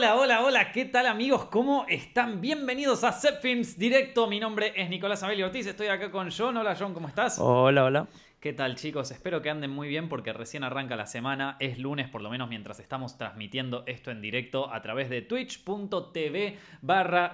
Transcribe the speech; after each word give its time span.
hola, 0.00 0.16
hola, 0.16 0.42
hola, 0.42 0.72
¿qué 0.72 0.86
tal 0.86 1.04
amigos? 1.04 1.44
¿Cómo 1.50 1.84
están? 1.86 2.40
Bienvenidos 2.40 3.04
a 3.04 3.12
Set 3.12 3.42
Films 3.42 3.78
Directo. 3.78 4.26
Mi 4.28 4.40
nombre 4.40 4.72
es 4.74 4.88
Nicolás 4.88 5.22
Abel 5.22 5.42
Ortiz, 5.42 5.66
estoy 5.66 5.88
acá 5.88 6.10
con 6.10 6.30
John. 6.30 6.56
Hola 6.56 6.74
John, 6.74 6.94
¿cómo 6.94 7.06
estás? 7.06 7.38
Hola, 7.38 7.84
hola. 7.84 8.08
¿Qué 8.40 8.54
tal 8.54 8.76
chicos? 8.76 9.10
Espero 9.10 9.42
que 9.42 9.50
anden 9.50 9.70
muy 9.70 9.88
bien 9.88 10.08
porque 10.08 10.32
recién 10.32 10.64
arranca 10.64 10.96
la 10.96 11.04
semana, 11.04 11.58
es 11.60 11.78
lunes 11.78 12.08
por 12.08 12.22
lo 12.22 12.30
menos 12.30 12.48
mientras 12.48 12.80
estamos 12.80 13.18
transmitiendo 13.18 13.84
esto 13.86 14.10
en 14.10 14.22
directo 14.22 14.72
a 14.72 14.80
través 14.80 15.10
de 15.10 15.20
twitch.tv 15.20 16.56
barra. 16.80 17.32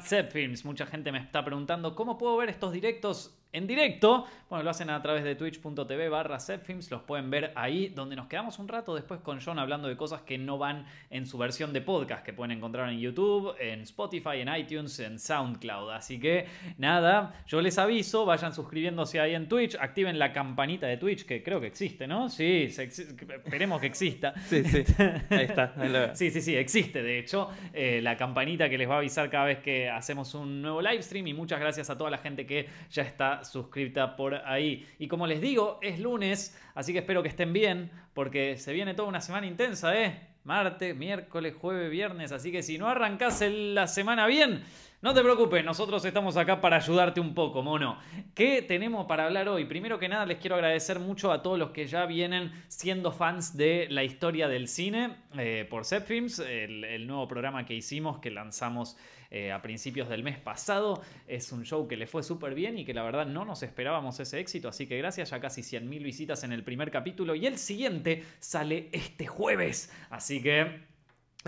Mucha 0.64 0.86
gente 0.86 1.12
me 1.12 1.18
está 1.18 1.44
preguntando 1.44 1.94
cómo 1.94 2.18
puedo 2.18 2.36
ver 2.36 2.48
estos 2.48 2.72
directos 2.72 3.38
en 3.52 3.66
directo. 3.66 4.26
Bueno, 4.48 4.62
lo 4.62 4.70
hacen 4.70 4.90
a 4.90 5.02
través 5.02 5.24
de 5.24 5.34
twitch.tv 5.34 6.08
barra 6.08 6.38
setfilms, 6.38 6.90
los 6.90 7.02
pueden 7.02 7.30
ver 7.30 7.52
ahí, 7.56 7.88
donde 7.88 8.14
nos 8.14 8.28
quedamos 8.28 8.60
un 8.60 8.68
rato 8.68 8.94
después 8.94 9.20
con 9.20 9.40
John 9.40 9.58
hablando 9.58 9.88
de 9.88 9.96
cosas 9.96 10.22
que 10.22 10.38
no 10.38 10.56
van 10.56 10.86
en 11.10 11.26
su 11.26 11.36
versión 11.36 11.72
de 11.72 11.80
podcast, 11.80 12.24
que 12.24 12.32
pueden 12.32 12.56
encontrar 12.56 12.88
en 12.90 13.00
YouTube, 13.00 13.56
en 13.58 13.80
Spotify, 13.80 14.40
en 14.40 14.54
iTunes, 14.54 15.00
en 15.00 15.18
SoundCloud. 15.18 15.90
Así 15.90 16.20
que 16.20 16.46
nada, 16.78 17.42
yo 17.48 17.60
les 17.60 17.76
aviso, 17.78 18.24
vayan 18.24 18.54
suscribiéndose 18.54 19.18
ahí 19.18 19.34
en 19.34 19.48
Twitch, 19.48 19.76
activen 19.80 20.18
la 20.18 20.32
campanita 20.32 20.86
de 20.86 20.96
Twitch, 20.96 21.24
que 21.24 21.42
creo 21.42 21.60
que 21.60 21.66
existe, 21.66 22.06
¿no? 22.06 22.28
Sí, 22.28 22.68
esperemos 22.68 23.80
que 23.80 23.86
exista. 23.86 24.34
Sí, 24.46 24.62
sí, 24.62 24.84
ahí 25.30 25.44
está. 25.44 26.14
sí, 26.14 26.30
sí, 26.30 26.40
sí, 26.40 26.54
existe, 26.54 27.02
de 27.02 27.18
hecho, 27.18 27.50
eh, 27.72 28.00
la 28.00 28.16
campanita 28.16 28.70
que 28.70 28.78
les 28.78 28.88
va 28.88 28.94
a 28.94 28.98
avisar 28.98 29.28
cada 29.28 29.46
vez 29.46 29.58
que 29.58 29.90
hacemos 29.90 30.34
un 30.34 30.62
nuevo 30.62 30.80
live 30.80 31.02
stream 31.02 31.26
y 31.26 31.34
muchas 31.34 31.58
gracias 31.58 31.90
a 31.90 31.98
toda 31.98 32.10
la 32.10 32.18
gente 32.18 32.46
que 32.46 32.68
ya 32.90 33.02
está 33.02 33.42
suscripta 33.50 34.16
por 34.16 34.34
ahí. 34.34 34.86
Y 34.98 35.08
como 35.08 35.26
les 35.26 35.40
digo, 35.40 35.78
es 35.82 35.98
lunes, 36.00 36.58
así 36.74 36.92
que 36.92 37.00
espero 37.00 37.22
que 37.22 37.28
estén 37.28 37.52
bien, 37.52 37.90
porque 38.14 38.56
se 38.56 38.72
viene 38.72 38.94
toda 38.94 39.08
una 39.08 39.20
semana 39.20 39.46
intensa, 39.46 39.98
¿eh? 40.00 40.20
Martes, 40.44 40.94
miércoles, 40.94 41.54
jueves, 41.60 41.90
viernes, 41.90 42.30
así 42.30 42.52
que 42.52 42.62
si 42.62 42.78
no 42.78 42.88
arrancas 42.88 43.42
la 43.48 43.86
semana 43.88 44.26
bien, 44.26 44.62
no 45.06 45.14
te 45.14 45.22
preocupes, 45.22 45.64
nosotros 45.64 46.04
estamos 46.04 46.36
acá 46.36 46.60
para 46.60 46.78
ayudarte 46.78 47.20
un 47.20 47.32
poco, 47.32 47.62
mono. 47.62 47.96
¿Qué 48.34 48.60
tenemos 48.60 49.06
para 49.06 49.26
hablar 49.26 49.48
hoy? 49.48 49.64
Primero 49.64 50.00
que 50.00 50.08
nada, 50.08 50.26
les 50.26 50.38
quiero 50.38 50.56
agradecer 50.56 50.98
mucho 50.98 51.30
a 51.30 51.42
todos 51.42 51.56
los 51.56 51.70
que 51.70 51.86
ya 51.86 52.06
vienen 52.06 52.50
siendo 52.66 53.12
fans 53.12 53.56
de 53.56 53.86
la 53.88 54.02
historia 54.02 54.48
del 54.48 54.66
cine 54.66 55.14
eh, 55.38 55.64
por 55.70 55.84
Set 55.84 56.06
Films, 56.06 56.40
el 56.40 57.06
nuevo 57.06 57.28
programa 57.28 57.64
que 57.64 57.74
hicimos, 57.74 58.18
que 58.18 58.32
lanzamos 58.32 58.96
eh, 59.30 59.52
a 59.52 59.62
principios 59.62 60.08
del 60.08 60.24
mes 60.24 60.38
pasado. 60.38 61.00
Es 61.28 61.52
un 61.52 61.64
show 61.64 61.86
que 61.86 61.96
le 61.96 62.08
fue 62.08 62.24
súper 62.24 62.56
bien 62.56 62.76
y 62.76 62.84
que 62.84 62.92
la 62.92 63.04
verdad 63.04 63.26
no 63.26 63.44
nos 63.44 63.62
esperábamos 63.62 64.18
ese 64.18 64.40
éxito, 64.40 64.68
así 64.68 64.88
que 64.88 64.98
gracias, 64.98 65.30
ya 65.30 65.38
casi 65.38 65.62
100.000 65.62 66.02
visitas 66.02 66.42
en 66.42 66.50
el 66.50 66.64
primer 66.64 66.90
capítulo 66.90 67.36
y 67.36 67.46
el 67.46 67.58
siguiente 67.58 68.24
sale 68.40 68.88
este 68.90 69.28
jueves. 69.28 69.92
Así 70.10 70.42
que... 70.42 70.95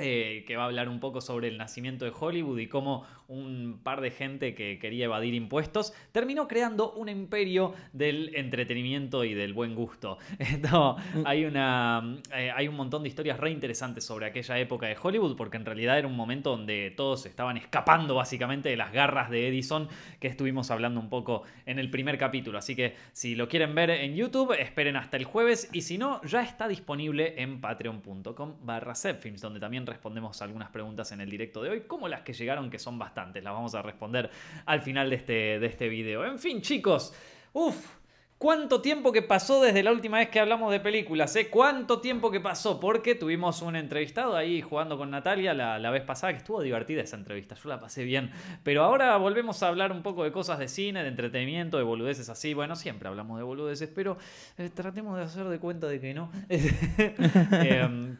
Eh, 0.00 0.44
que 0.46 0.56
va 0.56 0.64
a 0.64 0.66
hablar 0.66 0.88
un 0.88 1.00
poco 1.00 1.20
sobre 1.20 1.48
el 1.48 1.58
nacimiento 1.58 2.04
de 2.04 2.12
Hollywood 2.18 2.58
y 2.58 2.66
cómo 2.66 3.04
un 3.28 3.80
par 3.82 4.00
de 4.00 4.10
gente 4.10 4.54
que 4.54 4.78
quería 4.78 5.04
evadir 5.04 5.34
impuestos, 5.34 5.92
terminó 6.12 6.48
creando 6.48 6.92
un 6.92 7.10
imperio 7.10 7.74
del 7.92 8.34
entretenimiento 8.34 9.22
y 9.22 9.34
del 9.34 9.52
buen 9.52 9.74
gusto. 9.74 10.18
Mm. 10.68 11.26
hay, 11.26 11.44
una, 11.44 12.16
eh, 12.34 12.50
hay 12.54 12.68
un 12.68 12.76
montón 12.76 13.02
de 13.02 13.08
historias 13.08 13.38
re 13.38 13.50
interesantes 13.50 14.04
sobre 14.04 14.26
aquella 14.26 14.58
época 14.58 14.86
de 14.86 14.96
Hollywood, 15.00 15.36
porque 15.36 15.56
en 15.56 15.64
realidad 15.64 15.98
era 15.98 16.06
un 16.06 16.16
momento 16.16 16.50
donde 16.50 16.92
todos 16.96 17.26
estaban 17.26 17.56
escapando 17.56 18.14
básicamente 18.14 18.68
de 18.68 18.76
las 18.76 18.92
garras 18.92 19.30
de 19.30 19.48
Edison, 19.48 19.88
que 20.20 20.28
estuvimos 20.28 20.70
hablando 20.70 21.00
un 21.00 21.08
poco 21.08 21.42
en 21.66 21.78
el 21.78 21.90
primer 21.90 22.18
capítulo. 22.18 22.58
Así 22.58 22.74
que 22.74 22.94
si 23.12 23.34
lo 23.34 23.48
quieren 23.48 23.74
ver 23.74 23.90
en 23.90 24.14
YouTube, 24.14 24.52
esperen 24.58 24.96
hasta 24.96 25.16
el 25.16 25.24
jueves, 25.24 25.68
y 25.72 25.82
si 25.82 25.98
no, 25.98 26.22
ya 26.22 26.42
está 26.42 26.68
disponible 26.68 27.40
en 27.40 27.60
patreon.com 27.60 28.56
barra 28.62 28.94
donde 29.40 29.60
también 29.60 29.84
respondemos 29.88 30.40
algunas 30.42 30.70
preguntas 30.70 31.10
en 31.12 31.20
el 31.20 31.30
directo 31.30 31.62
de 31.62 31.70
hoy, 31.70 31.80
como 31.82 32.08
las 32.08 32.22
que 32.22 32.32
llegaron, 32.32 32.70
que 32.70 32.78
son 32.78 32.98
bastante 32.98 33.42
las 33.42 33.52
vamos 33.52 33.74
a 33.74 33.82
responder 33.82 34.30
al 34.66 34.80
final 34.80 35.10
de 35.10 35.16
este, 35.16 35.32
de 35.58 35.66
este 35.66 35.88
video. 35.88 36.24
En 36.24 36.38
fin, 36.38 36.60
chicos, 36.62 37.14
uff. 37.52 37.98
¿Cuánto 38.38 38.80
tiempo 38.80 39.10
que 39.10 39.20
pasó 39.20 39.60
desde 39.60 39.82
la 39.82 39.90
última 39.90 40.18
vez 40.18 40.28
que 40.28 40.38
hablamos 40.38 40.70
de 40.70 40.78
películas? 40.78 41.34
Eh? 41.34 41.48
¿Cuánto 41.50 42.00
tiempo 42.00 42.30
que 42.30 42.38
pasó? 42.38 42.78
Porque 42.78 43.16
tuvimos 43.16 43.62
un 43.62 43.74
entrevistado 43.74 44.36
ahí 44.36 44.62
jugando 44.62 44.96
con 44.96 45.10
Natalia 45.10 45.54
la, 45.54 45.80
la, 45.80 45.90
vez 45.90 46.04
pasada, 46.04 46.32
que 46.34 46.38
estuvo 46.38 46.62
divertida 46.62 47.02
esa 47.02 47.16
entrevista, 47.16 47.56
yo 47.56 47.68
la 47.68 47.80
pasé 47.80 48.04
bien. 48.04 48.30
Pero 48.62 48.84
ahora 48.84 49.16
volvemos 49.16 49.64
a 49.64 49.66
hablar 49.66 49.90
un 49.90 50.04
poco 50.04 50.22
de 50.22 50.30
cosas 50.30 50.60
de 50.60 50.68
cine, 50.68 51.02
de 51.02 51.08
entretenimiento, 51.08 51.78
de 51.78 51.82
boludeces 51.82 52.28
así. 52.28 52.54
Bueno, 52.54 52.76
siempre 52.76 53.08
hablamos 53.08 53.38
de 53.38 53.42
boludeces, 53.42 53.90
pero 53.92 54.18
eh, 54.56 54.70
tratemos 54.72 55.16
de 55.16 55.24
hacer 55.24 55.48
de 55.48 55.58
cuenta 55.58 55.88
de 55.88 56.00
que 56.00 56.14
no. 56.14 56.30
eh, 56.48 58.18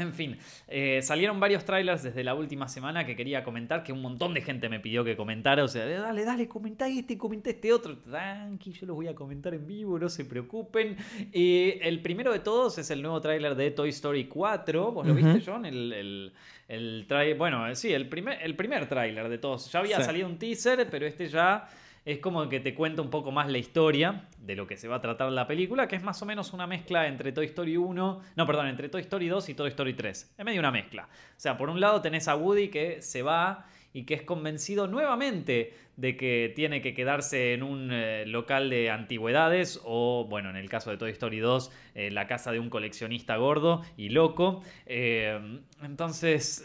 en 0.00 0.12
fin, 0.12 0.38
eh, 0.66 1.00
salieron 1.02 1.40
varios 1.40 1.64
trailers 1.64 2.02
desde 2.02 2.24
la 2.24 2.34
última 2.34 2.68
semana 2.68 3.04
que 3.04 3.16
quería 3.16 3.44
comentar, 3.44 3.82
que 3.82 3.92
un 3.92 4.02
montón 4.02 4.34
de 4.34 4.40
gente 4.40 4.68
me 4.68 4.80
pidió 4.80 5.04
que 5.04 5.16
comentara. 5.16 5.64
O 5.64 5.68
sea, 5.68 5.86
dale, 5.86 6.24
dale, 6.24 6.48
comentá 6.48 6.88
este, 6.88 7.16
comentá 7.16 7.50
este 7.50 7.72
otro. 7.72 7.98
Tranqui, 7.98 8.72
yo 8.72 8.86
los 8.86 8.96
voy 8.96 9.08
a 9.08 9.14
comentar 9.14 9.54
en 9.54 9.66
vivo, 9.66 9.98
no 9.98 10.08
se 10.08 10.24
preocupen. 10.24 10.96
Y 11.32 11.74
el 11.80 12.00
primero 12.00 12.32
de 12.32 12.40
todos 12.40 12.78
es 12.78 12.90
el 12.90 13.02
nuevo 13.02 13.20
trailer 13.20 13.54
de 13.54 13.70
Toy 13.70 13.90
Story 13.90 14.26
4. 14.26 14.92
¿Vos 14.92 15.06
lo 15.06 15.14
viste, 15.14 15.42
John? 15.44 15.66
El, 15.66 16.32
el, 16.68 17.34
bueno, 17.36 17.74
sí, 17.74 17.92
el 17.92 18.08
primer, 18.08 18.42
el 18.42 18.54
primer 18.56 18.88
trailer 18.88 19.28
de 19.28 19.38
todos. 19.38 19.70
Ya 19.70 19.80
había 19.80 20.00
salido 20.02 20.28
un 20.28 20.38
teaser, 20.38 20.88
pero 20.90 21.06
este 21.06 21.28
ya 21.28 21.68
es 22.08 22.20
como 22.20 22.48
que 22.48 22.58
te 22.58 22.74
cuenta 22.74 23.02
un 23.02 23.10
poco 23.10 23.30
más 23.32 23.50
la 23.50 23.58
historia 23.58 24.24
de 24.38 24.56
lo 24.56 24.66
que 24.66 24.78
se 24.78 24.88
va 24.88 24.96
a 24.96 25.00
tratar 25.02 25.30
la 25.30 25.46
película, 25.46 25.86
que 25.88 25.94
es 25.94 26.02
más 26.02 26.22
o 26.22 26.24
menos 26.24 26.54
una 26.54 26.66
mezcla 26.66 27.06
entre 27.06 27.32
Toy 27.32 27.44
Story 27.44 27.76
1, 27.76 28.20
no, 28.34 28.46
perdón, 28.46 28.68
entre 28.68 28.88
Toy 28.88 29.02
Story 29.02 29.28
2 29.28 29.50
y 29.50 29.54
Toy 29.54 29.68
Story 29.68 29.92
3. 29.92 30.34
Es 30.38 30.44
medio 30.44 30.58
una 30.58 30.70
mezcla. 30.70 31.02
O 31.02 31.06
sea, 31.36 31.58
por 31.58 31.68
un 31.68 31.80
lado 31.80 32.00
tenés 32.00 32.26
a 32.26 32.34
Woody 32.34 32.68
que 32.68 33.02
se 33.02 33.20
va 33.20 33.66
y 33.98 34.04
que 34.04 34.14
es 34.14 34.22
convencido 34.22 34.86
nuevamente 34.86 35.74
de 35.96 36.16
que 36.16 36.52
tiene 36.54 36.80
que 36.80 36.94
quedarse 36.94 37.52
en 37.52 37.64
un 37.64 37.90
eh, 37.90 38.24
local 38.26 38.70
de 38.70 38.90
antigüedades 38.90 39.80
o, 39.82 40.24
bueno, 40.30 40.50
en 40.50 40.54
el 40.54 40.68
caso 40.68 40.92
de 40.92 40.98
Toy 40.98 41.10
Story 41.10 41.40
2, 41.40 41.72
eh, 41.96 42.10
la 42.12 42.28
casa 42.28 42.52
de 42.52 42.60
un 42.60 42.70
coleccionista 42.70 43.36
gordo 43.38 43.82
y 43.96 44.10
loco. 44.10 44.62
Eh, 44.86 45.60
entonces, 45.82 46.64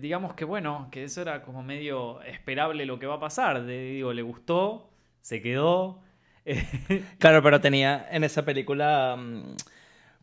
digamos 0.00 0.32
que, 0.32 0.46
bueno, 0.46 0.88
que 0.90 1.04
eso 1.04 1.20
era 1.20 1.42
como 1.42 1.62
medio 1.62 2.22
esperable 2.22 2.86
lo 2.86 2.98
que 2.98 3.06
va 3.06 3.16
a 3.16 3.20
pasar. 3.20 3.66
digo, 3.66 4.14
le 4.14 4.22
gustó, 4.22 4.88
se 5.20 5.42
quedó. 5.42 6.00
claro, 7.18 7.42
pero 7.42 7.60
tenía 7.60 8.08
en 8.10 8.24
esa 8.24 8.46
película 8.46 9.16
mm, 9.18 9.56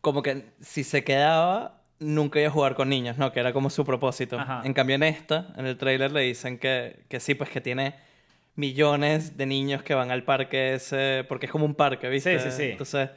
como 0.00 0.22
que 0.22 0.46
si 0.60 0.82
se 0.82 1.04
quedaba 1.04 1.81
nunca 2.02 2.40
iba 2.40 2.48
a 2.48 2.52
jugar 2.52 2.74
con 2.74 2.88
niños, 2.88 3.18
¿no? 3.18 3.32
Que 3.32 3.40
era 3.40 3.52
como 3.52 3.70
su 3.70 3.84
propósito. 3.84 4.38
En 4.64 4.74
cambio, 4.74 4.96
en 4.96 5.02
esta, 5.04 5.52
en 5.56 5.66
el 5.66 5.76
trailer 5.76 6.12
le 6.12 6.20
dicen 6.22 6.58
que, 6.58 7.00
que 7.08 7.20
sí, 7.20 7.34
pues 7.34 7.50
que 7.50 7.60
tiene 7.60 7.94
millones 8.54 9.36
de 9.36 9.46
niños 9.46 9.82
que 9.82 9.94
van 9.94 10.10
al 10.10 10.24
parque 10.24 10.74
ese, 10.74 11.24
porque 11.28 11.46
es 11.46 11.52
como 11.52 11.64
un 11.64 11.74
parque, 11.74 12.08
¿viste? 12.08 12.38
Sí, 12.38 12.50
sí, 12.50 12.56
sí. 12.56 12.70
Entonces, 12.72 13.10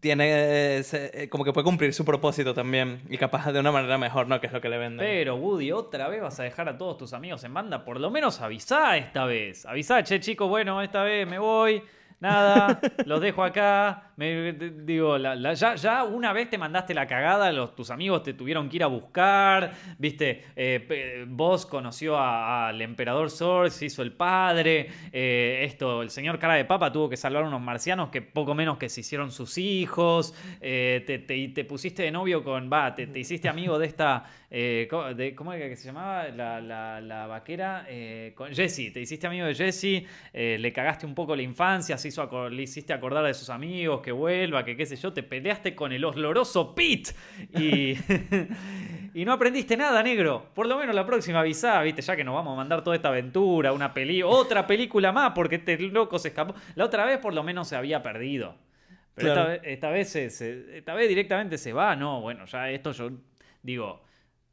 tiene 0.00 0.78
ese, 0.78 1.28
como 1.28 1.44
que 1.44 1.52
puede 1.52 1.64
cumplir 1.64 1.92
su 1.92 2.04
propósito 2.04 2.54
también 2.54 3.02
y 3.08 3.18
capaz 3.18 3.50
de 3.52 3.60
una 3.60 3.72
manera 3.72 3.98
mejor, 3.98 4.28
¿no? 4.28 4.40
Que 4.40 4.46
es 4.46 4.52
lo 4.52 4.60
que 4.60 4.68
le 4.68 4.78
venden. 4.78 5.06
Pero 5.06 5.36
Woody, 5.36 5.72
otra 5.72 6.08
vez 6.08 6.22
vas 6.22 6.38
a 6.40 6.44
dejar 6.44 6.68
a 6.68 6.78
todos 6.78 6.98
tus 6.98 7.12
amigos 7.12 7.42
en 7.44 7.52
banda, 7.52 7.84
por 7.84 8.00
lo 8.00 8.10
menos 8.10 8.40
avisá 8.40 8.96
esta 8.96 9.24
vez. 9.24 9.66
Avisá, 9.66 10.02
che, 10.02 10.20
chicos, 10.20 10.48
bueno, 10.48 10.80
esta 10.82 11.02
vez 11.02 11.26
me 11.26 11.38
voy 11.38 11.82
nada, 12.20 12.80
los 13.06 13.20
dejo 13.20 13.42
acá. 13.42 14.07
Digo, 14.18 15.16
ya, 15.16 15.76
ya, 15.76 16.02
una 16.02 16.32
vez 16.32 16.50
te 16.50 16.58
mandaste 16.58 16.92
la 16.92 17.06
cagada, 17.06 17.52
los, 17.52 17.76
tus 17.76 17.88
amigos 17.92 18.24
te 18.24 18.34
tuvieron 18.34 18.68
que 18.68 18.74
ir 18.74 18.82
a 18.82 18.88
buscar, 18.88 19.70
viste, 19.96 20.42
eh, 20.56 21.24
vos 21.28 21.64
conoció 21.66 22.18
al 22.18 22.82
emperador 22.82 23.30
Sor, 23.30 23.70
se 23.70 23.86
hizo 23.86 24.02
el 24.02 24.12
padre, 24.12 24.88
eh, 25.12 25.60
esto, 25.62 26.02
el 26.02 26.10
señor 26.10 26.40
cara 26.40 26.54
de 26.54 26.64
papa 26.64 26.90
tuvo 26.90 27.08
que 27.08 27.16
salvar 27.16 27.44
a 27.44 27.46
unos 27.46 27.60
marcianos 27.60 28.08
que 28.08 28.20
poco 28.20 28.56
menos 28.56 28.76
que 28.76 28.88
se 28.88 29.02
hicieron 29.02 29.30
sus 29.30 29.56
hijos, 29.56 30.34
eh, 30.60 31.04
te, 31.06 31.20
te, 31.20 31.64
pusiste 31.64 32.02
de 32.02 32.10
novio 32.10 32.42
con, 32.42 32.68
va, 32.68 32.96
te, 32.96 33.08
hiciste 33.14 33.48
amigo 33.48 33.78
de 33.78 33.86
esta, 33.86 34.24
de, 34.50 35.32
¿cómo 35.36 35.52
era 35.52 35.68
que 35.68 35.76
se 35.76 35.86
llamaba? 35.86 36.28
La, 36.30 36.60
la 36.60 37.26
vaquera, 37.28 37.86
con 38.34 38.52
Jessie, 38.52 38.90
te 38.90 39.00
hiciste 39.00 39.28
amigo 39.28 39.46
de 39.46 39.54
Jessie, 39.54 40.04
le 40.32 40.72
cagaste 40.72 41.06
un 41.06 41.14
poco 41.14 41.36
la 41.36 41.42
infancia, 41.42 41.94
así 41.94 42.08
le 42.50 42.62
hiciste 42.62 42.92
acordar 42.92 43.24
de 43.24 43.34
sus 43.34 43.48
amigos, 43.48 44.00
que 44.08 44.12
vuelva, 44.12 44.64
que 44.64 44.74
qué 44.74 44.86
sé 44.86 44.96
yo, 44.96 45.12
te 45.12 45.22
peleaste 45.22 45.74
con 45.74 45.92
el 45.92 46.02
oloroso 46.02 46.74
Pete 46.74 47.10
y, 47.58 47.94
y 49.20 49.22
no 49.26 49.34
aprendiste 49.34 49.76
nada, 49.76 50.02
negro. 50.02 50.46
Por 50.54 50.66
lo 50.66 50.78
menos 50.78 50.94
la 50.94 51.04
próxima 51.04 51.40
avisá, 51.40 51.82
viste, 51.82 52.00
ya 52.00 52.16
que 52.16 52.24
nos 52.24 52.34
vamos 52.34 52.54
a 52.54 52.56
mandar 52.56 52.82
toda 52.82 52.96
esta 52.96 53.08
aventura, 53.08 53.70
una 53.74 53.92
peli, 53.92 54.22
otra 54.22 54.66
película 54.66 55.12
más, 55.12 55.32
porque 55.34 55.56
este 55.56 55.78
loco 55.78 56.18
se 56.18 56.28
escapó. 56.28 56.54
La 56.74 56.86
otra 56.86 57.04
vez 57.04 57.18
por 57.18 57.34
lo 57.34 57.42
menos 57.42 57.68
se 57.68 57.76
había 57.76 58.02
perdido. 58.02 58.56
Pero 59.14 59.28
esta, 59.62 59.90
vez, 59.90 60.14
vez 60.14 60.40
esta 60.40 60.94
vez 60.94 61.06
directamente 61.06 61.58
se 61.58 61.74
va, 61.74 61.94
no, 61.94 62.22
bueno, 62.22 62.46
ya 62.46 62.70
esto 62.70 62.92
yo 62.92 63.10
digo, 63.62 64.04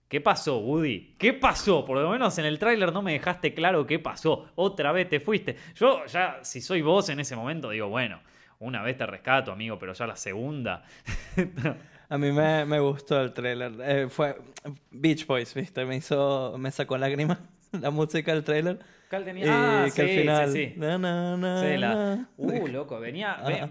¿Qué 0.10 0.20
pasó, 0.20 0.58
Woody? 0.58 1.16
¿Qué 1.18 1.32
pasó? 1.32 1.86
Por 1.86 1.98
lo 1.98 2.10
menos 2.10 2.38
en 2.38 2.46
el 2.46 2.60
tráiler 2.60 2.92
no 2.92 3.02
me 3.02 3.14
dejaste 3.14 3.54
claro 3.54 3.88
qué 3.88 4.00
pasó. 4.00 4.52
Otra 4.56 4.92
vez 4.92 5.10
te 5.10 5.22
fuiste. 5.22 5.56
Yo 5.76 6.06
ya, 6.08 6.40
si 6.44 6.60
soy 6.60 6.82
vos 6.82 7.08
en 7.10 7.22
ese 7.22 7.36
momento, 7.36 7.70
digo, 7.70 7.88
bueno, 7.88 8.20
una 8.60 8.82
vez 8.82 8.98
te 8.98 9.06
rescato, 9.06 9.52
amigo, 9.52 9.78
pero 9.80 9.94
ya 9.94 10.08
la 10.08 10.16
segunda. 10.16 10.84
A 12.10 12.18
mí 12.18 12.32
me, 12.32 12.66
me 12.66 12.80
gustó 12.80 13.20
el 13.20 13.34
trailer. 13.34 13.74
Eh, 13.82 14.08
fue 14.10 14.38
Beach 14.92 15.26
Boys, 15.26 15.54
¿viste? 15.54 15.86
Me 15.86 15.98
hizo, 15.98 16.56
me 16.58 16.70
sacó 16.72 16.98
lágrimas 16.98 17.40
la 17.72 17.90
música 17.90 18.34
del 18.34 18.44
trailer. 18.44 18.80
¿Cuál 19.10 19.24
tenía? 19.24 19.46
Ah, 19.84 19.88
que 19.94 20.02
al 20.02 20.10
final, 20.10 20.52
sí, 20.52 20.74
sí. 20.74 20.80
Uh, 22.38 22.68
loco, 22.68 23.00
venía, 23.00 23.70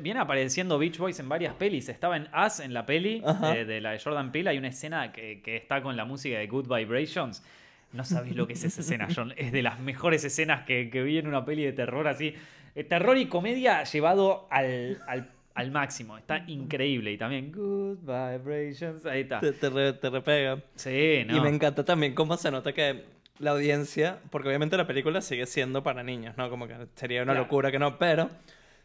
viene 0.00 0.20
apareciendo 0.20 0.78
Beach 0.78 0.98
Boys 0.98 1.18
en 1.20 1.28
varias 1.28 1.54
pelis. 1.54 1.88
Estaba 1.88 2.16
en 2.16 2.28
Us, 2.34 2.60
en 2.60 2.74
la 2.74 2.84
peli 2.84 3.22
eh, 3.54 3.64
de 3.64 3.80
la 3.80 3.92
de 3.92 3.98
Jordan 3.98 4.30
Peele. 4.30 4.50
Hay 4.50 4.58
una 4.58 4.68
escena 4.68 5.10
que, 5.10 5.40
que 5.42 5.56
está 5.56 5.82
con 5.82 5.96
la 5.96 6.04
música 6.04 6.38
de 6.38 6.46
Good 6.46 6.68
Vibrations. 6.68 7.42
No 7.92 8.04
sabéis 8.04 8.34
lo 8.34 8.46
que 8.46 8.54
es 8.54 8.64
esa 8.64 8.80
escena, 8.80 9.08
John. 9.14 9.32
Es 9.36 9.52
de 9.52 9.62
las 9.62 9.78
mejores 9.80 10.24
escenas 10.24 10.64
que, 10.66 10.90
que 10.90 11.02
vi 11.02 11.18
en 11.18 11.28
una 11.28 11.44
peli 11.44 11.64
de 11.64 11.72
terror 11.72 12.06
así. 12.08 12.34
Eh, 12.74 12.84
terror 12.84 13.16
y 13.16 13.26
comedia 13.26 13.84
llevado 13.84 14.46
al, 14.50 15.02
al 15.06 15.30
al 15.54 15.70
máximo. 15.70 16.18
Está 16.18 16.44
increíble. 16.48 17.12
Y 17.12 17.18
también 17.18 17.52
Good 17.52 17.98
Vibrations. 18.00 19.06
Ahí 19.06 19.22
está. 19.22 19.40
Te, 19.40 19.52
te, 19.52 20.10
repega. 20.10 20.62
Sí, 20.74 21.24
¿no? 21.26 21.36
Y 21.36 21.40
me 21.40 21.48
encanta 21.48 21.84
también 21.84 22.14
cómo 22.14 22.36
se 22.36 22.50
nota 22.50 22.72
que 22.72 23.04
la 23.38 23.52
audiencia, 23.52 24.18
porque 24.30 24.48
obviamente 24.48 24.76
la 24.76 24.86
película 24.86 25.20
sigue 25.20 25.46
siendo 25.46 25.82
para 25.82 26.02
niños, 26.02 26.36
¿no? 26.36 26.50
Como 26.50 26.68
que 26.68 26.74
sería 26.94 27.22
una 27.22 27.34
locura 27.34 27.70
que 27.72 27.78
no, 27.78 27.98
pero 27.98 28.30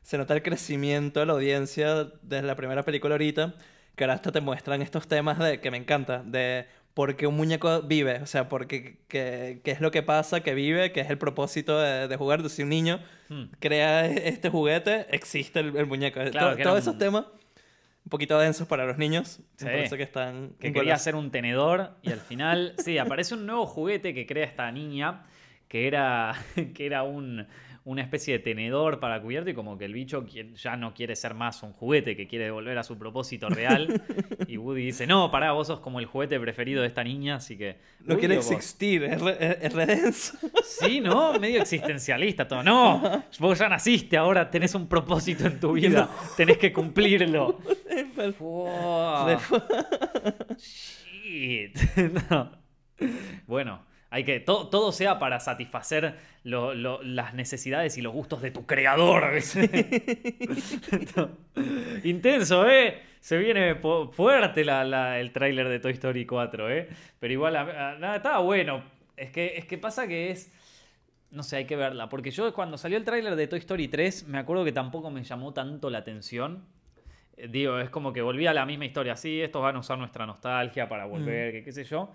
se 0.02 0.18
nota 0.18 0.34
el 0.34 0.42
crecimiento 0.42 1.20
de 1.20 1.28
la 1.28 1.34
audiencia 1.34 2.06
desde 2.24 2.48
la 2.48 2.56
primera 2.56 2.84
película 2.84 3.14
ahorita, 3.16 3.56
que 3.96 4.04
ahora 4.04 4.16
hasta 4.16 4.32
te 4.32 4.42
muestran 4.42 4.82
estos 4.82 5.08
temas 5.08 5.38
de 5.38 5.60
que 5.60 5.70
me 5.70 5.78
encanta, 5.78 6.24
de 6.24 6.66
por 7.00 7.16
qué 7.16 7.28
un 7.28 7.38
muñeco 7.38 7.82
vive, 7.84 8.20
o 8.22 8.26
sea, 8.26 8.50
porque 8.50 8.98
qué, 9.08 9.62
qué 9.64 9.72
es 9.72 9.80
lo 9.80 9.90
que 9.90 10.04
pasa, 10.04 10.42
que 10.42 10.54
vive, 10.54 10.92
qué 10.92 11.00
es 11.00 11.10
el 11.10 11.18
propósito 11.18 11.80
de, 11.80 12.14
jugar. 12.18 12.50
Si 12.50 12.62
un 12.62 12.68
niño 12.68 13.00
hmm. 13.30 13.44
crea 13.62 14.06
este 14.06 14.50
juguete, 14.50 15.08
existe 15.16 15.62
el, 15.62 15.86
muñeco. 15.86 16.20
todos 16.30 16.78
esos 16.78 16.98
temas 16.98 17.24
un 17.24 18.10
poquito 18.10 18.38
densos 18.38 18.68
para 18.68 18.86
los 18.86 18.98
niños. 18.98 19.40
Sí. 19.56 19.66
Que 19.66 20.04
están. 20.04 20.56
Que 20.60 20.74
quería 20.74 20.96
hacer 20.96 21.16
un 21.16 21.32
tenedor 21.32 21.92
y 22.02 22.12
al 22.12 22.20
final, 22.20 22.74
sí, 22.80 22.98
aparece 22.98 23.34
un 23.34 23.46
nuevo 23.46 23.66
juguete 23.66 24.14
que 24.14 24.26
crea 24.26 24.44
esta 24.44 24.70
niña, 24.70 25.26
que 25.70 25.88
era, 25.88 26.36
que 26.76 26.86
era 26.86 27.04
un 27.04 27.48
una 27.90 28.04
especie 28.04 28.34
de 28.34 28.40
tenedor 28.40 29.00
para 29.00 29.20
cubierto 29.20 29.50
y 29.50 29.56
como 29.56 29.76
que 29.76 29.86
el 29.86 29.94
bicho 29.94 30.24
ya 30.54 30.78
no 30.78 30.94
quiere 30.94 31.16
ser 31.16 31.34
más 31.34 31.64
un 31.64 31.74
juguete, 31.74 32.16
que 32.16 32.28
quiere 32.28 32.52
volver 32.52 32.78
a 32.78 32.84
su 32.84 33.00
propósito 33.00 33.50
real. 33.50 34.04
y 34.48 34.58
Woody 34.58 34.86
dice, 34.86 35.08
no, 35.08 35.32
pará, 35.32 35.54
vos 35.54 35.66
sos 35.66 35.80
como 35.80 36.00
el 36.00 36.06
juguete 36.06 36.40
preferido 36.40 36.84
de 36.84 36.88
esta 36.88 37.04
niña, 37.04 37.38
así 37.38 37.58
que... 37.58 37.78
No 38.06 38.20
quiere 38.20 38.36
existir, 38.36 39.06
es, 39.06 39.74
redenso. 39.74 40.38
Sí, 40.64 41.02
¿no? 41.02 41.40
Medio 41.40 41.64
existencialista 41.64 42.48
todo. 42.48 42.62
No, 42.62 43.24
vos 43.40 43.58
ya 43.58 43.68
naciste, 43.68 44.18
ahora 44.18 44.52
tenés 44.52 44.76
un 44.76 44.88
propósito 44.88 45.48
en 45.48 45.60
tu 45.60 45.74
vida, 45.74 46.08
tenés 46.38 46.60
que 46.60 46.72
cumplirlo. 46.72 47.58
Shit. 50.60 51.76
Bueno, 53.48 53.89
hay 54.12 54.24
que 54.24 54.40
todo, 54.40 54.70
todo 54.70 54.92
sea 54.92 55.20
para 55.20 55.40
satisfacer 55.40 56.16
las 56.44 57.34
necesidades 57.34 57.98
y 57.98 58.02
los 58.02 58.14
gustos 58.14 58.42
de 58.42 58.50
tu 58.50 58.66
creador. 58.66 59.34
Intenso, 62.04 62.68
¿eh? 62.68 63.04
Se 63.20 63.38
viene 63.38 63.76
fuerte 63.76 64.62
el 64.62 65.32
tráiler 65.32 65.70
de 65.70 65.80
Toy 65.80 65.92
Story 65.92 66.26
4, 66.26 66.72
¿eh? 66.72 66.90
Pero 67.20 67.34
igual, 67.34 67.54
nada, 67.54 68.16
estaba 68.16 68.40
bueno. 68.40 68.84
Es 69.16 69.32
que, 69.32 69.58
es 69.58 69.66
que 69.66 69.78
pasa 69.78 70.08
que 70.08 70.32
es... 70.32 70.52
No 71.30 71.44
sé, 71.44 71.58
hay 71.58 71.66
que 71.66 71.76
verla. 71.76 72.10
Porque 72.10 72.32
yo 72.32 72.52
cuando 72.54 72.78
salió 72.78 72.98
el 72.98 73.04
tráiler 73.04 73.36
de 73.36 73.48
Toy 73.48 73.60
Story 73.60 73.88
3, 73.90 74.28
me 74.28 74.40
acuerdo 74.40 74.66
que 74.66 74.72
tampoco 74.72 75.12
me 75.12 75.24
llamó 75.24 75.54
tanto 75.54 75.92
la 75.92 76.00
atención. 76.00 76.66
Eh, 77.38 77.48
digo, 77.48 77.78
es 77.78 77.92
como 77.92 78.12
que 78.14 78.24
volvía 78.24 78.50
a 78.52 78.54
la 78.56 78.66
misma 78.66 78.86
historia. 78.86 79.16
Sí, 79.16 79.40
estos 79.40 79.62
van 79.62 79.76
a 79.76 79.80
usar 79.80 80.00
nuestra 80.00 80.26
nostalgia 80.26 80.90
para 80.90 81.06
volver, 81.06 81.50
mm. 81.50 81.52
que 81.58 81.64
qué 81.64 81.72
sé 81.72 81.84
yo. 81.84 82.12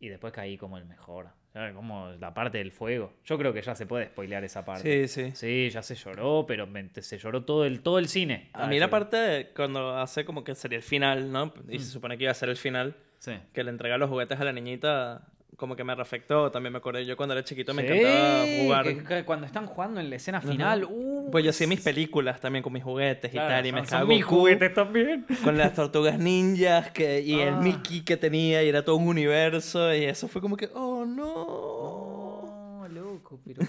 Y 0.00 0.08
después 0.08 0.32
caí 0.32 0.56
como 0.58 0.78
el 0.78 0.84
mejor. 0.84 1.28
Como 1.74 2.10
la 2.20 2.34
parte 2.34 2.58
del 2.58 2.70
fuego. 2.70 3.14
Yo 3.24 3.38
creo 3.38 3.54
que 3.54 3.62
ya 3.62 3.74
se 3.74 3.86
puede 3.86 4.06
spoilear 4.06 4.44
esa 4.44 4.62
parte. 4.62 5.08
Sí, 5.08 5.30
sí. 5.30 5.30
Sí, 5.34 5.70
ya 5.70 5.80
se 5.80 5.94
lloró, 5.94 6.44
pero 6.46 6.68
se 7.00 7.16
lloró 7.16 7.44
todo 7.44 7.64
el, 7.64 7.80
todo 7.80 7.98
el 7.98 8.08
cine. 8.08 8.50
A 8.52 8.66
mí 8.66 8.78
la 8.78 8.90
parte 8.90 9.52
cuando 9.56 9.96
hace 9.96 10.26
como 10.26 10.44
que 10.44 10.54
sería 10.54 10.76
el 10.76 10.84
final, 10.84 11.32
¿no? 11.32 11.54
Y 11.68 11.78
se 11.78 11.86
mm. 11.86 11.92
supone 11.92 12.18
que 12.18 12.24
iba 12.24 12.30
a 12.30 12.34
ser 12.34 12.50
el 12.50 12.58
final. 12.58 12.94
Sí. 13.20 13.32
Que 13.54 13.64
le 13.64 13.70
entrega 13.70 13.96
los 13.96 14.10
juguetes 14.10 14.38
a 14.38 14.44
la 14.44 14.52
niñita 14.52 15.26
como 15.56 15.74
que 15.74 15.84
me 15.84 15.94
reafectó. 15.94 16.50
También 16.50 16.72
me 16.72 16.78
acordé, 16.78 17.04
yo 17.04 17.16
cuando 17.16 17.34
era 17.34 17.42
chiquito 17.42 17.74
me 17.74 17.82
encantaba 17.82 18.44
jugar. 18.62 19.24
cuando 19.24 19.46
están 19.46 19.66
jugando 19.66 20.00
en 20.00 20.10
la 20.10 20.16
escena 20.16 20.40
final. 20.40 20.86
pues 21.32 21.44
yo 21.44 21.50
hacía 21.50 21.66
mis 21.66 21.80
películas 21.80 22.40
también 22.40 22.62
con 22.62 22.72
mis 22.72 22.84
juguetes 22.84 23.32
y 23.32 23.36
tal. 23.36 23.66
Y 23.66 23.72
me 23.72 23.86
son 23.86 24.06
mis 24.06 24.24
juguetes 24.24 24.74
también. 24.74 25.26
Con 25.42 25.56
las 25.56 25.74
tortugas 25.74 26.18
ninjas 26.18 26.90
que, 26.90 27.20
y 27.20 27.40
el 27.40 27.54
ah. 27.54 27.60
Mickey 27.60 28.02
que 28.02 28.16
tenía 28.16 28.62
y 28.62 28.68
era 28.68 28.84
todo 28.84 28.96
un 28.96 29.08
universo. 29.08 29.94
Y 29.94 30.04
eso 30.04 30.28
fue 30.28 30.40
como 30.40 30.56
que, 30.56 30.68
oh 30.74 31.04
no. 31.06 32.86
loco, 32.88 33.40
pero 33.44 33.62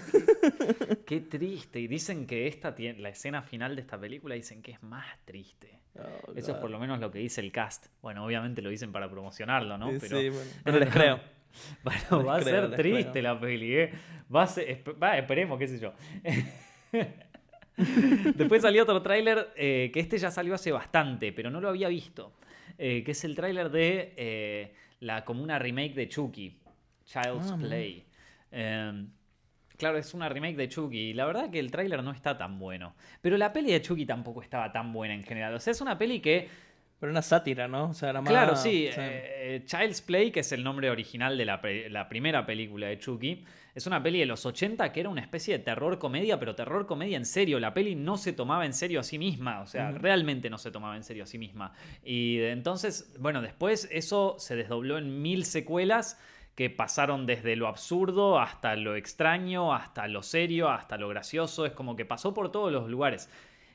qué, 1.06 1.20
triste. 1.20 1.80
Y 1.80 1.88
dicen 1.88 2.26
que 2.26 2.46
esta 2.46 2.74
tiene, 2.74 3.00
la 3.00 3.08
escena 3.08 3.42
final 3.42 3.74
de 3.74 3.82
esta 3.82 3.98
película 3.98 4.34
dicen 4.34 4.62
que 4.62 4.72
es 4.72 4.82
más 4.82 5.06
triste. 5.24 5.78
Oh, 5.98 6.32
eso 6.36 6.52
es 6.52 6.58
por 6.58 6.70
lo 6.70 6.78
menos 6.78 7.00
lo 7.00 7.10
que 7.10 7.18
dice 7.18 7.40
el 7.40 7.50
cast. 7.50 7.86
Bueno, 8.02 8.24
obviamente 8.24 8.62
lo 8.62 8.70
dicen 8.70 8.92
para 8.92 9.10
promocionarlo, 9.10 9.78
¿no? 9.78 9.90
Pero, 10.00 10.20
sí, 10.20 10.28
bueno. 10.28 10.50
pero 10.64 10.78
les 10.78 10.90
creo. 10.90 11.37
Bueno, 11.82 12.24
va 12.24 12.36
a 12.36 12.42
ser 12.42 12.74
triste 12.76 13.22
la 13.22 13.38
peli, 13.38 13.76
¿eh? 13.76 13.92
Va 14.34 14.42
a 14.42 14.46
ser, 14.46 14.82
va, 15.02 15.18
esperemos, 15.18 15.58
qué 15.58 15.66
sé 15.66 15.78
yo. 15.78 15.92
Después 18.34 18.62
salió 18.62 18.82
otro 18.82 19.00
tráiler 19.02 19.52
eh, 19.56 19.90
que 19.92 20.00
este 20.00 20.18
ya 20.18 20.30
salió 20.30 20.54
hace 20.54 20.72
bastante, 20.72 21.32
pero 21.32 21.50
no 21.50 21.60
lo 21.60 21.68
había 21.68 21.88
visto. 21.88 22.32
Eh, 22.76 23.02
que 23.04 23.12
es 23.12 23.24
el 23.24 23.34
tráiler 23.34 23.70
de 23.70 24.14
eh, 24.16 24.74
la 25.00 25.24
como 25.24 25.42
una 25.42 25.58
remake 25.58 25.94
de 25.94 26.08
Chucky, 26.08 26.58
Child's 27.04 27.52
ah, 27.52 27.58
Play. 27.58 28.04
Em, 28.50 29.10
claro, 29.76 29.98
es 29.98 30.12
una 30.14 30.28
remake 30.28 30.56
de 30.56 30.68
Chucky. 30.68 31.10
Y 31.10 31.14
la 31.14 31.26
verdad 31.26 31.50
que 31.50 31.58
el 31.58 31.70
tráiler 31.70 32.02
no 32.02 32.12
está 32.12 32.36
tan 32.36 32.58
bueno. 32.58 32.94
Pero 33.20 33.36
la 33.36 33.52
peli 33.52 33.72
de 33.72 33.80
Chucky 33.80 34.06
tampoco 34.06 34.42
estaba 34.42 34.72
tan 34.72 34.92
buena 34.92 35.14
en 35.14 35.24
general. 35.24 35.54
O 35.54 35.60
sea, 35.60 35.70
es 35.70 35.80
una 35.80 35.96
peli 35.96 36.20
que 36.20 36.48
pero 36.98 37.12
una 37.12 37.22
sátira, 37.22 37.68
¿no? 37.68 37.90
O 37.90 37.94
sea, 37.94 38.10
era 38.10 38.20
más, 38.20 38.30
claro, 38.30 38.56
sí. 38.56 38.88
Eh, 38.90 39.62
Child's 39.64 40.02
Play, 40.02 40.32
que 40.32 40.40
es 40.40 40.50
el 40.50 40.64
nombre 40.64 40.90
original 40.90 41.38
de 41.38 41.44
la, 41.44 42.08
primera 42.08 42.44
película 42.44 42.88
de 42.88 42.98
Chucky, 42.98 43.44
es 43.74 43.86
una 43.86 44.02
peli 44.02 44.18
de 44.18 44.26
los 44.26 44.44
80 44.44 44.92
que 44.92 45.00
era 45.00 45.08
una 45.08 45.20
especie 45.20 45.56
de 45.56 45.62
terror 45.62 46.00
comedia, 46.00 46.40
pero 46.40 46.56
terror 46.56 46.86
comedia 46.86 47.16
en 47.16 47.24
serio. 47.24 47.60
La 47.60 47.72
peli 47.72 47.94
no 47.94 48.16
se 48.16 48.32
tomaba 48.32 48.66
en 48.66 48.72
serio 48.72 48.98
a 48.98 49.04
sí 49.04 49.18
misma, 49.18 49.60
o 49.60 49.66
sea, 49.66 49.92
realmente 49.92 50.50
no 50.50 50.58
se 50.58 50.72
tomaba 50.72 50.96
en 50.96 51.04
serio 51.04 51.22
a 51.22 51.26
sí 51.26 51.38
misma. 51.38 51.72
Y 52.02 52.40
entonces, 52.40 53.14
bueno, 53.20 53.42
después 53.42 53.88
eso 53.92 54.34
se 54.40 54.56
desdobló 54.56 54.98
en 54.98 55.22
mil 55.22 55.44
secuelas 55.44 56.20
que 56.56 56.70
pasaron 56.70 57.24
desde 57.26 57.54
lo 57.54 57.68
absurdo 57.68 58.40
hasta 58.40 58.74
lo 58.74 58.96
extraño, 58.96 59.72
hasta 59.72 60.08
lo 60.08 60.24
serio, 60.24 60.68
hasta 60.68 60.96
lo 60.96 61.08
gracioso. 61.08 61.64
Es 61.64 61.72
como 61.72 61.94
que 61.94 62.04
pasó 62.04 62.34
por 62.34 62.50
todos 62.50 62.72
los 62.72 62.90
lugares. 62.90 63.30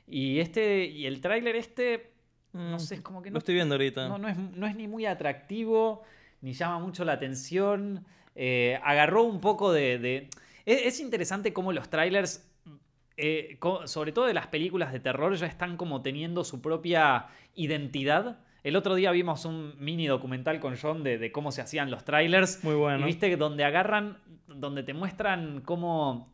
Y 0.06 0.40
este, 0.40 0.84
y 0.84 1.06
el 1.06 1.22
tráiler 1.22 1.56
este 1.56 2.13
no 2.54 2.78
sé, 2.78 2.96
es 2.96 3.00
como 3.00 3.20
que 3.20 3.30
no. 3.30 3.34
Lo 3.34 3.38
estoy 3.38 3.56
viendo 3.56 3.74
ahorita. 3.74 4.08
No, 4.08 4.18
no, 4.18 4.28
es, 4.28 4.76
ni 4.76 4.86
muy 4.86 5.06
atractivo, 5.06 6.02
ni 6.40 6.52
llama 6.52 6.78
mucho 6.78 7.04
la 7.04 7.12
atención. 7.12 8.04
Eh, 8.36 8.78
agarró 8.82 9.24
un 9.24 9.40
poco 9.40 9.72
de. 9.72 10.28
Es, 10.64 11.00
interesante 11.00 11.52
cómo 11.52 11.72
los 11.72 11.90
trailers, 11.90 12.48
eh, 13.16 13.58
sobre 13.86 14.12
todo 14.12 14.26
de 14.26 14.34
las 14.34 14.46
películas 14.46 14.92
de 14.92 15.00
terror, 15.00 15.34
ya 15.34 15.46
están 15.46 15.76
como 15.76 16.00
teniendo 16.00 16.44
su 16.44 16.62
propia 16.62 17.26
identidad. 17.56 18.38
El 18.62 18.76
otro 18.76 18.94
día 18.94 19.10
vimos 19.10 19.44
un 19.44 19.74
mini 19.78 20.06
documental 20.06 20.58
con 20.60 20.76
John 20.80 21.02
de, 21.02 21.30
cómo 21.32 21.52
se 21.52 21.60
hacían 21.60 21.90
los 21.90 22.04
trailers. 22.04 22.62
Muy 22.64 22.76
bueno. 22.76 23.00
Y 23.00 23.04
viste 23.04 23.36
donde 23.36 23.64
agarran, 23.64 24.18
donde 24.46 24.84
te 24.84 24.94
muestran 24.94 25.60
cómo, 25.60 26.32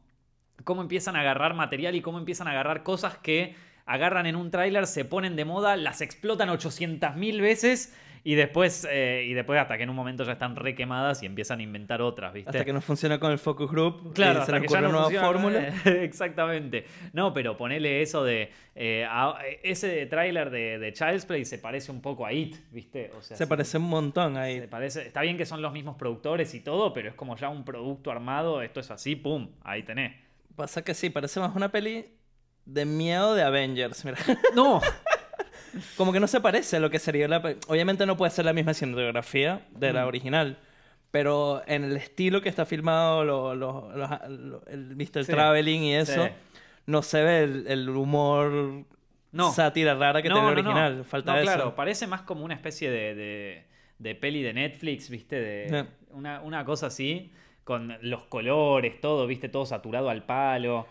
cómo 0.64 0.82
empiezan 0.82 1.16
a 1.16 1.20
agarrar 1.20 1.54
material 1.54 1.96
y 1.96 2.02
cómo 2.02 2.18
empiezan 2.18 2.46
a 2.46 2.52
agarrar 2.52 2.82
cosas 2.84 3.16
que 3.16 3.56
agarran 3.86 4.26
en 4.26 4.36
un 4.36 4.50
tráiler, 4.50 4.86
se 4.86 5.04
ponen 5.04 5.36
de 5.36 5.44
moda, 5.44 5.76
las 5.76 6.00
explotan 6.00 6.48
800.000 6.48 7.40
veces 7.40 7.94
y 8.22 8.34
después, 8.34 8.86
eh, 8.90 9.24
y 9.26 9.32
después 9.32 9.58
hasta 9.58 9.76
que 9.78 9.84
en 9.84 9.90
un 9.90 9.96
momento 9.96 10.24
ya 10.24 10.32
están 10.32 10.54
requemadas 10.54 11.22
y 11.22 11.26
empiezan 11.26 11.60
a 11.60 11.62
inventar 11.62 12.02
otras, 12.02 12.32
¿viste? 12.34 12.50
Hasta 12.50 12.64
que 12.64 12.72
no 12.72 12.80
funciona 12.80 13.18
con 13.18 13.32
el 13.32 13.38
focus 13.38 13.70
group, 13.70 14.12
claro, 14.12 14.44
se 14.44 14.52
le 14.52 14.58
ocurre 14.58 14.78
una 14.80 14.88
nueva 14.88 15.10
fórmula. 15.10 15.68
Exactamente. 15.84 16.84
No, 17.12 17.32
pero 17.32 17.56
ponele 17.56 18.02
eso 18.02 18.22
de... 18.24 18.50
Eh, 18.74 19.06
ese 19.62 20.06
tráiler 20.06 20.50
de, 20.50 20.92
Child's 20.92 21.24
Play 21.24 21.44
se 21.44 21.58
parece 21.58 21.90
un 21.90 22.00
poco 22.00 22.26
a 22.26 22.32
It, 22.32 22.56
¿viste? 22.70 23.10
se 23.20 23.46
parece 23.46 23.78
un 23.78 23.84
montón 23.84 24.36
a 24.36 24.50
It. 24.50 24.68
Parece, 24.68 25.06
está 25.06 25.22
bien 25.22 25.36
que 25.36 25.46
son 25.46 25.62
los 25.62 25.72
mismos 25.72 25.96
productores 25.96 26.54
y 26.54 26.60
todo, 26.60 26.92
pero 26.92 27.08
es 27.08 27.14
como 27.14 27.36
ya 27.36 27.48
un 27.48 27.64
producto 27.64 28.10
armado, 28.10 28.62
esto 28.62 28.80
es 28.80 28.90
así, 28.90 29.16
¡pum! 29.16 29.48
Ahí 29.62 29.82
tenés. 29.82 30.14
Pasa 30.56 30.82
que 30.82 30.92
sí, 30.92 31.08
parece 31.08 31.40
más 31.40 31.56
una 31.56 31.70
peli 31.70 32.19
de 32.72 32.84
miedo 32.84 33.34
de 33.34 33.42
Avengers, 33.42 34.04
mira. 34.04 34.18
No. 34.54 34.80
Como 35.96 36.12
que 36.12 36.20
no 36.20 36.26
se 36.26 36.40
parece 36.40 36.76
a 36.76 36.80
lo 36.80 36.90
que 36.90 36.98
sería 36.98 37.28
la... 37.28 37.38
Obviamente 37.68 38.04
no 38.06 38.16
puede 38.16 38.30
ser 38.32 38.44
la 38.44 38.52
misma 38.52 38.74
cinematografía 38.74 39.66
de 39.70 39.92
la 39.92 40.04
mm. 40.04 40.08
original, 40.08 40.58
pero 41.10 41.62
en 41.66 41.84
el 41.84 41.96
estilo 41.96 42.40
que 42.40 42.48
está 42.48 42.66
filmado, 42.66 43.24
lo, 43.24 43.54
lo, 43.54 44.62
el, 44.66 44.94
¿viste? 44.96 45.20
el 45.20 45.26
traveling 45.26 45.82
y 45.82 45.94
eso, 45.94 46.28
no 46.86 47.02
se 47.02 47.22
ve 47.22 47.64
el, 47.68 47.88
humor 47.88 48.84
sátira 49.52 49.94
rara 49.94 50.22
que 50.22 50.28
tiene 50.28 50.44
el 50.44 50.52
original. 50.52 51.04
Falta 51.04 51.36
eso. 51.36 51.44
claro, 51.44 51.74
parece 51.76 52.08
más 52.08 52.22
como 52.22 52.44
una 52.44 52.54
especie 52.54 52.90
de, 52.90 53.64
de, 53.98 54.14
peli 54.16 54.42
de 54.42 54.52
Netflix, 54.52 55.08
¿viste? 55.08 55.40
De, 55.40 55.86
una, 56.10 56.40
una 56.40 56.64
cosa 56.64 56.86
así, 56.86 57.32
con 57.62 57.96
los 58.02 58.24
colores, 58.24 59.00
todo, 59.00 59.28
¿viste? 59.28 59.48
Todo 59.48 59.66
saturado 59.66 60.10
al 60.10 60.24
palo. 60.24 60.88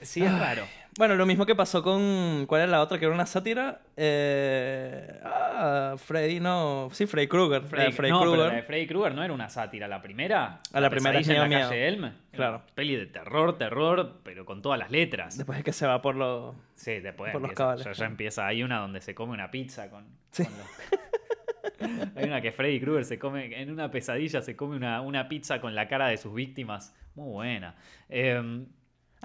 Sí, 0.00 0.22
es 0.22 0.38
raro. 0.38 0.64
Bueno, 0.98 1.14
lo 1.14 1.26
mismo 1.26 1.44
que 1.44 1.54
pasó 1.54 1.82
con. 1.82 2.46
¿Cuál 2.46 2.62
era 2.62 2.70
la 2.70 2.80
otra? 2.80 2.98
Que 2.98 3.04
era 3.04 3.14
una 3.14 3.26
sátira. 3.26 3.82
Eh... 3.98 5.20
Ah, 5.22 5.94
Freddy, 5.98 6.40
no. 6.40 6.88
Sí, 6.90 7.06
Freddy 7.06 7.28
Krueger. 7.28 7.62
Freddy, 7.64 7.92
Freddy 7.92 8.12
no, 8.12 8.20
Krueger. 8.20 8.38
Pero 8.38 8.50
la 8.50 8.56
de 8.56 8.62
Freddy 8.62 8.86
Krueger 8.86 9.14
no 9.14 9.22
era 9.22 9.34
una 9.34 9.50
sátira. 9.50 9.88
La 9.88 10.00
primera. 10.00 10.60
A 10.72 10.80
la, 10.80 10.88
primera 10.88 11.18
es 11.18 11.28
en 11.28 11.38
la 11.38 11.48
calle 11.50 11.86
Elm. 11.86 12.12
Claro. 12.32 12.62
Peli 12.74 12.96
de 12.96 13.06
terror, 13.06 13.58
terror, 13.58 14.20
pero 14.22 14.46
con 14.46 14.62
todas 14.62 14.78
las 14.78 14.90
letras. 14.90 15.36
Después 15.36 15.58
es 15.58 15.64
que 15.64 15.72
se 15.72 15.86
va 15.86 16.00
por 16.00 16.14
los. 16.14 16.56
Sí, 16.76 17.00
después 17.00 17.30
por 17.30 17.42
los 17.42 17.52
cabales. 17.52 17.84
Ya, 17.84 17.92
ya, 17.92 18.06
empieza. 18.06 18.46
Hay 18.46 18.62
una 18.62 18.78
donde 18.78 19.02
se 19.02 19.14
come 19.14 19.34
una 19.34 19.50
pizza 19.50 19.90
con. 19.90 20.06
Sí. 20.30 20.44
Hay 22.16 22.24
una 22.24 22.40
que 22.40 22.52
Freddy 22.52 22.80
Krueger 22.80 23.04
se 23.04 23.18
come. 23.18 23.60
En 23.60 23.70
una 23.70 23.90
pesadilla 23.90 24.40
se 24.40 24.56
come 24.56 24.76
una, 24.76 25.02
una 25.02 25.28
pizza 25.28 25.60
con 25.60 25.74
la 25.74 25.88
cara 25.88 26.08
de 26.08 26.16
sus 26.16 26.32
víctimas. 26.32 26.96
Muy 27.14 27.30
buena. 27.32 27.74
Eh, 28.08 28.64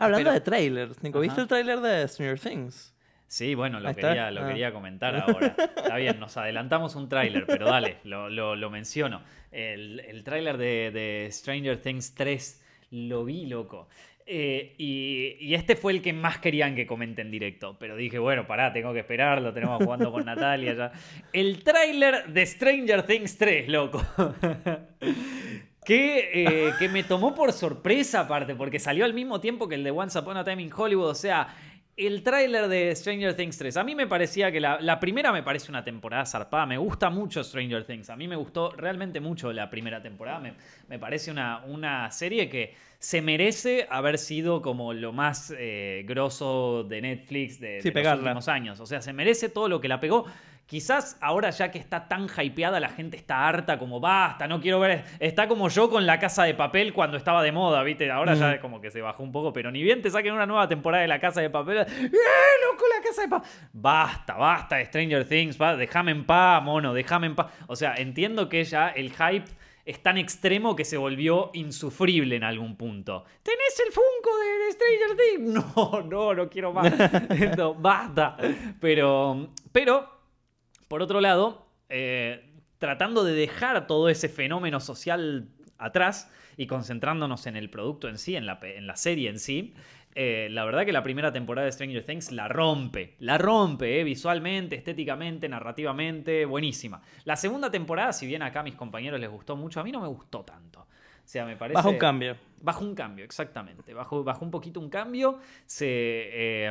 Hablando 0.01 0.31
de 0.31 0.41
trailers, 0.41 1.03
Nico, 1.03 1.20
¿viste 1.20 1.41
el 1.41 1.48
trailer 1.48 1.79
de 1.79 2.08
Stranger 2.08 2.39
Things? 2.39 2.93
Sí, 3.27 3.55
bueno, 3.55 3.79
lo, 3.79 3.96
quería, 3.96 4.29
lo 4.29 4.43
ah. 4.43 4.48
quería 4.48 4.74
comentar 4.74 5.15
ahora. 5.27 5.55
Está 5.58 5.96
bien, 5.96 6.20
nos 6.20 6.36
adelantamos 6.36 6.96
un 6.96 7.08
tráiler, 7.08 7.46
pero 7.46 7.67
dale, 7.67 7.98
lo, 8.03 8.29
lo, 8.29 8.70
menciono. 8.70 9.22
El, 9.51 10.01
el 10.01 10.24
tráiler 10.24 10.58
de, 10.58 10.91
de, 10.91 11.27
Stranger 11.31 11.77
Things 11.77 12.13
3 12.15 12.65
lo 12.91 13.24
vi, 13.24 13.46
loco. 13.46 13.88
Eh, 14.25 14.75
y, 14.77 15.38
y, 15.39 15.55
este 15.55 15.75
fue 15.75 15.93
el 15.93 16.01
que 16.01 16.13
más 16.13 16.39
querían 16.39 16.75
que 16.75 16.86
comente 16.86 17.22
en 17.22 17.31
directo. 17.31 17.77
Pero 17.79 17.96
dije, 17.96 18.20
bueno, 18.20 18.46
pará, 18.48 18.74
tengo 18.74 18.91
que 18.93 19.00
esperarlo, 19.00 19.53
tenemos 19.53 19.81
jugando 19.84 20.12
con 20.12 20.25
Natalia 20.25 20.74
ya. 20.74 20.91
El 21.31 21.63
tráiler 21.63 22.27
de 22.27 22.46
Stranger 22.46 23.03
Things 23.03 23.38
3, 23.38 23.70
loco. 23.70 24.05
Que, 25.83 26.29
eh, 26.33 26.73
que, 26.77 26.89
me 26.89 27.03
tomó 27.03 27.33
por 27.33 27.51
sorpresa 27.53 28.21
aparte, 28.21 28.53
porque 28.53 28.79
salió 28.79 29.03
al 29.03 29.15
mismo 29.15 29.41
tiempo 29.41 29.67
que 29.67 29.75
el 29.75 29.83
de 29.83 29.89
Once 29.89 30.17
Upon 30.17 30.38
a 30.38 30.43
Time 30.43 30.61
in 30.61 30.71
Hollywood. 30.71 31.09
O 31.09 31.15
sea, 31.15 31.55
el 31.97 32.23
tráiler 32.23 32.67
de 32.67 32.95
Stranger 32.95 33.35
Things 33.35 33.57
3. 33.57 33.77
A 33.77 33.83
mí 33.83 33.95
me 33.95 34.07
parecía 34.07 34.51
que 34.51 34.59
la, 34.59 35.00
primera 35.00 35.31
me 35.31 35.43
parece 35.43 35.71
una 35.71 35.83
temporada 35.83 36.25
zarpada. 36.25 36.65
Me 36.65 36.77
gusta 36.77 37.09
mucho 37.09 37.43
Stranger 37.43 37.85
Things. 37.85 38.09
A 38.09 38.15
mí 38.15 38.27
me 38.27 38.35
gustó 38.35 38.71
realmente 38.71 39.19
mucho 39.19 39.51
la 39.51 39.69
primera 39.69 40.01
temporada. 40.01 40.39
Me, 40.39 40.53
me 40.88 41.00
parece 41.00 41.31
una, 41.31 41.63
una, 41.65 42.09
serie 42.11 42.50
que 42.50 42.75
se 43.00 43.21
merece 43.21 43.88
haber 43.89 44.17
sido 44.17 44.61
como 44.61 44.93
lo 44.93 45.11
más 45.11 45.53
eh, 45.57 46.03
grosso 46.07 46.83
de 46.83 47.01
Netflix 47.01 47.59
de, 47.59 47.81
de 47.81 48.03
los 48.03 48.19
últimos 48.19 48.47
años. 48.47 48.79
O 48.79 48.85
sea, 48.85 49.01
se 49.01 49.13
merece 49.13 49.50
todo 49.50 49.67
lo 49.67 49.81
que 49.81 49.88
la 49.88 50.00
pegó. 50.00 50.25
Quizás 50.71 51.17
ahora 51.19 51.49
ya 51.49 51.69
que 51.69 51.77
está 51.77 52.07
tan 52.07 52.29
hypeada, 52.29 52.79
la 52.79 52.87
gente 52.87 53.17
está 53.17 53.45
harta, 53.45 53.77
como 53.77 53.99
basta, 53.99 54.47
no 54.47 54.61
quiero 54.61 54.79
ver. 54.79 55.03
Está 55.19 55.49
como 55.49 55.67
yo 55.67 55.89
con 55.89 56.05
la 56.05 56.17
casa 56.17 56.45
de 56.45 56.53
papel 56.53 56.93
cuando 56.93 57.17
estaba 57.17 57.43
de 57.43 57.51
moda, 57.51 57.83
¿viste? 57.83 58.09
Ahora 58.09 58.35
ya 58.35 58.61
como 58.61 58.79
que 58.79 58.89
se 58.89 59.01
bajó 59.01 59.21
un 59.21 59.33
poco, 59.33 59.51
pero 59.51 59.69
ni 59.69 59.83
bien 59.83 60.01
te 60.01 60.09
saquen 60.09 60.31
una 60.31 60.45
nueva 60.45 60.69
temporada 60.69 61.01
de 61.01 61.09
la 61.09 61.19
casa 61.19 61.41
de 61.41 61.49
papel. 61.49 61.79
¡Eh, 61.79 61.85
loco, 61.85 62.85
la 62.87 63.03
casa 63.03 63.23
de 63.23 63.27
papel! 63.27 63.49
Basta, 63.73 64.35
basta, 64.35 64.85
Stranger 64.85 65.27
Things, 65.27 65.57
déjame 65.77 66.11
en 66.11 66.25
paz, 66.25 66.63
mono, 66.63 66.93
déjame 66.93 67.27
en 67.27 67.35
paz. 67.35 67.47
O 67.67 67.75
sea, 67.75 67.95
entiendo 67.95 68.47
que 68.47 68.63
ya 68.63 68.87
el 68.91 69.11
hype 69.11 69.51
es 69.83 70.01
tan 70.01 70.17
extremo 70.17 70.77
que 70.77 70.85
se 70.85 70.95
volvió 70.95 71.49
insufrible 71.51 72.37
en 72.37 72.45
algún 72.45 72.77
punto. 72.77 73.25
¿Tenés 73.43 73.83
el 73.85 73.91
Funko 73.91 74.37
de, 74.39 74.71
Stranger 74.71 75.17
Things? 75.17 75.65
No, 75.75 76.01
no, 76.03 76.33
no 76.33 76.49
quiero 76.49 76.71
más. 76.71 76.93
no, 77.57 77.73
basta. 77.73 78.37
Pero, 78.79 79.49
pero 79.73 80.20
por 80.91 81.01
otro 81.01 81.21
lado, 81.21 81.65
eh, 81.88 82.43
tratando 82.77 83.24
de 83.24 83.31
dejar 83.31 83.88
todo 83.88 84.10
ese 84.10 84.27
fenómeno 84.27 84.81
social 84.81 85.48
atrás 85.77 86.29
y 86.57 86.67
concentrándonos 86.67 87.48
en 87.48 87.55
el 87.55 87.69
producto 87.69 88.10
en 88.10 88.17
sí, 88.17 88.36
en 88.36 88.45
la, 88.45 88.60
en 88.62 88.88
la 88.88 88.98
serie 88.98 89.29
en 89.29 89.39
sí, 89.39 89.74
eh, 90.15 90.50
la 90.51 90.65
verdad 90.65 90.86
que 90.86 90.91
la 90.91 91.01
primera 91.01 91.31
temporada 91.31 91.65
de 91.65 91.71
Stranger 91.71 92.03
Things 92.05 92.33
la 92.33 92.50
rompe, 92.50 93.15
la 93.19 93.38
rompe 93.38 94.01
eh, 94.01 94.03
visualmente, 94.03 94.75
estéticamente, 94.75 95.48
narrativamente, 95.48 96.43
buenísima. 96.43 97.01
La 97.24 97.38
segunda 97.38 97.71
temporada, 97.71 98.12
si 98.12 98.27
bien 98.27 98.41
acá 98.41 98.60
a 98.60 98.63
mis 98.63 98.75
compañeros 98.75 99.17
les 99.17 99.29
gustó 99.29 99.55
mucho, 99.55 99.79
a 99.79 99.86
mí 99.86 99.93
no 99.93 100.01
me 100.01 100.10
gustó 100.10 100.43
tanto. 100.43 100.81
O 100.81 100.88
sea, 101.24 101.45
me 101.45 101.55
parece... 101.55 101.75
Bajo 101.75 101.91
un 101.91 102.00
cambio. 102.00 102.36
Bajo 102.62 102.83
un 102.83 102.95
cambio, 102.95 103.24
exactamente. 103.24 103.93
Bajo, 103.93 104.25
bajo 104.25 104.43
un 104.43 104.51
poquito 104.51 104.81
un 104.81 104.89
cambio. 104.89 105.39
Se... 105.65 106.67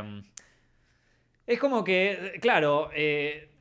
es 1.47 1.59
como 1.59 1.83
que, 1.83 2.39
claro, 2.43 2.91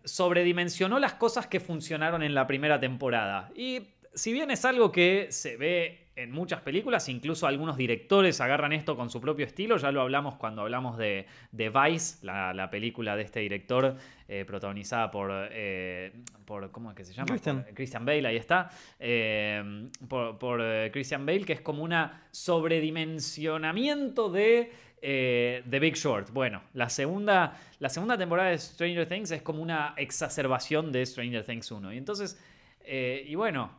sobredimensionó 0.10 1.00
las 1.00 1.13
cosas 1.13 1.48
que 1.48 1.60
funcionaron 1.60 2.24
en 2.24 2.34
la 2.34 2.48
primera 2.48 2.80
temporada. 2.80 3.51
Y 3.56 3.82
si 4.13 4.34
bien 4.34 4.51
es 4.51 4.66
algo 4.66 4.92
que 4.92 5.28
se 5.30 5.58
ve 5.58 6.10
en 6.16 6.32
muchas 6.32 6.60
películas, 6.62 7.08
incluso 7.08 7.48
algunos 7.48 7.78
directores 7.78 8.42
agarran 8.42 8.74
esto 8.74 8.98
con 8.98 9.10
su 9.10 9.22
propio 9.22 9.46
estilo, 9.46 9.78
ya 9.78 9.89
lo 9.92 10.01
hablamos 10.01 10.36
cuando 10.36 10.63
hablamos 10.63 10.98
de, 10.98 11.25
Vice, 11.54 12.25
la, 12.25 12.70
película 12.70 13.16
de 13.16 13.24
este 13.24 13.39
director 13.39 13.96
eh, 14.28 14.44
protagonizada 14.46 15.10
por, 15.12 15.32
eh, 15.34 16.12
por, 16.44 16.72
¿cómo 16.72 16.89
es 16.89 16.98
que 16.98 17.06
se 17.06 17.13
llama? 17.13 17.38
Christian, 17.74 18.04
Bale, 18.06 18.28
ahí 18.28 18.36
está, 18.36 18.70
eh, 19.00 19.88
por, 20.10 20.38
por 20.38 20.62
Christian 20.92 21.25
Bale, 21.25 21.46
que 21.46 21.54
es 21.54 21.62
como 21.62 21.84
una 21.84 22.28
sobredimensionamiento 22.32 24.30
de 24.30 24.74
The 25.01 25.79
Big 25.79 25.96
Short. 25.96 26.32
Bueno, 26.32 26.63
la 26.74 26.89
segunda, 26.89 27.60
la 27.79 27.89
segunda 27.89 28.18
temporada 28.18 28.50
de 28.50 28.58
Stranger 28.58 29.08
Things 29.08 29.32
es 29.32 29.41
como 29.41 29.62
una 29.62 29.94
exacerbación 29.98 30.91
de 30.91 31.06
Stranger 31.06 31.44
Things 31.46 31.72
1. 31.72 31.94
Y 31.94 31.98
entonces, 31.98 32.39
y 32.86 33.36
bueno, 33.36 33.72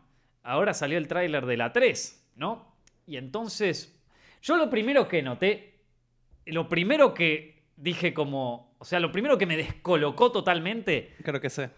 ahora 0.43 0.75
salió 0.75 0.99
el 0.99 1.09
tráiler 1.09 1.47
de 1.47 1.57
la 1.57 1.73
3. 1.73 2.19
¿no? 2.41 2.75
Y 3.07 3.17
entonces, 3.17 4.00
yo 4.43 4.57
lo 4.57 4.71
primero 4.71 5.07
que 5.07 5.23
noté, 5.23 5.75
lo 6.47 6.69
primero 6.69 7.15
que 7.15 7.65
dije 7.77 8.12
como, 8.15 8.75
o 8.79 8.85
sea, 8.85 8.99
lo 8.99 9.12
primero 9.12 9.39
que 9.39 9.47
me 9.47 9.57
descolocó 9.57 10.33
totalmente... 10.33 11.15
Creo 11.23 11.41
que 11.41 11.50
sé. 11.50 11.71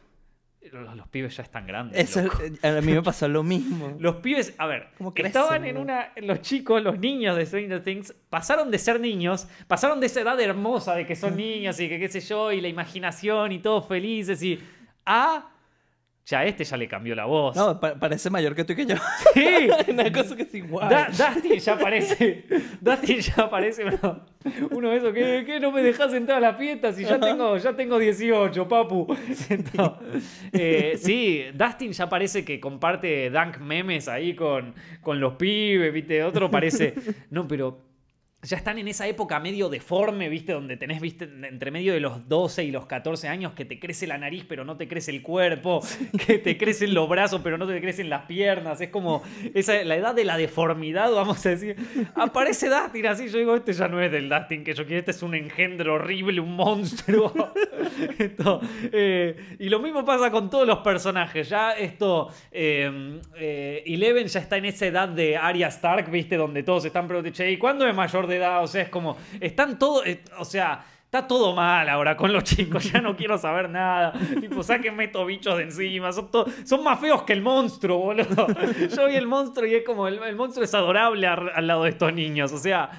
Los, 0.71 1.09
pibes 1.09 1.37
ya 1.37 1.43
están 1.43 1.67
grandes. 1.67 2.17
Eh, 2.17 2.29
a 2.63 2.81
mí 2.81 2.93
me 2.93 3.03
pasó 3.03 3.27
lo 3.29 3.43
mismo. 3.43 3.97
los 3.99 4.17
pibes, 4.17 4.55
a 4.59 4.67
ver, 4.67 4.89
estaban 5.17 5.65
en 5.65 5.77
una. 5.77 6.13
Los 6.17 6.41
chicos, 6.41 6.83
los 6.83 6.99
niños 6.99 7.37
de 7.37 7.45
Stranger 7.45 7.83
Things, 7.83 8.15
pasaron 8.31 8.71
de 8.71 8.79
ser 8.79 9.01
niños, 9.01 9.49
pasaron 9.67 10.01
de 10.01 10.07
esa 10.07 10.21
edad 10.21 10.41
hermosa 10.41 10.95
de 10.95 11.07
que 11.07 11.17
son 11.17 11.37
niños 11.37 11.79
y 11.81 11.89
que 11.89 11.99
qué 11.99 12.09
sé 12.09 12.21
yo, 12.21 12.53
y 12.53 12.61
la 12.61 12.69
imaginación 12.69 13.53
y 13.53 13.59
todos 13.59 13.87
felices, 13.87 14.43
y. 14.43 14.61
a 15.05 15.52
ya 16.25 16.45
este 16.45 16.65
ya 16.65 16.77
le 16.77 16.87
cambió 16.87 17.15
la 17.15 17.25
voz. 17.25 17.57
No, 17.57 17.81
parece 17.81 18.31
mayor 18.31 18.55
que 18.55 18.65
tú 18.65 18.73
y 18.73 18.77
que 18.77 18.87
yo. 18.87 18.97
Sí. 19.35 19.69
Una 19.91 20.13
cosa 20.13 20.37
que 20.37 20.43
es 20.43 20.55
igual. 20.55 20.89
Dustin 21.09 21.59
ya 21.59 21.79
parece. 21.79 22.45
Dustin 22.81 23.21
ya 23.21 23.51
parece 23.51 23.85
uno, 24.71 24.91
de 24.91 24.97
esos 24.97 25.13
que, 25.13 25.45
que, 25.45 25.61
no 25.61 25.71
me 25.71 25.83
dejas 25.83 26.13
entrar 26.15 26.39
a 26.39 26.41
la 26.41 26.55
fiesta 26.55 26.93
si 26.93 27.05
ya 27.05 27.19
tengo, 27.21 27.57
ya 27.57 27.75
tengo 27.75 27.99
18, 27.99 28.69
papu. 28.69 29.07
Eh, 30.53 30.99
sí, 31.01 31.45
Dustin 31.55 31.93
ya 31.93 32.09
parece 32.09 32.45
que 32.45 32.61
comparte 32.61 33.31
dank 33.31 33.59
memes 33.59 34.09
ahí 34.09 34.35
con, 34.35 34.75
con 35.01 35.21
los 35.21 35.35
pibes, 35.35 35.93
¿viste? 35.93 36.23
Otro 36.23 36.51
parece. 36.51 36.95
No, 37.31 37.47
pero 37.49 37.92
ya 38.45 38.57
están 38.57 38.77
en 38.79 38.89
esa 38.89 39.07
época 39.07 39.39
medio 39.39 39.69
deforme, 39.69 40.29
¿viste? 40.29 40.53
Donde 40.53 40.77
tenés, 40.77 41.01
¿viste? 41.01 41.31
Entre 41.49 41.71
medio 41.71 41.93
de 41.93 42.01
los 42.01 42.29
12 42.29 42.65
y 42.65 42.73
los 42.73 42.87
14 42.87 43.29
años 43.29 43.53
que 43.53 43.65
te 43.65 43.79
crece 43.79 44.09
la 44.09 44.19
nariz 44.19 44.45
pero 44.49 44.65
no 44.65 44.77
te 44.77 44.89
crece 44.89 45.13
el 45.13 45.23
cuerpo, 45.23 45.81
que 46.27 46.39
te 46.39 46.59
crecen 46.59 46.93
los 46.93 47.09
brazos 47.09 47.41
pero 47.45 47.57
no 47.57 47.69
te 47.69 47.81
crecen 47.81 48.11
las 48.11 48.23
piernas. 48.23 48.81
Es 48.81 48.89
como 48.89 49.23
esa, 49.55 49.85
la 49.85 49.95
edad 49.95 50.15
de 50.17 50.25
la 50.25 50.37
deformidad, 50.37 51.13
vamos 51.13 51.47
a 51.47 51.51
decir. 51.51 51.77
Aparece 52.17 52.69
Dustin 52.69 53.07
así, 53.07 53.29
yo 53.29 53.39
digo, 53.39 53.55
este 53.55 53.75
ya 53.75 53.87
no 53.87 54.01
es 54.03 54.11
del 54.11 54.29
Dustin 54.29 54.65
que 54.65 54.75
yo 54.75 54.85
quiero, 54.87 54.99
este 54.99 55.13
es 55.13 55.23
un 55.23 55.37
engendro 55.37 55.95
horrible, 55.95 56.41
un 56.41 56.57
monstruo. 56.57 57.33
Eh, 58.93 59.57
y 59.59 59.69
lo 59.69 59.79
mismo 59.79 60.05
pasa 60.05 60.31
con 60.31 60.51
todos 60.51 60.67
los 60.67 60.79
personajes. 60.79 61.49
Ya 61.49 61.73
esto, 61.73 62.29
eh, 62.51 63.21
eh, 63.37 63.83
Eleven 63.87 64.27
ya 64.27 64.41
está 64.41 64.57
en 64.57 64.67
esa 64.67 64.87
edad 64.87 65.09
de 65.09 65.37
Arya 65.37 65.69
Stark, 65.69 66.11
¿viste? 66.11 66.37
Donde 66.37 66.63
todos 66.63 66.85
están 66.85 67.07
preguntando, 67.07 67.49
¿y 67.49 67.57
cuándo 67.57 67.87
es 67.87 67.95
mayor 67.95 68.27
de 68.27 68.32
o 68.41 68.67
sea, 68.67 68.83
es 68.83 68.89
como, 68.89 69.17
están 69.41 69.79
todos, 69.79 70.07
eh, 70.07 70.23
o 70.39 70.45
sea, 70.45 70.85
está 71.13 71.29
todo 71.29 71.55
mal 71.55 71.87
ahora 71.91 72.17
con 72.17 72.33
los 72.33 72.43
chicos, 72.43 72.91
ya 72.91 73.03
no 73.03 73.15
quiero 73.19 73.37
saber 73.37 73.69
nada. 73.69 74.15
Tipo, 74.41 74.63
sáquenme 74.63 75.05
estos 75.05 75.27
bichos 75.27 75.59
de 75.59 75.65
encima, 75.65 76.11
son, 76.11 76.31
son 76.65 76.83
más 76.83 76.99
feos 76.99 77.23
que 77.25 77.35
el 77.35 77.43
monstruo, 77.43 77.99
boludo. 77.99 78.47
Yo 78.97 79.07
vi 79.09 79.17
el 79.17 79.27
monstruo 79.27 79.67
y 79.67 79.75
es 79.75 79.85
como, 79.85 80.09
el, 80.09 80.37
monstruo 80.37 80.65
es 80.65 80.73
adorable 80.73 81.27
al 81.27 81.67
lado 81.67 81.85
de 81.85 81.91
estos 81.91 82.15
niños, 82.15 82.51
o 82.53 82.59
sea, 82.59 82.91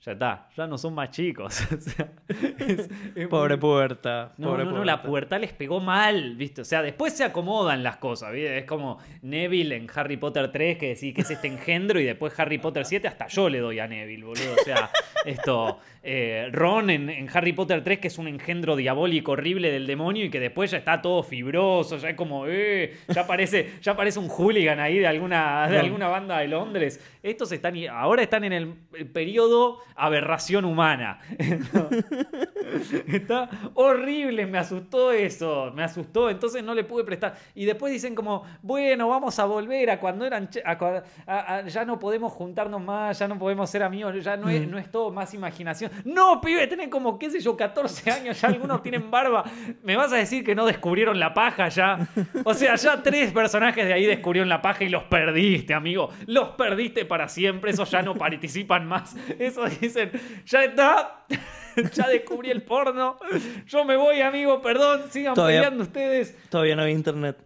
ya 0.00 0.12
está, 0.12 0.48
ya 0.56 0.66
no 0.68 0.78
son 0.78 0.94
más 0.94 1.10
chicos. 1.10 1.60
pobre 3.30 3.58
puerta. 3.58 4.32
No, 4.38 4.56
no, 4.56 4.64
no, 4.64 4.84
la 4.84 5.02
puerta 5.02 5.40
les 5.40 5.52
pegó 5.52 5.80
mal, 5.80 6.36
¿viste? 6.36 6.60
O 6.60 6.64
sea, 6.64 6.82
después 6.82 7.14
se 7.14 7.24
acomodan 7.24 7.82
las 7.82 7.96
cosas, 7.96 8.32
¿viste? 8.32 8.58
Es 8.58 8.64
como 8.64 8.98
Neville 9.22 9.74
en 9.74 9.88
Harry 9.92 10.16
Potter 10.16 10.52
3, 10.52 10.78
que 10.78 10.88
decís 10.90 11.12
que 11.12 11.22
es 11.22 11.30
este 11.30 11.48
engendro, 11.48 11.98
y 11.98 12.04
después 12.04 12.38
Harry 12.38 12.58
Potter 12.58 12.84
7, 12.84 13.08
hasta 13.08 13.26
yo 13.26 13.48
le 13.48 13.58
doy 13.58 13.80
a 13.80 13.88
Neville, 13.88 14.24
boludo. 14.24 14.54
O 14.60 14.64
sea, 14.64 14.88
esto. 15.24 15.80
Eh, 16.00 16.48
Ron 16.52 16.90
en, 16.90 17.28
Harry 17.34 17.52
Potter 17.52 17.82
3, 17.82 17.98
que 17.98 18.08
es 18.08 18.18
un 18.18 18.28
engendro 18.28 18.76
diabólico 18.76 19.32
horrible 19.32 19.70
del 19.72 19.86
demonio, 19.86 20.24
y 20.24 20.30
que 20.30 20.38
después 20.40 20.70
ya 20.70 20.78
está 20.78 21.02
todo 21.02 21.22
fibroso, 21.24 21.98
ya 21.98 22.10
es 22.10 22.16
como, 22.16 22.46
eh, 22.46 22.98
ya 23.08 23.26
parece, 23.26 23.72
ya 23.82 23.96
parece 23.96 24.18
un 24.18 24.28
hooligan 24.28 24.78
ahí 24.78 24.98
de 25.00 25.06
alguna, 25.06 25.68
de 25.68 25.78
alguna 25.78 26.08
banda 26.08 26.38
de 26.38 26.48
Londres. 26.48 27.04
Estos 27.22 27.50
están, 27.52 27.74
ahora 27.90 28.22
están 28.22 28.44
en 28.44 28.52
el 28.52 28.74
periodo 29.12 29.80
aberración 29.98 30.64
humana. 30.64 31.20
Está 33.06 33.48
horrible, 33.74 34.46
me 34.46 34.58
asustó 34.58 35.12
eso, 35.12 35.72
me 35.74 35.82
asustó, 35.82 36.30
entonces 36.30 36.62
no 36.62 36.74
le 36.74 36.84
pude 36.84 37.04
prestar. 37.04 37.34
Y 37.54 37.64
después 37.64 37.92
dicen 37.92 38.14
como, 38.14 38.44
bueno, 38.62 39.08
vamos 39.08 39.38
a 39.38 39.44
volver 39.44 39.90
a 39.90 40.00
cuando 40.00 40.24
eran, 40.24 40.48
ya 40.50 41.84
no 41.84 41.98
podemos 41.98 42.32
juntarnos 42.32 42.80
más, 42.80 43.18
ya 43.18 43.28
no 43.28 43.38
podemos 43.38 43.68
ser 43.68 43.82
amigos, 43.82 44.22
ya 44.22 44.36
no 44.36 44.48
es, 44.48 44.66
mm. 44.66 44.70
no 44.70 44.78
es 44.78 44.90
todo 44.90 45.10
más 45.10 45.34
imaginación. 45.34 45.90
No, 46.04 46.40
pibe, 46.40 46.66
tienen 46.66 46.90
como, 46.90 47.18
qué 47.18 47.30
sé 47.30 47.40
yo, 47.40 47.56
14 47.56 48.10
años, 48.10 48.40
ya 48.40 48.48
algunos 48.48 48.82
tienen 48.82 49.10
barba. 49.10 49.44
¿Me 49.82 49.96
vas 49.96 50.12
a 50.12 50.16
decir 50.16 50.44
que 50.44 50.54
no 50.54 50.66
descubrieron 50.66 51.18
la 51.18 51.34
paja 51.34 51.68
ya? 51.68 52.08
O 52.44 52.54
sea, 52.54 52.76
ya 52.76 53.02
tres 53.02 53.32
personajes 53.32 53.86
de 53.86 53.92
ahí 53.92 54.06
descubrieron 54.06 54.48
la 54.48 54.62
paja 54.62 54.84
y 54.84 54.88
los 54.88 55.04
perdiste, 55.04 55.74
amigo. 55.74 56.10
Los 56.26 56.50
perdiste 56.50 57.04
para 57.04 57.28
siempre, 57.28 57.70
esos 57.70 57.90
ya 57.90 58.02
no 58.02 58.14
participan 58.14 58.86
más. 58.86 59.16
Eso 59.38 59.66
dicen, 59.88 60.10
ya 60.44 60.64
está. 60.64 61.24
ya 61.94 62.08
descubrí 62.08 62.50
el 62.50 62.62
porno. 62.62 63.18
Yo 63.66 63.84
me 63.84 63.96
voy, 63.96 64.20
amigo, 64.20 64.60
perdón, 64.60 65.02
sigan 65.10 65.34
peleando 65.34 65.84
ustedes. 65.84 66.36
Todavía 66.50 66.76
no 66.76 66.82
había 66.82 66.94
internet. 66.94 67.36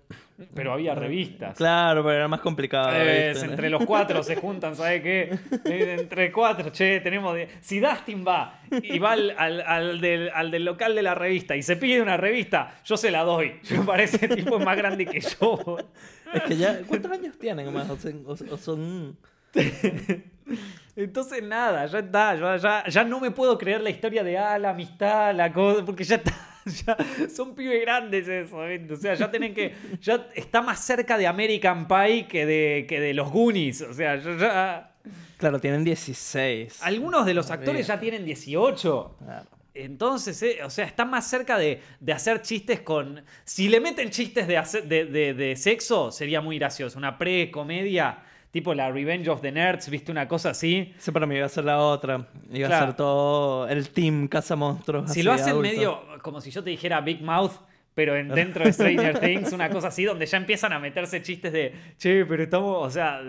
Pero 0.54 0.72
había 0.72 0.94
revistas. 0.94 1.56
Claro, 1.56 2.02
pero 2.02 2.16
era 2.16 2.28
más 2.28 2.40
complicado. 2.40 2.90
entre 2.94 3.70
los 3.70 3.84
cuatro 3.84 4.22
se 4.22 4.36
juntan, 4.36 4.74
¿sabes 4.74 5.02
qué? 5.02 5.38
Eh, 5.64 5.96
entre 6.00 6.32
cuatro, 6.32 6.70
che, 6.70 7.00
tenemos. 7.00 7.36
Si 7.60 7.80
Dustin 7.80 8.24
va 8.26 8.60
y 8.70 8.98
va 8.98 9.12
al, 9.12 10.00
del, 10.00 10.64
local 10.64 10.94
de 10.94 11.02
la 11.02 11.14
revista 11.14 11.56
y 11.56 11.62
se 11.62 11.76
pide 11.76 12.00
una 12.00 12.16
revista, 12.16 12.74
yo 12.84 12.96
se 12.96 13.10
la 13.10 13.22
doy. 13.22 13.60
Me 13.70 13.84
parece 13.84 14.28
tipo 14.28 14.58
es 14.58 14.64
más 14.64 14.76
grande 14.76 15.06
que 15.06 15.20
yo. 15.20 15.78
Es 16.32 16.42
que 16.42 16.56
ya. 16.56 16.80
¿Cuántos 16.86 17.12
años 17.12 17.38
tienen? 17.38 17.68
O, 17.76 18.56
son. 18.56 19.16
Entonces, 20.94 21.42
nada, 21.42 21.86
ya 21.86 21.98
está. 22.00 22.56
Ya, 22.58 22.84
ya, 22.86 23.04
no 23.04 23.20
me 23.20 23.30
puedo 23.30 23.56
creer 23.56 23.80
la 23.80 23.90
historia 23.90 24.22
de 24.22 24.36
ah, 24.36 24.58
la 24.58 24.70
amistad, 24.70 25.34
la 25.34 25.52
cosa, 25.52 25.84
porque 25.84 26.04
ya 26.04 26.16
está. 26.16 26.32
Ya 26.64 26.96
son 27.28 27.56
pibes 27.56 27.80
grandes 27.80 28.28
eso, 28.28 28.58
o 28.58 28.96
sea, 28.96 29.14
ya 29.14 29.28
tienen 29.32 29.52
que, 29.52 29.74
ya 30.00 30.28
está 30.32 30.62
más 30.62 30.78
cerca 30.78 31.18
de 31.18 31.26
American 31.26 31.88
Pie 31.88 32.28
que 32.28 32.46
de, 32.46 32.86
que 32.88 33.00
de 33.00 33.14
los 33.14 33.32
Goonies, 33.32 33.80
o 33.80 33.92
sea, 33.92 34.14
ya, 34.14 34.92
Claro, 35.38 35.58
tienen 35.58 35.82
16. 35.82 36.84
Algunos 36.84 37.26
de 37.26 37.34
los 37.34 37.50
actores 37.50 37.88
ya 37.88 37.98
tienen 37.98 38.24
18. 38.24 39.16
Entonces, 39.74 40.40
eh, 40.44 40.58
o 40.62 40.70
sea, 40.70 40.84
está 40.84 41.04
más 41.04 41.28
cerca 41.28 41.58
de, 41.58 41.80
de, 41.98 42.12
hacer 42.12 42.42
chistes 42.42 42.80
con... 42.82 43.24
Si 43.44 43.68
le 43.68 43.80
meten 43.80 44.10
chistes 44.10 44.46
de, 44.46 45.06
de, 45.06 45.34
de 45.34 45.56
sexo, 45.56 46.12
sería 46.12 46.40
muy 46.40 46.60
gracioso. 46.60 46.96
Una 46.96 47.18
pre-comedia 47.18 48.22
tipo 48.52 48.74
la 48.74 48.92
Revenge 48.92 49.28
of 49.28 49.40
the 49.40 49.50
Nerds, 49.50 49.88
¿viste? 49.88 50.12
Una 50.12 50.28
cosa 50.28 50.50
así. 50.50 50.94
Sí, 50.98 51.10
para 51.10 51.26
mí 51.26 51.34
iba 51.34 51.46
a 51.46 51.48
ser 51.48 51.64
la 51.64 51.80
otra. 51.80 52.28
Iba 52.52 52.68
a 52.68 52.86
ser 52.86 52.94
todo 52.94 53.66
el 53.66 53.88
team 53.88 54.28
Casa 54.28 54.54
Monstruos. 54.54 55.10
Si 55.10 55.22
lo 55.22 55.32
hacen 55.32 55.60
medio 55.60 56.00
como 56.22 56.40
si 56.40 56.50
yo 56.50 56.62
te 56.62 56.70
dijera 56.70 57.00
Big 57.00 57.22
Mouth, 57.22 57.52
pero 57.94 58.16
en, 58.16 58.28
dentro 58.34 58.64
de 58.64 58.72
Stranger 58.72 59.18
Things, 59.18 59.52
una 59.52 59.70
cosa 59.70 59.88
así, 59.88 60.04
donde 60.04 60.26
ya 60.26 60.36
empiezan 60.36 60.72
a 60.72 60.78
meterse 60.78 61.22
chistes 61.22 61.52
de, 61.52 61.74
che, 61.98 62.24
pero 62.26 62.42
estamos, 62.42 62.86
o 62.86 62.90
sea, 62.90 63.20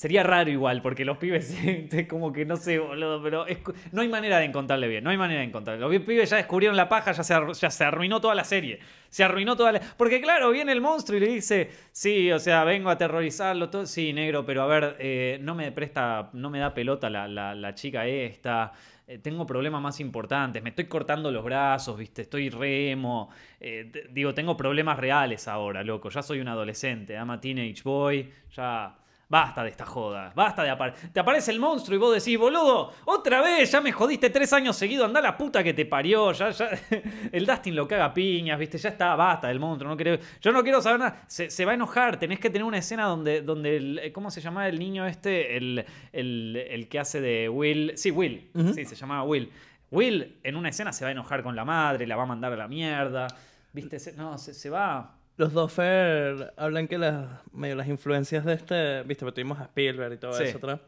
Sería 0.00 0.22
raro 0.22 0.50
igual, 0.50 0.80
porque 0.80 1.04
los 1.04 1.18
pibes, 1.18 1.54
como 2.08 2.32
que 2.32 2.46
no 2.46 2.56
sé, 2.56 2.78
boludo, 2.78 3.22
pero 3.22 3.44
no 3.92 4.00
hay 4.00 4.08
manera 4.08 4.38
de 4.38 4.46
encontrarle 4.46 4.88
bien, 4.88 5.04
no 5.04 5.10
hay 5.10 5.18
manera 5.18 5.40
de 5.40 5.46
encontrarle. 5.46 5.78
Los 5.78 6.06
pibes 6.06 6.30
ya 6.30 6.38
descubrieron 6.38 6.74
la 6.74 6.88
paja, 6.88 7.12
ya 7.12 7.22
se, 7.22 7.34
ya 7.60 7.70
se 7.70 7.84
arruinó 7.84 8.18
toda 8.18 8.34
la 8.34 8.44
serie. 8.44 8.78
Se 9.10 9.24
arruinó 9.24 9.58
toda 9.58 9.72
la... 9.72 9.80
Porque 9.98 10.22
claro, 10.22 10.52
viene 10.52 10.72
el 10.72 10.80
monstruo 10.80 11.18
y 11.18 11.20
le 11.20 11.26
dice, 11.26 11.68
sí, 11.92 12.32
o 12.32 12.38
sea, 12.38 12.64
vengo 12.64 12.88
a 12.88 12.92
aterrorizarlo, 12.94 13.68
todo. 13.68 13.84
Sí, 13.84 14.14
negro, 14.14 14.46
pero 14.46 14.62
a 14.62 14.66
ver, 14.68 14.96
eh, 15.00 15.38
no 15.42 15.54
me 15.54 15.70
presta, 15.70 16.30
no 16.32 16.48
me 16.48 16.60
da 16.60 16.72
pelota 16.72 17.10
la, 17.10 17.28
la, 17.28 17.74
chica 17.74 18.06
esta. 18.06 18.72
Eh, 19.06 19.18
tengo 19.18 19.44
problemas 19.44 19.82
más 19.82 20.00
importantes, 20.00 20.62
me 20.62 20.70
estoy 20.70 20.86
cortando 20.86 21.30
los 21.30 21.44
brazos, 21.44 21.98
viste, 21.98 22.22
estoy 22.22 22.48
remo. 22.48 23.28
Eh, 23.60 24.08
digo, 24.10 24.32
tengo 24.32 24.56
problemas 24.56 24.98
reales 24.98 25.46
ahora, 25.46 25.84
loco. 25.84 26.08
Ya 26.08 26.22
soy 26.22 26.40
un 26.40 26.48
adolescente, 26.48 27.18
ama 27.18 27.38
teenage 27.38 27.82
boy, 27.84 28.32
ya 28.56 28.96
Basta 29.30 29.62
de 29.62 29.70
esta 29.70 29.86
joda, 29.86 30.32
basta 30.34 30.64
de 30.64 30.70
aparecer. 30.70 31.10
Te 31.12 31.20
aparece 31.20 31.52
el 31.52 31.60
monstruo 31.60 31.94
y 31.94 32.00
vos 32.00 32.12
decís, 32.12 32.36
boludo, 32.36 32.92
otra 33.04 33.40
vez, 33.40 33.70
ya 33.70 33.80
me 33.80 33.92
jodiste 33.92 34.28
tres 34.28 34.52
años 34.52 34.74
seguidos, 34.74 35.06
anda 35.06 35.20
la 35.20 35.36
puta 35.36 35.62
que 35.62 35.72
te 35.72 35.86
parió, 35.86 36.32
ya, 36.32 36.50
ya. 36.50 36.68
El 37.30 37.46
Dustin 37.46 37.76
lo 37.76 37.86
caga 37.86 38.12
piñas, 38.12 38.58
viste, 38.58 38.76
ya 38.76 38.88
está, 38.88 39.14
basta 39.14 39.46
del 39.46 39.60
monstruo, 39.60 39.88
no 39.88 39.96
quiero, 39.96 40.20
yo 40.40 40.50
no 40.50 40.64
quiero 40.64 40.82
saber 40.82 40.98
nada. 40.98 41.22
Se, 41.28 41.64
va 41.64 41.70
a 41.70 41.74
enojar, 41.76 42.18
tenés 42.18 42.40
que 42.40 42.50
tener 42.50 42.64
una 42.64 42.78
escena 42.78 43.04
donde, 43.04 43.40
donde 43.40 44.10
¿cómo 44.12 44.32
se 44.32 44.40
llama 44.40 44.66
el 44.66 44.80
niño 44.80 45.06
este? 45.06 45.56
El, 45.56 45.86
el, 46.12 46.88
que 46.90 46.98
hace 46.98 47.20
de 47.20 47.48
Will. 47.48 47.92
Sí, 47.94 48.10
Will, 48.10 48.50
sí, 48.74 48.84
se 48.84 48.96
llamaba 48.96 49.22
Will. 49.22 49.48
Will 49.92 50.40
en 50.42 50.56
una 50.56 50.70
escena 50.70 50.92
se 50.92 51.04
va 51.04 51.10
a 51.10 51.12
enojar 51.12 51.44
con 51.44 51.54
la 51.54 51.64
madre, 51.64 52.04
la 52.04 52.16
va 52.16 52.24
a 52.24 52.26
mandar 52.26 52.52
a 52.52 52.56
la 52.56 52.66
mierda. 52.66 53.28
¿Viste? 53.72 53.98
No, 54.16 54.36
se 54.38 54.70
va 54.70 55.19
los 55.40 55.54
dos 55.54 55.72
Fer 55.72 56.52
hablan 56.58 56.86
que 56.86 56.98
las, 56.98 57.26
medio 57.54 57.74
las 57.74 57.88
influencias 57.88 58.44
de 58.44 58.52
este, 58.52 59.02
viste, 59.04 59.24
pero 59.24 59.32
tuvimos 59.32 59.58
a 59.58 59.64
Spielberg 59.64 60.12
y 60.12 60.16
todo 60.18 60.38
eso 60.38 60.58
atrás, 60.58 60.80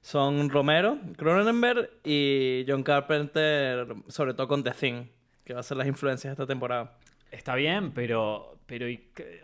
son 0.00 0.50
Romero, 0.50 0.98
Cronenberg 1.16 1.88
y 2.02 2.64
John 2.66 2.82
Carpenter, 2.82 3.94
sobre 4.08 4.34
todo 4.34 4.48
con 4.48 4.64
The 4.64 4.72
Thing, 4.72 5.04
que 5.44 5.54
va 5.54 5.60
a 5.60 5.62
ser 5.62 5.76
las 5.76 5.86
influencias 5.86 6.30
de 6.30 6.42
esta 6.42 6.52
temporada. 6.52 6.98
Está 7.30 7.54
bien, 7.54 7.92
pero, 7.92 8.58
pero 8.66 8.86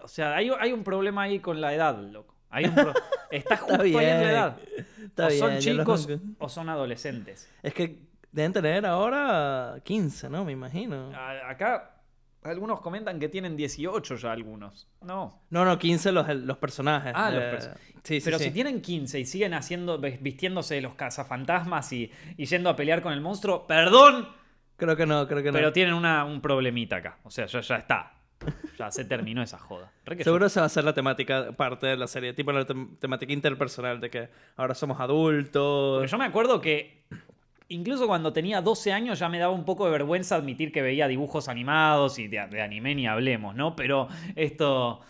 o 0.02 0.08
sea, 0.08 0.34
hay, 0.34 0.50
hay 0.58 0.72
un 0.72 0.82
problema 0.82 1.22
ahí 1.22 1.38
con 1.38 1.60
la 1.60 1.72
edad, 1.72 1.96
loco. 1.96 2.34
Hay 2.50 2.64
un 2.64 2.74
Está 3.30 3.58
justo 3.58 3.80
ahí 3.80 3.94
en 3.94 4.00
la 4.24 4.30
edad. 4.32 4.58
o 5.18 5.30
son 5.30 5.58
chicos 5.58 6.08
o 6.38 6.48
son 6.48 6.68
adolescentes. 6.68 7.48
Es 7.62 7.72
que 7.74 8.00
deben 8.32 8.52
tener 8.52 8.86
ahora 8.86 9.76
15, 9.84 10.28
¿no? 10.30 10.44
Me 10.44 10.50
imagino. 10.50 11.12
acá 11.46 11.97
algunos 12.42 12.80
comentan 12.80 13.18
que 13.18 13.28
tienen 13.28 13.56
18 13.56 14.16
ya 14.16 14.32
algunos. 14.32 14.88
No. 15.02 15.42
No, 15.50 15.64
no, 15.64 15.78
15 15.78 16.12
los, 16.12 16.28
los 16.28 16.58
personajes. 16.58 17.12
Ah, 17.14 17.30
los 17.30 17.42
personajes. 17.42 17.82
Sí, 18.02 18.20
Pero 18.24 18.38
si 18.38 18.50
tienen 18.50 18.80
15 18.80 19.20
y 19.20 19.24
siguen 19.24 19.54
haciendo, 19.54 19.98
vistiéndose 19.98 20.76
de 20.76 20.82
los 20.82 20.94
cazafantasmas 20.94 21.92
y, 21.92 22.10
y 22.36 22.46
yendo 22.46 22.70
a 22.70 22.76
pelear 22.76 23.02
con 23.02 23.12
el 23.12 23.20
monstruo, 23.20 23.66
perdón. 23.66 24.28
Creo 24.76 24.96
que 24.96 25.06
no, 25.06 25.26
creo 25.26 25.42
que 25.42 25.50
no. 25.50 25.58
Pero 25.58 25.72
tienen 25.72 25.94
una, 25.94 26.24
un 26.24 26.40
problemita 26.40 26.96
acá. 26.96 27.18
O 27.24 27.30
sea, 27.30 27.46
ya, 27.46 27.60
ya 27.60 27.76
está. 27.76 28.14
Ya 28.78 28.90
se 28.92 29.04
terminó 29.04 29.42
esa 29.42 29.58
joda. 29.58 29.92
Seguro 30.20 30.48
se 30.48 30.60
va 30.60 30.64
a 30.64 30.66
hacer 30.68 30.84
la 30.84 30.94
temática 30.94 31.50
parte 31.52 31.88
de 31.88 31.96
la 31.96 32.06
serie, 32.06 32.32
tipo 32.32 32.52
la 32.52 32.64
temática 32.64 33.32
interpersonal 33.32 34.00
de 34.00 34.10
que 34.10 34.28
ahora 34.56 34.74
somos 34.74 35.00
adultos. 35.00 35.98
Pero 35.98 36.10
yo 36.10 36.18
me 36.18 36.24
acuerdo 36.24 36.60
que 36.60 37.02
Incluso 37.68 38.06
cuando 38.06 38.32
tenía 38.32 38.62
12 38.62 38.92
años 38.92 39.18
ya 39.18 39.28
me 39.28 39.38
daba 39.38 39.52
un 39.52 39.64
poco 39.64 39.84
de 39.84 39.90
vergüenza 39.90 40.36
admitir 40.36 40.72
que 40.72 40.80
veía 40.80 41.06
dibujos 41.06 41.48
animados 41.48 42.18
y 42.18 42.26
de, 42.26 42.38
anime 42.38 42.94
ni 42.94 43.06
hablemos, 43.06 43.54
¿no? 43.54 43.76
Pero 43.76 44.08
esto... 44.36 45.00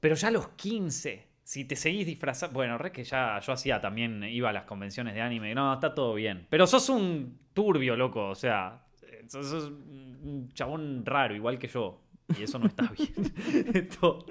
Pero 0.00 0.16
ya 0.16 0.28
a 0.28 0.30
los 0.32 0.48
15, 0.48 1.26
si 1.42 1.64
te 1.64 1.76
seguís 1.76 2.06
disfrazando... 2.06 2.54
Bueno, 2.54 2.76
re 2.76 2.90
que 2.92 3.04
ya 3.04 3.38
yo 3.38 3.52
hacía 3.52 3.80
también, 3.80 4.24
iba 4.24 4.50
a 4.50 4.52
las 4.52 4.64
convenciones 4.64 5.14
de 5.14 5.20
anime. 5.20 5.54
No, 5.54 5.72
está 5.72 5.94
todo 5.94 6.14
bien. 6.14 6.46
Pero 6.50 6.66
sos 6.66 6.88
un 6.88 7.38
turbio, 7.54 7.96
loco. 7.96 8.28
O 8.28 8.34
sea, 8.34 8.84
sos 9.28 9.70
un 9.70 10.50
chabón 10.52 11.06
raro, 11.06 11.34
igual 11.36 11.58
que 11.58 11.68
yo. 11.68 12.03
Y 12.38 12.42
eso 12.42 12.58
no 12.58 12.66
está 12.66 12.90
bien. 12.90 13.12
Esto, 13.74 14.24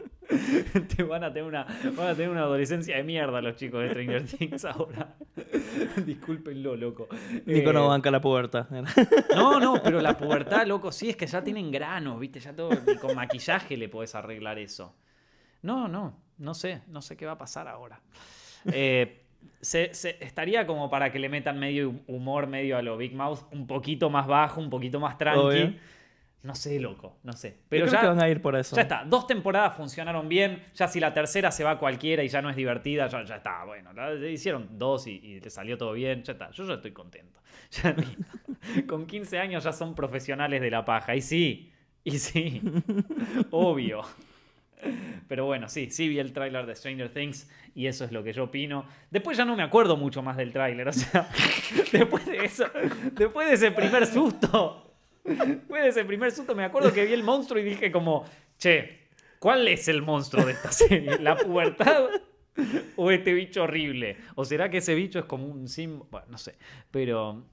te 0.96 1.04
van 1.04 1.24
a, 1.24 1.32
tener 1.32 1.48
una, 1.48 1.66
van 1.96 2.08
a 2.08 2.16
tener 2.16 2.30
una 2.30 2.42
adolescencia 2.42 2.98
de 2.98 3.04
mierda 3.04 3.42
los 3.42 3.56
chicos 3.56 3.82
de 3.82 3.90
Stranger 3.90 4.24
Things 4.38 4.66
ahora. 4.66 5.16
Discúlpenlo, 6.06 6.76
loco. 6.76 7.08
Nico 7.46 7.72
no 7.72 7.86
eh, 7.86 7.88
banca 7.88 8.10
la 8.10 8.22
pubertad. 8.22 8.68
no, 9.36 9.60
no, 9.60 9.82
pero 9.84 10.02
la 10.02 10.18
pubertad, 10.18 10.66
loco, 10.66 10.92
sí, 10.92 11.10
es 11.10 11.16
que 11.16 11.28
ya 11.28 11.44
tienen 11.44 11.72
granos, 11.72 12.20
¿viste? 12.20 12.40
Ya 12.40 12.56
todo, 12.56 12.72
y 12.74 12.98
con 12.98 13.16
maquillaje 13.16 13.78
le 13.78 13.90
podés 13.90 14.16
arreglar 14.16 14.58
eso. 14.58 14.96
No, 15.62 15.88
no, 15.88 16.18
no 16.40 16.54
sé, 16.54 16.82
no 16.88 17.02
sé 17.02 17.16
qué 17.16 17.26
va 17.26 17.34
a 17.34 17.38
pasar 17.38 17.68
ahora. 17.68 18.02
Eh, 18.66 19.24
se, 19.62 19.92
estaría 20.20 20.66
como 20.66 20.90
para 20.90 21.12
que 21.12 21.20
le 21.20 21.30
metan 21.30 21.60
medio 21.60 21.94
humor, 22.08 22.48
medio 22.48 22.78
a 22.78 22.82
lo 22.82 22.98
Big 22.98 23.14
Mouth, 23.14 23.42
un 23.52 23.68
poquito 23.68 24.10
más 24.10 24.28
bajo, 24.28 24.60
un 24.60 24.70
poquito 24.70 25.00
más 25.00 25.18
tranqui. 25.18 25.78
No 26.44 26.56
sé, 26.56 26.78
loco, 26.78 27.20
no 27.24 27.32
sé. 27.32 27.58
Pero 27.70 27.86
ya 27.88 28.06
van 28.06 28.22
a 28.22 28.28
ir 28.28 28.42
por 28.42 28.56
eso. 28.58 28.76
Ya 28.76 28.82
está, 28.82 29.06
dos 29.06 29.28
temporadas 29.28 29.78
funcionaron 29.78 30.28
bien. 30.28 30.62
Ya 30.76 30.90
si 30.90 31.00
la 31.00 31.14
tercera 31.14 31.52
se 31.52 31.64
va 31.64 31.80
cualquiera 31.80 32.22
y 32.22 32.28
ya 32.28 32.42
no 32.42 32.50
es 32.50 32.56
divertida, 32.58 33.08
ya, 33.08 33.24
ya 33.24 33.38
está. 33.38 33.64
Bueno, 33.64 33.92
hicieron 34.28 34.78
dos 34.78 35.08
y, 35.08 35.40
le 35.40 35.50
salió 35.50 35.78
todo 35.78 35.94
bien. 35.94 36.22
Ya 36.24 36.34
está, 36.34 36.52
yo 36.52 36.66
ya 36.66 36.74
estoy 36.74 36.92
contento. 36.92 37.40
con 38.88 39.08
15 39.08 39.40
años 39.40 39.64
ya 39.64 39.72
son 39.72 39.96
profesionales 39.96 40.62
de 40.62 40.70
la 40.70 40.84
paja. 40.84 41.16
Y 41.16 41.22
sí, 41.22 41.72
y 42.04 42.20
sí, 42.20 42.62
obvio. 43.52 44.04
Pero 45.28 45.46
bueno, 45.46 45.70
sí, 45.70 45.90
sí 45.90 46.10
vi 46.10 46.20
el 46.20 46.34
tráiler 46.34 46.66
de 46.66 46.76
Stranger 46.76 47.10
Things 47.10 47.50
y 47.74 47.88
eso 47.88 48.06
es 48.06 48.12
lo 48.12 48.24
que 48.24 48.34
yo 48.34 48.44
opino. 48.46 48.86
Después 49.10 49.38
ya 49.38 49.46
no 49.46 49.56
me 49.56 49.64
acuerdo 49.64 49.98
mucho 49.98 50.22
más 50.22 50.38
del 50.38 50.52
tráiler, 50.52 50.88
o 50.88 50.94
sea, 50.94 51.30
después 51.92 52.26
de 52.26 52.44
eso, 52.44 52.66
después 53.14 53.48
de 53.48 53.54
ese 53.54 53.72
primer 53.72 54.06
susto, 54.06 54.83
Después 55.48 55.84
de 55.84 55.90
ese 55.90 56.06
primer 56.06 56.32
susto 56.32 56.56
me 56.56 56.66
acuerdo 56.66 56.92
que 56.94 57.06
vi 57.06 57.14
el 57.14 57.24
monstruo 57.24 57.60
y 57.60 57.64
dije 57.64 57.92
como, 57.92 58.26
che, 58.58 59.08
¿cuál 59.40 59.68
es 59.68 59.88
el 59.88 60.02
monstruo 60.02 60.46
de 60.46 60.54
esta 60.54 60.72
serie? 60.72 61.18
¿La 61.20 61.38
pubertad 61.38 62.08
o 62.96 63.12
este 63.12 63.34
bicho 63.34 63.64
horrible? 63.64 64.18
¿O 64.36 64.46
será 64.46 64.70
que 64.70 64.78
ese 64.78 64.96
bicho 64.96 65.20
es 65.20 65.26
como 65.26 65.48
un 65.48 65.68
sim? 65.68 66.02
Bueno, 66.12 66.28
no 66.30 66.38
sé. 66.38 66.56
Pero 66.92 67.46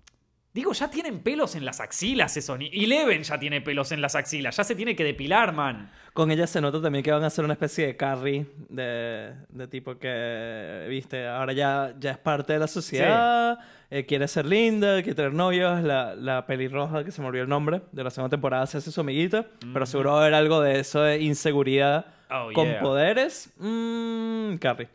Digo, 0.53 0.73
ya 0.73 0.91
tienen 0.91 1.21
pelos 1.21 1.55
en 1.55 1.65
las 1.65 1.81
axilas 1.81 2.37
eso. 2.37 2.57
Y 2.59 2.87
Leven 2.87 3.23
ya 3.23 3.39
tiene 3.39 3.61
pelos 3.61 3.93
en 3.93 4.01
las 4.01 4.17
axilas. 4.17 4.57
Ya 4.57 4.65
se 4.65 4.75
tiene 4.75 4.97
que 4.97 5.05
depilar, 5.05 5.53
man. 5.53 5.91
Con 6.13 6.33
ella 6.33 6.49
se 6.49 6.61
nota 6.61 6.83
también 6.83 7.05
que 7.05 7.13
van 7.13 7.23
a 7.23 7.29
hacer 7.29 7.45
una 7.45 7.55
especie 7.55 7.87
de 7.87 7.97
carry 7.97 8.45
de, 8.69 9.33
de 9.49 9.69
tipo 9.69 9.97
que, 9.97 10.87
viste, 10.89 11.29
ahora 11.29 11.53
ya, 11.53 11.95
ya 12.01 12.11
es 12.11 12.19
parte 12.19 12.53
de 12.53 12.59
la 12.59 12.67
sociedad. 12.67 13.61
Eh, 13.91 14.07
quiere 14.07 14.27
ser 14.27 14.45
linda, 14.45 14.97
quiere 15.03 15.15
tener 15.15 15.33
novios. 15.33 15.85
La, 15.85 16.17
la 16.17 16.47
pelirroja, 16.47 17.05
que 17.05 17.13
se 17.13 17.23
me 17.23 17.29
olvidó 17.29 17.45
el 17.45 17.49
nombre, 17.49 17.83
de 17.93 18.03
la 18.03 18.11
segunda 18.11 18.31
temporada 18.31 18.67
se 18.67 18.79
hace 18.79 18.91
su 18.91 19.01
amiguita. 19.01 19.47
Pero 19.73 19.87
seguro 19.87 20.13
va 20.13 20.19
a 20.19 20.21
haber 20.23 20.35
algo 20.35 20.61
de 20.61 20.81
eso 20.81 21.03
de 21.03 21.21
inseguridad 21.21 22.07
oh, 22.29 22.51
con 22.53 22.75
poderes. 22.81 23.53
Mmm, 23.59 24.57
Carrie. 24.57 24.89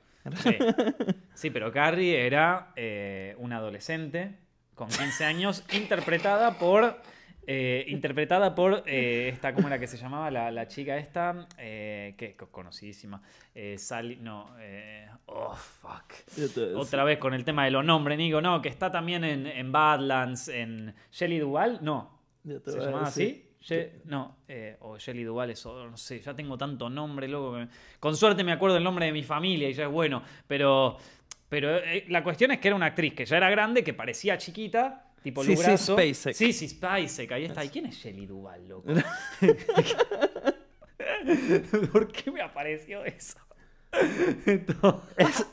Sí. 1.36 1.50
pero 1.52 1.72
Carrie 1.72 2.26
era 2.26 2.72
eh, 2.76 3.36
una 3.38 3.58
adolescente 3.58 4.34
con 4.76 4.90
15 4.90 5.26
años, 5.26 5.64
interpretada 5.74 6.58
por. 6.60 7.02
Eh, 7.48 7.86
interpretada 7.90 8.56
por 8.56 8.84
eh, 8.88 9.30
esta, 9.32 9.54
¿cómo 9.54 9.68
era 9.68 9.78
que 9.78 9.86
se 9.86 9.98
llamaba? 9.98 10.32
La, 10.32 10.68
chica 10.68 10.98
esta, 10.98 11.48
eh, 11.60 12.16
que 12.18 12.36
conocidísima. 12.36 13.22
Sally, 13.78 14.18
no, 14.18 14.50
oh, 15.28 15.56
fuck. 15.56 16.14
Otra 16.76 17.04
vez 17.04 17.20
con 17.20 17.36
el 17.36 17.46
tema 17.46 17.66
de 17.66 17.72
los 17.72 17.86
nombres, 17.86 18.18
Nico, 18.18 18.42
no, 18.42 18.62
que 18.62 18.70
está 18.70 18.92
también 18.92 19.24
en, 19.24 19.72
Badlands, 19.72 20.48
en 20.48 20.96
Shelly 21.12 21.38
Duval, 21.38 21.80
no. 21.82 22.20
¿Se 22.44 22.80
llamaba 22.80 23.08
así? 23.08 23.44
no, 24.06 24.38
o 24.80 24.98
Shelly 24.98 25.24
Duval, 25.24 25.52
eso, 25.52 25.88
no 25.88 25.98
sé, 25.98 26.20
ya 26.22 26.34
tengo 26.34 26.58
tanto 26.58 26.90
nombre, 26.90 27.28
loco. 27.28 27.60
con 28.00 28.16
suerte 28.16 28.44
me 28.44 28.54
acuerdo 28.54 28.78
el 28.78 28.84
nombre 28.84 29.06
de 29.06 29.12
mi 29.12 29.24
familia 29.24 29.70
y 29.70 29.74
ya 29.74 29.84
es 29.86 29.92
bueno, 29.92 30.24
pero 30.48 30.98
pero 31.50 31.78
eh, 31.78 32.06
la 32.10 32.24
cuestión 32.24 32.52
es 32.52 32.60
que 32.60 32.70
era 32.70 32.76
una 32.76 32.88
actriz 32.88 33.14
que 33.14 33.26
ya 33.26 33.38
era 33.38 33.50
grande, 33.50 33.84
que 33.84 33.94
parecía 33.94 34.38
chiquita, 34.38 35.06
tipo 35.22 35.44
sí. 35.44 35.56
Sí, 35.56 35.78
Spacek. 35.78 36.34
Sí, 36.34 36.54
sí, 36.54 36.70
Spacek, 36.70 37.32
ahí 37.32 37.46
está. 37.46 37.64
¿Y 37.64 37.70
quién 37.70 37.86
es 37.86 37.96
Shelly 37.96 38.26
Duval, 38.26 38.68
loco? 38.68 38.92
¿Por 41.92 42.12
qué 42.12 42.32
me 42.32 42.42
apareció 42.42 43.06
eso? 43.06 43.38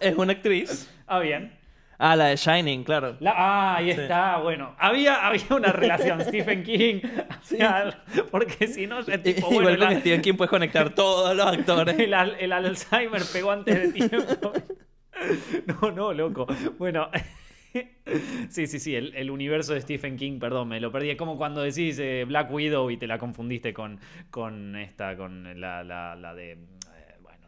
es, 0.00 0.16
una 0.16 0.32
actriz. 0.32 0.90
Ah, 1.06 1.20
bien. 1.20 1.52
Ah, 1.98 2.16
la 2.16 2.26
de 2.26 2.36
Shining, 2.36 2.82
claro. 2.82 3.16
ah, 3.26 3.76
ahí 3.76 3.90
está, 3.90 4.38
bueno. 4.38 4.74
Había, 4.78 5.24
había 5.24 5.46
una 5.50 5.70
relación 5.70 6.20
Stephen 6.24 6.64
King. 6.64 7.00
porque 8.32 8.66
si 8.66 8.88
no, 8.88 9.00
ya 9.02 9.22
tipo, 9.22 9.46
bueno, 9.46 9.70
Igual 9.70 9.88
con 9.88 10.00
Stephen 10.00 10.22
King 10.22 10.34
puedes 10.34 10.50
conectar 10.50 10.92
todos 10.94 11.36
los 11.36 11.46
actores. 11.46 11.96
El, 11.96 12.12
el 12.12 12.52
Alzheimer 12.52 13.22
pegó 13.32 13.52
antes 13.52 13.94
de 13.94 14.08
tiempo. 14.08 14.52
No, 15.66 15.90
no, 15.90 16.12
loco. 16.12 16.46
Bueno. 16.78 17.08
Sí, 18.50 18.66
sí, 18.66 18.78
sí, 18.78 18.94
el, 18.94 19.30
universo 19.30 19.72
de 19.72 19.80
Stephen 19.80 20.18
King, 20.18 20.38
perdón, 20.38 20.68
me 20.68 20.78
lo 20.78 20.92
perdí. 20.92 21.08
Es 21.08 21.16
como 21.16 21.38
cuando 21.38 21.62
decís 21.62 21.98
eh, 21.98 22.24
Black 22.26 22.52
Widow 22.52 22.90
y 22.90 22.98
te 22.98 23.06
la 23.06 23.16
confundiste 23.16 23.72
con, 23.72 23.98
con 24.30 24.76
esta, 24.76 25.16
con 25.16 25.58
la, 25.58 25.82
la, 25.82 26.34
de. 26.34 26.52
Eh, 26.52 26.58
bueno, 27.22 27.46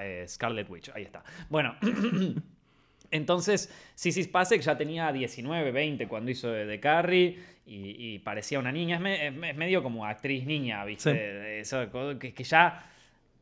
eh, 0.00 0.24
Scarlet 0.28 0.70
Witch, 0.70 0.90
ahí 0.94 1.02
está. 1.02 1.24
Bueno. 1.48 1.74
Entonces, 3.10 3.74
Sissy 3.96 4.22
Spacek 4.22 4.60
ya 4.60 4.76
tenía 4.78 5.10
19, 5.10 5.72
20 5.72 6.06
cuando 6.06 6.30
hizo 6.30 6.48
de, 6.48 6.78
Carrie 6.78 7.40
y, 7.66 8.20
parecía 8.20 8.60
una 8.60 8.70
niña. 8.70 9.00
Es, 9.12 9.34
medio 9.34 9.82
como 9.82 10.06
actriz 10.06 10.46
niña, 10.46 10.84
¿viste? 10.84 11.64
que, 12.20 12.32
que, 12.32 12.44
ya 12.44 12.88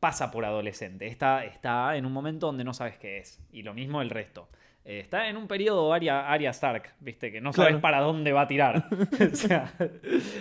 pasa 0.01 0.31
por 0.31 0.45
adolescente. 0.45 1.07
Está, 1.07 1.45
está 1.45 1.97
en 1.97 2.07
un 2.07 2.13
momento 2.13 2.47
donde 2.47 2.65
no 2.65 2.75
sabes 2.75 2.99
qué 2.99 3.19
es. 3.19 3.41
Y 3.53 3.63
lo 3.63 3.75
mismo 3.75 4.03
el 4.03 4.11
resto. 4.11 4.49
Eh, 4.85 5.01
está 5.01 5.29
en 5.29 5.37
un 5.37 5.47
periodo 5.47 5.93
Arya, 5.93 6.51
Stark, 6.51 6.95
¿viste? 7.01 7.31
Que 7.31 7.43
no 7.43 7.53
sabes 7.53 7.77
para 7.77 8.01
dónde 8.01 8.33
va 8.33 8.43
a 8.43 8.47
tirar. 8.49 8.89
o 9.33 9.37
sea, 9.37 9.71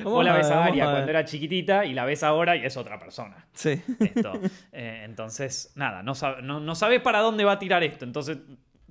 vos 0.03 0.23
la 0.23 0.37
ves 0.37 0.49
a 0.49 0.63
Arya 0.63 0.85
cuando 0.85 1.09
era 1.09 1.25
chiquitita 1.25 1.83
y 1.83 1.93
la 1.93 2.05
ves 2.05 2.23
ahora 2.23 2.55
y 2.55 2.63
es 2.63 2.77
otra 2.77 2.97
persona. 2.97 3.45
Sí. 3.53 3.81
Eh, 4.71 5.01
entonces, 5.05 5.73
nada, 5.75 6.03
no, 6.03 6.13
no, 6.41 6.75
sabes 6.75 7.01
para 7.01 7.19
dónde 7.19 7.43
va 7.43 7.53
a 7.53 7.59
tirar 7.59 7.83
esto. 7.83 8.05
Entonces, 8.05 8.37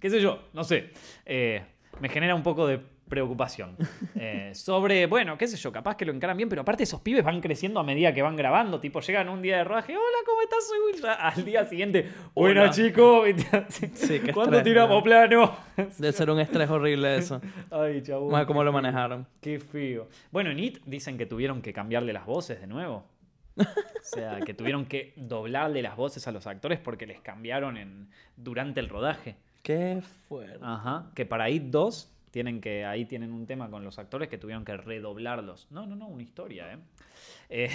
qué 0.01 0.11
sé 0.11 0.21
yo, 0.21 0.49
no 0.53 0.65
sé. 0.65 0.91
Eh, 1.25 1.63
me 2.01 2.09
genera 2.09 2.35
un 2.35 2.43
poco 2.43 2.67
de 2.67 2.81
preocupación. 3.09 3.77
Eh, 4.19 4.55
sobre, 4.55 5.07
bueno, 5.07 5.37
qué 5.37 5.47
sé 5.47 5.57
yo, 5.57 5.71
capaz 5.71 5.97
que 5.97 6.05
lo 6.07 6.13
encaran 6.13 6.37
bien, 6.37 6.49
pero 6.49 6.63
aparte 6.63 6.85
esos 6.85 7.01
pibes 7.01 7.23
van 7.23 7.41
creciendo 7.41 7.79
a 7.81 7.83
medida 7.83 8.15
que 8.15 8.23
van 8.23 8.35
grabando. 8.35 8.81
Tipo, 8.81 9.01
llegan 9.01 9.29
un 9.29 9.43
día 9.43 9.59
de 9.59 9.65
rodaje, 9.65 9.95
hola, 9.95 10.19
¿cómo 10.25 10.41
estás? 10.41 10.67
Soy 10.67 10.79
Will. 10.87 11.07
Al 11.19 11.45
día 11.45 11.65
siguiente, 11.65 12.11
bueno, 12.35 12.71
chicos, 12.71 13.29
sí, 13.95 14.21
¿cuándo 14.33 14.63
tiramos 14.63 15.03
plano? 15.03 15.55
Debe 15.99 16.13
ser 16.13 16.31
un 16.31 16.41
estrés 16.41 16.71
horrible 16.71 17.17
eso. 17.17 17.41
Ay, 17.71 18.03
chabón. 18.03 18.33
Más 18.33 18.47
cómo 18.47 18.65
lo 18.65 18.73
manejaron. 18.73 19.27
Qué 19.41 19.61
feo. 19.61 20.09
Bueno, 20.31 20.51
en 20.51 20.59
It 20.59 20.79
dicen 20.87 21.19
que 21.19 21.27
tuvieron 21.27 21.61
que 21.61 21.73
cambiarle 21.73 22.13
las 22.13 22.25
voces 22.25 22.61
de 22.61 22.67
nuevo. 22.67 23.05
O 23.59 23.65
sea, 24.03 24.41
que 24.41 24.55
tuvieron 24.55 24.87
que 24.87 25.13
doblarle 25.17 25.83
las 25.83 25.97
voces 25.97 26.27
a 26.27 26.33
los 26.33 26.47
actores 26.47 26.79
porque 26.79 27.07
les 27.07 27.21
cambiaron 27.21 27.77
en, 27.77 28.09
durante 28.37 28.81
el 28.81 28.89
rodaje. 28.89 29.37
Qué 29.63 30.01
fuerte. 30.29 30.61
Ajá. 30.63 31.11
Que 31.15 31.27
para 31.27 31.51
It 31.51 31.65
2 31.65 32.16
tienen 32.37 32.61
que, 32.61 32.85
ahí 32.85 33.07
tienen 33.07 33.33
un 33.33 33.47
tema 33.47 33.71
con 33.71 33.83
los 33.83 33.99
actores 33.99 34.29
que 34.29 34.37
tuvieron 34.37 34.63
que 34.63 34.77
redoblarlos. 34.77 35.69
No, 35.71 35.87
no, 35.87 35.97
no, 35.97 36.07
una 36.07 36.23
historia, 36.23 36.71
¿eh? 36.71 36.77
eh 37.49 37.71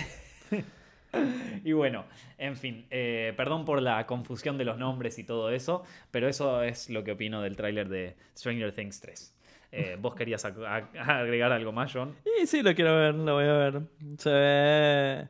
y 1.63 1.71
bueno, 1.71 2.06
en 2.38 2.56
fin, 2.56 2.86
eh, 2.91 3.34
perdón 3.36 3.65
por 3.65 3.82
la 3.82 4.06
confusión 4.06 4.60
de 4.60 4.65
los 4.65 4.78
nombres 4.78 5.17
y 5.17 5.24
todo 5.24 5.50
eso, 5.50 5.82
pero 6.12 6.30
eso 6.30 6.62
es 6.62 6.91
lo 6.91 7.04
que 7.04 7.13
opino 7.13 7.41
del 7.41 7.56
tráiler 7.56 7.89
de 7.89 8.15
Stranger 8.38 8.71
Things 8.71 9.02
3. 9.02 9.36
Eh, 9.71 9.97
¿Vos 10.00 10.13
querías 10.13 10.45
agregar 10.45 11.52
algo 11.52 11.71
más, 11.71 11.91
John? 11.91 12.13
Sí, 12.24 12.45
sí, 12.45 12.62
lo 12.62 12.76
quiero 12.76 12.95
ver, 12.95 13.15
lo 13.15 13.34
voy 13.34 13.45
a 13.45 13.54
ver. 13.54 13.82
Se 14.19 14.30
ve 14.30 15.28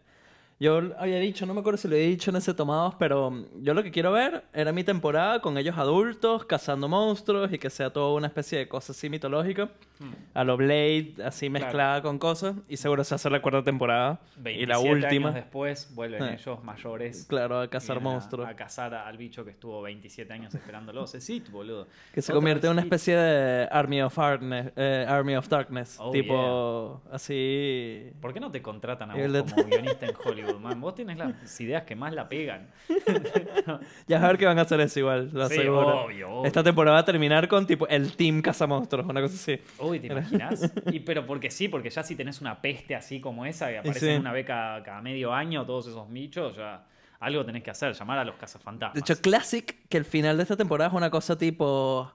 yo 0.62 0.80
había 1.00 1.18
dicho, 1.18 1.48
no 1.48 1.56
me 1.56 1.62
acuerdo 1.62 1.78
si 1.78 1.88
lo 1.88 1.96
he 1.96 2.06
dicho 2.06 2.30
en 2.30 2.36
ese 2.36 2.54
Tomados, 2.54 2.94
pero 3.00 3.48
yo 3.64 3.74
lo 3.74 3.82
que 3.82 3.90
quiero 3.90 4.12
ver 4.12 4.44
era 4.54 4.72
mi 4.72 4.84
temporada 4.84 5.42
con 5.42 5.58
ellos 5.58 5.76
adultos, 5.76 6.46
cazando 6.46 6.88
monstruos 6.88 7.52
y 7.52 7.58
que 7.58 7.72
sea 7.72 7.90
toda 7.90 8.14
una 8.14 8.28
especie 8.28 8.60
de 8.60 8.68
cosa 8.68 8.92
así 8.92 9.10
mitológica. 9.10 9.72
Hmm. 9.98 10.14
A 10.36 10.44
lo 10.44 10.58
Blade, 10.58 11.16
así 11.26 11.50
mezclada 11.50 12.04
con 12.04 12.20
cosas. 12.20 12.56
Y 12.70 12.78
seguro 12.78 13.04
se 13.04 13.16
hace 13.16 13.28
la 13.32 13.42
cuarta 13.42 13.64
temporada. 13.64 14.20
y 14.46 14.68
la 14.68 14.78
última. 14.78 15.30
años 15.30 15.34
después 15.34 15.90
vuelven 15.96 16.24
eh. 16.26 16.38
ellos 16.40 16.64
mayores. 16.64 17.26
Claro, 17.28 17.60
a 17.60 17.68
cazar 17.68 18.00
monstruos. 18.00 18.48
A, 18.48 18.56
cazar 18.56 18.94
al 18.94 19.18
bicho 19.18 19.44
que 19.44 19.50
estuvo 19.50 19.82
27 19.82 20.32
años 20.32 20.54
esperándolo. 20.54 21.08
sí, 21.08 21.44
boludo. 21.52 21.88
Que 22.14 22.22
se 22.22 22.34
convierte 22.34 22.68
en 22.68 22.74
una 22.74 22.82
especie 22.82 23.16
de 23.16 23.68
Army 23.72 24.04
of, 24.04 24.16
eh, 24.20 25.06
Army 25.08 25.36
of 25.36 25.48
Darkness. 25.48 25.98
Oh, 26.00 26.12
tipo, 26.12 27.02
así. 27.12 28.12
¿Por 28.22 28.32
qué 28.32 28.40
no 28.40 28.52
te 28.52 28.62
contratan 28.62 29.10
a 29.10 29.16
vos 29.16 29.52
como 29.54 29.68
guionista 29.68 30.06
en 30.06 30.16
Hollywood? 30.24 30.51
Vos 30.60 30.96
tienes 30.96 31.18
las 31.18 31.62
ideas 31.62 31.84
que 31.84 31.96
más 31.96 32.14
la 32.14 32.28
pegan. 32.28 32.68
ya 34.08 34.24
a 34.24 34.28
ver 34.28 34.38
qué 34.38 34.46
van 34.46 34.60
a 34.60 34.64
hacer 34.64 34.80
eso 34.82 35.00
igual, 35.00 35.30
lo 35.32 35.48
sí, 35.48 35.60
obvio, 35.68 36.46
Esta 36.46 36.64
temporada 36.64 36.96
va 36.96 37.02
a 37.02 37.06
terminar 37.06 37.48
con 37.48 37.66
tipo 37.66 37.88
el 37.88 38.16
Team 38.16 38.42
Cazamonstruos, 38.42 39.06
una 39.08 39.22
cosa 39.22 39.36
así. 39.36 39.60
Uy, 39.80 40.00
¿te 40.00 40.08
imaginas? 40.08 40.72
y, 40.92 41.00
pero 41.00 41.26
porque 41.26 41.52
sí, 41.52 41.68
porque 41.68 41.90
ya 41.90 42.04
si 42.04 42.16
tenés 42.16 42.42
una 42.42 42.62
peste 42.62 42.96
así 42.96 43.20
como 43.20 43.46
esa, 43.46 43.70
que 43.70 43.80
aparece 43.80 44.16
en 44.16 44.22
una 44.22 44.34
beca 44.34 44.82
cada 44.84 45.02
medio 45.02 45.34
año, 45.34 45.66
todos 45.66 45.88
esos 45.88 46.12
bichos, 46.12 46.56
ya 46.56 46.86
algo 47.20 47.46
tenés 47.46 47.64
que 47.64 47.72
hacer, 47.72 47.94
llamar 47.94 48.20
a 48.20 48.26
los 48.26 48.36
cazafantasmas. 48.36 48.94
De 48.96 49.00
hecho, 49.02 49.22
Classic, 49.22 49.88
que 49.88 49.98
el 49.98 50.06
final 50.06 50.38
de 50.38 50.44
esta 50.44 50.58
temporada 50.58 50.90
es 50.90 50.96
una 50.96 51.10
cosa 51.10 51.38
tipo... 51.38 52.12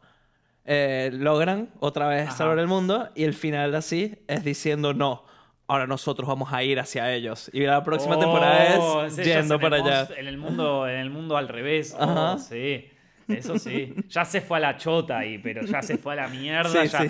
Eh, 0.69 1.11
logran 1.13 1.71
otra 1.79 2.09
vez 2.09 2.35
salvar 2.35 2.59
el 2.59 2.67
mundo 2.67 3.09
y 3.15 3.23
el 3.23 3.35
final 3.35 3.73
así 3.77 4.17
es 4.27 4.43
diciendo 4.43 4.95
no 4.95 5.23
ahora 5.67 5.87
nosotros 5.87 6.29
vamos 6.29 6.53
a 6.53 6.63
ir 6.63 6.79
hacia 6.79 7.13
ellos. 7.13 7.51
Y 7.53 7.61
la 7.61 7.83
próxima 7.83 8.19
temporada 8.19 8.67
es 8.67 8.79
oh, 8.81 9.09
yendo 9.09 9.59
para 9.59 9.77
allá. 9.77 10.09
En 10.17 10.27
el 10.27 10.39
mundo, 10.39 10.89
en 10.89 10.99
el 10.99 11.11
mundo 11.11 11.37
al 11.37 11.49
revés. 11.49 11.97
Oh, 11.99 12.39
sí. 12.39 12.91
Eso 13.29 13.59
sí. 13.59 13.95
Ya 14.09 14.25
se 14.25 14.41
fue 14.41 14.59
a 14.59 14.61
la 14.61 14.77
chota 14.77 15.19
ahí, 15.19 15.39
pero 15.39 15.63
ya 15.63 15.83
se 15.83 15.99
fue 15.99 16.13
a 16.13 16.17
la 16.17 16.29
mierda. 16.29 16.85
ya 16.85 17.07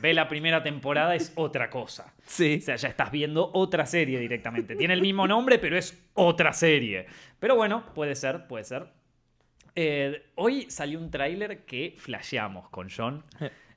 Ve 0.00 0.12
la 0.12 0.28
primera 0.28 0.62
temporada, 0.62 1.14
es 1.14 1.32
otra 1.36 1.70
cosa. 1.70 2.12
Sí. 2.26 2.58
O 2.60 2.64
sea, 2.64 2.76
ya 2.76 2.88
estás 2.88 3.10
viendo 3.10 3.50
otra 3.54 3.86
serie 3.86 4.18
directamente. 4.18 4.74
Tiene 4.74 4.94
el 4.94 5.02
mismo 5.02 5.28
nombre, 5.28 5.58
pero 5.58 5.76
es 5.76 5.96
otra 6.14 6.52
serie. 6.52 7.06
Pero 7.38 7.56
bueno, 7.56 7.84
puede 7.94 8.16
ser, 8.16 8.46
puede 8.46 8.64
ser. 8.64 8.88
Eh, 9.76 10.30
hoy 10.34 10.66
salió 10.68 10.98
un 10.98 11.10
tráiler 11.10 11.64
que 11.64 11.94
flasheamos 11.96 12.68
con 12.70 12.88
John. 12.94 13.24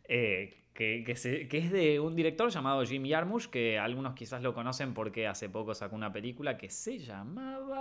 Eh, 0.06 0.63
que, 0.74 1.04
que, 1.06 1.58
es 1.58 1.72
de 1.72 2.00
un 2.00 2.16
director 2.16 2.50
llamado 2.50 2.84
Jim 2.84 3.08
Jarmusch, 3.08 3.48
que 3.48 3.78
algunos 3.78 4.16
quizás 4.16 4.42
lo 4.42 4.54
conocen 4.54 4.94
porque 4.94 5.28
hace 5.28 5.50
poco 5.50 5.74
sacó 5.74 5.96
una 5.96 6.12
película 6.12 6.58
que 6.58 6.70
se 6.70 6.98
llamaba... 7.00 7.80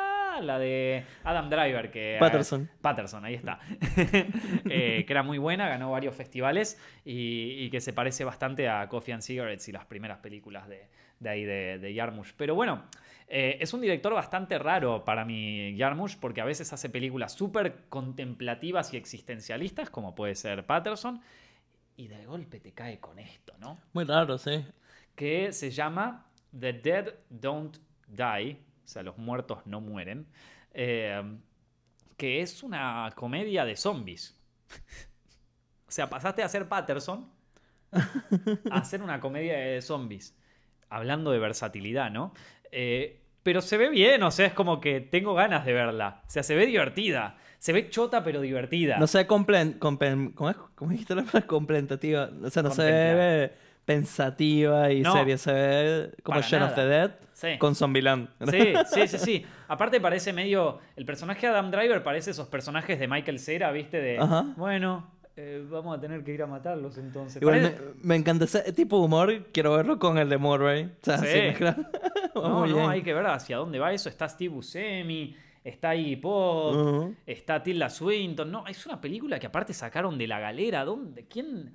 la 0.40 0.58
de 0.58 1.04
Adam 1.24 1.48
Driver, 1.48 1.90
que... 1.90 2.16
Patterson. 2.20 2.68
Patterson, 2.80 3.24
ahí 3.24 3.34
está. 3.34 3.60
Eh, 4.68 5.04
que 5.06 5.12
era 5.12 5.22
muy 5.22 5.38
buena, 5.38 5.68
ganó 5.68 5.90
varios 5.92 6.14
festivales 6.14 6.78
y, 7.04 7.70
que 7.70 7.80
se 7.80 7.92
parece 7.92 8.24
bastante 8.24 8.68
a 8.68 8.88
Coffee 8.88 9.14
and 9.14 9.22
Cigarettes 9.22 9.68
y 9.68 9.72
las 9.72 9.84
primeras 9.84 10.18
películas 10.18 10.66
de, 10.68 10.88
ahí 11.28 11.44
de, 11.44 11.78
de 11.78 11.94
Jarmusch. 11.94 12.32
Pero 12.36 12.54
bueno... 12.54 12.84
Eh, 13.28 13.58
es 13.60 13.74
un 13.74 13.80
director 13.80 14.14
bastante 14.14 14.56
raro 14.56 15.04
para 15.04 15.24
mí, 15.24 15.74
Jarmusch, 15.76 16.16
porque 16.16 16.40
a 16.40 16.44
veces 16.44 16.72
hace 16.72 16.88
películas 16.88 17.32
súper 17.32 17.86
contemplativas 17.88 18.94
y 18.94 18.96
existencialistas, 18.96 19.90
como 19.90 20.14
puede 20.14 20.36
ser 20.36 20.64
Patterson, 20.64 21.20
y 21.96 22.08
de 22.08 22.24
golpe 22.26 22.60
te 22.60 22.72
cae 22.72 23.00
con 23.00 23.18
esto, 23.18 23.54
¿no? 23.58 23.78
Muy 23.92 24.04
raro, 24.04 24.38
sí. 24.38 24.64
Que 25.14 25.52
se 25.52 25.70
llama 25.70 26.26
The 26.58 26.74
Dead 26.74 27.14
Don't 27.28 27.78
Die, 28.06 28.58
o 28.86 28.88
sea, 28.88 29.02
los 29.02 29.18
muertos 29.18 29.66
no 29.66 29.80
mueren, 29.80 30.28
eh, 30.72 31.20
que 32.16 32.40
es 32.40 32.62
una 32.62 33.10
comedia 33.16 33.64
de 33.64 33.76
zombies. 33.76 34.40
o 35.88 35.90
sea, 35.90 36.08
pasaste 36.08 36.44
a 36.44 36.48
ser 36.48 36.68
Patterson 36.68 37.28
a 38.70 38.78
hacer 38.78 39.02
una 39.02 39.18
comedia 39.18 39.56
de 39.56 39.82
zombies. 39.82 40.36
Hablando 40.88 41.32
de 41.32 41.40
versatilidad, 41.40 42.12
¿no? 42.12 42.32
Eh, 42.70 43.20
pero 43.42 43.60
se 43.60 43.76
ve 43.76 43.90
bien, 43.90 44.22
o 44.22 44.30
sea, 44.30 44.46
es 44.46 44.52
como 44.52 44.80
que 44.80 45.00
tengo 45.00 45.34
ganas 45.34 45.64
de 45.64 45.72
verla. 45.72 46.22
O 46.26 46.30
sea, 46.30 46.44
se 46.44 46.54
ve 46.54 46.64
divertida. 46.66 47.38
Se 47.58 47.72
ve 47.72 47.90
chota, 47.90 48.22
pero 48.22 48.40
divertida. 48.40 48.98
No 48.98 49.08
se 49.08 49.18
ve 49.18 49.26
complen, 49.26 49.78
¿cómo, 49.80 50.50
es? 50.50 50.56
¿Cómo 50.76 50.92
dijiste 50.92 51.16
la 51.16 51.22
palabra? 51.22 51.46
Complentativa. 51.48 52.30
O 52.44 52.50
sea, 52.50 52.62
no 52.62 52.70
se 52.70 52.84
ve 52.84 53.52
pensativa 53.86 54.92
y 54.92 55.02
seria. 55.02 55.38
Se 55.38 55.52
ve 55.52 56.10
como 56.22 56.42
Shaun 56.42 56.64
of 56.64 56.74
the 56.74 56.84
Dead 56.84 57.12
con 57.58 57.74
Zombieland. 57.74 58.28
Sí, 58.50 58.74
sí, 58.92 59.08
sí, 59.08 59.18
sí. 59.18 59.46
Aparte 59.68 60.00
parece 60.00 60.32
medio... 60.32 60.80
El 60.96 61.06
personaje 61.06 61.46
de 61.46 61.52
Adam 61.52 61.70
Driver 61.70 62.02
parece 62.02 62.32
esos 62.32 62.48
personajes 62.48 62.98
de 62.98 63.08
Michael 63.08 63.38
Cera, 63.38 63.70
¿viste? 63.70 64.00
De, 64.00 64.18
bueno, 64.56 65.10
eh, 65.36 65.64
vamos 65.68 65.96
a 65.96 66.00
tener 66.00 66.24
que 66.24 66.32
ir 66.32 66.42
a 66.42 66.46
matarlos 66.46 66.96
entonces. 66.98 67.42
me, 68.02 68.16
encanta 68.16 68.46
ese 68.46 68.72
tipo 68.72 68.98
de 68.98 69.04
humor. 69.04 69.44
Quiero 69.52 69.76
verlo 69.76 69.98
con 69.98 70.18
el 70.18 70.28
de 70.28 70.38
Murray. 70.38 70.92
sí. 71.02 71.64
no, 72.34 72.66
no, 72.66 72.88
hay 72.88 73.02
que 73.02 73.12
ver 73.12 73.26
hacia 73.26 73.58
dónde 73.58 73.78
va 73.78 73.92
eso. 73.92 74.08
Está 74.08 74.28
Steve 74.28 74.54
Buscemi, 74.54 75.36
está 75.62 75.90
ahí 75.90 76.16
Pop, 76.16 77.12
está 77.26 77.62
Tilda 77.62 77.90
Swinton. 77.90 78.50
No, 78.50 78.66
es 78.66 78.86
una 78.86 78.98
película 78.98 79.38
que 79.38 79.46
aparte 79.46 79.74
sacaron 79.74 80.16
de 80.16 80.26
la 80.26 80.40
galera. 80.40 80.84
¿Dónde? 80.86 81.26
¿Quién? 81.28 81.74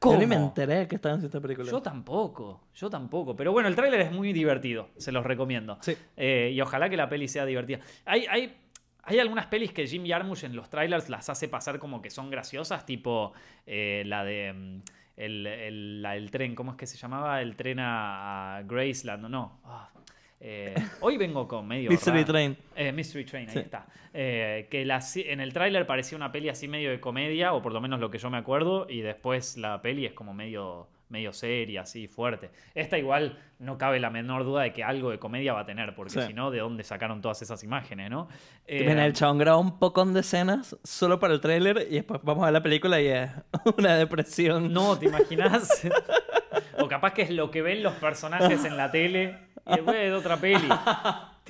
¿Cómo? 0.00 0.14
Yo 0.14 0.20
ni 0.20 0.26
me 0.26 0.36
enteré 0.36 0.88
que 0.88 0.96
estaba 0.96 1.14
en 1.14 1.24
esta 1.24 1.40
película. 1.40 1.70
Yo 1.70 1.80
tampoco, 1.80 2.62
yo 2.74 2.90
tampoco. 2.90 3.36
Pero 3.36 3.52
bueno, 3.52 3.68
el 3.68 3.76
tráiler 3.76 4.00
es 4.00 4.10
muy 4.10 4.32
divertido, 4.32 4.88
se 4.96 5.12
los 5.12 5.24
recomiendo. 5.24 5.78
Sí. 5.82 5.96
Eh, 6.16 6.50
y 6.52 6.60
ojalá 6.60 6.88
que 6.88 6.96
la 6.96 7.08
peli 7.08 7.28
sea 7.28 7.44
divertida. 7.44 7.80
Hay, 8.06 8.26
hay 8.26 8.56
hay 9.02 9.18
algunas 9.18 9.46
pelis 9.46 9.72
que 9.72 9.86
Jim 9.86 10.06
Jarmusch 10.06 10.44
en 10.44 10.54
los 10.54 10.68
trailers 10.68 11.08
las 11.08 11.28
hace 11.28 11.48
pasar 11.48 11.78
como 11.78 12.02
que 12.02 12.10
son 12.10 12.30
graciosas, 12.30 12.84
tipo 12.86 13.32
eh, 13.66 14.02
la 14.06 14.24
de 14.24 14.52
mm, 14.52 14.82
el, 15.16 16.28
tren, 16.30 16.54
¿cómo 16.54 16.72
es 16.72 16.76
que 16.76 16.86
se 16.86 16.96
llamaba? 16.96 17.42
El 17.42 17.56
tren 17.56 17.78
a, 17.80 18.62
Graceland, 18.66 19.28
no. 19.28 19.60
Ah, 19.64 19.90
eh, 20.40 20.74
hoy 21.00 21.16
vengo 21.16 21.46
con 21.46 21.68
medio. 21.68 21.90
Mystery 21.90 22.24
Train. 22.24 22.56
Eh, 22.74 22.92
Mystery 22.92 23.24
Train, 23.24 23.50
ahí 23.50 23.58
está. 23.58 23.86
que 24.12 25.00
en 25.26 25.40
el 25.40 25.52
tráiler 25.52 25.86
parecía 25.86 26.16
una 26.16 26.32
peli 26.32 26.48
así 26.48 26.66
medio 26.66 26.90
de 26.90 27.00
comedia, 27.00 27.52
o 27.52 27.62
por 27.62 27.72
lo 27.72 27.80
menos 27.80 28.00
lo 28.00 28.10
que 28.10 28.18
yo 28.18 28.30
me 28.30 28.38
acuerdo, 28.38 28.86
y 28.88 29.00
después 29.00 29.56
la 29.56 29.80
peli 29.82 30.06
es 30.06 30.12
como 30.12 30.34
medio 30.34 30.88
medio 31.10 31.32
seria, 31.32 31.82
así, 31.82 32.08
fuerte. 32.08 32.50
Esta 32.74 32.96
igual 32.96 33.38
no 33.58 33.76
cabe 33.76 34.00
la 34.00 34.10
menor 34.10 34.44
duda 34.44 34.62
de 34.62 34.72
que 34.72 34.82
algo 34.82 35.10
de 35.10 35.18
comedia 35.18 35.52
va 35.52 35.60
a 35.60 35.66
tener, 35.66 35.94
porque 35.94 36.22
si 36.22 36.32
no, 36.32 36.50
¿de 36.50 36.60
dónde 36.60 36.84
sacaron 36.84 37.20
todas 37.20 37.42
esas 37.42 37.62
imágenes, 37.62 38.10
no? 38.10 38.28
Eh, 38.66 38.90
el 38.90 39.12
chabón 39.12 39.38
grabó 39.38 39.60
un 39.60 39.78
poco 39.78 40.04
de 40.04 40.20
escenas 40.20 40.76
solo 40.82 41.18
para 41.18 41.34
el 41.34 41.40
tráiler 41.40 41.86
y 41.90 41.96
después 41.96 42.20
vamos 42.22 42.46
a 42.46 42.50
la 42.50 42.62
película 42.62 43.00
y 43.00 43.08
es 43.08 43.30
una 43.76 43.96
depresión. 43.96 44.72
No, 44.72 44.98
¿te 44.98 45.06
imaginas? 45.06 45.86
o 46.78 46.88
capaz 46.88 47.12
que 47.12 47.22
es 47.22 47.30
lo 47.30 47.50
que 47.50 47.60
ven 47.60 47.82
los 47.82 47.94
personajes 47.94 48.64
en 48.64 48.76
la 48.76 48.90
tele 48.90 49.49
y 49.70 49.76
después 49.76 49.96
es 49.96 50.12
otra 50.12 50.36
peli. 50.36 50.68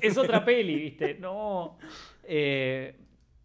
es 0.01 0.19
otra 0.19 0.45
peli, 0.45 0.75
¿viste? 0.77 1.15
No. 1.21 1.79
Eh, 2.25 2.97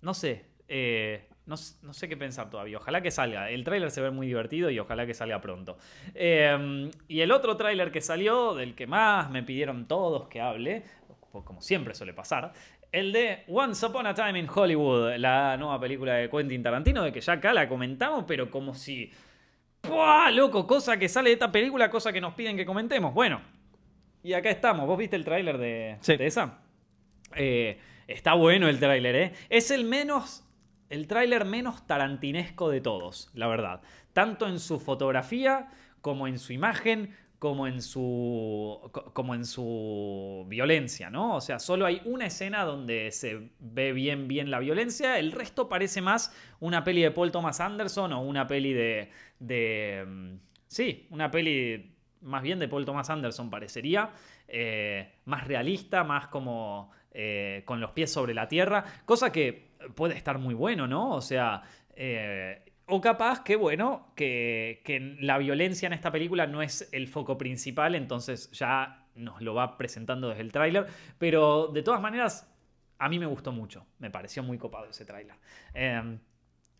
no 0.02 0.14
sé. 0.14 0.46
Eh, 0.68 1.28
no, 1.46 1.58
sé 1.58 2.10
qué 2.10 2.18
pensar 2.18 2.50
todavía. 2.50 2.78
Ojalá 2.78 3.02
que 3.02 3.12
salga. 3.12 3.50
El 3.50 3.64
tráiler 3.64 3.92
se 3.92 4.02
ve 4.02 4.10
muy 4.10 4.28
divertido 4.28 4.70
y 4.72 4.80
ojalá 4.80 5.06
que 5.06 5.14
salga 5.14 5.42
pronto. 5.42 5.78
Em, 6.16 6.90
y 7.08 7.22
el 7.22 7.32
otro 7.32 7.56
tráiler 7.56 7.92
que 7.92 8.02
salió, 8.02 8.56
del 8.56 8.74
que 8.74 8.88
más 8.88 9.30
me 9.30 9.44
pidieron 9.44 9.88
todos 9.88 10.28
que 10.28 10.42
hable, 10.42 10.84
como 11.32 11.62
siempre 11.62 11.94
suele 11.94 12.14
pasar, 12.14 12.54
el 12.92 13.12
de 13.12 13.44
Once 13.48 13.86
Upon 13.86 14.08
a 14.08 14.14
Time 14.14 14.40
in 14.40 14.48
Hollywood, 14.54 15.18
la 15.18 15.58
nueva 15.58 15.80
película 15.80 16.14
de 16.14 16.30
Quentin 16.30 16.64
Tarantino, 16.64 17.04
de 17.04 17.12
que 17.12 17.22
ya 17.22 17.34
acá 17.34 17.54
la 17.54 17.68
comentamos, 17.68 18.26
pero 18.28 18.50
como 18.50 18.74
si... 18.74 19.12
¡Puah, 19.82 20.32
loco! 20.32 20.66
Cosa 20.66 20.98
que 20.98 21.08
sale 21.08 21.30
de 21.30 21.34
esta 21.34 21.52
película, 21.52 21.92
cosa 21.92 22.12
que 22.12 22.22
nos 22.22 22.34
piden 22.34 22.58
que 22.58 22.66
comentemos. 22.66 23.14
Bueno, 23.14 23.42
y 24.26 24.34
acá 24.34 24.50
estamos. 24.50 24.88
¿Vos 24.88 24.98
viste 24.98 25.16
el 25.16 25.24
tráiler 25.24 25.60
de, 25.60 26.00
esa? 26.02 26.58
Eh, 27.36 27.78
está 28.08 28.34
bueno 28.34 28.68
el 28.68 28.80
tráiler, 28.80 29.16
¿eh? 29.16 29.34
Es 29.50 29.70
el 29.70 29.86
menos 29.86 30.44
el 30.90 31.08
tráiler 31.08 31.46
menos 31.46 31.86
tarantinesco 31.86 32.70
de 32.70 32.82
todos, 32.82 33.30
la 33.36 33.48
verdad. 33.48 33.82
Tanto 34.14 34.48
en 34.48 34.60
su 34.60 34.80
fotografía, 34.80 35.70
como 36.02 36.28
en 36.28 36.40
su 36.40 36.54
imagen, 36.54 37.16
como 37.38 37.68
en 37.68 37.84
su, 37.84 38.90
como 39.14 39.36
en 39.36 39.46
su 39.46 40.46
violencia, 40.48 41.12
¿no? 41.12 41.36
O 41.36 41.42
sea, 41.42 41.60
solo 41.60 41.86
hay 41.86 42.02
una 42.06 42.26
escena 42.26 42.64
donde 42.66 43.12
se 43.12 43.52
ve 43.60 43.94
bien, 43.94 44.28
bien 44.28 44.50
la 44.50 44.58
violencia. 44.58 45.20
El 45.20 45.34
resto 45.34 45.70
parece 45.70 46.02
más 46.02 46.36
una 46.60 46.84
peli 46.84 47.04
de 47.04 47.12
Paul 47.12 47.32
Thomas 47.32 47.60
Anderson 47.60 48.14
o 48.14 48.22
una 48.22 48.48
peli 48.48 48.74
de... 48.74 49.12
de 49.38 50.04
mm, 50.08 50.36
sí, 50.68 51.06
una 51.12 51.30
peli 51.30 51.95
más 52.26 52.44
bien 52.44 52.60
de 52.60 52.68
Paul 52.68 52.86
Thomas 52.86 53.10
Anderson 53.10 53.50
parecería. 53.50 54.12
Eh, 54.48 55.14
más 55.26 55.48
realista, 55.48 56.04
más 56.04 56.28
como 56.28 56.92
eh, 57.12 57.64
con 57.66 57.80
los 57.80 57.92
pies 57.92 58.12
sobre 58.12 58.34
la 58.34 58.48
tierra. 58.48 58.84
Cosa 59.06 59.32
que 59.32 59.72
puede 59.96 60.16
estar 60.16 60.38
muy 60.38 60.54
bueno, 60.54 60.88
¿no? 60.88 61.12
O 61.12 61.22
sea, 61.22 61.64
eh, 61.96 62.62
o 62.88 63.00
capaz 63.00 63.44
que, 63.44 63.56
bueno, 63.56 64.12
que, 64.16 64.82
que, 64.84 65.18
la 65.20 65.38
violencia 65.38 65.88
en 65.88 65.94
esta 65.94 66.12
película 66.12 66.46
no 66.48 66.62
es 66.62 66.90
el 66.92 67.08
foco 67.08 67.38
principal, 67.38 67.96
entonces 67.96 68.52
ya 68.52 69.08
nos 69.16 69.42
lo 69.42 69.54
va 69.54 69.78
presentando 69.78 70.30
desde 70.30 70.42
el 70.42 70.52
tráiler, 70.52 70.88
pero 71.18 71.68
de 71.68 71.82
todas 71.84 72.02
maneras, 72.02 72.54
a 73.00 73.10
mí 73.10 73.18
me 73.18 73.26
gustó 73.26 73.52
mucho, 73.52 73.86
me 74.00 74.12
pareció 74.12 74.44
muy 74.44 74.58
copado 74.58 74.90
ese 74.90 75.06
tráiler. 75.06 75.36
Em, 75.74 76.20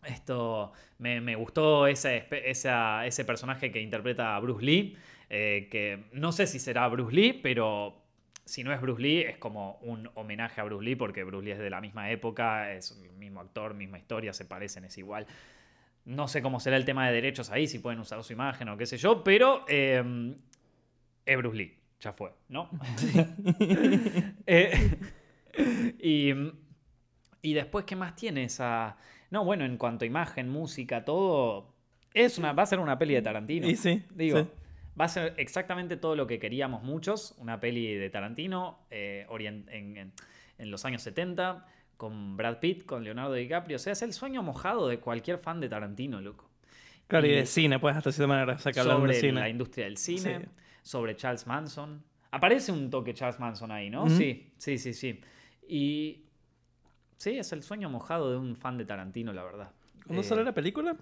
esto, 0.04 0.72
me, 1.00 1.36
gustó 1.36 1.88
ese, 1.88 2.28
ese 2.30 3.26
personaje 3.26 3.72
que 3.72 3.82
interpreta 3.82 4.36
a 4.36 4.40
Bruce 4.40 4.64
Lee, 4.64 4.98
eh, 5.30 5.68
que 5.72 6.06
no 6.12 6.32
sé 6.32 6.48
si 6.48 6.60
será 6.60 6.88
Bruce 6.88 7.16
Lee, 7.16 7.34
pero 7.42 8.06
si 8.46 8.64
no 8.64 8.72
es 8.72 8.80
Bruce 8.80 9.02
Lee, 9.02 9.22
es 9.22 9.38
como 9.38 9.80
un 9.82 10.10
homenaje 10.14 10.62
a 10.62 10.64
Bruce 10.64 10.86
Lee, 10.86 10.96
porque 10.96 11.24
Bruce 11.24 11.46
Lee 11.46 11.52
es 11.52 11.60
de 11.60 11.70
la 11.70 11.82
misma 11.82 12.12
época, 12.12 12.72
es 12.74 12.92
el 12.92 13.12
mismo 13.18 13.42
actor, 13.42 13.74
misma 13.74 13.98
historia, 13.98 14.34
se 14.34 14.46
parecen, 14.46 14.86
es 14.86 14.98
igual. 14.98 15.26
No 16.06 16.28
sé 16.28 16.44
cómo 16.44 16.60
será 16.60 16.78
el 16.78 16.86
tema 16.86 17.08
de 17.08 17.14
derechos 17.14 17.50
ahí, 17.50 17.68
si 17.68 17.80
pueden 17.80 18.00
usar 18.00 18.24
su 18.24 18.34
imagen 18.34 18.70
o 18.70 18.78
qué 18.78 18.86
sé 18.86 18.98
yo, 18.98 19.24
pero 19.24 19.66
em, 19.68 20.36
es 21.26 21.38
Bruce 21.38 21.58
Lee, 21.58 21.78
ya 22.00 22.14
fue, 22.14 22.32
¿no? 22.50 22.70
Eh, 24.48 25.00
y, 26.00 26.34
y, 27.42 27.54
después, 27.54 27.86
¿qué 27.86 27.96
más 27.96 28.16
tiene 28.16 28.44
esa...? 28.44 28.98
No, 29.32 29.46
bueno, 29.46 29.64
en 29.64 29.78
cuanto 29.78 30.04
a 30.04 30.08
imagen, 30.08 30.50
música, 30.50 31.06
todo... 31.06 31.74
Es 32.14 32.38
una, 32.38 32.52
va 32.52 32.64
a 32.64 32.66
ser 32.66 32.80
una 32.80 33.00
peli 33.00 33.14
de 33.14 33.22
Tarantino. 33.22 33.68
Y 33.68 33.76
sí, 33.76 34.04
digo. 34.14 34.50
Va 35.00 35.06
a 35.06 35.08
ser 35.10 35.34
exactamente 35.38 35.98
todo 35.98 36.16
lo 36.16 36.28
que 36.28 36.40
queríamos 36.40 36.84
muchos, 36.84 37.36
una 37.38 37.60
peli 37.60 37.96
de 37.96 38.10
Tarantino 38.10 38.80
eh, 38.90 39.28
en, 39.30 40.72
los 40.72 40.86
años 40.86 41.02
70, 41.02 41.66
con 41.98 42.38
Brad 42.38 42.60
Pitt, 42.60 42.86
con 42.86 43.04
Leonardo 43.04 43.34
DiCaprio. 43.34 43.76
O 43.76 43.80
sea, 43.80 43.94
es 43.94 44.02
el 44.02 44.14
sueño 44.14 44.42
mojado 44.42 44.88
de 44.88 45.00
cualquier 45.00 45.38
fan 45.38 45.60
de 45.60 45.68
Tarantino, 45.68 46.22
loco. 46.22 46.50
Claro, 47.08 47.28
y, 47.28 47.32
de 47.32 47.46
cine, 47.46 47.78
puedes 47.78 47.98
hasta 47.98 48.12
cierta 48.12 48.28
manera 48.28 48.58
sacar 48.58 48.86
sobre 48.86 49.14
de 49.14 49.20
cine. 49.20 49.40
la 49.40 49.50
industria 49.50 49.86
del 49.86 49.98
cine, 49.98 50.48
sobre 50.82 51.16
Charles 51.16 51.46
Manson. 51.46 52.04
Aparece 52.32 52.72
un 52.72 52.90
toque 52.90 53.14
Charles 53.14 53.40
Manson 53.40 53.72
ahí, 53.72 53.90
¿no? 53.90 54.10
Sí, 54.10 54.52
sí, 54.58 54.78
sí, 54.78 54.94
sí. 54.94 55.22
Y 55.68 56.26
Sí, 57.18 57.38
es 57.38 57.52
el 57.54 57.64
sueño 57.64 57.90
mojado 57.90 58.32
de 58.32 58.38
un 58.38 58.56
fan 58.56 58.78
de 58.78 58.86
Tarantino, 58.86 59.34
la 59.34 59.44
verdad. 59.44 59.72
¿Cuándo 60.06 60.24
sale 60.24 60.44
la 60.44 60.54
película? 60.54 60.96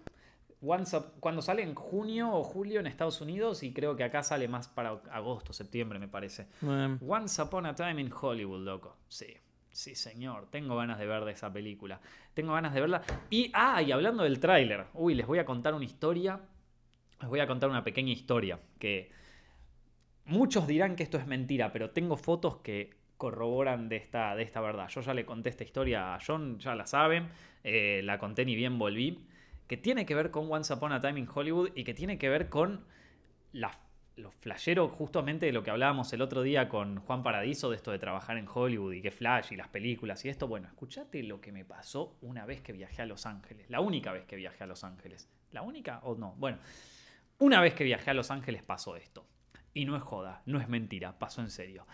Cuando 1.20 1.42
sale 1.42 1.62
en 1.62 1.76
junio 1.76 2.32
o 2.32 2.44
julio 2.44 2.80
en 2.80 2.88
Estados 2.88 3.20
Unidos 3.20 3.64
y 3.64 3.74
creo 3.74 3.96
que 3.98 4.04
acá 4.04 4.24
sale 4.24 4.48
más 4.48 4.70
para 4.70 4.92
agosto, 5.12 5.52
septiembre 5.52 6.00
me 6.00 6.08
parece. 6.08 6.48
Once 7.06 7.42
Upon 7.42 7.66
a 7.66 7.76
Time 7.76 8.00
in 8.00 8.12
Hollywood, 8.12 8.64
loco. 8.64 8.96
Sí, 9.08 9.28
sí 9.72 9.94
señor, 9.96 10.48
tengo 10.50 10.78
ganas 10.78 11.00
de 11.00 11.06
ver 11.06 11.26
de 11.26 11.34
esa 11.34 11.52
película. 11.52 12.00
Tengo 12.34 12.54
ganas 12.54 12.74
de 12.74 12.80
verla. 12.80 13.02
Y, 13.30 13.52
ah, 13.54 13.82
y 13.82 13.92
hablando 13.92 14.24
del 14.24 14.40
tráiler, 14.40 14.86
uy, 14.94 15.16
les 15.16 15.28
voy 15.28 15.40
a 15.40 15.46
contar 15.46 15.74
una 15.74 15.84
historia. 15.84 16.40
Les 17.20 17.30
voy 17.30 17.42
a 17.42 17.48
contar 17.48 17.70
una 17.70 17.84
pequeña 17.84 18.14
historia 18.14 18.60
que 18.80 19.12
muchos 20.26 20.66
dirán 20.66 20.96
que 20.96 21.04
esto 21.04 21.18
es 21.18 21.28
mentira, 21.28 21.74
pero 21.74 21.90
tengo 21.90 22.16
fotos 22.16 22.58
que 22.58 22.96
corroboran 23.18 23.90
de 23.90 23.98
esta, 23.98 24.34
de 24.36 24.44
esta 24.44 24.62
verdad. 24.62 24.88
Yo 24.88 25.02
ya 25.02 25.14
le 25.14 25.26
conté 25.26 25.50
esta 25.50 25.66
historia 25.66 26.16
a 26.16 26.20
John, 26.26 26.58
ya 26.60 26.74
la 26.74 26.88
saben, 26.88 27.28
eh, 27.66 28.02
la 28.04 28.18
conté 28.18 28.46
ni 28.46 28.56
bien 28.56 28.80
volví 28.80 29.28
que 29.74 29.78
tiene 29.78 30.06
que 30.06 30.14
ver 30.14 30.30
con 30.30 30.52
Once 30.52 30.72
Upon 30.72 30.92
a 30.92 31.02
Time 31.02 31.20
in 31.20 31.28
Hollywood 31.34 31.72
y 31.74 31.84
que 31.84 31.96
tiene 31.96 32.20
que 32.20 32.30
ver 32.30 32.48
con 32.48 32.86
la, 33.54 33.76
los 34.18 34.32
flasheros, 34.36 34.92
justamente 34.92 35.48
de 35.48 35.52
lo 35.52 35.64
que 35.64 35.72
hablábamos 35.72 36.14
el 36.14 36.22
otro 36.22 36.44
día 36.44 36.70
con 36.70 37.00
Juan 37.00 37.24
Paradiso, 37.24 37.72
de 37.72 37.78
esto 37.78 37.90
de 37.90 37.98
trabajar 37.98 38.38
en 38.38 38.48
Hollywood 38.48 38.94
y 38.94 39.02
que 39.02 39.10
flash 39.10 39.52
y 39.52 39.56
las 39.56 39.70
películas 39.70 40.24
y 40.26 40.30
esto. 40.30 40.48
Bueno, 40.48 40.68
escúchate 40.68 41.24
lo 41.24 41.42
que 41.42 41.52
me 41.52 41.66
pasó 41.66 42.16
una 42.22 42.46
vez 42.46 42.62
que 42.62 42.72
viajé 42.72 43.02
a 43.02 43.08
Los 43.08 43.26
Ángeles, 43.26 43.68
la 43.72 43.80
única 43.80 44.12
vez 44.12 44.26
que 44.26 44.36
viajé 44.36 44.64
a 44.64 44.68
Los 44.68 44.84
Ángeles. 44.84 45.28
¿La 45.52 45.64
única 45.64 46.02
o 46.04 46.14
no? 46.14 46.36
Bueno, 46.38 46.60
una 47.40 47.60
vez 47.60 47.74
que 47.74 47.84
viajé 47.84 48.12
a 48.12 48.14
Los 48.14 48.30
Ángeles 48.30 48.62
pasó 48.62 48.96
esto. 48.96 49.26
Y 49.74 49.86
no 49.86 49.96
es 49.96 50.04
joda, 50.04 50.44
no 50.46 50.60
es 50.60 50.70
mentira, 50.70 51.18
pasó 51.18 51.42
en 51.42 51.50
serio. 51.50 51.88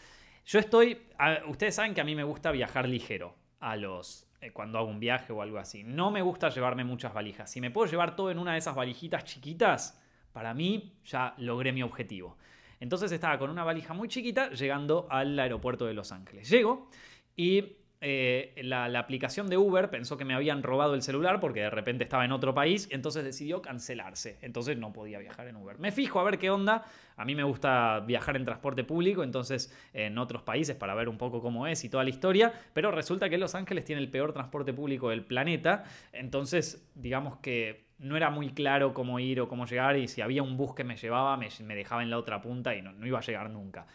Yo 0.46 0.60
estoy, 0.60 1.02
ustedes 1.48 1.76
saben 1.76 1.94
que 1.94 2.02
a 2.02 2.04
mí 2.04 2.14
me 2.14 2.26
gusta 2.26 2.52
viajar 2.52 2.90
ligero 2.90 3.38
a 3.62 3.78
los 3.78 4.29
cuando 4.54 4.78
hago 4.78 4.88
un 4.88 5.00
viaje 5.00 5.34
o 5.34 5.42
algo 5.42 5.58
así. 5.58 5.84
No 5.84 6.12
me 6.12 6.22
gusta 6.22 6.50
llevarme 6.50 6.84
muchas 6.84 7.14
valijas. 7.14 7.52
Si 7.52 7.62
me 7.62 7.72
puedo 7.72 7.90
llevar 7.90 8.16
todo 8.16 8.32
en 8.32 8.40
una 8.40 8.54
de 8.54 8.60
esas 8.60 8.76
valijitas 8.76 9.26
chiquitas, 9.26 10.02
para 10.32 10.54
mí 10.54 10.98
ya 11.06 11.34
logré 11.38 11.72
mi 11.72 11.84
objetivo. 11.84 12.38
Entonces 12.80 13.12
estaba 13.12 13.38
con 13.38 13.50
una 13.50 13.64
valija 13.64 13.94
muy 13.94 14.08
chiquita 14.08 14.50
llegando 14.52 15.08
al 15.10 15.38
aeropuerto 15.38 15.86
de 15.86 15.94
Los 15.94 16.12
Ángeles. 16.12 16.50
Llego 16.50 16.90
y 17.36 17.79
eh, 18.02 18.54
la, 18.64 18.86
aplicación 18.98 19.50
de 19.50 19.58
Uber 19.58 19.90
pensó 19.90 20.16
que 20.18 20.24
me 20.24 20.34
habían 20.34 20.64
robado 20.64 20.94
el 20.94 21.02
celular 21.02 21.42
porque 21.42 21.62
de 21.62 21.70
repente 21.70 22.06
estaba 22.06 22.24
en 22.24 22.32
otro 22.32 22.54
país, 22.54 22.88
entonces 22.92 23.26
decidió 23.26 23.62
cancelarse. 23.62 24.38
Entonces 24.42 24.78
no 24.78 24.94
podía 24.94 25.20
viajar 25.20 25.48
en 25.48 25.58
Uber. 25.58 25.80
Me 25.80 25.92
fijo 25.92 26.20
a 26.20 26.24
ver 26.24 26.40
qué 26.40 26.50
onda. 26.50 26.86
A 27.18 27.26
mí 27.26 27.36
me 27.36 27.44
gusta 27.44 28.00
viajar 28.02 28.38
en 28.38 28.46
transporte 28.46 28.86
público, 28.86 29.24
entonces 29.24 29.76
en 29.94 30.18
otros 30.18 30.44
países 30.44 30.78
para 30.78 30.96
ver 30.96 31.10
un 31.10 31.18
poco 31.18 31.42
cómo 31.42 31.68
es 31.68 31.84
y 31.84 31.90
toda 31.90 32.06
la 32.06 32.10
historia, 32.10 32.54
pero 32.74 32.92
resulta 32.92 33.30
que 33.30 33.38
Los 33.38 33.56
Ángeles 33.56 33.84
tiene 33.84 34.02
el 34.02 34.10
peor 34.10 34.32
transporte 34.32 34.72
público 34.72 35.10
del 35.10 35.26
planeta, 35.26 35.84
entonces 36.14 36.90
digamos 36.96 37.38
que 37.40 37.90
no 37.98 38.16
era 38.16 38.30
muy 38.30 38.52
claro 38.54 38.94
cómo 38.94 39.20
ir 39.20 39.42
o 39.42 39.50
cómo 39.50 39.66
llegar 39.66 39.98
y 39.98 40.08
si 40.08 40.22
había 40.22 40.42
un 40.42 40.56
bus 40.56 40.74
que 40.74 40.86
me 40.86 40.96
llevaba 40.96 41.36
me, 41.36 41.50
dejaba 41.76 42.02
en 42.02 42.10
la 42.10 42.18
otra 42.18 42.42
punta 42.42 42.74
y 42.74 42.82
no 42.82 43.06
iba 43.06 43.20
a 43.20 43.22
llegar 43.22 43.50
nunca. 43.50 43.86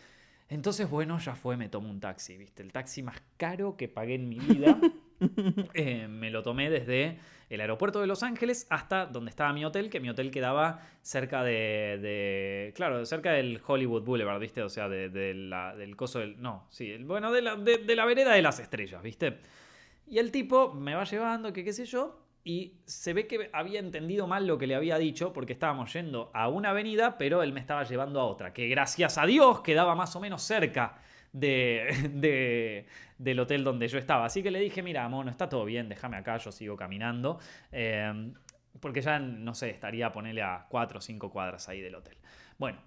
Entonces, 0.48 0.88
bueno, 0.88 1.18
ya 1.18 1.34
fue, 1.34 1.56
me 1.56 1.68
tomo 1.68 1.88
un 1.88 2.00
taxi, 2.00 2.36
¿viste? 2.36 2.62
El 2.62 2.72
taxi 2.72 3.02
más 3.02 3.20
caro 3.36 3.76
que 3.76 3.88
pagué 3.88 4.14
en 4.14 4.28
mi 4.28 4.38
vida. 4.38 4.78
Eh, 5.72 6.06
me 6.06 6.28
lo 6.28 6.42
tomé 6.42 6.68
desde 6.68 7.18
el 7.48 7.60
aeropuerto 7.60 8.00
de 8.00 8.06
Los 8.06 8.22
Ángeles 8.22 8.66
hasta 8.68 9.06
donde 9.06 9.30
estaba 9.30 9.54
mi 9.54 9.64
hotel, 9.64 9.88
que 9.88 9.98
mi 9.98 10.10
hotel 10.10 10.30
quedaba 10.30 10.82
cerca 11.00 11.42
de, 11.42 12.72
claro, 12.74 13.06
cerca 13.06 13.32
del 13.32 13.62
Hollywood 13.64 14.02
Boulevard, 14.02 14.38
¿viste? 14.38 14.62
O 14.62 14.68
sea, 14.68 14.88
de, 14.88 15.32
la, 15.34 15.74
del 15.76 15.96
coso 15.96 16.18
del, 16.18 16.42
no, 16.42 16.66
sí, 16.68 16.98
bueno, 16.98 17.32
de 17.32 17.40
la, 17.40 17.56
de 17.56 17.96
la 17.96 18.04
vereda 18.04 18.34
de 18.34 18.42
las 18.42 18.58
estrellas, 18.58 19.02
¿viste? 19.02 19.38
Y 20.06 20.18
el 20.18 20.30
tipo 20.30 20.74
me 20.74 20.94
va 20.94 21.04
llevando, 21.04 21.52
que 21.52 21.64
qué 21.64 21.72
sé 21.72 21.86
yo, 21.86 22.23
y 22.44 22.74
se 22.84 23.14
ve 23.14 23.26
que 23.26 23.48
había 23.54 23.80
entendido 23.80 24.26
mal 24.26 24.46
lo 24.46 24.58
que 24.58 24.66
le 24.66 24.74
había 24.74 24.98
dicho 24.98 25.32
porque 25.32 25.54
estábamos 25.54 25.90
yendo 25.94 26.30
a 26.34 26.48
una 26.48 26.70
avenida, 26.70 27.16
pero 27.16 27.42
él 27.42 27.54
me 27.54 27.60
estaba 27.60 27.84
llevando 27.84 28.20
a 28.20 28.24
otra, 28.24 28.52
que 28.52 28.68
gracias 28.68 29.16
a 29.16 29.24
Dios 29.24 29.62
quedaba 29.62 29.94
más 29.94 30.14
o 30.14 30.20
menos 30.20 30.42
cerca 30.42 30.98
de, 31.32 32.86
del 33.18 33.40
hotel 33.40 33.64
donde 33.64 33.88
yo 33.88 33.98
estaba. 33.98 34.26
Así 34.26 34.42
que 34.42 34.50
le 34.50 34.60
dije, 34.60 34.82
mira, 34.82 35.08
mono, 35.08 35.30
está 35.30 35.48
todo 35.48 35.64
bien, 35.64 35.88
déjame 35.88 36.18
acá, 36.18 36.36
yo 36.36 36.52
sigo 36.52 36.76
caminando. 36.76 37.38
Em, 37.72 38.34
porque 38.78 39.00
ya, 39.00 39.18
no 39.18 39.54
sé, 39.54 39.70
estaría 39.70 40.08
a 40.08 40.12
ponerle 40.12 40.42
a 40.42 40.66
cuatro 40.68 40.98
o 40.98 41.00
cinco 41.00 41.30
cuadras 41.30 41.68
ahí 41.70 41.80
del 41.80 41.94
hotel. 41.94 42.18
Bueno, 42.58 42.78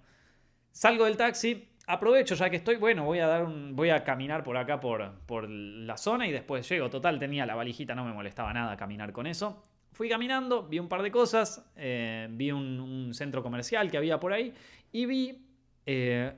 salgo 0.70 1.04
del 1.04 1.16
taxi, 1.16 1.68
aprovecho 1.88 2.34
ya 2.34 2.50
que 2.50 2.56
estoy, 2.56 2.76
bueno, 2.76 3.04
voy 3.04 3.18
a 3.18 3.26
dar 3.26 3.44
un, 3.44 3.74
voy 3.74 3.90
a 3.90 4.04
caminar 4.04 4.44
por 4.44 4.56
acá 4.56 4.78
por, 4.78 5.20
por 5.26 5.48
la 5.48 5.96
zona 5.96 6.28
y 6.28 6.32
después 6.32 6.68
llego. 6.68 6.90
Total, 6.90 7.18
tenía 7.18 7.46
la 7.46 7.54
valijita, 7.54 7.94
no 7.94 8.04
me 8.04 8.12
molestaba 8.12 8.52
nada 8.52 8.76
caminar 8.76 9.10
con 9.12 9.26
eso. 9.26 9.64
Fui 9.92 10.08
caminando, 10.08 10.68
vi 10.68 10.78
un 10.78 10.88
par 10.88 11.02
de 11.02 11.10
cosas, 11.10 11.66
eh, 11.76 12.28
vi 12.30 12.52
un, 12.52 13.10
centro 13.14 13.42
comercial 13.42 13.90
que 13.90 13.96
había 13.96 14.20
por 14.20 14.34
ahí 14.34 14.52
y 14.92 15.06
vi, 15.06 15.46
eh, 15.86 16.32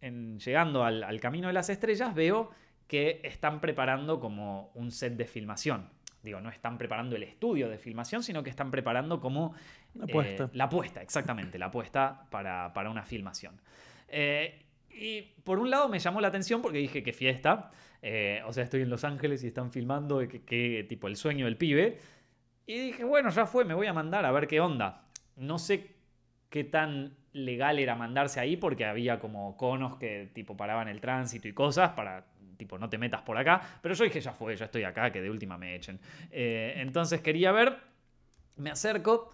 en, 0.00 0.38
llegando 0.40 0.84
al, 0.84 1.04
al, 1.04 1.20
Camino 1.20 1.46
de 1.46 1.54
las 1.54 1.70
Estrellas, 1.70 2.12
veo 2.12 2.50
que 2.88 3.20
están 3.22 3.60
preparando 3.60 4.18
como 4.18 4.72
un 4.74 4.90
set 4.90 5.14
de 5.14 5.26
filmación. 5.26 5.88
Digo, 6.20 6.40
no 6.40 6.50
están 6.50 6.76
preparando 6.76 7.14
el 7.14 7.22
estudio 7.22 7.68
de 7.68 7.78
filmación, 7.78 8.24
sino 8.24 8.42
que 8.42 8.50
están 8.50 8.72
preparando 8.72 9.20
como... 9.20 9.54
La 9.94 10.04
apuesta. 10.04 10.44
Eh, 10.44 10.48
la 10.54 10.68
exactamente, 11.00 11.58
la 11.58 11.66
apuesta 11.66 12.26
para, 12.28 12.72
para 12.72 12.90
una 12.90 13.04
filmación. 13.04 13.60
Y 14.98 15.22
por 15.44 15.58
un 15.58 15.70
lado 15.70 15.88
me 15.88 15.98
llamó 15.98 16.20
la 16.20 16.28
atención 16.28 16.62
porque 16.62 16.78
dije 16.78 17.02
que 17.02 17.12
fiesta. 17.12 17.70
Eh, 18.02 18.42
o 18.46 18.52
sea, 18.52 18.64
estoy 18.64 18.82
en 18.82 18.90
Los 18.90 19.04
Ángeles 19.04 19.44
y 19.44 19.48
están 19.48 19.70
filmando 19.70 20.20
que, 20.26 20.86
tipo 20.88 21.08
el 21.08 21.16
sueño 21.16 21.44
del 21.44 21.56
pibe. 21.56 21.98
Y 22.66 22.78
dije, 22.78 23.04
bueno, 23.04 23.30
ya 23.30 23.46
fue, 23.46 23.64
me 23.64 23.74
voy 23.74 23.86
a 23.86 23.92
mandar 23.92 24.24
a 24.24 24.32
ver 24.32 24.46
qué 24.46 24.60
onda. 24.60 25.06
No 25.36 25.58
sé 25.58 25.94
qué 26.48 26.64
tan 26.64 27.16
legal 27.32 27.78
era 27.78 27.94
mandarse 27.94 28.40
ahí 28.40 28.56
porque 28.56 28.86
había 28.86 29.18
como 29.18 29.56
conos 29.56 29.96
que 29.96 30.30
tipo 30.32 30.56
paraban 30.56 30.88
el 30.88 31.00
tránsito 31.00 31.46
y 31.48 31.52
cosas 31.52 31.90
para 31.90 32.24
tipo 32.56 32.78
no 32.78 32.88
te 32.88 32.98
metas 32.98 33.22
por 33.22 33.36
acá. 33.36 33.78
Pero 33.82 33.94
yo 33.94 34.04
dije, 34.04 34.20
ya 34.20 34.32
fue, 34.32 34.56
ya 34.56 34.64
estoy 34.64 34.84
acá, 34.84 35.12
que 35.12 35.20
de 35.20 35.30
última 35.30 35.58
me 35.58 35.74
echen. 35.74 36.00
Eh, 36.30 36.74
entonces 36.76 37.20
quería 37.20 37.52
ver, 37.52 37.76
me 38.56 38.70
acerco 38.70 39.30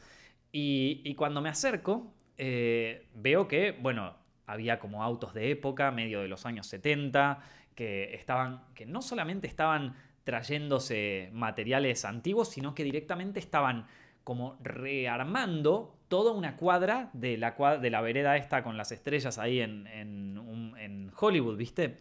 y, 0.51 1.15
cuando 1.15 1.41
me 1.41 1.49
acerco 1.49 2.13
eh, 2.37 3.07
veo 3.15 3.47
que, 3.47 3.73
bueno, 3.73 4.22
había 4.47 4.79
como 4.79 5.03
autos 5.03 5.35
de 5.35 5.51
época, 5.51 5.91
medio 5.91 6.21
de 6.21 6.29
los 6.29 6.47
años 6.47 6.67
70, 6.67 7.41
que 7.75 8.15
estaban, 8.15 8.63
que 8.75 8.87
no 8.87 9.03
solamente 9.03 9.47
estaban 9.47 9.95
trayéndose 10.25 11.31
materiales 11.33 12.05
antiguos, 12.05 12.49
sino 12.49 12.75
que 12.75 12.85
directamente 12.85 13.41
estaban 13.41 13.87
como 14.25 14.57
rearmando 14.63 15.97
toda 16.09 16.33
una 16.33 16.57
cuadra 16.57 17.11
de 17.13 17.37
la, 17.37 17.53
de 17.81 17.91
la 17.91 18.01
vereda 18.01 18.37
esta 18.37 18.63
con 18.63 18.77
las 18.77 18.93
estrellas 18.93 19.39
ahí 19.39 19.61
en, 19.61 19.87
en, 19.87 21.11
Hollywood, 21.19 21.57
¿viste? 21.57 21.97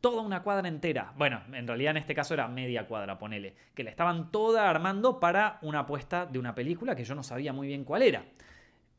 Toda 0.00 0.20
una 0.20 0.42
cuadra 0.42 0.68
entera. 0.68 1.12
Bueno, 1.16 1.42
en 1.52 1.66
realidad 1.66 1.92
en 1.92 1.96
este 1.98 2.14
caso 2.14 2.34
era 2.34 2.48
media 2.48 2.86
cuadra, 2.86 3.18
ponele. 3.18 3.54
Que 3.74 3.82
la 3.82 3.90
estaban 3.90 4.30
toda 4.30 4.68
armando 4.68 5.20
para 5.20 5.58
una 5.62 5.80
apuesta 5.80 6.26
de 6.26 6.38
una 6.38 6.54
película 6.54 6.94
que 6.94 7.04
yo 7.04 7.14
no 7.14 7.22
sabía 7.22 7.52
muy 7.52 7.68
bien 7.68 7.84
cuál 7.84 8.02
era. 8.02 8.24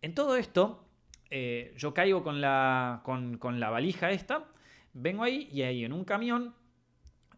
En 0.02 0.15
todo 0.15 0.38
esto, 0.38 0.87
eh, 1.30 1.74
yo 1.78 1.94
caigo 1.94 2.24
con 2.24 2.42
la, 2.42 3.02
con, 3.04 3.60
la 3.60 3.70
valija 3.70 4.12
esta, 4.12 4.46
vengo 4.94 5.24
ahí 5.24 5.50
y 5.52 5.63
ahí 5.63 5.84
en 5.84 5.94
un 5.94 6.04
camión 6.04 6.56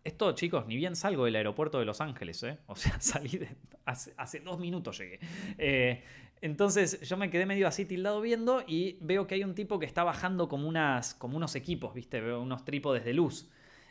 esto, 0.04 0.32
chicos, 0.34 0.66
ni 0.66 0.78
bien 0.78 0.96
salgo 0.96 1.26
del 1.26 1.36
aeropuerto 1.36 1.78
de 1.78 1.86
Los 1.86 2.00
Ángeles, 2.02 2.42
¿eh? 2.44 2.58
O 2.68 2.76
sea, 2.76 3.00
salí 3.02 3.38
de, 3.38 3.50
hace, 3.86 4.40
dos 4.40 4.60
minutos 4.60 4.98
llegué. 4.98 5.20
Eh, 5.58 6.04
entonces 6.42 7.02
yo 7.02 7.18
me 7.18 7.30
quedé 7.30 7.46
medio 7.46 7.68
así 7.68 7.86
tildado 7.86 8.22
viendo 8.22 8.64
y 8.66 8.98
veo 9.02 9.28
que 9.28 9.36
hay 9.36 9.44
un 9.44 9.56
tipo 9.56 9.78
que 9.78 9.86
está 9.86 10.04
bajando 10.04 10.48
como, 10.48 10.68
unas, 10.68 11.14
como 11.14 11.36
unos 11.36 11.56
equipos, 11.56 11.94
¿viste? 11.94 12.22
Veo 12.22 12.42
unos 12.42 12.64
trípodes 12.64 13.04
de 13.04 13.14
luz. 13.14 13.50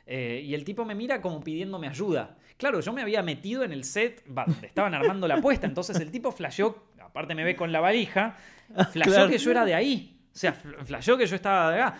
Y 0.08 0.54
el 0.54 0.64
tipo 0.64 0.84
me 0.84 0.94
mira 0.94 1.20
como 1.20 1.40
pidiéndome 1.40 1.88
ayuda. 1.88 2.36
Claro, 2.56 2.80
yo 2.80 2.92
me 2.92 3.02
había 3.02 3.22
metido 3.22 3.62
en 3.62 3.72
el 3.72 3.84
set 3.84 4.24
donde 4.26 4.66
estaban 4.66 4.94
armando 4.94 5.28
la 5.28 5.36
apuesta, 5.36 5.66
entonces 5.66 6.00
el 6.00 6.10
tipo 6.10 6.32
flasheó, 6.32 6.88
aparte 7.00 7.34
me 7.34 7.44
ve 7.44 7.54
con 7.54 7.70
la 7.70 7.80
valija, 7.80 8.36
Flashó 8.92 9.28
que 9.28 9.38
yo 9.38 9.50
era 9.50 9.64
de 9.64 9.74
ahí. 9.74 10.20
O 10.34 10.38
sea, 10.38 10.52
flashó 10.52 11.16
que 11.16 11.26
yo 11.26 11.36
estaba 11.36 11.72
de 11.72 11.82
acá. 11.82 11.98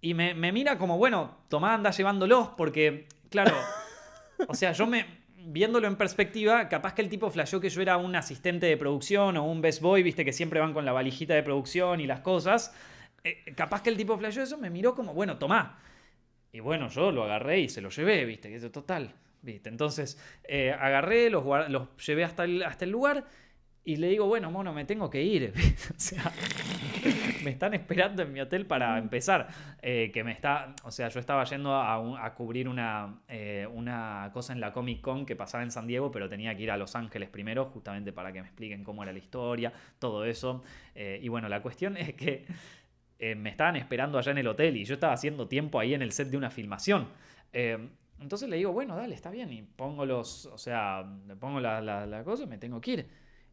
Y 0.00 0.14
me, 0.14 0.34
mira 0.34 0.78
como, 0.78 0.98
bueno, 0.98 1.38
Tomás 1.48 1.72
anda 1.72 1.90
llevándolos 1.90 2.50
porque, 2.56 3.08
claro, 3.30 3.56
o 4.46 4.54
sea, 4.54 4.72
yo 4.72 4.86
me, 4.86 5.06
viéndolo 5.36 5.88
en 5.88 5.96
perspectiva, 5.96 6.68
capaz 6.68 6.94
que 6.94 7.02
el 7.02 7.08
tipo 7.08 7.30
flashó 7.30 7.60
que 7.60 7.70
yo 7.70 7.80
era 7.82 7.96
un 7.96 8.14
asistente 8.14 8.66
de 8.66 8.76
producción 8.76 9.36
o 9.36 9.44
un 9.44 9.60
best 9.62 9.80
boy, 9.80 10.02
viste, 10.02 10.24
que 10.24 10.32
siempre 10.32 10.60
van 10.60 10.74
con 10.74 10.84
la 10.84 10.92
valijita 10.92 11.34
de 11.34 11.42
producción 11.42 12.00
y 12.00 12.06
las 12.06 12.20
cosas. 12.20 12.74
Eh, 13.24 13.52
capaz 13.56 13.82
que 13.82 13.90
el 13.90 13.96
tipo 13.96 14.16
flashó 14.16 14.42
eso, 14.42 14.58
me 14.58 14.70
miró 14.70 14.94
como, 14.94 15.12
bueno, 15.12 15.38
tomá. 15.38 15.78
Y 16.56 16.60
bueno, 16.60 16.88
yo 16.88 17.12
lo 17.12 17.24
agarré 17.24 17.60
y 17.60 17.68
se 17.68 17.82
lo 17.82 17.90
llevé, 17.90 18.24
viste, 18.24 18.48
que 18.48 18.56
es 18.56 18.72
total. 18.72 19.12
¿Viste? 19.42 19.68
Entonces, 19.68 20.18
eh, 20.44 20.72
agarré, 20.72 21.28
los, 21.28 21.44
los 21.68 21.88
llevé 21.98 22.24
hasta 22.24 22.44
el, 22.44 22.62
hasta 22.62 22.86
el 22.86 22.92
lugar 22.92 23.26
y 23.86 23.96
le 23.96 24.08
digo, 24.08 24.26
bueno, 24.26 24.50
mono, 24.50 24.72
me 24.72 24.84
tengo 24.84 25.08
que 25.08 25.22
ir. 25.22 25.52
o 25.96 26.00
sea, 26.00 26.32
me 27.44 27.50
están 27.50 27.72
esperando 27.72 28.22
en 28.22 28.32
mi 28.32 28.40
hotel 28.40 28.66
para 28.66 28.98
empezar. 28.98 29.46
Eh, 29.80 30.10
que 30.12 30.24
me 30.24 30.32
está, 30.32 30.74
o 30.82 30.90
sea, 30.90 31.08
yo 31.08 31.20
estaba 31.20 31.44
yendo 31.44 31.72
a, 31.72 32.34
cubrir 32.34 32.68
una, 32.68 33.20
eh, 33.28 33.68
una 33.72 34.30
cosa 34.32 34.52
en 34.52 34.60
la 34.60 34.72
Comic 34.72 35.00
Con 35.00 35.24
que 35.24 35.36
pasaba 35.36 35.62
en 35.62 35.70
San 35.70 35.86
Diego, 35.86 36.10
pero 36.10 36.28
tenía 36.28 36.56
que 36.56 36.64
ir 36.64 36.72
a 36.72 36.76
Los 36.76 36.96
Ángeles 36.96 37.28
primero, 37.28 37.66
justamente 37.66 38.12
para 38.12 38.32
que 38.32 38.40
me 38.40 38.48
expliquen 38.48 38.82
cómo 38.82 39.04
era 39.04 39.12
la 39.12 39.20
historia, 39.20 39.72
todo 40.00 40.24
eso. 40.24 40.64
Eh, 40.96 41.20
y 41.22 41.28
bueno, 41.28 41.48
la 41.48 41.62
cuestión 41.62 41.96
es 41.96 42.14
que 42.14 42.44
me 43.18 43.50
estaban 43.50 43.76
esperando 43.76 44.18
allá 44.18 44.32
en 44.32 44.38
el 44.38 44.46
hotel 44.46 44.76
y 44.76 44.84
yo 44.84 44.94
estaba 44.94 45.12
haciendo 45.12 45.48
tiempo 45.48 45.78
ahí 45.80 45.94
en 45.94 46.02
el 46.02 46.12
set 46.12 46.28
de 46.28 46.36
una 46.36 46.50
filmación. 46.50 47.08
entonces 47.52 48.48
le 48.48 48.56
digo, 48.56 48.72
bueno, 48.72 48.96
dale, 48.96 49.14
está 49.14 49.30
bien. 49.30 49.52
Y 49.52 49.62
pongo 49.62 50.04
los, 50.04 50.46
o 50.46 50.58
sea, 50.58 51.04
pongo 51.40 51.60
la, 51.60 51.80
la, 51.80 52.24
cosa 52.24 52.44
y 52.44 52.46
me 52.46 52.58
tengo 52.58 52.80
que 52.80 52.90
ir 52.92 53.06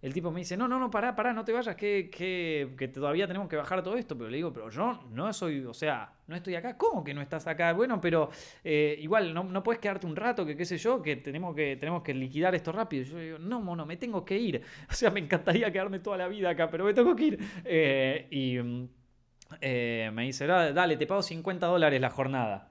el 0.03 0.13
tipo 0.13 0.31
me 0.31 0.41
dice, 0.41 0.57
no, 0.57 0.67
no, 0.67 0.77
no, 0.77 0.91
pará, 0.91 1.15
pará, 1.15 1.31
no 1.31 1.45
te 1.45 1.53
vayas, 1.53 1.77
que, 1.77 2.09
que, 2.11 2.87
todavía 2.89 3.25
tenemos 3.25 3.47
que 3.47 3.55
bajar 3.55 3.81
todo 3.81 3.95
esto. 3.95 4.17
Pero 4.17 4.29
le 4.29 4.35
digo, 4.35 4.51
pero 4.51 4.69
yo 4.69 5.01
no 5.11 5.31
soy, 5.31 5.63
o 5.63 5.73
sea, 5.73 6.13
no 6.27 6.35
estoy 6.35 6.55
acá. 6.55 6.77
¿Cómo 6.77 7.05
que 7.05 7.13
no 7.13 7.21
estás 7.21 7.47
acá? 7.47 7.71
Bueno, 7.71 8.01
pero 8.01 8.29
eh, 8.65 8.97
igual, 8.99 9.33
no, 9.33 9.45
no 9.45 9.63
puedes 9.63 9.79
quedarte 9.79 10.05
un 10.05 10.17
rato, 10.17 10.45
que 10.45 10.57
qué 10.57 10.65
sé 10.65 10.77
yo, 10.77 11.01
que 11.01 11.15
tenemos 11.15 11.55
que, 11.55 11.77
tenemos 11.77 12.03
que 12.03 12.13
liquidar 12.13 12.53
esto 12.53 12.73
rápido. 12.73 13.05
yo 13.05 13.17
digo, 13.17 13.39
no, 13.39 13.61
mono, 13.61 13.85
me 13.85 13.95
tengo 13.95 14.25
que 14.25 14.37
ir. 14.37 14.61
O 14.91 14.93
sea, 14.93 15.09
me 15.09 15.21
encantaría 15.21 15.71
quedarme 15.71 15.99
toda 15.99 16.17
la 16.17 16.27
vida 16.27 16.49
acá, 16.49 16.69
pero 16.69 16.83
me 16.83 16.93
tengo 16.93 17.15
que 17.15 17.23
ir. 17.23 17.39
Eh, 17.63 18.27
y 18.29 18.59
mm, 18.59 18.89
eh, 19.61 20.11
me 20.13 20.23
dice, 20.23 20.47
dale, 20.47 20.97
te 20.97 21.07
pago 21.07 21.21
50 21.21 21.67
dólares 21.67 22.01
la 22.01 22.09
jornada. 22.09 22.69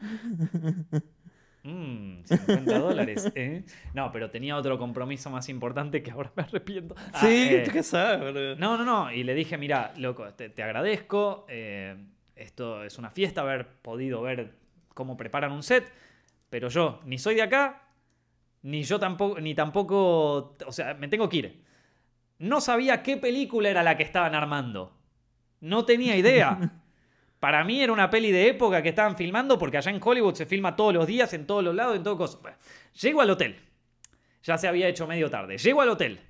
Mmm, 1.64 2.22
50 2.24 2.78
dólares, 2.78 3.30
¿eh? 3.34 3.64
No, 3.92 4.10
pero 4.12 4.30
tenía 4.30 4.56
otro 4.56 4.78
compromiso 4.78 5.28
más 5.28 5.48
importante 5.48 6.02
que 6.02 6.10
ahora 6.10 6.32
me 6.36 6.44
arrepiento. 6.44 6.94
Ah, 7.12 7.20
sí, 7.20 7.48
eh, 7.50 7.68
qué 7.70 7.82
sabes, 7.82 8.58
No, 8.58 8.78
no, 8.78 8.84
no. 8.84 9.12
Y 9.12 9.24
le 9.24 9.34
dije, 9.34 9.58
mira, 9.58 9.92
loco, 9.96 10.32
te, 10.34 10.62
agradezco. 10.62 11.46
Eh, 11.48 11.96
esto 12.36 12.84
es 12.84 12.96
una 12.98 13.10
fiesta 13.10 13.42
haber 13.42 13.66
podido 13.66 14.22
ver 14.22 14.54
cómo 14.94 15.16
preparan 15.16 15.52
un 15.52 15.62
set. 15.62 15.92
Pero 16.48 16.68
yo 16.68 17.00
ni 17.04 17.18
soy 17.18 17.34
de 17.34 17.42
acá, 17.42 17.82
ni 18.62 18.82
yo 18.84 18.98
tampoco, 18.98 19.40
ni 19.40 19.54
tampoco. 19.54 20.56
O 20.66 20.72
sea, 20.72 20.94
me 20.94 21.08
tengo 21.08 21.28
que 21.28 21.36
ir. 21.36 21.64
No 22.38 22.60
sabía 22.60 23.02
qué 23.02 23.16
película 23.16 23.68
era 23.68 23.82
la 23.82 23.96
que 23.96 24.04
estaban 24.04 24.34
armando. 24.34 24.97
No 25.60 25.84
tenía 25.84 26.16
idea. 26.16 26.58
Para 27.40 27.62
mí 27.62 27.80
era 27.80 27.92
una 27.92 28.10
peli 28.10 28.32
de 28.32 28.48
época 28.48 28.82
que 28.82 28.88
estaban 28.88 29.16
filmando 29.16 29.58
porque 29.58 29.76
allá 29.76 29.90
en 29.90 30.00
Hollywood 30.02 30.34
se 30.34 30.46
filma 30.46 30.74
todos 30.74 30.92
los 30.92 31.06
días, 31.06 31.32
en 31.34 31.46
todos 31.46 31.62
los 31.62 31.74
lados, 31.74 31.96
en 31.96 32.02
todo 32.02 32.16
cosas. 32.16 32.40
llego 33.00 33.20
al 33.20 33.30
hotel. 33.30 33.56
Ya 34.42 34.58
se 34.58 34.66
había 34.66 34.88
hecho 34.88 35.06
medio 35.06 35.30
tarde. 35.30 35.58
Llego 35.58 35.80
al 35.80 35.90
hotel. 35.90 36.20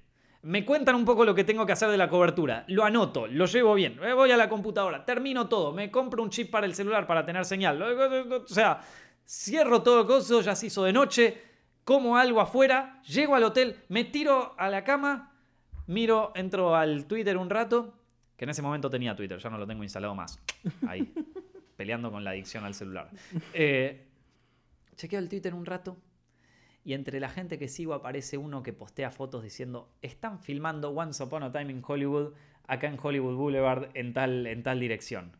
Me 0.42 0.64
cuentan 0.64 0.94
un 0.94 1.04
poco 1.04 1.24
lo 1.24 1.34
que 1.34 1.44
tengo 1.44 1.66
que 1.66 1.72
hacer 1.72 1.88
de 1.88 1.96
la 1.96 2.08
cobertura. 2.08 2.64
Lo 2.68 2.84
anoto, 2.84 3.26
lo 3.26 3.46
llevo 3.46 3.74
bien. 3.74 3.98
Me 4.00 4.12
voy 4.12 4.30
a 4.30 4.36
la 4.36 4.48
computadora, 4.48 5.04
termino 5.04 5.48
todo. 5.48 5.72
Me 5.72 5.90
compro 5.90 6.22
un 6.22 6.30
chip 6.30 6.50
para 6.50 6.66
el 6.66 6.74
celular 6.74 7.06
para 7.06 7.24
tener 7.24 7.44
señal. 7.44 7.80
O 7.82 8.46
sea, 8.46 8.80
cierro 9.26 9.82
todo 9.82 10.18
eso, 10.18 10.40
ya 10.40 10.54
se 10.54 10.66
hizo 10.66 10.84
de 10.84 10.92
noche. 10.92 11.42
Como 11.84 12.18
algo 12.18 12.40
afuera, 12.40 13.00
llego 13.04 13.34
al 13.34 13.44
hotel, 13.44 13.82
me 13.88 14.04
tiro 14.04 14.54
a 14.58 14.68
la 14.68 14.84
cama, 14.84 15.32
miro, 15.86 16.32
entro 16.34 16.76
al 16.76 17.06
Twitter 17.06 17.38
un 17.38 17.48
rato 17.48 17.97
que 18.38 18.44
en 18.44 18.50
ese 18.50 18.62
momento 18.62 18.88
tenía 18.88 19.16
Twitter, 19.16 19.36
ya 19.38 19.50
no 19.50 19.58
lo 19.58 19.66
tengo 19.66 19.82
instalado 19.82 20.14
más. 20.14 20.40
Ahí, 20.86 21.12
peleando 21.76 22.12
con 22.12 22.22
la 22.22 22.30
adicción 22.30 22.64
al 22.64 22.72
celular. 22.72 23.10
Eh, 23.52 24.06
chequeo 24.94 25.18
el 25.18 25.28
Twitter 25.28 25.52
un 25.54 25.66
rato 25.66 25.96
y 26.84 26.94
entre 26.94 27.18
la 27.18 27.28
gente 27.28 27.58
que 27.58 27.66
sigo 27.66 27.94
aparece 27.94 28.38
uno 28.38 28.62
que 28.62 28.72
postea 28.72 29.10
fotos 29.10 29.42
diciendo, 29.42 29.92
están 30.02 30.38
filmando 30.38 30.90
Once 30.90 31.20
Upon 31.20 31.42
a 31.42 31.52
Time 31.52 31.72
in 31.72 31.82
Hollywood, 31.84 32.32
acá 32.68 32.86
en 32.86 32.96
Hollywood 33.02 33.34
Boulevard, 33.34 33.90
en 33.94 34.12
tal, 34.12 34.46
en 34.46 34.62
tal 34.62 34.78
dirección. 34.78 35.32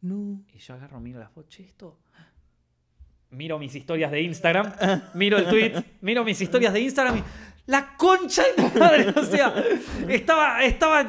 No. 0.00 0.44
Y 0.52 0.58
yo 0.58 0.74
agarro, 0.74 0.98
miro 0.98 1.20
la 1.20 1.28
foto, 1.28 1.48
che, 1.48 1.62
esto... 1.62 2.00
Miro 3.30 3.58
mis 3.58 3.74
historias 3.74 4.12
de 4.12 4.20
Instagram, 4.20 4.72
miro 5.14 5.38
el 5.38 5.48
tweet, 5.48 5.84
miro 6.02 6.24
mis 6.24 6.40
historias 6.40 6.72
de 6.72 6.80
Instagram 6.80 7.18
y... 7.18 7.22
¡La 7.66 7.96
concha 7.96 8.42
de 8.42 8.62
tu 8.62 8.78
madre! 8.78 9.08
O 9.16 9.24
sea, 9.24 9.54
estaba, 10.08 10.62
estaba 10.64 11.04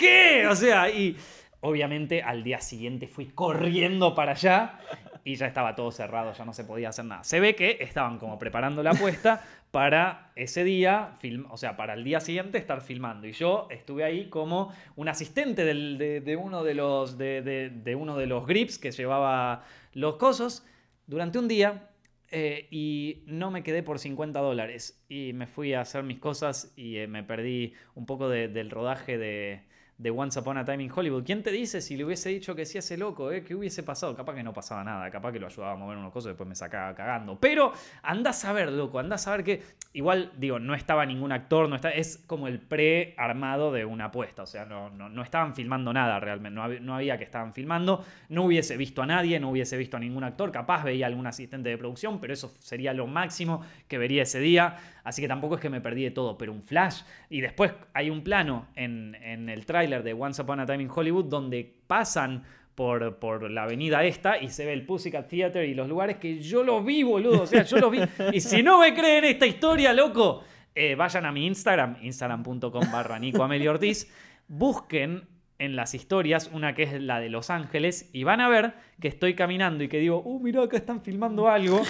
¿qué? 0.00 0.46
O 0.48 0.56
sea, 0.56 0.90
y 0.90 1.16
obviamente 1.60 2.22
al 2.22 2.42
día 2.42 2.60
siguiente 2.60 3.06
fui 3.06 3.26
corriendo 3.26 4.14
para 4.14 4.32
allá 4.32 4.80
y 5.22 5.34
ya 5.34 5.46
estaba 5.46 5.74
todo 5.74 5.92
cerrado, 5.92 6.32
ya 6.32 6.44
no 6.46 6.54
se 6.54 6.64
podía 6.64 6.88
hacer 6.88 7.04
nada. 7.04 7.22
Se 7.22 7.38
ve 7.38 7.54
que 7.54 7.76
estaban 7.80 8.18
como 8.18 8.38
preparando 8.38 8.82
la 8.82 8.92
apuesta 8.92 9.44
para 9.70 10.32
ese 10.34 10.64
día, 10.64 11.12
o 11.50 11.56
sea, 11.58 11.76
para 11.76 11.92
el 11.92 12.02
día 12.02 12.20
siguiente 12.20 12.56
estar 12.56 12.80
filmando. 12.80 13.28
Y 13.28 13.32
yo 13.32 13.68
estuve 13.70 14.02
ahí 14.02 14.30
como 14.30 14.72
un 14.96 15.08
asistente 15.08 15.64
de, 15.64 16.36
uno 16.36 16.64
de 16.64 16.74
los, 16.74 17.18
de, 17.18 17.96
uno 17.98 18.16
de 18.16 18.26
los 18.26 18.46
grips 18.46 18.78
que 18.78 18.90
llevaba 18.90 19.64
los 19.92 20.16
cosos 20.16 20.64
durante 21.06 21.38
un 21.38 21.46
día. 21.46 21.86
Eh, 22.32 22.68
y 22.70 23.24
no 23.26 23.50
me 23.50 23.64
quedé 23.64 23.82
por 23.82 23.98
50 23.98 24.38
dólares 24.38 25.02
y 25.08 25.32
me 25.32 25.48
fui 25.48 25.74
a 25.74 25.80
hacer 25.80 26.04
mis 26.04 26.20
cosas 26.20 26.72
y 26.76 26.98
eh, 26.98 27.08
me 27.08 27.24
perdí 27.24 27.74
un 27.96 28.06
poco 28.06 28.28
del 28.28 28.70
rodaje 28.70 29.18
de, 29.18 29.64
de 30.00 30.10
Once 30.10 30.38
Upon 30.38 30.56
a 30.56 30.64
Time 30.64 30.82
in 30.84 30.90
Hollywood. 30.90 31.24
¿Quién 31.24 31.42
te 31.42 31.50
dice 31.50 31.82
si 31.82 31.94
le 31.94 32.06
hubiese 32.06 32.30
dicho 32.30 32.54
que 32.54 32.64
sí 32.64 32.78
ese 32.78 32.96
loco? 32.96 33.30
Eh? 33.30 33.44
¿Qué 33.44 33.54
hubiese 33.54 33.82
pasado? 33.82 34.16
Capaz 34.16 34.34
que 34.34 34.42
no 34.42 34.54
pasaba 34.54 34.82
nada, 34.82 35.10
capaz 35.10 35.30
que 35.30 35.38
lo 35.38 35.46
ayudaba 35.46 35.72
a 35.72 35.76
mover 35.76 35.98
unos 35.98 36.10
cosas 36.10 36.28
y 36.28 36.30
después 36.30 36.48
me 36.48 36.54
sacaba 36.54 36.94
cagando. 36.94 37.38
Pero 37.38 37.72
andás 38.02 38.42
a 38.46 38.54
ver, 38.54 38.72
loco, 38.72 38.98
andás 38.98 39.28
a 39.28 39.32
ver 39.32 39.44
que 39.44 39.62
igual, 39.92 40.32
digo, 40.38 40.58
no 40.58 40.74
estaba 40.74 41.04
ningún 41.04 41.32
actor, 41.32 41.68
no 41.68 41.76
está, 41.76 41.90
es 41.90 42.22
como 42.26 42.48
el 42.48 42.60
pre-armado 42.60 43.72
de 43.72 43.84
una 43.84 44.06
apuesta, 44.06 44.44
o 44.44 44.46
sea, 44.46 44.64
no, 44.64 44.88
no, 44.90 45.22
estaban 45.22 45.54
filmando 45.54 45.92
nada 45.92 46.20
realmente, 46.20 46.54
no 46.54 46.62
había, 46.62 46.80
no 46.80 46.94
había, 46.94 47.18
que 47.18 47.24
estaban 47.24 47.52
filmando, 47.52 48.04
no 48.28 48.44
hubiese 48.44 48.76
visto 48.76 49.02
a 49.02 49.06
nadie, 49.06 49.40
no 49.40 49.50
hubiese 49.50 49.76
visto 49.76 49.96
a 49.96 50.00
ningún 50.00 50.22
actor, 50.22 50.52
capaz 50.52 50.84
veía 50.84 51.06
algún 51.06 51.26
asistente 51.26 51.68
de 51.68 51.76
producción, 51.76 52.20
pero 52.20 52.32
eso 52.32 52.54
sería 52.60 52.94
lo 52.94 53.06
máximo 53.08 53.62
que 53.88 53.98
vería 53.98 54.22
ese 54.22 54.38
día, 54.38 54.76
así 55.04 55.22
que 55.22 55.28
tampoco 55.28 55.56
es 55.56 55.60
que 55.60 55.70
me 55.70 55.80
perdí 55.80 56.04
de 56.04 56.10
todo, 56.10 56.36
pero 56.38 56.52
un 56.52 56.62
flash, 56.62 57.02
y 57.28 57.40
después 57.40 57.72
hay 57.94 58.10
un 58.10 58.22
plano 58.22 58.68
en, 58.76 59.16
en 59.22 59.48
el 59.48 59.66
tráiler 59.66 60.02
de 60.02 60.12
Once 60.12 60.40
Upon 60.40 60.60
a 60.60 60.66
Time 60.66 60.82
in 60.82 60.90
Hollywood 60.90 61.26
donde 61.26 61.80
pasan 61.86 62.44
por, 62.74 63.18
por, 63.18 63.50
la 63.50 63.64
avenida 63.64 64.04
esta 64.04 64.38
y 64.38 64.48
se 64.48 64.64
ve 64.64 64.72
el 64.72 64.86
Pussycat 64.86 65.28
Theater 65.28 65.66
y 65.66 65.74
los 65.74 65.86
lugares 65.86 66.16
que 66.16 66.40
yo 66.40 66.62
lo 66.62 66.82
vi, 66.82 67.02
boludo. 67.02 67.42
O 67.42 67.46
sea, 67.46 67.62
yo 67.62 67.76
lo 67.76 67.90
vi. 67.90 68.00
Y 68.32 68.40
si 68.40 68.62
no 68.62 68.80
me 68.80 68.94
creen 68.94 69.24
esta 69.24 69.44
historia, 69.44 69.92
loco, 69.92 70.44
eh, 70.74 70.94
vayan 70.94 71.26
a 71.26 71.32
mi 71.32 71.46
Instagram, 71.46 71.98
instagram.com 72.00 72.90
barra 72.90 73.18
Nico 73.18 73.42
Amelio 73.42 73.72
Ortiz, 73.72 74.10
busquen 74.48 75.28
en 75.58 75.76
las 75.76 75.94
historias 75.94 76.48
una 76.54 76.74
que 76.74 76.84
es 76.84 77.02
la 77.02 77.20
de 77.20 77.28
Los 77.28 77.50
Ángeles 77.50 78.08
y 78.14 78.24
van 78.24 78.40
a 78.40 78.48
ver 78.48 78.72
que 78.98 79.08
estoy 79.08 79.34
caminando 79.34 79.84
y 79.84 79.88
que 79.88 79.98
digo, 79.98 80.22
uh, 80.24 80.40
mira, 80.40 80.62
acá 80.62 80.78
están 80.78 81.02
filmando 81.02 81.48
algo 81.50 81.82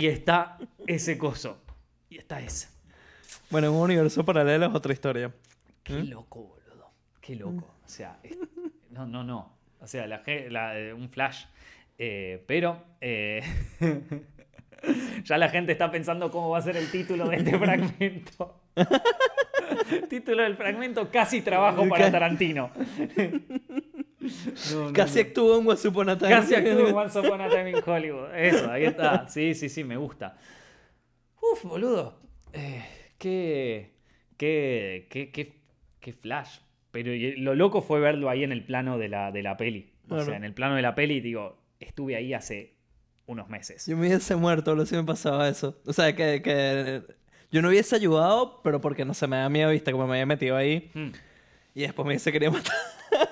y 0.00 0.06
está 0.06 0.58
ese 0.88 1.16
coso. 1.16 1.62
Y 2.10 2.18
está 2.18 2.40
ese. 2.40 2.68
Bueno, 3.50 3.72
un 3.72 3.82
universo 3.82 4.24
paralelo 4.24 4.66
es 4.66 4.74
otra 4.74 4.92
historia. 4.92 5.32
Qué 5.82 5.94
¿Mm? 5.94 6.10
loco, 6.10 6.58
Qué 7.20 7.36
loco. 7.36 7.66
O 7.84 7.88
sea, 7.88 8.18
no, 8.90 9.06
no, 9.06 9.22
no. 9.22 9.52
O 9.80 9.86
sea, 9.86 10.06
la, 10.06 10.22
eh, 10.26 10.94
un 10.94 11.10
flash. 11.10 11.44
Eh, 11.98 12.42
pero 12.46 12.82
eh, 13.00 13.42
ya 15.24 15.36
la 15.36 15.48
gente 15.48 15.72
está 15.72 15.90
pensando 15.90 16.30
cómo 16.30 16.50
va 16.50 16.58
a 16.58 16.62
ser 16.62 16.76
el 16.76 16.90
título 16.90 17.28
de 17.28 17.36
este 17.36 17.58
fragmento. 17.58 18.60
título 20.08 20.42
del 20.42 20.56
fragmento, 20.56 21.10
casi 21.10 21.42
trabajo 21.42 21.86
para 21.88 22.10
Tarantino. 22.10 22.70
casi 24.94 25.20
actúa 25.20 25.58
en 25.58 25.68
Once 25.68 25.88
Upon 25.88 26.08
a 26.08 26.16
Time. 26.18 26.30
Casi 26.30 26.54
actúa 26.54 26.88
en 26.88 26.94
Once 26.94 27.18
Upon 27.18 27.40
a 27.42 27.48
Time 27.48 27.70
in 27.72 27.82
Hollywood. 27.84 28.34
Eso, 28.34 28.70
ahí 28.70 28.84
está. 28.84 29.28
Sí, 29.28 29.54
sí, 29.54 29.68
sí, 29.68 29.84
me 29.84 29.96
gusta. 29.96 30.36
Uf, 31.52 31.64
boludo. 31.64 32.20
qué, 33.18 33.92
qué, 34.36 35.06
qué, 35.10 35.30
qué, 35.30 35.60
qué 36.00 36.12
flash. 36.12 36.58
Pero 36.90 37.12
lo 37.36 37.54
loco 37.54 37.82
fue 37.82 38.00
verlo 38.00 38.30
ahí 38.30 38.44
en 38.44 38.52
el 38.52 38.64
plano 38.64 38.98
de 38.98 39.08
la, 39.08 39.30
de 39.30 39.42
la 39.42 39.56
peli. 39.56 39.92
O 40.08 40.20
sea, 40.22 40.36
en 40.36 40.44
el 40.44 40.54
plano 40.54 40.74
de 40.74 40.82
la 40.82 40.94
peli, 40.94 41.20
digo, 41.20 41.58
estuve 41.80 42.16
ahí 42.16 42.32
hace 42.32 42.74
unos 43.26 43.48
meses. 43.48 43.86
Yo 43.86 43.96
me 43.96 44.08
hubiese 44.08 44.36
muerto, 44.36 44.74
lo 44.74 44.86
si 44.86 44.96
me 44.96 45.04
pasaba 45.04 45.48
eso. 45.48 45.78
O 45.86 45.92
sea, 45.92 46.14
que, 46.16 46.40
que 46.40 47.02
yo 47.50 47.62
no 47.62 47.68
hubiese 47.68 47.94
ayudado, 47.94 48.60
pero 48.62 48.80
porque 48.80 49.04
no 49.04 49.14
se 49.14 49.26
me 49.26 49.36
da 49.36 49.48
miedo, 49.48 49.70
viste, 49.70 49.92
como 49.92 50.06
me 50.06 50.14
había 50.14 50.26
metido 50.26 50.56
ahí. 50.56 50.90
Hmm. 50.94 51.10
Y 51.78 51.82
después 51.82 52.04
me 52.04 52.10
hubiese 52.10 52.32
querido 52.32 52.50
matar. 52.50 52.74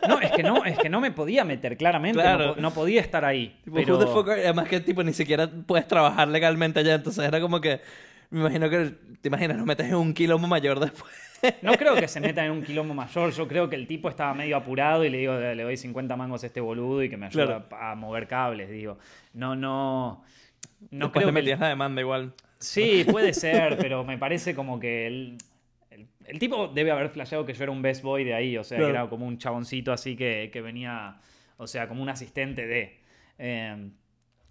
No, 0.08 0.20
es 0.20 0.30
que 0.30 0.44
no, 0.44 0.64
es 0.64 0.78
que 0.78 0.88
no 0.88 1.00
me 1.00 1.10
podía 1.10 1.44
meter, 1.44 1.76
claramente. 1.76 2.22
No, 2.58 2.70
podía 2.72 3.00
estar 3.00 3.24
ahí. 3.24 3.58
pero... 3.74 3.98
además 4.30 4.68
que 4.68 4.78
tipo 4.78 5.02
ni 5.02 5.12
siquiera 5.12 5.50
puedes 5.66 5.88
trabajar 5.88 6.28
legalmente 6.28 6.78
allá. 6.78 6.94
Entonces 6.94 7.24
era 7.24 7.40
como 7.40 7.60
que. 7.60 7.80
Me 8.30 8.42
imagino 8.42 8.70
que. 8.70 8.92
Te 9.20 9.28
imaginas, 9.30 9.56
nos 9.56 9.66
metes 9.66 9.88
en 9.88 9.96
un 9.96 10.14
quilombo 10.14 10.46
mayor 10.46 10.78
después. 10.78 11.12
No 11.60 11.72
creo 11.72 11.96
que 11.96 12.06
se 12.06 12.20
meta 12.20 12.44
en 12.44 12.52
un 12.52 12.62
quilombo 12.62 12.94
mayor. 12.94 13.32
Yo 13.32 13.48
creo 13.48 13.68
que 13.68 13.74
el 13.74 13.88
tipo 13.88 14.08
estaba 14.08 14.32
medio 14.32 14.56
apurado 14.56 15.04
y 15.04 15.10
le 15.10 15.18
digo, 15.18 15.34
le 15.36 15.62
doy 15.64 15.76
50 15.76 16.14
mangos 16.14 16.44
a 16.44 16.46
este 16.46 16.60
boludo 16.60 17.02
y 17.02 17.10
que 17.10 17.16
me 17.16 17.26
ayude 17.26 17.64
a 17.72 17.96
mover 17.96 18.28
cables. 18.28 18.70
Digo, 18.70 18.96
no, 19.34 19.56
no. 19.56 20.22
No 20.92 21.10
creo. 21.10 21.26
Te 21.26 21.32
metías 21.32 21.58
la 21.58 21.68
demanda 21.68 22.00
igual. 22.00 22.32
Sí, 22.60 23.04
puede 23.10 23.34
ser, 23.34 23.76
pero 23.76 24.04
me 24.04 24.18
parece 24.18 24.54
como 24.54 24.78
que 24.78 25.08
él 25.08 25.36
el, 26.28 26.38
tipo 26.38 26.68
debe 26.68 26.90
haber 26.90 27.08
flasheado 27.08 27.44
que 27.44 27.54
yo 27.54 27.62
era 27.64 27.72
un 27.72 27.82
best 27.82 28.02
boy 28.02 28.24
de 28.24 28.34
ahí, 28.34 28.56
o 28.56 28.64
sea, 28.64 28.78
que 28.78 28.88
era 28.88 29.08
como 29.08 29.26
un 29.26 29.38
chaboncito 29.38 29.92
así 29.92 30.16
que, 30.16 30.60
venía, 30.62 31.20
o 31.56 31.66
sea, 31.66 31.88
como 31.88 32.02
un 32.02 32.08
asistente 32.08 32.66
de. 32.66 32.98
Em, 33.38 33.92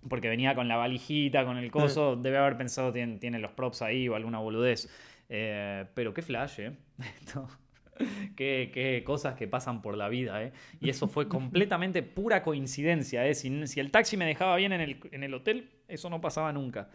porque 0.07 0.29
venía 0.29 0.53
con 0.53 0.67
la 0.67 0.77
valijita, 0.77 1.45
con 1.45 1.57
el 1.57 1.71
coso, 1.71 2.15
debe 2.15 2.37
haber 2.37 2.57
pensado 2.57 2.93
tiene, 2.93 3.17
tiene 3.17 3.39
los 3.39 3.51
props 3.51 3.81
ahí 3.81 4.07
o 4.07 4.15
alguna 4.15 4.39
boludez. 4.39 4.87
Eh, 5.29 5.85
pero 5.93 6.13
qué 6.13 6.21
flash, 6.21 6.59
¿eh? 6.59 6.71
qué, 8.35 9.03
cosas 9.05 9.35
que 9.35 9.47
pasan 9.47 9.81
por 9.81 9.97
la 9.97 10.09
vida, 10.09 10.43
¿eh? 10.43 10.53
Y 10.79 10.89
eso 10.89 11.07
fue 11.07 11.27
completamente 11.27 12.03
pura 12.03 12.43
coincidencia, 12.43 13.25
¿eh? 13.27 13.33
Si, 13.33 13.79
el 13.79 13.91
taxi 13.91 14.17
me 14.17 14.25
dejaba 14.25 14.55
bien 14.57 14.73
en 14.73 14.81
el, 14.81 14.99
en 15.11 15.23
el 15.23 15.33
hotel, 15.33 15.71
eso 15.87 16.09
no 16.09 16.21
pasaba 16.21 16.51
nunca. 16.53 16.89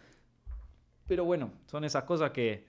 Pero 1.07 1.25
bueno, 1.25 1.51
son 1.65 1.83
esas 1.83 2.03
cosas 2.03 2.31
que 2.31 2.65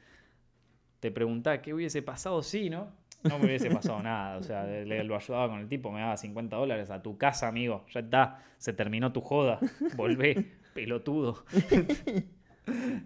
te 1.03 1.11
preguntás 1.11 1.59
qué 1.59 1.75
hubiese 1.75 2.01
pasado 2.01 2.45
si, 2.45 2.71
¿no? 2.71 2.93
No 3.25 3.41
me 3.41 3.47
hubiese 3.47 3.69
pasado 3.73 4.01
nada. 4.05 4.39
O 4.39 4.43
sea, 4.45 4.63
le, 4.65 5.03
lo 5.03 5.17
ayudaba 5.17 5.49
con 5.49 5.59
el 5.59 5.69
tipo, 5.69 5.91
me 5.91 6.01
daba 6.01 6.17
50 6.17 6.55
dólares 6.55 6.91
a 6.91 7.03
tu 7.03 7.19
casa, 7.19 7.49
amigo. 7.49 7.85
Ya 7.91 7.99
está, 8.01 8.39
se 8.57 8.73
terminó 8.73 9.13
tu 9.13 9.21
joda. 9.21 9.59
Volvé, 9.97 10.47
pelotudo. 10.75 11.45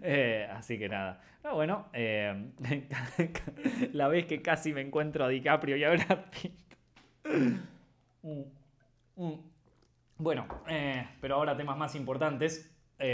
Eh, 0.03 0.47
así 0.51 0.77
que 0.77 0.87
nada. 0.87 1.19
Ah, 1.43 1.53
bueno, 1.53 1.87
eh, 1.91 2.51
la 3.91 4.07
vez 4.07 4.27
que 4.27 4.43
casi 4.43 4.71
me 4.71 4.81
encuentro 4.81 5.25
a 5.25 5.29
DiCaprio 5.29 5.77
y 5.77 5.83
a 5.83 5.89
Brad 5.89 6.25
Pitt. 6.29 6.53
Mm, 8.21 8.43
mm. 9.15 9.33
Bueno, 10.19 10.45
eh, 10.69 11.07
pero 11.19 11.33
ahora 11.33 11.57
temas 11.57 11.75
más 11.75 11.95
importantes. 11.95 12.71
Mm, 12.99 13.07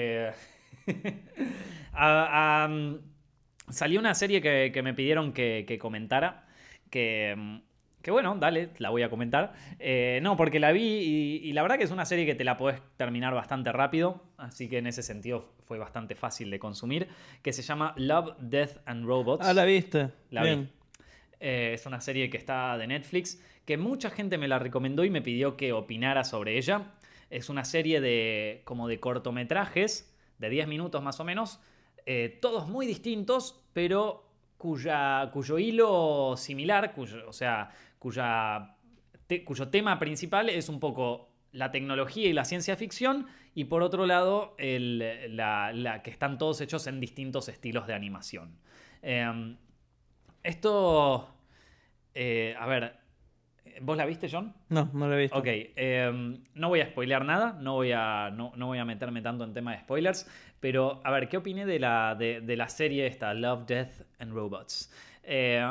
salió 3.69 3.99
una 3.99 4.13
serie 4.13 4.41
que, 4.41 4.81
me 4.83 4.93
pidieron 4.93 5.33
que 5.33 5.77
comentara 5.79 6.45
que, 6.89 7.61
que 8.03 8.11
bueno, 8.11 8.35
dale, 8.35 8.69
la 8.77 8.89
voy 8.91 9.01
a 9.01 9.09
comentar. 9.09 9.53
Eh, 9.79 10.19
no, 10.21 10.37
porque 10.37 10.59
la 10.59 10.71
vi 10.73 11.39
y, 11.41 11.53
la 11.53 11.63
verdad 11.63 11.77
que 11.77 11.85
es 11.85 11.91
una 11.91 12.05
serie 12.05 12.25
que 12.25 12.35
te 12.35 12.43
la 12.43 12.57
podés 12.57 12.81
terminar 12.97 13.33
bastante 13.33 13.71
rápido, 13.71 14.21
así 14.37 14.69
que 14.69 14.77
en 14.77 14.87
ese 14.87 15.01
sentido 15.01 15.41
fue 15.65 15.79
bastante 15.79 16.13
fácil 16.13 16.51
de 16.51 16.59
consumir, 16.59 17.07
que 17.41 17.53
se 17.53 17.61
llama 17.61 17.93
Love, 17.97 18.35
Death 18.39 18.77
and 18.85 19.05
Robots. 19.05 19.47
Ah, 19.47 19.53
la 19.53 19.63
viste. 19.63 20.09
La 20.29 20.43
vi. 20.43 20.67
Eh, 21.39 21.71
es 21.73 21.85
una 21.85 21.99
serie 21.99 22.29
que 22.29 22.37
está 22.37 22.77
de 22.77 22.87
Netflix, 22.87 23.41
que 23.65 23.77
mucha 23.77 24.09
gente 24.09 24.37
me 24.37 24.47
la 24.47 24.59
recomendó 24.59 25.05
y 25.05 25.09
me 25.09 25.21
pidió 25.21 25.55
que 25.55 25.71
opinara 25.71 26.25
sobre 26.25 26.57
ella. 26.57 26.91
Es 27.29 27.49
una 27.49 27.63
serie 27.63 28.01
de 28.01 28.61
como 28.65 28.89
de 28.89 28.99
cortometrajes, 28.99 30.13
de 30.39 30.49
10 30.49 30.67
minutos 30.67 31.01
más 31.01 31.19
o 31.21 31.23
menos, 31.23 31.59
eh, 32.05 32.37
todos 32.41 32.67
muy 32.67 32.85
distintos, 32.85 33.63
pero 33.73 34.29
cuya, 34.57 35.29
cuyo 35.31 35.59
hilo 35.59 36.35
similar, 36.37 36.93
cuyo, 36.93 37.27
o 37.27 37.33
sea, 37.33 37.69
cuya, 37.99 38.75
cuyo 39.45 39.67
tema 39.69 39.99
principal 39.99 40.49
es 40.49 40.69
un 40.69 40.79
poco 40.79 41.29
la 41.51 41.71
tecnología 41.71 42.27
y 42.27 42.33
la 42.33 42.45
ciencia 42.45 42.75
ficción, 42.75 43.27
y 43.55 43.65
por 43.65 43.83
otro 43.83 44.05
lado, 44.05 44.55
la, 44.57 46.01
que 46.03 46.09
están 46.09 46.37
todos 46.37 46.59
hechos 46.61 46.87
en 46.87 46.99
distintos 46.99 47.47
estilos 47.47 47.87
de 47.87 47.93
animación. 47.93 48.57
Em, 49.01 49.57
esto, 50.41 51.29
eh, 52.15 52.55
a 52.59 52.65
ver, 52.65 53.02
¿vos 53.81 53.97
la 53.97 54.05
viste, 54.05 54.27
John? 54.31 54.53
No, 54.69 54.89
no 54.93 55.07
la 55.07 55.15
he 55.15 55.21
visto. 55.21 55.37
Ok, 55.37 55.47
em, 55.47 56.43
no 56.55 56.69
voy 56.69 56.81
a 56.81 56.87
spoilear 56.87 57.25
nada, 57.25 57.57
no 57.59 57.73
voy 57.73 57.91
a, 57.91 58.31
no, 58.31 58.51
no 58.55 58.67
voy 58.67 58.77
a 58.77 58.85
meterme 58.85 59.21
tanto 59.21 59.43
en 59.43 59.53
tema 59.53 59.71
de 59.71 59.79
spoilers, 59.79 60.29
pero, 60.59 61.01
a 61.03 61.11
ver, 61.11 61.27
¿qué 61.27 61.37
opiné 61.37 61.65
de 61.65 61.79
la, 61.79 62.15
de, 62.15 62.55
la 62.55 62.69
serie 62.69 63.05
esta, 63.05 63.33
Love, 63.33 63.65
Death 63.65 64.01
and 64.19 64.33
Robots? 64.33 64.93
Eh, 65.23 65.61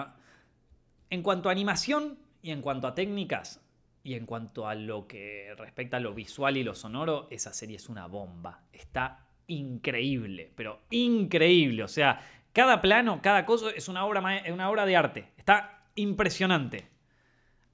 en 1.08 1.22
cuanto 1.22 1.48
a 1.48 1.52
animación 1.52 2.18
y 2.42 2.50
en 2.50 2.60
cuanto 2.60 2.86
a 2.86 2.94
técnicas 2.94 3.64
y 4.04 4.14
en 4.14 4.26
cuanto 4.26 4.68
a 4.68 4.74
lo 4.74 5.06
que 5.06 5.54
respecta 5.56 5.96
a 5.96 6.00
lo 6.00 6.12
visual 6.12 6.56
y 6.56 6.64
lo 6.64 6.74
sonoro, 6.74 7.28
esa 7.30 7.52
serie 7.52 7.76
es 7.76 7.88
una 7.88 8.06
bomba. 8.06 8.64
Está 8.72 9.26
increíble, 9.46 10.52
pero 10.54 10.80
increíble. 10.90 11.84
O 11.84 11.88
sea, 11.88 12.20
cada 12.52 12.80
plano, 12.80 13.20
cada 13.22 13.46
cosa 13.46 13.70
es 13.70 13.88
una 13.88 14.04
obra, 14.04 14.22
una 14.52 14.70
obra 14.70 14.84
de 14.84 14.96
arte. 14.96 15.28
Está 15.38 15.84
impresionante. 15.94 16.91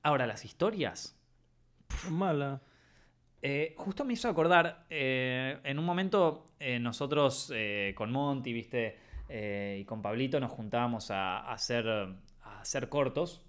Ahora, 0.03 0.27
las 0.27 0.45
historias. 0.45 1.19
Mala. 2.11 2.61
Eh, 3.41 3.75
justo 3.77 4.05
me 4.05 4.15
hizo 4.15 4.29
acordar, 4.29 4.87
eh, 4.91 5.59
en 5.63 5.79
un 5.79 5.85
momento 5.85 6.47
eh, 6.59 6.79
nosotros 6.81 7.53
con 7.95 8.11
Monty, 8.11 8.53
viste, 8.53 8.99
y 9.31 9.85
con 9.85 10.03
Pablito 10.03 10.41
nos 10.41 10.51
juntábamos 10.51 11.11
a, 11.11 11.51
hacer, 11.51 11.87
a 11.89 12.61
hacer 12.61 12.89
cortos, 12.89 13.45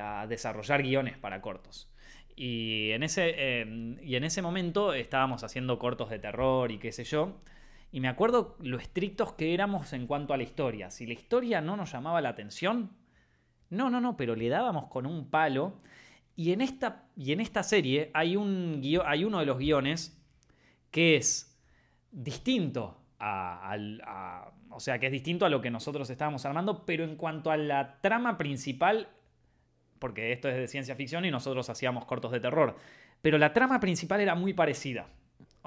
a 0.00 0.26
desarrollar 0.26 0.82
guiones 0.82 1.18
para 1.18 1.40
cortos. 1.40 1.92
Y 2.34 2.90
en, 2.92 3.02
ese, 3.02 3.64
y 4.02 4.16
en 4.16 4.24
ese 4.24 4.42
momento 4.42 4.92
estábamos 4.94 5.44
haciendo 5.44 5.78
cortos 5.78 6.10
de 6.10 6.18
terror 6.18 6.70
y 6.72 6.78
qué 6.78 6.92
sé 6.92 7.04
yo. 7.04 7.40
Y 7.92 8.00
me 8.00 8.08
acuerdo 8.08 8.56
lo 8.60 8.78
estrictos 8.78 9.34
que 9.34 9.54
éramos 9.54 9.92
en 9.92 10.06
cuanto 10.06 10.34
a 10.34 10.36
la 10.36 10.42
historia. 10.42 10.90
Si 10.90 11.06
la 11.06 11.12
historia 11.12 11.60
no 11.60 11.76
nos 11.76 11.92
llamaba 11.92 12.20
la 12.20 12.30
atención, 12.30 12.90
no, 13.70 13.90
no, 13.90 14.00
no, 14.00 14.16
pero 14.16 14.34
le 14.36 14.48
dábamos 14.48 14.88
con 14.88 15.06
un 15.06 15.28
palo. 15.30 15.74
Y 16.36 16.52
en 16.52 16.60
esta, 16.60 17.04
y 17.16 17.32
en 17.32 17.40
esta 17.40 17.62
serie 17.62 18.10
hay, 18.14 18.36
un 18.36 18.82
hay 19.04 19.24
uno 19.24 19.38
de 19.40 19.46
los 19.46 19.58
guiones 19.58 20.22
que 20.90 21.16
es 21.16 21.58
distinto 22.10 22.98
a, 23.18 23.76
O 24.70 24.80
sea, 24.80 24.98
que 24.98 25.06
es 25.06 25.12
distinto 25.12 25.46
a 25.46 25.48
lo 25.48 25.60
que 25.60 25.70
nosotros 25.70 26.08
estábamos 26.10 26.44
armando, 26.44 26.84
pero 26.84 27.04
en 27.04 27.16
cuanto 27.16 27.50
a 27.50 27.56
la 27.56 28.00
trama 28.00 28.36
principal, 28.36 29.08
porque 29.98 30.32
esto 30.32 30.48
es 30.48 30.56
de 30.56 30.68
ciencia 30.68 30.94
ficción 30.94 31.24
y 31.24 31.30
nosotros 31.30 31.70
hacíamos 31.70 32.04
cortos 32.04 32.32
de 32.32 32.40
terror, 32.40 32.76
pero 33.22 33.38
la 33.38 33.52
trama 33.52 33.80
principal 33.80 34.20
era 34.20 34.34
muy 34.34 34.52
parecida. 34.52 35.06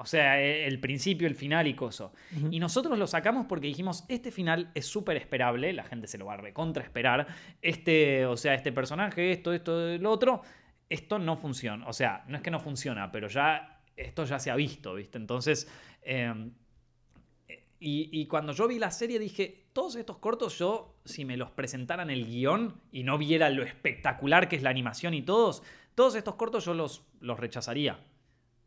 O 0.00 0.06
sea, 0.06 0.40
e, 0.40 0.66
el 0.66 0.80
principio, 0.80 1.28
el 1.28 1.34
final 1.34 1.66
y 1.66 1.74
coso. 1.74 2.12
Y 2.50 2.58
nosotros 2.58 2.98
lo 2.98 3.06
sacamos 3.06 3.46
porque 3.46 3.66
dijimos, 3.66 4.04
este 4.08 4.30
final 4.30 4.70
es 4.74 4.86
súper 4.86 5.16
esperable, 5.16 5.72
la 5.72 5.84
gente 5.84 6.06
se 6.06 6.18
lo 6.18 6.26
va 6.26 6.34
a 6.34 6.38
recontra 6.38 6.82
esperar. 6.82 7.26
Este, 7.62 8.26
o 8.26 8.36
sea, 8.36 8.54
este 8.54 8.72
personaje, 8.72 9.30
esto, 9.30 9.52
esto, 9.52 9.98
lo 9.98 10.10
otro 10.10 10.42
esto 10.90 11.18
no 11.18 11.36
funciona. 11.36 11.86
O 11.88 11.92
sea, 11.92 12.24
no 12.26 12.36
es 12.36 12.42
que 12.42 12.50
no 12.50 12.60
funciona, 12.60 13.10
pero 13.10 13.28
ya 13.28 13.80
esto 13.96 14.24
ya 14.24 14.38
se 14.38 14.50
ha 14.50 14.56
visto, 14.56 14.94
¿viste? 14.94 15.16
Entonces, 15.16 15.70
em, 16.02 16.52
y, 17.82 18.26
cuando 18.26 18.52
yo 18.52 18.68
vi 18.68 18.78
la 18.78 18.90
serie 18.90 19.18
dije, 19.18 19.68
todos 19.72 19.96
estos 19.96 20.18
cortos 20.18 20.58
yo, 20.58 20.98
si 21.06 21.24
me 21.24 21.38
los 21.38 21.50
presentaran 21.50 22.10
el 22.10 22.26
guion 22.26 22.78
y 22.92 23.04
no 23.04 23.16
viera 23.16 23.48
lo 23.48 23.62
espectacular 23.62 24.50
que 24.50 24.56
es 24.56 24.62
la 24.62 24.68
animación 24.68 25.14
y 25.14 25.22
todos, 25.22 25.62
todos 25.94 26.14
estos 26.14 26.34
cortos 26.34 26.66
yo 26.66 26.74
los, 26.74 27.06
los 27.20 27.40
rechazaría. 27.40 27.98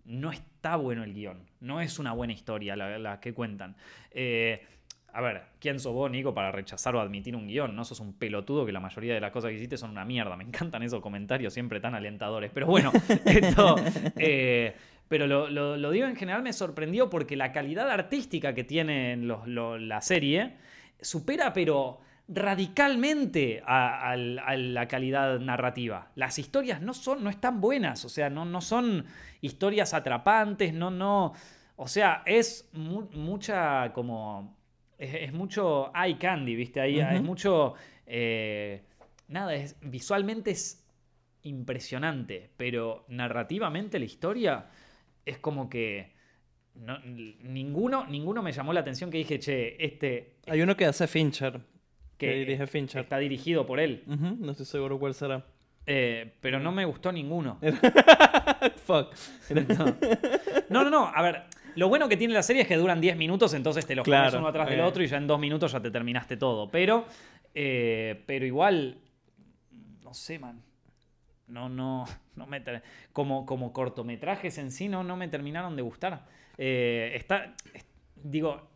No 0.05 0.31
está 0.31 0.75
bueno 0.75 1.03
el 1.03 1.13
guion, 1.13 1.37
no 1.61 1.81
es 1.81 1.99
una 1.99 2.13
buena 2.13 2.33
historia 2.33 2.75
la, 2.75 3.19
que 3.19 3.33
cuentan. 3.33 3.75
Eh, 4.11 4.65
a 5.13 5.21
ver, 5.21 5.43
¿quién 5.59 5.79
sos 5.79 5.93
vos, 5.93 6.09
Nico, 6.09 6.33
para 6.33 6.51
rechazar 6.51 6.95
o 6.95 6.99
admitir 6.99 7.35
un 7.35 7.47
guion? 7.47 7.75
No 7.75 7.85
sos 7.85 7.99
un 7.99 8.13
pelotudo 8.13 8.65
que 8.65 8.71
la 8.71 8.79
mayoría 8.79 9.13
de 9.13 9.21
las 9.21 9.31
cosas 9.31 9.49
que 9.49 9.57
hiciste 9.57 9.77
son 9.77 9.91
una 9.91 10.05
mierda. 10.05 10.35
Me 10.35 10.43
encantan 10.43 10.81
esos 10.81 11.01
comentarios 11.01 11.53
siempre 11.53 11.79
tan 11.79 11.93
alentadores. 11.93 12.51
Pero 12.51 12.65
bueno, 12.65 12.91
esto. 13.25 13.75
Eh, 14.17 14.75
pero 15.07 15.27
lo, 15.27 15.91
digo 15.91 16.07
en 16.07 16.15
general, 16.15 16.41
me 16.41 16.51
sorprendió 16.51 17.09
porque 17.09 17.35
la 17.35 17.51
calidad 17.51 17.89
artística 17.91 18.55
que 18.55 18.63
tiene 18.63 19.15
la 19.15 20.01
serie 20.01 20.55
supera, 20.99 21.53
pero 21.53 21.99
radicalmente 22.27 23.61
a, 23.65 24.15
la 24.15 24.87
calidad 24.87 25.39
narrativa. 25.39 26.11
Las 26.15 26.39
historias 26.39 26.81
no 26.81 26.93
son, 26.93 27.23
no 27.23 27.29
están 27.29 27.59
buenas, 27.59 28.05
o 28.05 28.09
sea, 28.09 28.29
no, 28.29 28.45
no 28.45 28.61
son 28.61 29.05
historias 29.41 29.93
atrapantes, 29.93 30.73
no, 30.73 30.89
no. 30.89 31.33
O 31.75 31.87
sea, 31.87 32.23
es 32.25 32.69
mucha 32.73 33.91
como 33.93 34.55
es, 34.97 35.33
mucho 35.33 35.91
eye 35.95 36.17
candy, 36.17 36.55
¿viste? 36.55 36.81
Ahí 36.81 36.99
es 36.99 37.21
mucho... 37.21 37.73
Eh, 38.05 38.83
nada, 39.27 39.53
es, 39.53 39.77
visualmente 39.81 40.51
es 40.51 40.85
impresionante, 41.43 42.51
pero 42.57 43.05
narrativamente 43.09 43.99
la 43.99 44.05
historia 44.05 44.69
es 45.25 45.39
como 45.39 45.69
que... 45.69 46.13
ninguno, 46.75 48.05
ninguno 48.07 48.41
me 48.41 48.51
llamó 48.51 48.71
la 48.73 48.81
atención 48.81 49.09
que 49.09 49.17
dije, 49.17 49.39
che, 49.39 49.83
este... 49.83 50.37
Hay 50.47 50.61
uno 50.61 50.77
que 50.77 50.85
hace 50.85 51.07
Fincher. 51.07 51.72
Que, 52.25 52.35
dirige 52.35 52.67
Fincher. 52.67 53.01
Está 53.01 53.17
dirigido 53.17 53.65
por 53.65 53.79
él. 53.79 54.03
No 54.07 54.51
estoy 54.51 54.65
seguro 54.65 54.99
cuál 54.99 55.13
será. 55.13 55.45
Eh, 55.85 56.33
pero 56.39 56.59
no 56.59 56.71
me 56.71 56.85
gustó 56.85 57.11
ninguno. 57.11 57.59
Fuck. 58.85 59.13
no, 60.69 60.83
no, 60.83 60.89
no. 60.89 61.11
A 61.13 61.21
ver, 61.21 61.43
lo 61.75 61.89
bueno 61.89 62.07
que 62.07 62.17
tiene 62.17 62.33
la 62.33 62.43
serie 62.43 62.61
es 62.61 62.67
que 62.67 62.77
duran 62.77 63.01
10 63.01 63.17
minutos, 63.17 63.53
entonces 63.53 63.85
te 63.85 63.95
los 63.95 64.05
pones 64.07 64.33
uno 64.33 64.47
atrás 64.47 64.69
del 64.69 64.79
eh. 64.79 64.83
otro 64.83 65.03
y 65.03 65.07
ya 65.07 65.17
en 65.17 65.27
dos 65.27 65.39
minutos 65.39 65.71
ya 65.71 65.81
te 65.81 65.91
terminaste 65.91 66.37
todo. 66.37 66.69
Pero, 66.69 67.05
eh, 67.53 68.23
pero 68.25 68.45
igual, 68.45 68.97
no 70.03 70.13
sé, 70.13 70.39
man. 70.39 70.61
No, 71.47 71.67
no, 71.69 72.05
no 72.35 72.47
me 72.47 72.63
como, 73.11 73.45
como 73.45 73.73
cortometrajes 73.73 74.57
en 74.57 74.71
sí 74.71 74.87
no, 74.87 75.03
no 75.03 75.17
me 75.17 75.27
terminaron 75.27 75.75
de 75.75 75.81
gustar. 75.81 76.25
Eh, 76.57 77.11
está, 77.15 77.53
digo, 78.15 78.69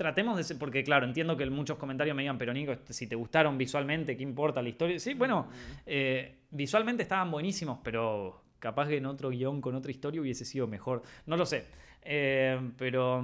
tratemos 0.00 0.34
de 0.38 0.44
ser, 0.44 0.56
porque 0.56 0.82
claro, 0.82 1.04
entiendo 1.04 1.36
que 1.36 1.44
muchos 1.50 1.76
comentarios 1.76 2.16
me 2.16 2.22
digan, 2.22 2.38
pero 2.38 2.54
Nico, 2.54 2.74
si 2.88 3.06
te 3.06 3.14
gustaron 3.14 3.58
visualmente, 3.58 4.16
¿qué 4.16 4.22
importa 4.22 4.62
la 4.62 4.70
historia? 4.70 4.98
Sí, 4.98 5.12
bueno, 5.12 5.48
eh, 5.84 6.38
visualmente 6.50 7.02
estaban 7.02 7.30
buenísimos, 7.30 7.80
pero 7.84 8.42
capaz 8.58 8.88
que 8.88 8.96
en 8.96 9.04
otro 9.04 9.28
guion 9.28 9.60
con 9.60 9.74
otra 9.74 9.90
historia 9.90 10.22
hubiese 10.22 10.46
sido 10.46 10.66
mejor. 10.66 11.02
No 11.26 11.36
lo 11.36 11.44
sé, 11.44 11.66
eh, 12.00 12.58
pero 12.78 13.20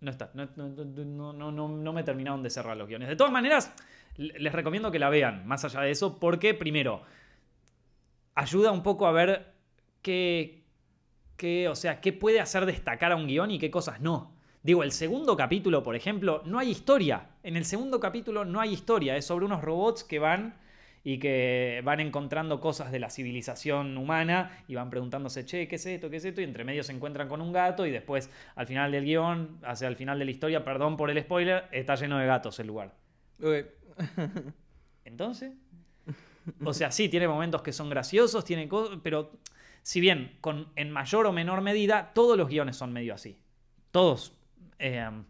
no 0.00 0.10
está, 0.10 0.32
no, 0.34 0.48
no, 1.32 1.68
no, 1.68 1.92
me 1.92 2.02
terminaron 2.02 2.42
de 2.42 2.50
cerrar 2.50 2.76
los 2.76 2.88
guiones. 2.88 3.08
De 3.08 3.14
todas 3.14 3.32
maneras, 3.32 3.72
les 4.16 4.52
recomiendo 4.52 4.90
que 4.90 4.98
la 4.98 5.10
vean, 5.10 5.46
más 5.46 5.64
allá 5.64 5.82
de 5.82 5.92
eso, 5.92 6.18
porque 6.18 6.54
primero, 6.54 7.02
ayuda 8.34 8.72
un 8.72 8.82
poco 8.82 9.06
a 9.06 9.12
ver 9.12 9.54
qué, 10.02 10.64
qué, 11.36 11.68
o 11.68 11.76
sea, 11.76 12.00
qué 12.00 12.12
puede 12.12 12.40
hacer 12.40 12.66
destacar 12.66 13.12
a 13.12 13.14
un 13.14 13.28
guion 13.28 13.52
y 13.52 13.60
qué 13.60 13.70
cosas 13.70 14.00
no. 14.00 14.39
Digo, 14.62 14.82
el 14.82 14.92
segundo 14.92 15.36
capítulo, 15.36 15.82
por 15.82 15.96
ejemplo, 15.96 16.42
no 16.44 16.58
hay 16.58 16.70
historia. 16.70 17.30
En 17.42 17.56
el 17.56 17.64
segundo 17.64 17.98
capítulo 17.98 18.44
no 18.44 18.60
hay 18.60 18.72
historia. 18.72 19.16
Es 19.16 19.24
sobre 19.24 19.46
unos 19.46 19.62
robots 19.62 20.04
que 20.04 20.18
van 20.18 20.54
y 21.02 21.18
que 21.18 21.80
van 21.82 22.00
encontrando 22.00 22.60
cosas 22.60 22.92
de 22.92 22.98
la 22.98 23.08
civilización 23.08 23.96
humana 23.96 24.62
y 24.68 24.74
van 24.74 24.90
preguntándose, 24.90 25.46
che, 25.46 25.66
¿qué 25.66 25.76
es 25.76 25.86
esto? 25.86 26.10
¿Qué 26.10 26.16
es 26.16 26.24
esto? 26.26 26.42
Y 26.42 26.44
entre 26.44 26.64
medio 26.64 26.82
se 26.82 26.92
encuentran 26.92 27.26
con 27.26 27.40
un 27.40 27.52
gato 27.52 27.86
y 27.86 27.90
después 27.90 28.30
al 28.54 28.66
final 28.66 28.92
del 28.92 29.04
guion, 29.04 29.60
hacia 29.62 29.88
el 29.88 29.96
final 29.96 30.18
de 30.18 30.26
la 30.26 30.30
historia, 30.30 30.62
perdón 30.62 30.98
por 30.98 31.10
el 31.10 31.18
spoiler, 31.22 31.64
está 31.72 31.94
lleno 31.94 32.18
de 32.18 32.26
gatos 32.26 32.58
el 32.60 32.66
lugar. 32.66 32.94
Entonces, 35.06 35.52
o 36.62 36.74
sea, 36.74 36.92
sí, 36.92 37.08
tiene 37.08 37.28
momentos 37.28 37.62
que 37.62 37.72
son 37.72 37.88
graciosos, 37.88 38.44
tiene 38.44 38.68
pero 39.02 39.32
si 39.82 40.00
bien 40.00 40.36
con, 40.42 40.68
en 40.76 40.90
mayor 40.90 41.26
o 41.26 41.32
menor 41.32 41.62
medida, 41.62 42.12
todos 42.12 42.36
los 42.36 42.48
guiones 42.48 42.76
son 42.76 42.92
medio 42.92 43.14
así. 43.14 43.38
Todos 43.90 44.36
Em, 44.80 45.24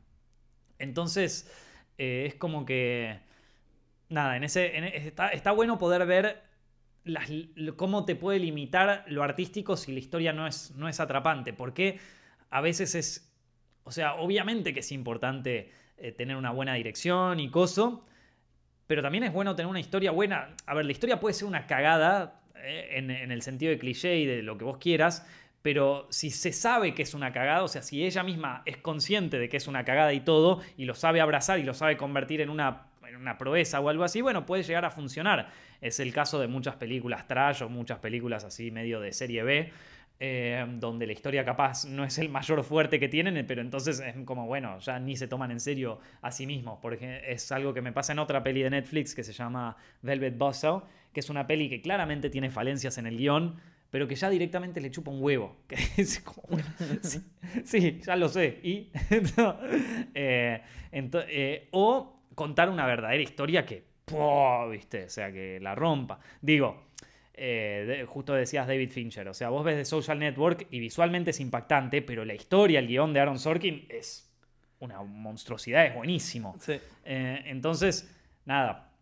entonces, 0.78 1.50
eh, 1.98 2.24
es 2.26 2.34
como 2.36 2.64
que. 2.64 3.18
Nada, 4.08 4.36
en 4.36 4.44
ese. 4.44 4.72
está, 5.06 5.52
bueno 5.52 5.78
poder 5.78 6.06
ver 6.06 6.42
cómo 7.76 8.04
te 8.04 8.16
puede 8.16 8.38
limitar 8.38 9.04
lo 9.08 9.22
artístico 9.22 9.76
si 9.76 9.92
la 9.92 9.98
historia 9.98 10.32
no 10.32 10.46
es, 10.46 10.72
no 10.76 10.88
es 10.88 11.00
atrapante. 11.00 11.52
Porque 11.52 11.98
a 12.48 12.60
veces 12.60 12.94
es. 12.94 13.32
O 13.84 13.92
sea, 13.92 14.14
obviamente 14.14 14.72
que 14.72 14.80
es 14.80 14.92
importante 14.92 15.72
eh, 15.98 16.12
tener 16.12 16.36
una 16.36 16.52
buena 16.52 16.74
dirección 16.74 17.40
y 17.40 17.50
coso. 17.50 18.06
Pero 18.86 19.02
también 19.02 19.24
es 19.24 19.32
bueno 19.32 19.54
tener 19.54 19.68
una 19.70 19.80
historia 19.80 20.10
buena. 20.10 20.54
A 20.66 20.74
ver, 20.74 20.84
la 20.84 20.92
historia 20.92 21.20
puede 21.20 21.34
ser 21.34 21.46
una 21.46 21.66
cagada 21.66 22.42
eh, 22.56 22.88
en, 22.92 23.10
en, 23.10 23.30
el 23.30 23.42
sentido 23.42 23.70
de 23.70 23.78
cliché 23.78 24.18
y 24.18 24.26
de 24.26 24.42
lo 24.42 24.58
que 24.58 24.64
vos 24.64 24.78
quieras, 24.78 25.26
pero 25.62 26.06
si 26.10 26.30
se 26.30 26.52
sabe 26.52 26.94
que 26.94 27.02
es 27.02 27.14
una 27.14 27.32
cagada, 27.32 27.62
o 27.62 27.68
sea, 27.68 27.82
si 27.82 28.04
ella 28.04 28.22
misma 28.22 28.62
es 28.64 28.78
consciente 28.78 29.38
de 29.38 29.48
que 29.48 29.58
es 29.58 29.66
una 29.66 29.84
cagada 29.84 30.12
y 30.12 30.20
todo, 30.20 30.60
y 30.76 30.84
lo 30.86 30.94
sabe 30.94 31.20
abrazar 31.20 31.58
y 31.58 31.64
lo 31.64 31.74
sabe 31.74 31.96
convertir 31.96 32.40
en 32.40 32.48
una, 32.48 32.86
una 33.18 33.36
proeza 33.36 33.80
o 33.80 33.88
algo 33.88 34.04
así, 34.04 34.22
bueno, 34.22 34.46
puede 34.46 34.62
llegar 34.62 34.84
a 34.84 34.90
funcionar. 34.90 35.50
Es 35.80 36.00
el 36.00 36.12
caso 36.12 36.40
de 36.40 36.48
muchas 36.48 36.76
películas 36.76 37.26
trash 37.26 37.62
o 37.62 37.68
muchas 37.68 37.98
películas 37.98 38.44
así 38.44 38.70
medio 38.70 39.00
de 39.00 39.12
serie 39.12 39.42
B, 39.42 39.70
eh, 40.18 40.66
donde 40.78 41.06
la 41.06 41.12
historia 41.12 41.44
capaz 41.44 41.84
no 41.86 42.04
es 42.04 42.18
el 42.18 42.28
mayor 42.30 42.62
fuerte 42.62 42.98
que 42.98 43.08
tienen, 43.08 43.46
pero 43.46 43.60
entonces 43.60 44.00
es 44.00 44.14
como, 44.24 44.46
bueno, 44.46 44.78
ya 44.78 44.98
ni 44.98 45.16
se 45.16 45.28
toman 45.28 45.50
en 45.50 45.60
serio 45.60 45.98
a 46.22 46.30
sí 46.30 46.46
mismos. 46.46 46.78
Porque 46.80 47.22
es 47.26 47.52
algo 47.52 47.74
que 47.74 47.82
me 47.82 47.92
pasa 47.92 48.12
en 48.12 48.18
otra 48.18 48.42
peli 48.42 48.62
de 48.62 48.70
Netflix 48.70 49.14
que 49.14 49.24
se 49.24 49.32
llama 49.32 49.76
Velvet 50.02 50.36
Buzzsaw, 50.38 50.84
que 51.12 51.20
es 51.20 51.28
una 51.30 51.46
peli 51.46 51.68
que 51.68 51.80
claramente 51.82 52.30
tiene 52.30 52.50
falencias 52.50 52.98
en 52.98 53.06
el 53.06 53.16
guion 53.16 53.60
pero 53.90 54.06
que 54.06 54.14
ya 54.14 54.30
directamente 54.30 54.80
le 54.80 54.90
chupa 54.90 55.10
un 55.10 55.22
huevo. 55.22 55.56
sí, 57.64 58.00
ya 58.04 58.16
lo 58.16 58.28
sé. 58.28 58.60
Y, 58.62 58.90
eh, 60.14 60.62
eh, 60.92 61.68
o 61.72 62.22
contar 62.34 62.70
una 62.70 62.86
verdadera 62.86 63.22
historia 63.22 63.66
que, 63.66 63.84
¿viste? 64.70 65.04
O 65.04 65.08
sea, 65.08 65.32
que 65.32 65.58
la 65.60 65.74
rompa. 65.74 66.20
Digo, 66.40 66.90
eh, 67.34 68.04
justo 68.08 68.34
decías 68.34 68.66
David 68.66 68.90
Fincher, 68.90 69.28
o 69.28 69.34
sea, 69.34 69.48
vos 69.48 69.64
ves 69.64 69.76
The 69.76 69.84
Social 69.84 70.18
Network 70.18 70.68
y 70.70 70.78
visualmente 70.78 71.30
es 71.30 71.40
impactante, 71.40 72.02
pero 72.02 72.24
la 72.24 72.34
historia, 72.34 72.78
el 72.78 72.86
guion 72.86 73.12
de 73.12 73.20
Aaron 73.20 73.38
Sorkin 73.38 73.86
es 73.88 74.30
una 74.78 75.02
monstruosidad, 75.02 75.84
es 75.84 75.94
buenísimo. 75.94 76.56
entonces, 77.04 78.14
nada, 78.46 78.92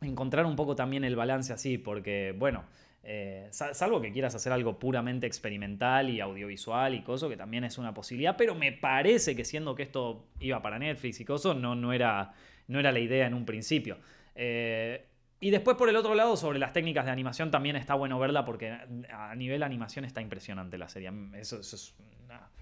encontrar 0.00 0.46
un 0.46 0.56
poco 0.56 0.74
también 0.74 1.04
el 1.04 1.14
balance 1.14 1.52
así, 1.52 1.78
porque, 1.78 2.34
bueno, 2.36 2.64
eh, 3.02 3.48
salvo 3.50 4.00
que 4.00 4.12
quieras 4.12 4.34
hacer 4.34 4.52
algo 4.52 4.78
puramente 4.78 5.26
experimental 5.26 6.10
y 6.10 6.20
audiovisual 6.20 6.94
y 6.94 7.02
coso, 7.02 7.28
que 7.28 7.36
también 7.36 7.64
es 7.64 7.78
una 7.78 7.94
posibilidad, 7.94 8.36
pero 8.36 8.54
me 8.54 8.72
parece 8.72 9.34
que 9.34 9.44
siendo 9.44 9.74
que 9.74 9.84
esto 9.84 10.26
iba 10.38 10.60
para 10.60 10.78
Netflix 10.78 11.20
y 11.20 11.24
coso, 11.24 11.54
no, 11.54 11.74
no, 11.74 11.92
era, 11.92 12.34
no 12.68 12.78
era 12.78 12.92
la 12.92 13.00
idea 13.00 13.26
en 13.26 13.34
un 13.34 13.46
principio. 13.46 13.96
Eh, 14.34 15.06
y 15.40 15.50
después 15.50 15.78
por 15.78 15.88
el 15.88 15.96
otro 15.96 16.14
lado, 16.14 16.36
sobre 16.36 16.58
las 16.58 16.74
técnicas 16.74 17.06
de 17.06 17.10
animación, 17.10 17.50
también 17.50 17.74
está 17.76 17.94
bueno 17.94 18.18
verla 18.18 18.44
porque 18.44 18.76
a 19.10 19.34
nivel 19.34 19.62
animación 19.62 20.04
está 20.04 20.20
impresionante 20.20 20.76
la 20.76 20.88
serie. 20.90 21.10
Eso, 21.34 21.58
es 21.60 21.94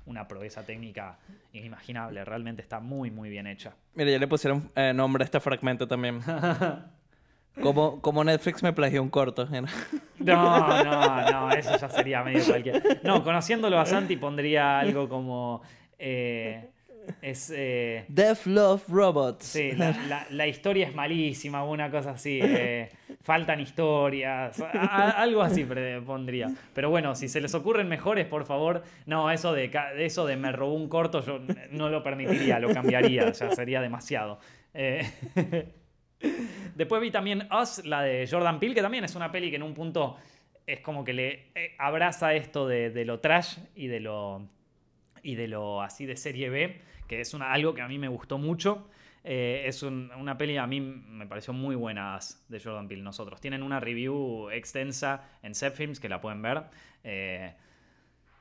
una, 0.06 0.28
proeza 0.28 0.64
técnica 0.64 1.18
inimaginable, 1.52 2.24
realmente 2.24 2.62
está 2.62 2.78
muy, 2.78 3.10
muy 3.10 3.28
bien 3.28 3.48
hecha. 3.48 3.74
Mira, 3.94 4.12
ya 4.12 4.18
le 4.18 4.28
pusieron 4.28 4.70
eh, 4.76 4.92
nombre 4.94 5.24
a 5.24 5.26
este 5.26 5.40
fragmento 5.40 5.88
también. 5.88 6.20
Como, 7.62 8.00
como 8.00 8.24
Netflix 8.24 8.62
me 8.62 8.72
plagió 8.72 9.02
un 9.02 9.10
corto. 9.10 9.48
No, 10.18 10.84
no, 10.84 11.30
no, 11.30 11.50
eso 11.52 11.76
ya 11.78 11.88
sería 11.88 12.22
medio 12.22 12.44
cualquier. 12.44 13.00
No, 13.04 13.22
conociéndolo 13.22 13.78
a 13.78 13.86
Santi 13.86 14.16
pondría 14.16 14.80
algo 14.80 15.08
como. 15.08 15.62
Eh, 15.98 16.68
es. 17.22 17.52
Eh, 17.54 18.04
Death 18.08 18.46
Love 18.46 18.88
Robots. 18.88 19.46
Sí, 19.46 19.72
la, 20.30 20.46
historia 20.46 20.88
es 20.88 20.94
malísima, 20.94 21.64
una 21.64 21.90
cosa 21.90 22.10
así. 22.10 22.40
Eh, 22.42 22.90
faltan 23.22 23.60
historias. 23.60 24.60
algo 24.60 25.42
así 25.42 25.66
pondría. 26.04 26.50
Pero 26.74 26.90
bueno, 26.90 27.14
si 27.14 27.28
se 27.28 27.40
les 27.40 27.54
ocurren 27.54 27.88
mejores, 27.88 28.26
por 28.26 28.44
favor. 28.44 28.82
No, 29.06 29.30
eso 29.30 29.52
de, 29.52 29.70
eso 29.98 30.26
de 30.26 30.36
me 30.36 30.52
robó 30.52 30.74
un 30.74 30.88
corto, 30.88 31.24
yo 31.24 31.40
no 31.70 31.88
lo 31.88 32.02
permitiría, 32.02 32.58
lo 32.58 32.72
cambiaría. 32.72 33.32
Ya 33.32 33.50
sería 33.52 33.80
demasiado. 33.80 34.38
Después 36.74 37.00
vi 37.00 37.10
también 37.10 37.48
Us, 37.52 37.84
la 37.84 38.02
de 38.02 38.26
Jordan 38.30 38.60
Peele, 38.60 38.74
que 38.74 38.82
también 38.82 39.04
es 39.04 39.14
una 39.14 39.32
peli 39.32 39.50
que 39.50 39.56
en 39.56 39.62
un 39.62 39.74
punto 39.74 40.16
es 40.68 40.80
como 40.80 41.02
que 41.02 41.14
le 41.14 41.50
eh, 41.54 41.74
abraza 41.78 42.34
esto 42.34 42.68
de, 42.68 43.04
lo 43.04 43.20
trash 43.20 43.58
y 43.74 43.86
de 43.86 44.00
lo, 44.00 44.46
y 45.22 45.34
de 45.34 45.48
lo 45.48 45.80
así 45.80 46.04
de 46.04 46.14
serie 46.14 46.50
B, 46.50 46.82
que 47.08 47.20
es 47.22 47.34
algo 47.34 47.74
que 47.74 47.80
a 47.80 47.88
mí 47.88 47.98
me 47.98 48.08
gustó 48.08 48.38
mucho. 48.38 48.88
Eh, 49.24 49.64
es 49.66 49.82
una 49.82 50.38
peli 50.38 50.56
a 50.56 50.66
mí 50.66 50.80
me 50.80 51.26
pareció 51.26 51.52
muy 51.52 51.74
buena 51.74 52.16
Us, 52.16 52.44
de 52.48 52.60
Jordan 52.60 52.86
Peele. 52.86 53.02
Nosotros 53.02 53.40
tienen 53.40 53.62
una 53.62 53.80
review 53.80 54.50
extensa 54.50 55.26
en 55.42 55.54
Set 55.54 55.74
Films 55.74 56.00
que 56.00 56.10
la 56.10 56.20
pueden 56.20 56.42
ver. 56.42 56.64
Eh, 57.02 57.54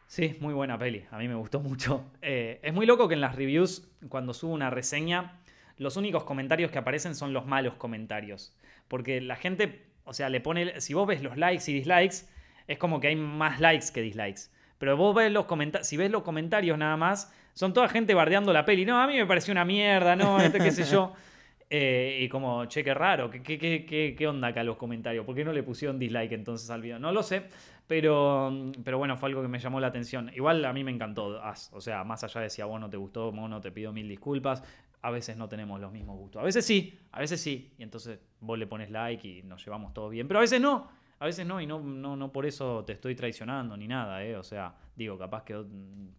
sí, 0.05 0.35
muy 0.41 0.53
buena 0.53 0.77
peli. 0.77 1.05
A 1.11 1.17
mí 1.17 1.29
me 1.29 1.35
gustó 1.35 1.61
mucho. 1.61 2.11
es 2.21 2.73
muy 2.73 2.85
loco 2.85 3.07
que 3.07 3.13
en 3.13 3.21
las 3.21 3.35
reviews, 3.35 3.89
cuando 4.09 4.33
subo 4.33 4.53
una 4.53 4.69
reseña, 4.69 5.39
los 5.77 5.97
únicos 5.97 6.23
comentarios 6.23 6.71
que 6.71 6.77
aparecen 6.77 7.15
son 7.15 7.33
los 7.33 7.45
malos 7.45 7.75
comentarios. 7.75 8.55
Porque 8.87 9.21
la 9.21 9.35
gente, 9.35 9.85
o 10.03 10.13
sea, 10.13 10.29
le 10.29 10.41
pone, 10.41 10.81
si 10.81 10.93
vos 10.93 11.07
ves 11.07 11.21
los 11.21 11.37
likes 11.37 11.69
y 11.71 11.73
dislikes, 11.73 12.27
es 12.67 12.77
como 12.77 12.99
que 12.99 13.07
hay 13.07 13.15
más 13.15 13.59
likes 13.59 13.87
que 13.93 14.01
dislikes. 14.01 14.49
Pero 14.77 14.95
vos 14.97 15.15
ves 15.15 15.31
los 15.31 15.45
comentarios, 15.45 15.87
si 15.87 15.97
ves 15.97 16.11
los 16.11 16.23
comentarios 16.23 16.77
nada 16.77 16.97
más, 16.97 17.33
son 17.53 17.73
toda 17.73 17.89
gente 17.89 18.13
bardeando 18.13 18.53
la 18.53 18.65
peli. 18.65 18.85
No, 18.85 18.99
a 18.99 19.07
mí 19.07 19.15
me 19.15 19.25
pareció 19.25 19.51
una 19.51 19.65
mierda, 19.65 20.15
no, 20.15 20.39
este 20.39 20.59
qué 20.59 20.71
sé 20.71 20.83
yo. 20.83 21.13
Eh, 21.69 22.19
y 22.21 22.29
como, 22.29 22.65
che, 22.67 22.81
qué 22.81 22.93
raro, 22.93 23.29
¿Qué, 23.29 23.43
qué, 23.43 23.57
qué, 23.85 24.15
qué, 24.17 24.27
onda 24.27 24.47
acá 24.47 24.63
los 24.63 24.77
comentarios? 24.77 25.25
¿Por 25.25 25.35
qué 25.35 25.43
no 25.43 25.51
le 25.51 25.63
pusieron 25.63 25.99
dislike 25.99 26.31
entonces 26.31 26.69
al 26.69 26.81
video? 26.81 26.97
No 26.97 27.11
lo 27.11 27.23
sé, 27.23 27.43
pero, 27.87 28.71
pero 28.85 28.97
bueno, 28.97 29.17
fue 29.17 29.27
algo 29.27 29.41
que 29.41 29.49
me 29.49 29.59
llamó 29.59 29.81
la 29.81 29.87
atención. 29.87 30.31
Igual 30.33 30.63
a 30.63 30.71
mí 30.71 30.85
me 30.85 30.91
encantó, 30.91 31.41
o 31.73 31.81
sea, 31.81 32.05
más 32.05 32.23
allá 32.23 32.39
de 32.39 32.49
si 32.49 32.61
a 32.61 32.65
vos 32.65 32.79
no 32.79 32.89
te 32.89 32.95
gustó, 32.95 33.33
mono, 33.33 33.59
te 33.59 33.73
pido 33.73 33.91
mil 33.91 34.07
disculpas 34.07 34.63
a 35.01 35.11
veces 35.11 35.37
no 35.37 35.47
tenemos 35.47 35.79
los 35.79 35.91
mismos 35.91 36.17
gustos. 36.17 36.41
A 36.41 36.45
veces 36.45 36.65
sí, 36.65 36.97
a 37.11 37.19
veces 37.19 37.39
sí. 37.41 37.73
Y 37.77 37.83
entonces 37.83 38.19
vos 38.39 38.57
le 38.57 38.67
pones 38.67 38.89
like 38.89 39.27
y 39.27 39.43
nos 39.43 39.63
llevamos 39.63 39.93
todo 39.93 40.09
bien. 40.09 40.27
Pero 40.27 40.39
a 40.39 40.41
veces 40.41 40.59
no. 40.59 40.89
A 41.19 41.25
veces 41.25 41.47
no, 41.47 41.59
y 41.59 41.65
no, 41.65 41.79
no, 41.79 42.15
no 42.15 42.31
por 42.31 42.45
eso 42.45 42.85
te 42.85 42.93
estoy 42.93 43.15
traicionando 43.15 43.75
ni 43.75 43.87
nada, 43.87 44.23
¿eh? 44.23 44.35
O 44.35 44.43
sea, 44.43 44.75
digo, 44.95 45.17
capaz 45.17 45.43
que 45.43 45.65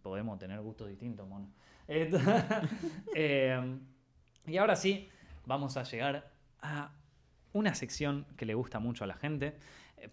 podemos 0.01 0.37
tener 0.37 0.59
gustos 0.59 0.89
distintos, 0.89 1.27
mono. 1.27 1.49
Eh, 3.15 3.79
y 4.45 4.57
ahora 4.57 4.75
sí, 4.75 5.09
vamos 5.45 5.77
a 5.77 5.83
llegar 5.83 6.31
a 6.61 6.91
una 7.53 7.73
sección 7.73 8.27
que 8.37 8.45
le 8.45 8.53
gusta 8.53 8.79
mucho 8.79 9.03
a 9.03 9.07
la 9.07 9.15
gente 9.15 9.57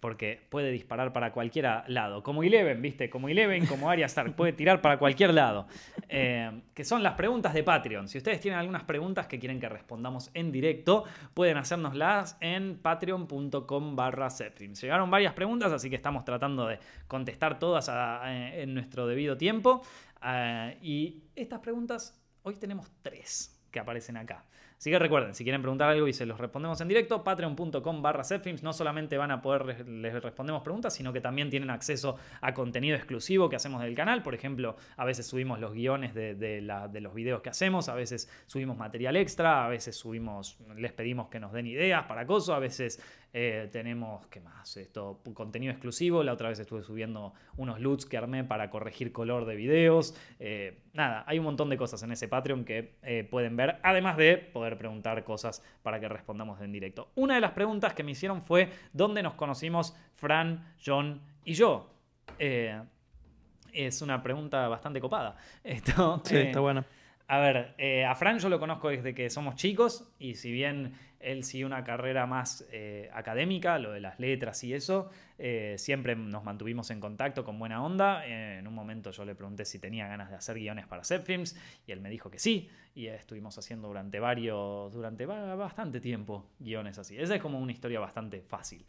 porque 0.01 0.47
puede 0.49 0.71
disparar 0.71 1.13
para 1.13 1.33
cualquier 1.33 1.85
lado. 1.89 2.23
Como 2.23 2.43
Eleven, 2.43 2.81
¿viste? 2.83 3.11
Como 3.11 3.29
Eleven, 3.29 3.67
como 3.67 3.91
Arya 3.91 4.07
Stark, 4.07 4.35
puede 4.35 4.53
tirar 4.53 4.81
para 4.81 4.99
cualquier 4.99 5.35
lado. 5.35 5.67
Eh, 6.09 6.63
que 6.75 6.85
son 6.85 7.03
las 7.03 7.15
preguntas 7.15 7.55
de 7.55 7.63
Patreon. 7.63 8.09
Si 8.09 8.19
ustedes 8.19 8.41
tienen 8.41 8.61
algunas 8.61 8.85
preguntas 8.85 9.27
que 9.27 9.39
quieren 9.39 9.61
que 9.61 9.69
respondamos 9.69 10.31
en 10.35 10.53
directo, 10.53 11.05
pueden 11.35 11.57
hacérnoslas 11.57 12.37
en 12.41 12.79
patreon.com 12.79 13.97
barra 13.97 14.29
Llegaron 14.29 15.11
varias 15.11 15.33
preguntas, 15.33 15.73
así 15.73 15.89
que 15.89 15.97
estamos 15.97 16.25
tratando 16.25 16.67
de 16.67 16.79
contestar 17.09 17.59
todas 17.59 17.91
en 18.25 18.75
nuestro 18.75 19.07
debido 19.07 19.37
tiempo. 19.37 19.83
Eh, 20.23 20.79
y 20.83 21.23
estas 21.35 21.61
preguntas 21.61 22.23
Hoy 22.47 22.55
tenemos 22.55 22.89
tres 23.03 23.61
que 23.73 23.81
aparecen 23.81 24.17
acá. 24.17 24.45
Así 24.79 24.91
que 24.91 24.99
recuerden, 24.99 25.35
si 25.35 25.43
quieren 25.43 25.63
preguntar 25.63 25.89
algo 25.89 26.07
y 26.07 26.13
se 26.13 26.27
los 26.27 26.39
respondemos 26.39 26.81
en 26.83 26.89
directo, 26.89 27.25
patreon.com 27.25 28.03
barra 28.03 28.23
no 28.63 28.73
solamente 28.73 29.17
van 29.17 29.31
a 29.31 29.41
poder, 29.41 29.89
les 29.89 30.23
respondemos 30.23 30.63
preguntas, 30.63 30.93
sino 30.93 31.13
que 31.13 31.21
también 31.21 31.49
tienen 31.49 31.71
acceso 31.71 32.17
a 32.43 32.53
contenido 32.53 32.95
exclusivo 32.95 33.49
que 33.49 33.57
hacemos 33.57 33.81
del 33.83 33.95
canal. 33.95 34.23
Por 34.23 34.35
ejemplo, 34.35 34.77
a 34.97 35.05
veces 35.07 35.27
subimos 35.27 35.61
los 35.61 35.73
guiones 35.73 36.15
de, 36.15 36.61
los 37.01 37.15
videos 37.15 37.41
que 37.41 37.49
hacemos, 37.49 37.89
a 37.89 37.95
veces 37.95 38.29
subimos 38.47 38.77
material 38.77 39.17
extra, 39.17 39.65
a 39.65 39.69
veces 39.69 39.97
subimos, 39.97 40.59
les 40.77 40.93
pedimos 40.93 41.29
que 41.29 41.41
nos 41.41 41.53
den 41.53 41.67
ideas 41.67 42.05
para 42.05 42.27
cosas, 42.27 42.57
a 42.57 42.59
veces 42.59 43.01
eh, 43.39 43.69
tenemos, 43.71 44.27
¿qué 44.29 44.41
más? 44.41 44.77
Esto, 44.79 45.21
contenido 45.35 45.71
exclusivo. 45.71 46.23
La 46.23 46.33
otra 46.33 46.49
vez 46.49 46.59
estuve 46.59 46.83
subiendo 46.83 47.35
unos 47.59 47.81
loots 47.81 48.07
que 48.07 48.17
armé 48.17 48.45
para 48.45 48.71
corregir 48.71 49.13
color 49.13 49.45
de 49.45 49.57
videos. 49.57 50.15
Eh, 50.39 50.79
nada, 50.95 51.23
hay 51.27 51.39
un 51.39 51.45
montón 51.45 51.69
de 51.69 51.77
cosas 51.77 52.03
en 52.03 52.13
ese 52.13 52.29
Patreon 52.29 52.65
que 52.65 52.95
eh, 53.03 53.29
pueden 53.31 53.57
ver, 53.57 53.79
además 53.83 54.17
de 54.17 54.39
poder 54.39 54.79
preguntar 54.79 55.23
cosas 55.25 55.63
para 55.83 56.01
que 56.01 56.09
respondamos 56.09 56.61
en 56.63 56.73
directo. 56.73 57.11
Una 57.15 57.35
de 57.35 57.43
las 57.43 57.53
preguntas 57.53 57.93
que 57.93 58.03
me 58.03 58.13
hicieron 58.13 58.43
fue: 58.43 58.71
¿dónde 58.95 59.23
nos 59.23 59.35
conocimos 59.35 59.95
Fran, 60.15 60.75
John 60.85 61.21
y 61.45 61.53
yo? 61.53 61.93
es 62.39 64.01
una 64.01 64.23
pregunta 64.23 64.67
bastante 64.69 65.01
copada. 65.01 65.37
Esto, 65.63 66.23
sí, 66.25 66.37
está 66.39 66.61
buena. 66.61 66.87
A 67.29 67.39
ver, 67.39 67.75
a 68.07 68.15
Fran 68.15 68.39
yo 68.39 68.49
lo 68.49 68.59
conozco 68.59 68.89
desde 68.89 69.15
que 69.15 69.29
somos 69.29 69.57
chicos 69.57 70.11
y 70.19 70.37
si 70.37 70.51
bien 70.53 70.95
él 71.27 71.43
siguió 71.43 71.67
una 71.67 71.83
carrera 71.83 72.25
más 72.27 72.65
eh, 72.71 73.11
académica, 73.13 73.81
lo 73.81 73.91
de 73.91 74.01
las 74.01 74.21
letras 74.21 74.63
y 74.63 74.73
eso. 74.73 75.11
Eh, 75.39 75.75
siempre 75.77 76.15
nos 76.15 76.45
mantuvimos 76.45 76.91
en 76.93 77.01
contacto 77.01 77.45
con 77.45 77.59
buena 77.59 77.85
onda. 77.85 78.25
Eh, 78.25 78.59
en 78.61 78.69
un 78.69 78.75
momento 78.75 79.11
yo 79.11 79.25
le 79.25 79.35
pregunté 79.35 79.65
si 79.65 79.81
tenía 79.81 80.07
ganas 80.07 80.31
de 80.31 80.37
hacer 80.37 80.57
guiones 80.57 80.87
para 80.87 81.03
Films 81.03 81.59
y 81.85 81.91
él 81.91 82.01
me 82.01 82.11
dijo 82.11 82.31
que 82.31 82.39
sí. 82.39 82.71
Y 82.95 83.09
estuvimos 83.09 83.59
haciendo 83.59 83.89
durante 83.89 84.21
varios, 84.21 84.93
durante 84.93 85.27
bastante 85.27 86.01
tiempo 86.01 86.47
guiones 86.61 86.97
así. 86.97 87.19
Esa 87.19 87.35
es 87.35 87.43
como 87.43 87.59
una 87.59 87.73
historia 87.73 87.99
bastante 87.99 88.41
fácil. 88.41 88.87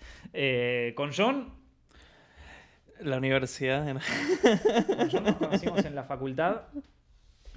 con 0.95 1.11
John... 1.11 1.65
La 2.99 3.17
universidad. 3.17 3.85
Con 3.85 5.09
John 5.11 5.23
nos 5.23 5.35
conocimos 5.37 5.85
en 5.85 5.93
la 5.93 6.03
facultad. 6.03 6.63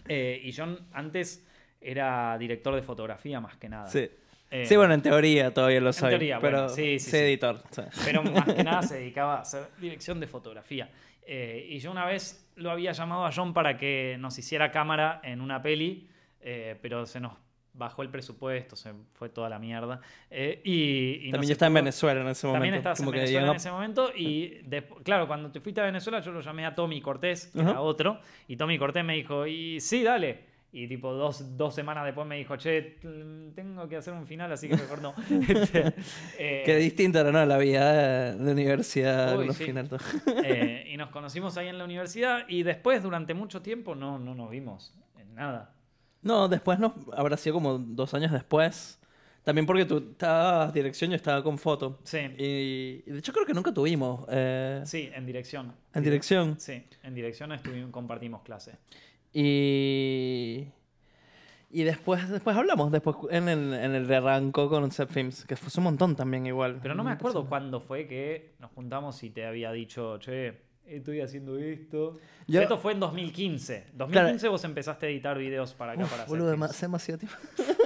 y 0.09 0.53
John 0.55 0.87
antes 0.93 1.47
era 1.81 2.37
director 2.39 2.75
de 2.75 2.83
fotografía 2.83 3.41
más 3.41 3.57
que 3.57 3.69
nada. 3.69 3.87
Sí. 3.87 4.11
Eh, 4.51 4.67
sí, 4.67 4.77
bueno, 4.77 4.95
en 4.95 5.03
teoría 5.03 5.55
todavía 5.55 5.81
lo 5.81 5.93
soy. 5.93 6.11
Teoría, 6.11 6.41
pero 6.41 6.69
sí, 6.69 6.99
sí, 6.99 7.17
editor. 7.17 7.63
Pero 8.05 8.23
más 8.25 8.53
que 8.53 8.65
nada 8.65 8.83
se 8.83 8.95
dedicaba 8.99 9.37
a 9.37 9.41
hacer 9.43 9.69
dirección 9.79 10.19
de 10.19 10.27
fotografía. 10.27 10.91
Eh, 11.23 11.69
y 11.71 11.79
yo 11.79 11.93
una 11.93 12.05
vez 12.05 12.51
lo 12.57 12.71
había 12.73 12.91
llamado 12.91 13.25
a 13.25 13.31
John 13.33 13.55
para 13.55 13.77
que 13.77 14.17
nos 14.19 14.37
hiciera 14.39 14.73
cámara 14.73 15.21
en 15.23 15.41
una 15.41 15.63
peli, 15.63 16.09
eh, 16.41 16.77
pero 16.83 17.07
se 17.07 17.21
nos 17.21 17.35
bajó 17.73 18.03
el 18.03 18.09
presupuesto, 18.09 18.75
se 18.75 18.93
fue 19.15 19.29
toda 19.29 19.49
la 19.49 19.61
mierda. 19.61 20.01
y, 20.29 21.31
también 21.31 21.53
estaba 21.53 21.69
en 21.69 21.75
Venezuela 21.75 22.21
en 22.21 22.29
ese 22.29 22.49
momento. 22.49 22.57
También 22.57 22.75
estabas 22.75 23.01
en 23.01 23.11
Venezuela 23.13 23.51
en 23.51 23.57
ese 23.57 23.71
momento. 23.71 24.11
Y 24.17 24.63
claro, 25.05 25.29
cuando 25.29 25.53
te 25.53 25.61
fuiste 25.61 25.81
a 25.81 25.85
Venezuela, 25.85 26.19
yo 26.19 26.33
lo 26.33 26.41
llamé 26.41 26.67
a 26.67 26.75
Tommy 26.75 27.01
Cortés, 27.01 27.47
que 27.55 27.61
era 27.61 27.81
otro. 27.81 28.21
Y 28.49 28.57
Tommy 28.57 28.77
Cortés 28.77 29.05
me 29.05 29.15
dijo, 29.15 29.47
y 29.47 29.79
sí, 29.79 30.03
dale. 30.03 30.50
Y 30.73 30.87
tipo 30.87 31.13
dos, 31.13 31.57
dos, 31.57 31.75
semanas 31.75 32.05
después 32.05 32.27
me 32.27 32.37
dijo, 32.37 32.57
che, 32.57 32.97
tengo 33.55 33.89
que 33.89 33.97
hacer 33.97 34.15
un 34.15 34.27
final, 34.27 34.53
así 34.53 34.69
que 34.69 34.77
mejor 34.77 35.03
no. 35.03 35.15
Este, 35.49 35.95
eh, 36.39 36.63
Qué 36.65 36.77
distinta 36.77 37.25
¿no? 37.25 37.45
la 37.45 37.59
vida 37.59 38.35
de 38.35 38.53
universidad 38.53 39.35
los 39.45 39.61
eh, 39.61 40.87
y 40.89 40.97
nos 40.97 41.11
conocimos 41.11 41.57
ahí 41.57 41.67
en 41.69 41.79
la 41.79 41.85
universidad 41.85 42.45
y 42.49 42.63
después 42.63 43.03
durante 43.03 43.35
mucho 43.35 43.63
tiempo 43.63 43.97
no, 43.97 44.19
no 44.19 44.35
nos 44.35 44.51
vimos 44.51 44.95
en 45.19 45.35
nada. 45.35 45.75
No, 46.23 46.49
después 46.49 46.79
no, 46.79 46.95
habrá 47.17 47.37
sido 47.37 47.55
como 47.55 47.79
dos 47.79 48.15
años 48.15 48.31
después. 48.31 49.01
También 49.43 49.67
porque 49.67 49.87
tú 49.87 50.11
estabas 50.13 50.73
dirección, 50.73 51.11
yo 51.11 51.17
estaba 51.17 51.43
con 51.43 51.57
foto. 51.57 51.99
Sí. 52.05 52.19
Y, 52.39 53.11
de 53.11 53.19
hecho 53.19 53.33
creo 53.33 53.47
que 53.47 53.55
nunca 53.55 53.73
tuvimos. 53.73 54.27
Eh, 54.31 54.83
sí, 54.85 55.11
en 55.15 55.25
dirección. 55.25 55.75
¿En 55.95 56.05
dirección? 56.05 56.61
Sí, 56.61 56.85
en 57.03 57.15
dirección 57.15 57.53
estuvimos, 57.53 57.91
compartimos 57.91 58.43
clase. 58.43 58.77
Y. 59.33 60.69
Y 61.73 61.85
después, 61.85 62.29
después 62.29 62.57
hablamos, 62.57 62.91
después 62.91 63.17
en 63.31 63.49
el, 63.49 63.73
en 63.73 63.95
el 63.95 64.09
de 64.09 64.17
arranco 64.17 64.69
con 64.69 64.91
Set 64.91 65.09
Films, 65.09 65.45
que 65.45 65.55
fue 65.55 65.71
un 65.77 65.85
montón 65.85 66.17
también 66.17 66.45
igual. 66.47 66.81
Pero 66.83 66.97
no 66.97 67.05
me 67.05 67.13
acuerdo 67.13 67.49
cuándo 67.49 67.79
fue 67.79 68.09
que 68.09 68.55
nos 68.59 68.73
juntamos 68.73 69.23
y 69.23 69.31
te 69.31 69.47
había 69.47 69.71
dicho, 69.71 70.19
che, 70.19 70.63
estoy 70.85 71.21
haciendo 71.21 71.59
esto. 71.59 72.19
esto 72.49 72.79
fue 72.79 72.93
en 72.93 73.01
2015. 73.01 73.87
2015 73.95 74.49
vos 74.49 74.65
empezaste 74.65 75.07
a 75.07 75.09
editar 75.11 75.39
videos 75.39 75.73
para 75.75 75.93
acá, 75.93 76.07
para 76.07 76.25
boludo, 76.25 76.65
hace 76.65 76.87
demasiado 76.87 77.19
tiempo. 77.19 77.37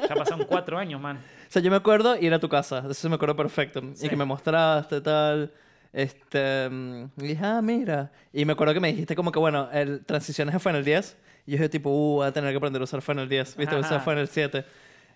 Ya 0.09 0.15
pasaron 0.15 0.47
cuatro 0.47 0.79
años, 0.79 1.01
man. 1.01 1.19
O 1.45 1.53
sea, 1.55 1.63
yo 1.63 1.71
me 1.71 1.77
acuerdo 1.77 2.17
ir 2.17 2.35
a 2.35 2.41
tu 2.41 2.49
casa, 2.49 2.85
eso 2.91 3.09
me 3.09 3.15
acuerdo 3.15 3.37
perfecto. 3.37 3.81
Y 4.03 4.09
que 4.09 4.17
me 4.17 4.25
mostraste 4.25 5.01
tal. 5.01 5.53
Este, 5.93 6.69
mm, 6.69 7.05
y 7.19 7.27
dije, 7.29 7.45
ah, 7.45 7.63
mira. 7.63 8.11
Y 8.33 8.45
me 8.45 8.55
acuerdo 8.55 8.75
que 8.75 8.81
me 8.81 8.89
dijiste 8.89 9.15
como 9.15 9.31
que, 9.31 9.39
bueno, 9.39 9.69
el 9.71 10.05
transiciones 10.05 10.61
fue 10.61 10.73
en 10.73 10.77
el 10.77 10.85
10. 10.85 11.17
Y 11.47 11.57
yo 11.57 11.71
tipo, 11.71 11.91
uh, 11.91 12.17
voy 12.17 12.27
a 12.27 12.33
tener 12.33 12.51
que 12.51 12.57
aprender 12.57 12.81
a 12.81 12.85
usar 12.85 13.03
Final 13.03 13.29
10. 13.29 13.57
¿Viste? 13.57 13.77
Usar 13.77 14.03
Final 14.03 14.29
7. 14.29 14.65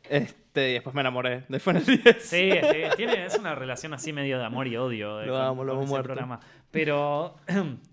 Este, 0.09 0.71
y 0.71 0.73
después 0.75 0.95
me 0.95 1.01
enamoré 1.01 1.45
de 1.49 1.59
Final 1.59 1.85
10. 1.85 2.17
Sí, 2.21 2.51
tiene, 2.97 3.27
es 3.27 3.39
una 3.39 3.55
relación 3.55 3.95
así 3.95 4.13
medio 4.13 4.39
de 4.39 4.45
amor 4.45 4.67
y 4.67 4.77
odio. 4.77 5.23
lo 5.23 5.37
amo, 5.39 5.65
lo 5.65 5.81
amo 5.81 6.03
programa. 6.03 6.41
Pero... 6.71 7.37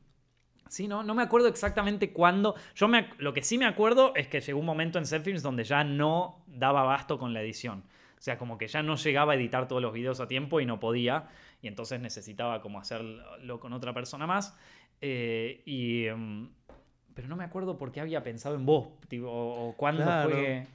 Sí, 0.68 0.88
no, 0.88 1.04
no 1.04 1.14
me 1.14 1.22
acuerdo 1.22 1.48
exactamente 1.48 2.12
cuándo. 2.12 2.56
Yo 2.76 2.88
me, 2.88 3.10
lo 3.20 3.34
que 3.34 3.44
sí 3.44 3.58
me 3.58 3.66
acuerdo 3.66 4.14
es 4.16 4.28
que 4.28 4.42
llegó 4.42 4.60
un 4.60 4.66
momento 4.66 5.00
en 5.00 5.06
Films 5.06 5.44
donde 5.44 5.64
ya 5.64 5.84
no 5.84 6.44
daba 6.48 6.82
abasto 6.82 7.20
con 7.20 7.34
la 7.34 7.42
edición. 7.42 7.84
O 8.18 8.22
sea, 8.22 8.38
como 8.38 8.58
que 8.58 8.68
ya 8.68 8.82
no 8.82 8.96
llegaba 8.96 9.34
a 9.34 9.36
editar 9.36 9.68
todos 9.68 9.82
los 9.82 9.94
videos 9.94 10.20
a 10.20 10.28
tiempo 10.28 10.60
y 10.60 10.66
no 10.66 10.80
podía. 10.80 11.30
Y 11.62 11.68
entonces 11.68 12.00
necesitaba 12.00 12.62
como 12.62 12.80
hacerlo 12.80 13.60
con 13.60 13.74
otra 13.74 13.94
persona 13.94 14.26
más. 14.26 14.58
Eh, 15.02 15.62
y, 15.66 16.08
em, 16.08 16.50
pero 17.16 17.28
no 17.30 17.36
me 17.38 17.46
acuerdo 17.46 17.78
por 17.78 17.92
qué 17.92 18.02
había 18.02 18.22
pensado 18.22 18.56
en 18.56 18.66
vos, 18.66 18.90
tipo, 19.08 19.28
o, 19.30 19.74
cuándo 19.78 20.04
fue. 20.04 20.68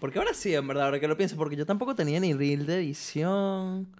Porque 0.00 0.18
ahora 0.18 0.32
sí, 0.32 0.54
en 0.54 0.66
verdad, 0.66 0.86
ahora 0.86 0.98
que 0.98 1.06
lo 1.06 1.16
pienso, 1.16 1.36
porque 1.36 1.56
yo 1.56 1.66
tampoco 1.66 1.94
tenía 1.94 2.18
ni 2.20 2.32
reel 2.32 2.66
de 2.66 2.76
edición. 2.76 3.94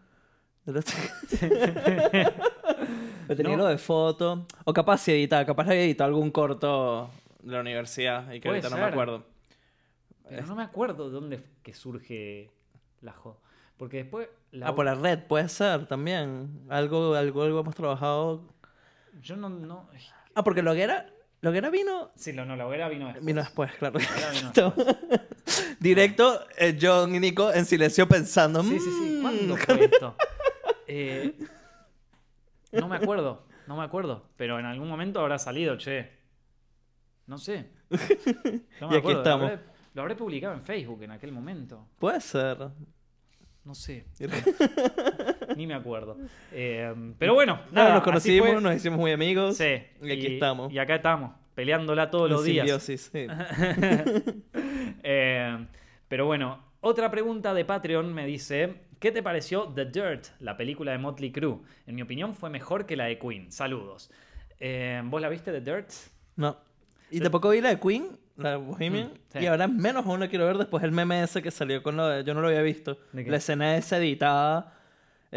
tenía 3.29 3.57
lo 3.57 3.67
de 3.67 3.79
foto. 3.79 4.47
O 4.65 4.73
capaz 4.73 4.99
si 4.99 5.13
editaba, 5.13 5.45
capaz 5.45 5.69
había 5.69 5.85
editado 5.85 6.09
algún 6.09 6.31
corto 6.31 7.11
de 7.43 7.53
la 7.53 7.61
universidad 7.61 8.33
y 8.33 8.41
que 8.41 8.49
ahorita 8.49 8.71
no 8.71 8.77
me 8.77 8.85
acuerdo. 8.85 9.27
Pero 10.27 10.47
no 10.47 10.57
me 10.57 10.63
acuerdo 10.63 11.09
de 11.09 11.13
dónde 11.13 11.45
que 11.63 11.75
surge 11.75 12.51
la 13.03 13.13
jo. 13.13 13.39
Porque 13.77 13.99
después. 13.99 14.29
Ah, 14.63 14.75
por 14.75 14.87
la 14.87 14.95
red, 14.95 15.21
puede 15.27 15.51
ser 15.51 15.87
también. 15.87 16.65
Algo, 16.71 17.15
algo, 17.15 17.43
algo 17.43 17.61
hemos 17.61 17.75
trabajado. 17.75 18.43
Yo 19.21 19.37
no. 19.37 19.51
no... 19.51 19.87
Ah, 20.35 20.43
porque 20.43 20.63
lo 20.63 20.73
que 20.75 20.83
era 20.83 21.14
¿La 21.45 21.51
hoguera 21.51 21.69
vino? 21.69 22.11
Sí, 22.15 22.33
no, 22.33 22.47
no, 22.47 22.57
la 22.57 22.67
hoguera 22.67 22.89
vino 22.89 23.05
después. 23.05 23.23
Vino 23.27 23.43
después, 23.43 23.71
claro. 23.75 23.99
Directo, 25.79 26.41
eh, 26.57 26.79
John 26.81 27.15
y 27.15 27.21
Nico 27.21 27.53
en 27.53 27.67
silencio 27.67 28.09
pensando. 28.09 28.63
Sí, 28.63 28.81
sí, 28.81 28.91
sí. 28.91 29.19
¿Cuándo 29.21 29.55
mm". 29.55 29.59
fue 29.59 29.85
esto? 29.85 30.17
Eh, 30.87 31.39
no 32.73 32.89
me 32.89 32.97
acuerdo, 32.97 33.47
no 33.67 33.77
me 33.77 33.85
acuerdo. 33.85 34.27
Pero 34.39 34.59
en 34.59 34.65
algún 34.65 34.89
momento 34.89 35.21
habrá 35.21 35.39
salido, 35.39 35.77
che. 35.77 36.13
No 37.27 37.37
sé. 37.37 37.69
No 38.81 38.89
me 38.89 38.95
y 38.95 38.99
aquí 39.01 39.13
estamos. 39.13 39.53
Lo 39.93 40.01
habré, 40.01 40.17
publicado 40.17 40.55
en 40.55 40.63
Facebook 40.63 41.03
en 41.03 41.11
aquel 41.11 41.31
momento. 41.31 41.89
Puede 41.99 42.23
ser. 42.23 42.71
No 43.65 43.75
sé. 43.75 44.05
Ni 45.57 45.67
me 45.67 45.75
acuerdo. 45.75 46.19
Eh, 46.53 46.95
pero 47.19 47.35
bueno, 47.35 47.61
nada. 47.73 47.95
nos 47.95 48.03
conocimos, 48.03 48.61
nos 48.63 48.77
hicimos 48.77 48.99
muy 48.99 49.13
amigos. 49.13 49.57
Sí. 49.57 49.83
Y 50.03 50.13
aquí 50.13 50.35
estamos. 50.35 50.71
Y 50.73 50.79
acá 50.79 50.97
estamos, 50.97 51.33
peleándola 51.55 52.11
todos 52.11 52.31
los 52.31 52.45
días. 52.45 52.83
Sí. 52.83 52.97
eh, 55.03 55.67
pero 56.09 56.27
bueno, 56.27 56.63
otra 56.81 57.11
pregunta 57.11 57.55
de 57.55 57.65
Patreon 57.65 58.13
me 58.13 58.27
dice: 58.27 58.83
¿Qué 58.99 59.11
te 59.13 59.23
pareció 59.23 59.73
The 59.75 59.87
Dirt, 59.87 60.27
la 60.41 60.59
película 60.59 60.93
de 60.93 60.99
Motley 60.99 61.33
Crue? 61.33 61.61
En 61.87 61.95
mi 61.95 62.03
opinión, 62.03 62.35
fue 62.35 62.51
mejor 62.51 62.85
que 62.85 62.97
la 62.97 63.05
de 63.05 63.19
Queen. 63.19 63.51
Saludos. 63.51 64.11
Eh, 64.61 65.01
¿Vos 65.07 65.23
la 65.23 65.31
viste, 65.31 65.53
The 65.53 65.61
Dirt? 65.63 65.91
No. 66.37 66.59
Y 67.11 67.21
tampoco 67.21 67.49
vi 67.51 67.63
la 67.63 67.71
de 67.71 67.81
Queen 67.81 68.19
la 68.37 68.57
Bohemian. 68.57 69.13
Mm, 69.35 69.39
y 69.43 69.47
ahora 69.47 69.69
menos 69.69 70.07
aún 70.07 70.21
la 70.21 70.29
quiero 70.29 70.47
ver 70.47 70.59
después 70.59 70.83
el 70.85 70.93
meme 70.93 71.23
ese 71.23 71.43
que 71.43 71.51
salió 71.51 71.83
con 71.83 71.97
lo 71.97 72.09
de. 72.09 72.25
Yo 72.25 72.35
no 72.35 72.41
lo 72.41 72.49
había 72.49 72.63
visto. 72.63 72.99
La 73.13 73.37
escena 73.37 73.77
esa 73.77 73.99
editada. 73.99 74.73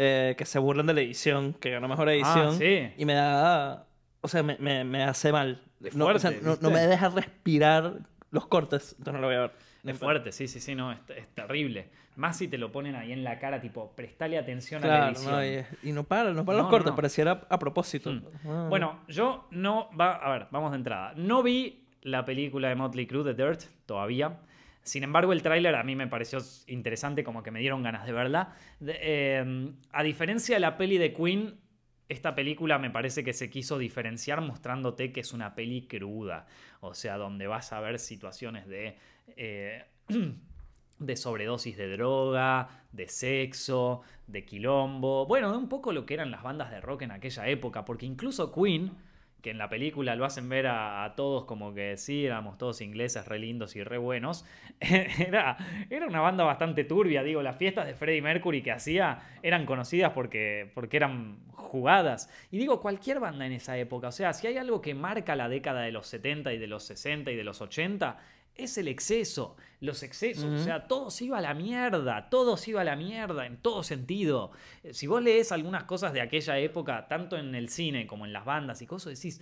Eh, 0.00 0.36
que 0.38 0.44
se 0.44 0.60
burlan 0.60 0.86
de 0.86 0.94
la 0.94 1.00
edición, 1.00 1.54
que 1.54 1.70
ganó 1.70 1.88
mejor 1.88 2.08
edición. 2.08 2.56
Ah, 2.62 2.92
y 2.96 3.04
me 3.04 3.14
da. 3.14 3.84
O 4.20 4.28
sea, 4.28 4.44
me, 4.44 4.84
me, 4.84 5.02
hace 5.02 5.32
mal. 5.32 5.60
no, 5.92 6.12
no, 6.12 6.70
me 6.70 6.86
deja 6.86 7.08
respirar 7.08 7.98
los 8.30 8.46
cortes. 8.46 8.94
Entonces 8.96 9.14
no 9.14 9.20
lo 9.20 9.26
voy 9.26 9.36
a 9.36 9.40
ver. 9.40 9.50
Es 9.84 9.98
fuerte, 9.98 10.30
sí, 10.30 10.46
sí, 10.46 10.60
sí, 10.60 10.76
no, 10.76 10.92
es, 10.92 11.00
terrible. 11.34 11.90
Más 12.14 12.36
si 12.36 12.46
te 12.46 12.58
lo 12.58 12.70
ponen 12.70 12.94
ahí 12.94 13.12
en 13.12 13.24
la 13.24 13.40
cara, 13.40 13.60
tipo, 13.60 13.90
prestale 13.96 14.38
atención 14.38 14.84
a 14.84 14.86
la 14.86 15.08
edición. 15.08 15.66
y, 15.82 15.90
no 15.90 16.04
para, 16.04 16.32
no 16.32 16.44
para 16.44 16.58
los 16.58 16.68
cortes, 16.68 16.92
pareciera 16.92 17.46
a 17.48 17.58
propósito. 17.58 18.12
Mm. 18.12 18.22
Ah. 18.46 18.66
Bueno, 18.68 19.00
yo 19.08 19.48
no, 19.50 19.90
va, 19.98 20.12
a 20.12 20.30
ver, 20.30 20.46
vamos 20.52 20.70
de 20.70 20.76
entrada. 20.76 21.12
No 21.16 21.42
vi 21.42 21.87
la 22.10 22.24
película 22.24 22.68
de 22.68 22.74
Motley 22.74 23.06
Crue, 23.06 23.24
The 23.24 23.34
Dirt, 23.34 23.62
todavía. 23.86 24.40
Sin 24.82 25.04
embargo, 25.04 25.32
el 25.32 25.42
tráiler 25.42 25.74
a 25.74 25.82
mí 25.82 25.94
me 25.94 26.06
pareció 26.06 26.38
interesante, 26.66 27.22
como 27.22 27.42
que 27.42 27.50
me 27.50 27.60
dieron 27.60 27.82
ganas 27.82 28.06
de 28.06 28.12
verla. 28.12 28.54
Em, 28.80 29.74
a 29.92 30.02
diferencia 30.02 30.56
de 30.56 30.60
la 30.60 30.76
peli 30.76 30.98
de 30.98 31.12
Queen, 31.12 31.60
esta 32.08 32.34
película 32.34 32.78
me 32.78 32.90
parece 32.90 33.22
que 33.22 33.34
se 33.34 33.50
quiso 33.50 33.76
diferenciar 33.76 34.40
mostrándote 34.40 35.12
que 35.12 35.20
es 35.20 35.32
una 35.32 35.54
peli 35.54 35.86
cruda. 35.86 36.46
O 36.80 36.94
sea, 36.94 37.18
donde 37.18 37.46
vas 37.46 37.72
a 37.72 37.80
ver 37.80 37.98
situaciones 37.98 38.66
de... 38.66 38.96
Eh, 39.36 39.84
de 40.98 41.16
sobredosis 41.16 41.76
de 41.76 41.88
droga, 41.96 42.68
de 42.92 43.08
sexo, 43.08 44.02
de 44.26 44.44
quilombo, 44.44 45.26
bueno, 45.26 45.52
de 45.52 45.56
un 45.56 45.68
poco 45.68 45.92
lo 45.92 46.04
que 46.04 46.14
eran 46.14 46.30
las 46.30 46.42
bandas 46.42 46.70
de 46.70 46.80
rock 46.80 47.02
en 47.02 47.12
aquella 47.12 47.46
época, 47.46 47.84
porque 47.84 48.06
incluso 48.06 48.52
Queen 48.52 48.92
que 49.42 49.50
en 49.50 49.58
la 49.58 49.68
película 49.68 50.16
lo 50.16 50.24
hacen 50.24 50.48
ver 50.48 50.66
a, 50.66 51.12
todos 51.16 51.44
como 51.44 51.72
que 51.72 51.96
sí, 51.96 52.26
éramos 52.26 52.58
todos 52.58 52.80
ingleses 52.80 53.26
re 53.26 53.38
lindos 53.38 53.76
y 53.76 53.82
re 53.82 53.98
buenos. 53.98 54.44
era, 54.80 55.56
era 55.90 56.06
una 56.06 56.20
banda 56.20 56.44
bastante 56.44 56.84
turbia, 56.84 57.22
digo, 57.22 57.42
las 57.42 57.56
fiestas 57.56 57.86
de 57.86 57.94
Freddie 57.94 58.22
Mercury 58.22 58.62
que 58.62 58.72
hacía 58.72 59.20
eran 59.42 59.64
conocidas 59.66 60.12
porque, 60.12 60.70
porque 60.74 60.96
eran 60.96 61.38
jugadas. 61.52 62.30
Y 62.50 62.58
digo, 62.58 62.80
cualquier 62.80 63.20
banda 63.20 63.46
en 63.46 63.52
esa 63.52 63.76
época, 63.78 64.08
o 64.08 64.12
sea, 64.12 64.32
si 64.32 64.46
hay 64.46 64.56
algo 64.56 64.80
que 64.80 64.94
marca 64.94 65.36
la 65.36 65.48
década 65.48 65.82
de 65.82 65.92
los 65.92 66.06
70 66.08 66.52
y 66.52 66.58
de 66.58 66.66
los 66.66 66.84
60 66.84 67.30
y 67.30 67.36
de 67.36 67.44
los 67.44 67.60
80, 67.60 68.18
es 68.58 68.76
el 68.76 68.88
exceso, 68.88 69.56
los 69.80 70.02
excesos, 70.02 70.44
o 70.44 70.58
sea, 70.58 70.88
todo 70.88 71.10
se 71.10 71.26
iba 71.26 71.38
a 71.38 71.40
la 71.40 71.54
mierda, 71.54 72.28
todo 72.28 72.56
se 72.56 72.70
iba 72.70 72.80
a 72.80 72.84
la 72.84 72.96
mierda 72.96 73.46
en 73.46 73.56
todo 73.56 73.84
sentido. 73.84 74.50
Eh, 74.82 74.92
si 74.92 75.06
vos 75.06 75.22
lees 75.22 75.52
algunas 75.52 75.84
cosas 75.84 76.12
de 76.12 76.20
aquella 76.20 76.58
época, 76.58 77.06
tanto 77.08 77.38
en 77.38 77.54
el 77.54 77.68
cine 77.68 78.06
como 78.06 78.26
en 78.26 78.32
las 78.32 78.44
bandas 78.44 78.82
y 78.82 78.86
cosas, 78.86 79.14
decís, 79.14 79.40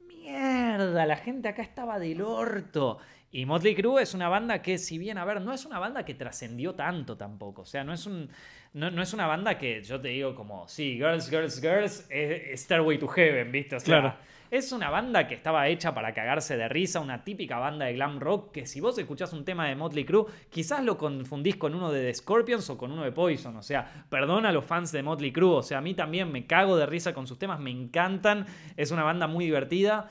mierda, 0.00 1.06
la 1.06 1.16
gente 1.16 1.48
acá 1.48 1.62
estaba 1.62 2.00
del 2.00 2.20
orto. 2.20 2.98
Y 3.30 3.46
Motley 3.46 3.74
Crue 3.76 4.02
es 4.02 4.14
una 4.14 4.28
banda 4.28 4.62
que, 4.62 4.78
si 4.78 4.98
bien, 4.98 5.18
a 5.18 5.24
ver, 5.24 5.40
no 5.40 5.52
es 5.52 5.64
una 5.64 5.78
banda 5.78 6.04
que 6.04 6.14
trascendió 6.14 6.74
tanto 6.74 7.16
tampoco. 7.16 7.62
O 7.62 7.66
sea, 7.66 7.84
no 7.84 7.92
es, 7.92 8.06
un, 8.06 8.28
no, 8.72 9.02
es 9.02 9.12
una 9.12 9.26
banda 9.26 9.58
que 9.58 9.82
yo 9.82 10.00
te 10.00 10.08
digo 10.08 10.34
como, 10.34 10.66
sí, 10.66 10.94
Girls, 10.96 11.28
Girls, 11.28 11.60
Girls, 11.60 12.06
es 12.08 12.60
Starway 12.62 12.98
to 12.98 13.06
Heaven, 13.06 13.52
¿viste? 13.52 13.76
O 13.76 13.80
sea, 13.80 14.00
claro 14.00 14.16
es 14.50 14.72
una 14.72 14.90
banda 14.90 15.26
que 15.26 15.34
estaba 15.34 15.68
hecha 15.68 15.94
para 15.94 16.14
cagarse 16.14 16.56
de 16.56 16.68
risa, 16.68 17.00
una 17.00 17.24
típica 17.24 17.58
banda 17.58 17.86
de 17.86 17.94
glam 17.94 18.20
rock 18.20 18.52
que 18.52 18.66
si 18.66 18.80
vos 18.80 18.96
escuchás 18.98 19.32
un 19.32 19.44
tema 19.44 19.68
de 19.68 19.76
Motley 19.76 20.04
Crue, 20.04 20.26
quizás 20.50 20.84
lo 20.84 20.96
confundís 20.96 21.56
con 21.56 21.74
uno 21.74 21.90
de 21.90 22.02
The 22.02 22.14
Scorpions 22.14 22.68
o 22.70 22.78
con 22.78 22.92
uno 22.92 23.04
de 23.04 23.12
Poison. 23.12 23.56
O 23.56 23.62
sea, 23.62 24.06
perdona 24.08 24.50
a 24.50 24.52
los 24.52 24.64
fans 24.64 24.92
de 24.92 25.02
Motley 25.02 25.32
Crue. 25.32 25.56
O 25.56 25.62
sea, 25.62 25.78
a 25.78 25.80
mí 25.80 25.94
también 25.94 26.30
me 26.30 26.46
cago 26.46 26.76
de 26.76 26.86
risa 26.86 27.12
con 27.12 27.26
sus 27.26 27.38
temas, 27.38 27.60
me 27.60 27.70
encantan. 27.70 28.46
Es 28.76 28.90
una 28.90 29.02
banda 29.02 29.26
muy 29.26 29.44
divertida. 29.44 30.08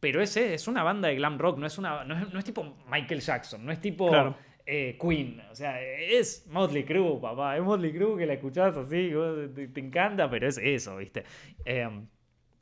Pero 0.00 0.20
ese 0.20 0.54
es 0.54 0.68
una 0.68 0.82
banda 0.82 1.08
de 1.08 1.16
glam 1.16 1.38
rock, 1.38 1.58
no 1.58 1.66
es, 1.66 1.78
una, 1.78 2.04
no 2.04 2.38
es, 2.38 2.44
tipo 2.44 2.76
Michael 2.90 3.20
Jackson, 3.20 3.64
no 3.64 3.72
es 3.72 3.80
tipo 3.80 4.10
eh, 4.66 4.98
Queen. 5.00 5.42
O 5.50 5.54
sea, 5.54 5.80
es 5.80 6.46
Motley 6.48 6.84
Crue, 6.84 7.18
papá. 7.20 7.56
Es 7.56 7.62
Motley 7.62 7.92
Crue 7.92 8.18
que 8.18 8.26
la 8.26 8.34
escuchás 8.34 8.76
así, 8.76 9.10
te, 9.54 9.80
encanta, 9.80 10.28
pero 10.28 10.46
es 10.46 10.58
eso, 10.58 10.98
¿viste? 10.98 11.24
Eh, 11.64 11.88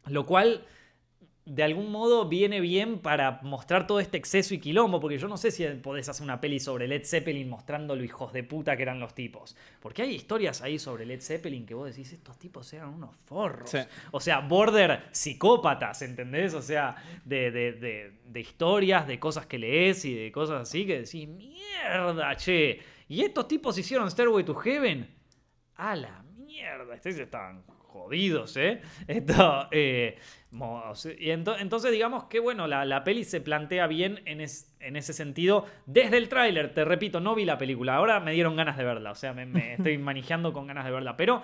lo 0.06 0.26
cual 0.26 0.64
de 1.46 1.62
algún 1.62 1.92
modo 1.92 2.26
viene 2.26 2.60
bien 2.60 3.00
para 3.00 3.40
mostrar 3.42 3.86
todo 3.86 4.00
este 4.00 4.16
exceso 4.16 4.54
y 4.54 4.60
quilombo, 4.60 4.98
porque 4.98 5.18
yo 5.18 5.28
no 5.28 5.36
sé 5.36 5.50
si 5.50 5.64
podés 5.66 6.08
hacer 6.08 6.24
una 6.24 6.40
peli 6.40 6.58
sobre 6.58 6.88
Led 6.88 7.04
Zeppelin 7.04 7.48
mostrando 7.50 7.94
lo 7.94 8.02
hijos 8.02 8.32
de 8.32 8.44
puta 8.44 8.76
que 8.76 8.82
eran 8.82 8.98
los 8.98 9.14
tipos. 9.14 9.54
Porque 9.80 10.02
hay 10.02 10.14
historias 10.14 10.62
ahí 10.62 10.78
sobre 10.78 11.04
Led 11.04 11.20
Zeppelin 11.20 11.66
que 11.66 11.74
vos 11.74 11.90
decís, 11.90 12.12
estos 12.14 12.38
tipos 12.38 12.72
eran 12.72 12.88
unos 12.88 13.14
forros. 13.26 13.70
O 14.12 14.20
sea, 14.20 14.40
border 14.40 15.04
psicópatas, 15.10 16.00
¿entendés? 16.00 16.54
O 16.54 16.62
sea, 16.62 16.96
de, 17.24 17.50
de, 17.50 18.40
historias, 18.40 19.06
de 19.06 19.18
cosas 19.18 19.46
que 19.46 19.58
lees 19.58 20.04
y 20.06 20.14
de 20.14 20.32
cosas 20.32 20.62
así 20.62 20.86
que 20.86 21.00
decís, 21.00 21.28
mierda, 21.28 22.34
che. 22.36 22.80
¿Y 23.06 23.22
estos 23.22 23.46
tipos 23.48 23.76
hicieron 23.76 24.10
Stairway 24.10 24.44
to 24.44 24.54
Heaven? 24.54 25.14
A 25.76 25.94
la 25.94 26.22
mierda, 26.36 26.94
estos 26.94 27.16
estaban 27.16 27.64
jodidos, 27.94 28.56
¿eh? 28.56 28.80
Esto, 29.06 29.68
eh, 29.70 30.18
y 31.18 31.30
entonces 31.30 31.92
digamos 31.92 32.24
que 32.24 32.40
bueno, 32.40 32.66
la, 32.66 33.04
peli 33.04 33.24
se 33.24 33.40
plantea 33.40 33.86
bien 33.86 34.20
en, 34.24 34.40
en 34.40 34.96
ese 34.96 35.12
sentido. 35.12 35.66
Desde 35.86 36.16
el 36.16 36.28
tráiler, 36.28 36.74
te 36.74 36.84
repito, 36.84 37.20
no 37.20 37.34
vi 37.34 37.44
la 37.44 37.56
película, 37.56 37.94
ahora 37.94 38.20
me 38.20 38.32
dieron 38.32 38.56
ganas 38.56 38.76
de 38.76 38.84
verla, 38.84 39.12
o 39.12 39.14
sea, 39.14 39.32
me, 39.32 39.74
estoy 39.74 39.96
manejando 39.98 40.52
con 40.52 40.66
ganas 40.66 40.84
de 40.84 40.90
verla, 40.90 41.16
pero 41.16 41.42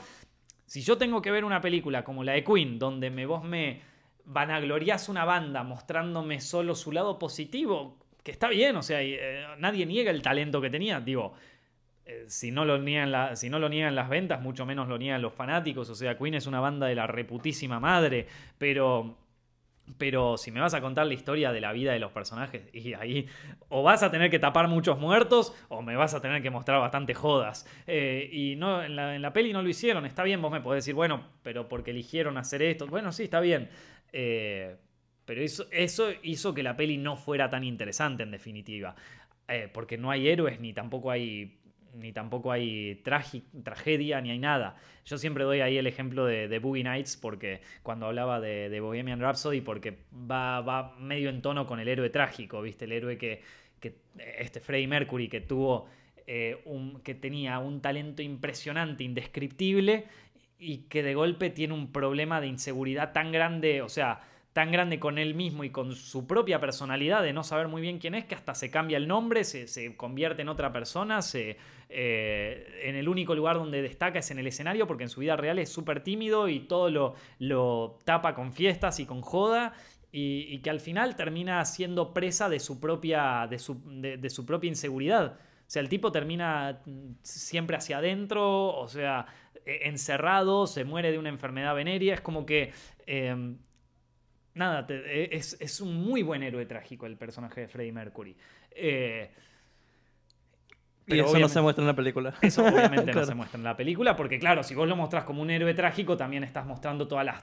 si 0.67 0.83
yo 0.83 0.99
tengo 0.99 1.23
que 1.23 1.31
ver 1.31 1.45
una 1.45 1.61
película 1.61 2.03
como 2.03 2.25
la 2.25 2.33
de 2.33 2.45
Queen, 2.45 2.79
donde 2.79 3.11
me, 3.11 3.27
vos 3.27 3.45
me 3.45 3.81
vanaglorias 4.25 5.09
una 5.09 5.25
banda 5.25 5.63
mostrándome 5.63 6.41
solo 6.41 6.75
su 6.75 6.91
lado 6.93 7.19
positivo, 7.19 7.97
que 8.25 8.33
está 8.33 8.49
bien, 8.49 8.77
o 8.77 8.83
sea, 8.83 9.03
eh, 9.03 9.45
nadie 9.59 9.87
niega 9.87 10.11
el 10.11 10.23
talento 10.23 10.61
que 10.61 10.71
tenía, 10.71 11.01
digo, 11.01 11.35
eh, 12.11 12.25
si, 12.27 12.51
no 12.51 12.65
lo 12.65 12.79
niegan 12.79 13.37
si 13.37 13.49
no 13.49 13.59
lo 13.59 13.69
niegan 13.69 13.95
las 13.95 14.09
ventas, 14.09 14.41
mucho 14.41 14.67
menos 14.67 14.89
lo 14.89 14.99
niegan 14.99 15.23
los 15.23 15.33
fanáticos. 15.33 15.89
O 15.91 15.95
sea, 15.95 16.19
Queen 16.19 16.35
es 16.35 16.47
una 16.47 16.61
banda 16.61 16.87
de 16.87 16.95
la 16.95 17.07
reputísima 17.07 17.79
madre, 17.79 18.27
pero 18.59 19.17
pero 19.99 20.37
si 20.37 20.51
me 20.51 20.61
vas 20.61 20.75
a 20.75 20.81
contar 20.81 21.07
la 21.07 21.15
historia 21.15 21.53
de 21.53 21.61
la 21.61 21.73
vida 21.73 21.93
de 21.93 21.99
los 21.99 22.13
personajes, 22.13 22.63
y 22.73 22.95
ahí 22.95 23.27
o 23.69 23.83
vas 23.83 24.03
a 24.03 24.11
tener 24.11 24.31
que 24.31 24.39
tapar 24.39 24.69
muchos 24.69 24.99
muertos 24.99 25.55
o 25.69 25.83
me 25.83 25.97
vas 25.97 26.15
a 26.15 26.21
tener 26.21 26.43
que 26.43 26.51
mostrar 26.51 26.81
bastante 26.81 27.15
jodas. 27.15 27.67
Eh, 27.87 28.29
y 28.33 28.57
no, 28.57 28.83
en 28.83 29.23
la, 29.23 29.33
peli 29.33 29.53
no 29.53 29.63
lo 29.63 29.69
hicieron, 29.69 30.07
está 30.07 30.23
bien, 30.23 30.41
vos 30.41 30.53
me 30.53 30.61
podés 30.61 30.85
decir, 30.85 30.95
bueno, 30.95 31.25
pero 31.43 31.69
porque 31.69 31.91
eligieron 31.91 32.39
hacer 32.39 32.63
esto. 32.63 32.87
Bueno, 32.87 33.13
sí, 33.13 33.25
está 33.25 33.41
bien. 33.41 33.69
Eh, 34.13 34.77
pero 35.25 35.43
eso, 35.43 35.67
eso, 35.71 36.11
hizo 36.23 36.55
que 36.55 36.63
la 36.63 36.77
peli 36.77 36.97
no 36.97 37.17
fuera 37.17 37.49
tan 37.51 37.65
interesante 37.65 38.23
en 38.23 38.31
definitiva. 38.31 38.95
porque 39.73 39.99
no 39.99 40.13
hay 40.13 40.29
héroes 40.29 40.61
ni 40.61 40.73
tampoco 40.73 41.11
hay 41.11 41.60
ni 41.95 42.13
tampoco 42.13 42.53
hay 42.53 43.03
tragedia, 43.03 44.21
ni 44.21 44.31
hay 44.31 44.39
nada. 44.39 44.77
Yo 45.05 45.19
siempre 45.19 45.45
doy 45.45 45.61
ahí 45.61 45.79
el 45.79 45.87
ejemplo 45.87 46.25
de, 46.25 46.59
Boogie 46.59 46.85
Nights, 46.85 47.17
porque 47.17 47.61
cuando 47.83 48.07
hablaba 48.07 48.41
de, 48.41 48.81
Bohemian 48.81 49.21
Rhapsody, 49.21 49.61
porque 49.61 49.99
va, 50.13 50.95
medio 50.99 51.31
en 51.31 51.43
tono 51.43 51.67
con 51.67 51.81
el 51.81 51.89
héroe 51.89 52.11
trágico, 52.11 52.63
¿viste? 52.63 52.85
El 52.85 52.93
héroe 52.93 53.19
que, 53.19 53.43
este 54.39 54.61
Freddie 54.61 54.87
Mercury, 54.87 55.29
que 55.29 55.41
tuvo, 55.41 55.89
eh, 56.27 56.61
un, 56.65 57.01
que 57.01 57.15
tenía 57.15 57.59
un 57.59 57.81
talento 57.81 58.23
impresionante, 58.23 59.05
indescriptible, 59.05 60.05
y 60.59 60.83
que 60.89 61.03
de 61.03 61.15
golpe 61.15 61.49
tiene 61.49 61.73
un 61.73 61.91
problema 61.91 62.41
de 62.41 62.47
inseguridad 62.47 63.13
tan 63.13 63.33
grande, 63.33 63.81
o 63.81 63.89
sea, 63.89 64.21
tan 64.53 64.73
grande 64.73 64.99
con 64.99 65.19
él 65.19 65.35
mismo 65.35 65.63
y 65.63 65.71
con 65.71 65.95
su 65.95 66.27
propia 66.27 66.61
personalidad 66.61 67.23
de 67.23 67.33
no 67.33 67.45
saber 67.45 67.69
muy 67.69 67.81
bien 67.81 67.99
quién 67.99 68.15
es, 68.17 68.25
que 68.25 68.35
hasta 68.35 68.55
se 68.55 68.71
cambia 68.71 68.97
el 68.97 69.07
nombre, 69.07 69.45
se, 69.45 69.97
convierte 69.97 70.43
en 70.43 70.49
otra 70.49 70.73
persona, 70.73 71.23
se, 71.23 71.57
eh, 71.89 72.81
en 72.83 72.97
el 72.97 73.09
único 73.09 73.35
lugar 73.35 73.57
donde 73.57 73.81
destaca 73.81 74.19
es 74.19 74.31
en 74.33 74.41
el 74.41 74.49
escenario, 74.49 74.89
porque 74.89 75.05
en 75.05 75.09
su 75.09 75.21
vida 75.21 75.37
real 75.37 75.61
es 75.61 75.71
súper 75.71 76.03
tímido 76.03 76.49
y 76.49 76.61
todo 76.61 76.91
lo, 76.91 77.15
lo, 77.39 77.99
tapa 78.05 78.35
con 78.35 78.53
fiestas 78.53 78.99
y 78.99 79.07
con 79.07 79.21
joda. 79.21 79.75
Y, 80.13 80.59
que 80.59 80.71
al 80.71 80.81
final 80.81 81.15
termina 81.15 81.65
siendo 81.65 82.13
presa 82.13 82.49
de 82.49 82.59
su 82.59 82.81
propia, 82.81 83.47
de 83.49 83.61
su, 83.61 83.81
de, 83.87 84.29
su 84.29 84.45
propia 84.45 84.67
inseguridad. 84.67 85.35
O 85.35 85.71
sea, 85.71 85.83
el 85.83 85.89
tipo 85.89 86.11
termina 86.11 86.83
siempre 87.23 87.77
hacia 87.77 87.99
adentro, 87.99 88.75
o 88.75 88.89
sea, 88.89 89.27
e, 89.65 89.89
encerrado, 89.89 90.67
se 90.67 90.83
muere 90.83 91.13
de 91.13 91.19
una 91.19 91.29
enfermedad 91.29 91.77
venérea. 91.77 92.15
Es 92.15 92.21
como 92.21 92.45
que 92.45 92.73
eh, 93.07 93.55
nada, 94.61 94.87
e, 94.89 95.31
es, 95.33 95.81
un 95.81 95.97
muy 95.97 96.23
buen 96.23 96.43
héroe 96.43 96.67
trágico 96.67 97.07
el 97.07 97.17
personaje 97.17 97.63
de 97.63 97.69
Freddie 97.69 97.93
Mercury. 97.93 98.37
Eh, 98.71 99.31
y 101.07 101.19
eso 101.19 101.39
no 101.39 101.49
se 101.49 101.61
muestra 101.61 101.83
en 101.83 101.89
la 101.89 101.97
película. 101.97 102.35
Eso 102.41 102.65
obviamente 102.65 103.13
no 103.15 103.25
se 103.25 103.35
muestra 103.35 103.59
en 103.59 103.65
la 103.65 103.77
película, 103.77 104.15
porque 104.15 104.39
claro, 104.39 104.63
si 104.63 104.75
vos 104.75 104.87
lo 104.87 104.95
mostrás 104.95 105.25
como 105.25 105.43
un 105.43 105.51
héroe 105.51 105.75
trágico, 105.75 106.17
también 106.17 106.45
estás 106.45 106.67
mostrando 106.67 107.09
todas 107.09 107.25
las, 107.25 107.43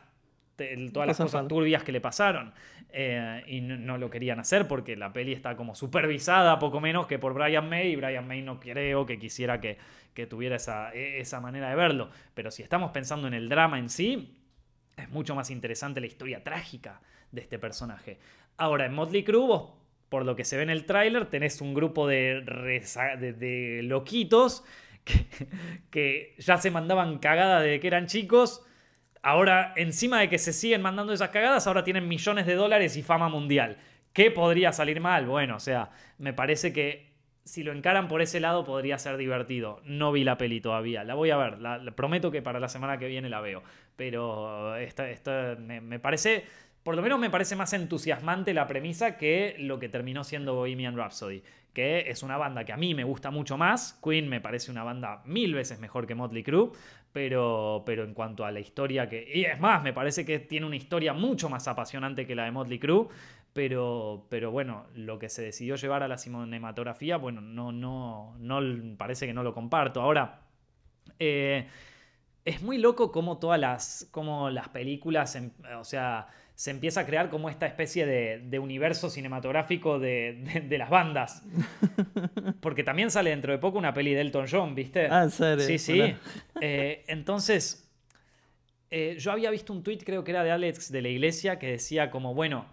todas 0.93 1.07
las 1.07 1.17
cosas 1.17 1.47
turbias 1.47 1.83
que 1.83 1.91
le 1.91 1.99
pasaron. 1.99 2.53
Eh, 2.89 3.43
y 3.47 3.61
no, 3.61 3.97
lo 3.97 4.09
querían 4.09 4.39
hacer 4.39 4.67
porque 4.67 4.95
la 4.95 5.11
peli 5.11 5.33
está 5.33 5.57
como 5.57 5.75
supervisada, 5.75 6.59
poco 6.59 6.79
menos 6.79 7.07
que 7.07 7.19
por 7.19 7.33
Brian 7.33 7.67
May, 7.67 7.91
y 7.91 7.95
Brian 7.95 8.27
May 8.27 8.43
no 8.43 8.59
creo 8.59 9.05
que 9.05 9.19
quisiera 9.19 9.59
que, 9.59 9.77
que 10.13 10.27
tuviera 10.27 10.55
esa, 10.55 10.93
e, 10.93 11.19
esa 11.19 11.41
manera 11.41 11.69
de 11.69 11.75
verlo. 11.75 12.09
Pero 12.35 12.51
si 12.51 12.63
estamos 12.63 12.91
pensando 12.91 13.27
en 13.27 13.33
el 13.33 13.49
drama 13.49 13.79
en 13.79 13.89
sí, 13.89 14.36
es 14.97 15.09
mucho 15.09 15.35
más 15.35 15.49
interesante 15.51 16.01
la 16.01 16.07
historia 16.07 16.43
trágica 16.43 17.01
de 17.31 17.41
este 17.41 17.59
personaje. 17.59 18.19
Ahora, 18.57 18.85
en 18.85 18.93
Motley 18.93 19.23
Crue, 19.23 19.67
por 20.09 20.25
lo 20.25 20.35
que 20.35 20.43
se 20.43 20.57
ve 20.57 20.63
en 20.63 20.69
el 20.69 20.85
tráiler, 20.85 21.27
tenés 21.27 21.61
un 21.61 21.73
grupo 21.73 22.07
de, 22.07 22.41
de, 23.37 23.81
loquitos 23.83 24.63
que, 25.91 26.35
ya 26.39 26.57
se 26.57 26.71
mandaban 26.71 27.19
cagadas 27.19 27.63
de 27.63 27.79
que 27.79 27.87
eran 27.87 28.07
chicos. 28.07 28.65
Ahora, 29.21 29.73
encima 29.75 30.19
de 30.19 30.29
que 30.29 30.37
se 30.37 30.53
siguen 30.53 30.81
mandando 30.81 31.13
esas 31.13 31.29
cagadas, 31.29 31.67
ahora 31.67 31.83
tienen 31.83 32.07
millones 32.07 32.45
de 32.45 32.55
dólares 32.55 32.97
y 32.97 33.03
fama 33.03 33.29
mundial. 33.29 33.77
¿Qué 34.13 34.31
podría 34.31 34.71
salir 34.71 34.99
mal? 34.99 35.27
Bueno, 35.27 35.57
o 35.57 35.59
sea, 35.59 35.91
me 36.17 36.33
parece 36.33 36.73
que 36.73 37.07
si 37.47 37.63
lo 37.63 37.71
encaran 37.71 38.07
por 38.07 38.21
ese 38.21 38.39
lado 38.39 38.63
podría 38.63 38.97
ser 38.97 39.17
divertido. 39.17 39.81
No 39.85 40.11
vi 40.11 40.23
la 40.23 40.37
peli 40.37 40.61
todavía, 40.61 41.03
la 41.03 41.15
voy 41.15 41.31
a 41.31 41.37
ver, 41.37 41.59
la, 41.59 41.79
prometo 41.95 42.29
que 42.29 42.41
para 42.41 42.59
la 42.59 42.67
semana 42.67 42.97
que 42.97 43.07
viene 43.07 43.29
la 43.29 43.41
veo. 43.41 43.63
Pero 43.97 44.77
esta, 44.77 45.57
me, 45.59 45.99
parece 45.99 46.45
por 46.83 46.95
lo 46.95 47.01
menos 47.01 47.19
me 47.19 47.29
parece 47.29 47.57
más 47.57 47.73
entusiasmante 47.73 48.53
la 48.53 48.65
premisa 48.65 49.17
que 49.17 49.57
lo 49.59 49.77
que 49.77 49.89
terminó 49.89 50.23
siendo 50.23 50.55
Bohemian 50.55 50.95
Rhapsody, 50.95 51.43
que 51.73 52.09
es 52.09 52.23
una 52.23 52.37
banda 52.37 52.63
que 52.63 52.71
a 52.71 52.77
mí 52.77 52.95
me 52.95 53.03
gusta 53.03 53.29
mucho 53.29 53.57
más. 53.57 53.99
Queen 54.01 54.29
me 54.29 54.39
parece 54.39 54.71
una 54.71 54.85
banda 54.85 55.21
mil 55.25 55.53
veces 55.53 55.79
mejor 55.79 56.07
que 56.07 56.15
Motley 56.15 56.43
Crue, 56.43 56.71
pero, 57.11 57.83
pero 57.85 58.05
en 58.05 58.13
cuanto 58.13 58.45
a 58.45 58.51
la 58.51 58.61
historia 58.61 59.09
que... 59.09 59.29
Y 59.33 59.43
es 59.43 59.59
más, 59.59 59.83
me 59.83 59.91
parece 59.91 60.25
que 60.25 60.39
tiene 60.39 60.65
una 60.65 60.77
historia 60.77 61.11
mucho 61.11 61.49
más 61.49 61.67
apasionante 61.67 62.25
que 62.25 62.35
la 62.35 62.45
de 62.45 62.51
Motley 62.51 62.79
Crue. 62.79 63.07
Pero, 63.51 64.27
pero 64.29 64.51
bueno, 64.51 64.85
lo 64.93 65.17
que 65.17 65.29
se 65.29 65.41
decidió 65.41 65.75
llevar 65.75 66.03
a 66.03 66.07
la 66.07 66.19
cinematografía, 66.19 67.17
bueno, 67.17 67.41
no, 67.41 67.71
no, 67.71 68.35
no 68.37 68.97
parece 68.97 69.25
que 69.25 69.33
no 69.33 69.41
lo 69.41 69.53
comparto. 69.53 69.99
Ahora, 69.99 70.41
eh, 71.19 71.67
es 72.47 72.61
muy 72.61 72.77
loco 72.77 73.11
como 73.11 73.39
todas 73.39 73.59
las, 73.59 74.07
como 74.09 74.49
las 74.49 74.69
películas, 74.69 75.35
em, 75.35 75.51
o 75.77 75.83
sea, 75.83 76.29
se 76.55 76.71
empieza 76.71 77.01
a 77.01 77.05
crear 77.05 77.29
como 77.29 77.49
esta 77.49 77.67
especie 77.67 78.05
de, 78.05 78.59
universo 78.59 79.09
cinematográfico 79.09 79.99
de, 79.99 80.65
las 80.71 80.89
bandas. 80.89 81.43
Porque 82.61 82.85
también 82.85 83.11
sale 83.11 83.31
dentro 83.31 83.51
de 83.51 83.59
poco 83.59 83.77
una 83.77 83.93
peli 83.93 84.13
de 84.13 84.21
Elton 84.21 84.45
John, 84.49 84.75
¿viste? 84.75 85.07
Ah, 85.11 85.23
¿en 85.23 85.29
serio? 85.31 85.65
Sí, 85.65 85.77
sí. 85.77 86.01
Eh, 86.61 87.03
entonces, 87.07 87.91
eh, 88.91 89.17
yo 89.19 89.33
había 89.33 89.51
visto 89.51 89.73
un 89.73 89.83
tweet, 89.83 89.99
creo 90.05 90.23
que 90.23 90.31
era 90.31 90.45
de 90.45 90.51
Alex 90.51 90.89
de 90.89 91.01
la 91.01 91.09
Iglesia, 91.09 91.59
que 91.59 91.67
decía 91.67 92.09
como, 92.09 92.33
bueno, 92.33 92.65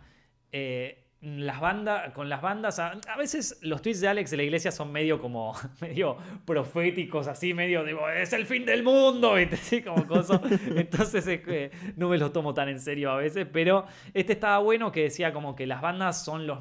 eh, 0.53 1.04
las 1.25 1.59
bandas, 1.59 2.13
con 2.13 2.29
las 2.29 2.43
bandas, 2.43 2.79
a, 2.79 2.93
veces 3.17 3.59
los 3.63 3.81
tweets 3.81 4.01
de 4.03 4.09
Alex 4.09 4.31
de 4.31 4.37
la 4.37 4.43
iglesia 4.43 4.71
son 4.71 4.93
medio 4.93 5.19
como, 5.19 5.55
medio 5.81 6.19
proféticos, 6.45 7.29
así, 7.29 7.55
medio 7.55 7.83
de, 7.83 7.97
es 8.21 8.33
el 8.35 8.45
fin 8.45 8.67
del 8.67 8.83
mundo, 8.83 9.35
¿viste? 9.35 9.83
como 9.83 10.07
cosa. 10.07 10.41
Entonces 10.77 11.27
es 11.27 11.41
que 11.41 11.71
no 11.97 12.11
me 12.11 12.19
lo 12.19 12.31
tomo 12.31 12.53
tan 12.53 12.69
en 12.69 12.79
serio 12.79 13.11
a 13.11 13.17
veces, 13.17 13.47
pero 13.51 13.87
este 14.13 14.35
estaba 14.35 14.59
bueno 14.59 14.93
que 14.93 15.05
decía 15.05 15.33
como 15.33 15.57
que 15.57 15.67
las 15.67 15.81
bandas 15.81 16.23
son 16.23 16.47
los, 16.47 16.59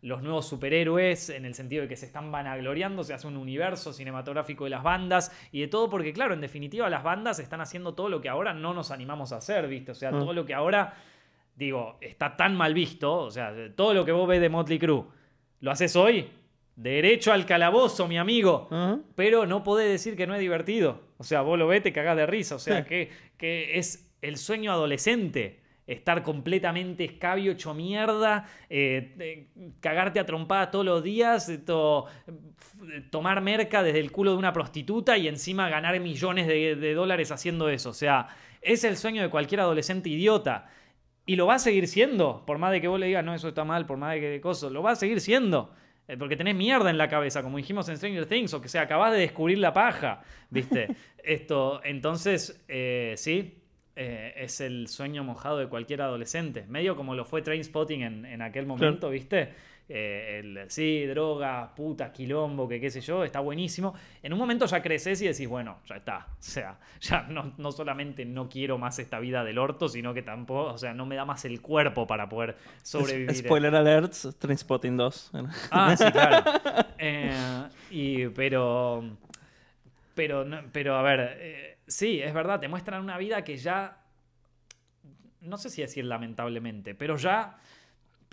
los 0.00 0.22
nuevos 0.22 0.46
superhéroes 0.46 1.30
en 1.30 1.44
el 1.44 1.54
sentido 1.54 1.82
de 1.82 1.88
que 1.88 1.96
se 1.96 2.06
están 2.06 2.30
vanagloriando, 2.30 3.02
se 3.02 3.14
hace 3.14 3.26
un 3.26 3.36
universo 3.36 3.92
cinematográfico 3.92 4.62
de 4.62 4.70
las 4.70 4.84
bandas 4.84 5.32
y 5.50 5.62
de 5.62 5.66
todo, 5.66 5.90
porque 5.90 6.12
claro, 6.12 6.34
en 6.34 6.40
definitiva 6.40 6.88
las 6.88 7.02
bandas 7.02 7.40
están 7.40 7.60
haciendo 7.62 7.94
todo 7.94 8.08
lo 8.08 8.20
que 8.20 8.28
ahora 8.28 8.54
no 8.54 8.74
nos 8.74 8.92
animamos 8.92 9.32
a 9.32 9.38
hacer, 9.38 9.66
¿viste? 9.66 9.90
O 9.90 9.94
sea, 9.94 10.12
mm. 10.12 10.20
todo 10.20 10.32
lo 10.32 10.44
que 10.44 10.54
ahora 10.54 10.94
digo, 11.56 11.98
está 12.00 12.36
tan 12.36 12.56
mal 12.56 12.74
visto, 12.74 13.12
o 13.12 13.30
sea, 13.30 13.54
todo 13.74 13.94
lo 13.94 14.04
que 14.04 14.12
vos 14.12 14.28
ves 14.28 14.40
de 14.40 14.48
Motley 14.48 14.78
Crue, 14.78 15.04
¿lo 15.60 15.70
haces 15.70 15.94
hoy? 15.96 16.28
Derecho 16.76 17.32
al 17.32 17.46
calabozo, 17.46 18.08
mi 18.08 18.18
amigo. 18.18 18.68
Pero 19.14 19.46
no 19.46 19.62
podés 19.62 19.88
decir 19.88 20.16
que 20.16 20.26
no 20.26 20.34
es 20.34 20.40
divertido. 20.40 21.00
O 21.18 21.24
sea, 21.24 21.42
vos 21.42 21.56
lo 21.56 21.68
ves, 21.68 21.82
te 21.82 21.92
cagás 21.92 22.16
de 22.16 22.26
risa. 22.26 22.56
O 22.56 22.58
sea, 22.58 22.84
que, 22.86 23.10
que 23.36 23.78
es 23.78 24.10
el 24.22 24.36
sueño 24.36 24.72
adolescente 24.72 25.60
estar 25.86 26.22
completamente 26.22 27.04
escabio, 27.04 27.52
hecho 27.52 27.74
mierda, 27.74 28.48
eh, 28.70 29.48
cagarte 29.80 30.18
a 30.18 30.26
trompadas 30.26 30.70
todos 30.70 30.84
los 30.84 31.04
días, 31.04 31.52
tomar 33.10 33.40
merca 33.42 33.82
desde 33.82 34.00
el 34.00 34.10
culo 34.10 34.32
de 34.32 34.38
una 34.38 34.52
prostituta 34.52 35.18
y 35.18 35.28
encima 35.28 35.68
ganar 35.68 35.98
millones 36.00 36.46
de, 36.46 36.74
de, 36.74 36.94
dólares 36.94 37.30
haciendo 37.30 37.68
eso. 37.68 37.90
O 37.90 37.94
sea, 37.94 38.28
es 38.62 38.82
el 38.84 38.96
sueño 38.96 39.22
de 39.22 39.28
cualquier 39.28 39.60
adolescente 39.60 40.08
idiota. 40.08 40.70
Y 41.26 41.36
lo 41.36 41.46
va 41.46 41.54
a 41.54 41.58
seguir 41.58 41.88
siendo, 41.88 42.44
por 42.46 42.58
más 42.58 42.72
de 42.72 42.80
que 42.80 42.88
vos 42.88 43.00
le 43.00 43.06
digas, 43.06 43.24
no, 43.24 43.34
eso 43.34 43.48
está 43.48 43.64
mal, 43.64 43.86
por 43.86 43.96
más 43.96 44.14
de 44.14 44.20
que 44.20 44.40
cosas, 44.40 44.72
lo 44.72 44.82
va 44.82 44.92
a 44.92 44.96
seguir 44.96 45.20
siendo. 45.20 45.72
Eh, 46.06 46.16
porque 46.18 46.36
tenés 46.36 46.54
mierda 46.54 46.90
en 46.90 46.98
la 46.98 47.08
cabeza, 47.08 47.42
como 47.42 47.56
dijimos 47.56 47.88
en 47.88 47.96
Stranger 47.96 48.26
Things, 48.26 48.52
o 48.52 48.60
que 48.60 48.68
sea, 48.68 48.82
acabás 48.82 49.12
de 49.12 49.20
descubrir 49.20 49.58
la 49.58 49.72
paja, 49.72 50.22
¿viste? 50.50 50.88
Esto, 51.18 51.80
entonces, 51.82 52.62
eh, 52.68 53.14
sí, 53.16 53.62
eh, 53.96 54.34
es 54.36 54.60
el 54.60 54.88
sueño 54.88 55.24
mojado 55.24 55.58
de 55.58 55.68
cualquier 55.68 56.02
adolescente. 56.02 56.66
Medio 56.68 56.94
como 56.94 57.14
lo 57.14 57.24
fue 57.24 57.40
Trainspotting 57.40 58.02
en, 58.02 58.26
en 58.26 58.42
aquel 58.42 58.66
momento, 58.66 59.08
¿viste? 59.08 59.54
Eh, 59.86 60.40
el, 60.42 60.70
sí, 60.70 61.04
droga, 61.04 61.74
puta, 61.74 62.10
quilombo, 62.10 62.66
que 62.66 62.80
qué 62.80 62.90
sé 62.90 63.02
yo, 63.02 63.22
está 63.22 63.40
buenísimo. 63.40 63.94
En 64.22 64.32
un 64.32 64.38
momento 64.38 64.64
ya 64.64 64.80
creces 64.80 65.20
y 65.20 65.26
decís, 65.26 65.46
bueno, 65.46 65.78
ya 65.86 65.96
está. 65.96 66.26
O 66.44 66.56
sea, 66.56 66.78
ya 67.00 67.22
no, 67.22 67.52
no 67.58 67.72
solamente 67.72 68.24
no 68.24 68.48
quiero 68.48 68.78
más 68.78 68.98
esta 68.98 69.18
vida 69.18 69.42
del 69.42 69.58
orto, 69.58 69.88
sino 69.88 70.14
que 70.14 70.22
tampoco, 70.22 70.72
o 70.72 70.78
sea, 70.78 70.94
no 70.94 71.04
me 71.04 71.16
da 71.16 71.24
más 71.24 71.44
el 71.44 71.60
cuerpo 71.60 72.06
para 72.06 72.28
poder 72.28 72.56
sobrevivir. 72.82 73.34
Spoiler 73.34 73.74
alerts, 73.74 74.36
Trainspotting 74.38 74.96
2. 74.96 75.32
Ah, 75.70 75.96
sí, 75.98 76.04
claro. 76.12 76.50
Eh, 76.98 77.64
y, 77.90 78.28
pero, 78.28 79.02
pero, 80.14 80.46
pero, 80.72 80.96
a 80.96 81.02
ver, 81.02 81.36
eh, 81.38 81.78
sí, 81.86 82.20
es 82.20 82.32
verdad, 82.32 82.60
te 82.60 82.68
muestran 82.68 83.02
una 83.02 83.18
vida 83.18 83.42
que 83.42 83.56
ya, 83.56 83.98
no 85.40 85.58
sé 85.58 85.70
si 85.70 85.82
decir 85.82 86.04
lamentablemente, 86.04 86.94
pero 86.94 87.16
ya 87.16 87.58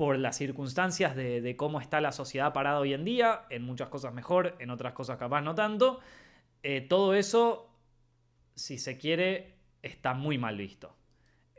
por 0.01 0.17
las 0.17 0.35
circunstancias 0.35 1.15
de, 1.15 1.55
cómo 1.55 1.79
está 1.79 2.01
la 2.01 2.11
sociedad 2.11 2.53
parada 2.53 2.79
hoy 2.79 2.95
en 2.95 3.05
día, 3.05 3.43
en 3.51 3.61
muchas 3.61 3.89
cosas 3.89 4.15
mejor, 4.15 4.55
en 4.57 4.71
otras 4.71 4.93
cosas 4.93 5.19
capaz 5.19 5.41
no 5.41 5.53
tanto, 5.53 5.99
eh, 6.63 6.81
todo 6.81 7.13
eso, 7.13 7.69
si 8.55 8.79
se 8.79 8.97
quiere, 8.97 9.53
está 9.83 10.15
muy 10.15 10.39
mal 10.39 10.57
visto. 10.57 10.95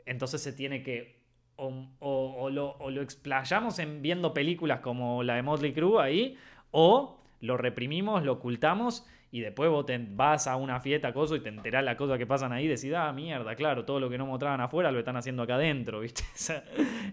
Entonces 0.05 0.41
se 0.41 0.51
tiene 0.51 0.83
que 0.83 1.23
o, 1.55 2.49
lo, 2.49 3.01
explayamos 3.01 3.79
en 3.79 4.01
viendo 4.01 4.33
películas 4.33 4.81
como 4.81 5.23
la 5.23 5.35
de 5.35 5.41
Motley 5.41 5.71
Crue 5.71 6.03
ahí, 6.03 6.37
o 6.71 7.21
lo 7.39 7.55
reprimimos, 7.55 8.25
lo 8.25 8.33
ocultamos 8.33 9.07
y 9.33 9.41
después 9.41 9.67
vos 9.67 9.83
te 9.83 9.97
vas 9.97 10.45
a 10.45 10.57
una 10.57 10.79
fiesta, 10.79 11.11
cosa, 11.11 11.35
y 11.35 11.39
te 11.39 11.49
enterás 11.49 11.83
las 11.83 11.95
cosas 11.95 12.19
que 12.19 12.27
pasan 12.27 12.51
ahí 12.53 12.65
y 12.65 12.67
decís, 12.67 12.93
ah, 12.95 13.11
mierda, 13.11 13.55
claro, 13.55 13.83
todo 13.83 13.99
lo 13.99 14.07
que 14.07 14.15
no 14.15 14.27
mostraban 14.27 14.61
afuera 14.61 14.91
lo 14.91 14.99
están 14.99 15.17
haciendo 15.17 15.41
acá 15.41 15.55
adentro, 15.55 15.99
¿viste? 16.01 16.23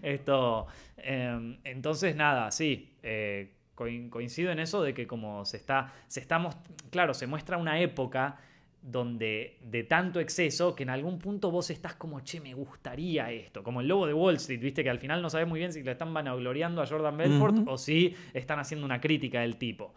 Esto. 0.03 0.67
Em, 0.97 1.57
entonces, 1.63 2.15
nada, 2.15 2.51
sí. 2.51 2.93
Eh, 3.01 3.53
coincido 3.73 4.51
en 4.51 4.59
eso 4.59 4.83
de 4.83 4.93
que 4.93 5.07
como 5.07 5.43
se 5.45 5.57
está, 5.57 5.91
se 6.07 6.19
estamos, 6.19 6.55
claro, 6.91 7.15
se 7.15 7.25
muestra 7.25 7.57
una 7.57 7.79
época 7.79 8.37
donde 8.83 9.57
de 9.63 9.83
tanto 9.83 10.19
exceso 10.19 10.75
que 10.75 10.83
en 10.83 10.91
algún 10.91 11.17
punto 11.17 11.49
vos 11.49 11.71
estás 11.71 11.95
como, 11.95 12.19
che, 12.19 12.39
me 12.39 12.53
gustaría 12.53 13.31
esto, 13.31 13.63
como 13.63 13.81
el 13.81 13.87
lobo 13.87 14.05
de 14.05 14.13
Wall 14.13 14.35
Street, 14.35 14.59
viste 14.59 14.83
que 14.83 14.91
al 14.91 14.99
final 14.99 15.23
no 15.23 15.31
sabes 15.31 15.47
muy 15.47 15.57
bien 15.57 15.73
si 15.73 15.81
le 15.81 15.93
están 15.93 16.13
vanagloriando 16.13 16.83
a 16.83 16.85
Jordan 16.85 17.17
Belfort 17.17 17.67
o 17.67 17.79
si 17.79 18.15
están 18.31 18.59
haciendo 18.59 18.85
una 18.85 19.01
crítica 19.01 19.41
del 19.41 19.55
tipo 19.55 19.95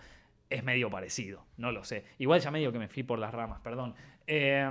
es 0.50 0.64
medio 0.64 0.90
parecido, 0.90 1.44
no 1.56 1.72
lo 1.72 1.84
sé. 1.84 2.04
Igual 2.18 2.40
ya 2.40 2.50
medio 2.50 2.72
que 2.72 2.78
me 2.78 2.88
fui 2.88 3.02
por 3.02 3.18
las 3.18 3.32
ramas, 3.32 3.60
perdón. 3.60 3.94
Eh, 4.26 4.70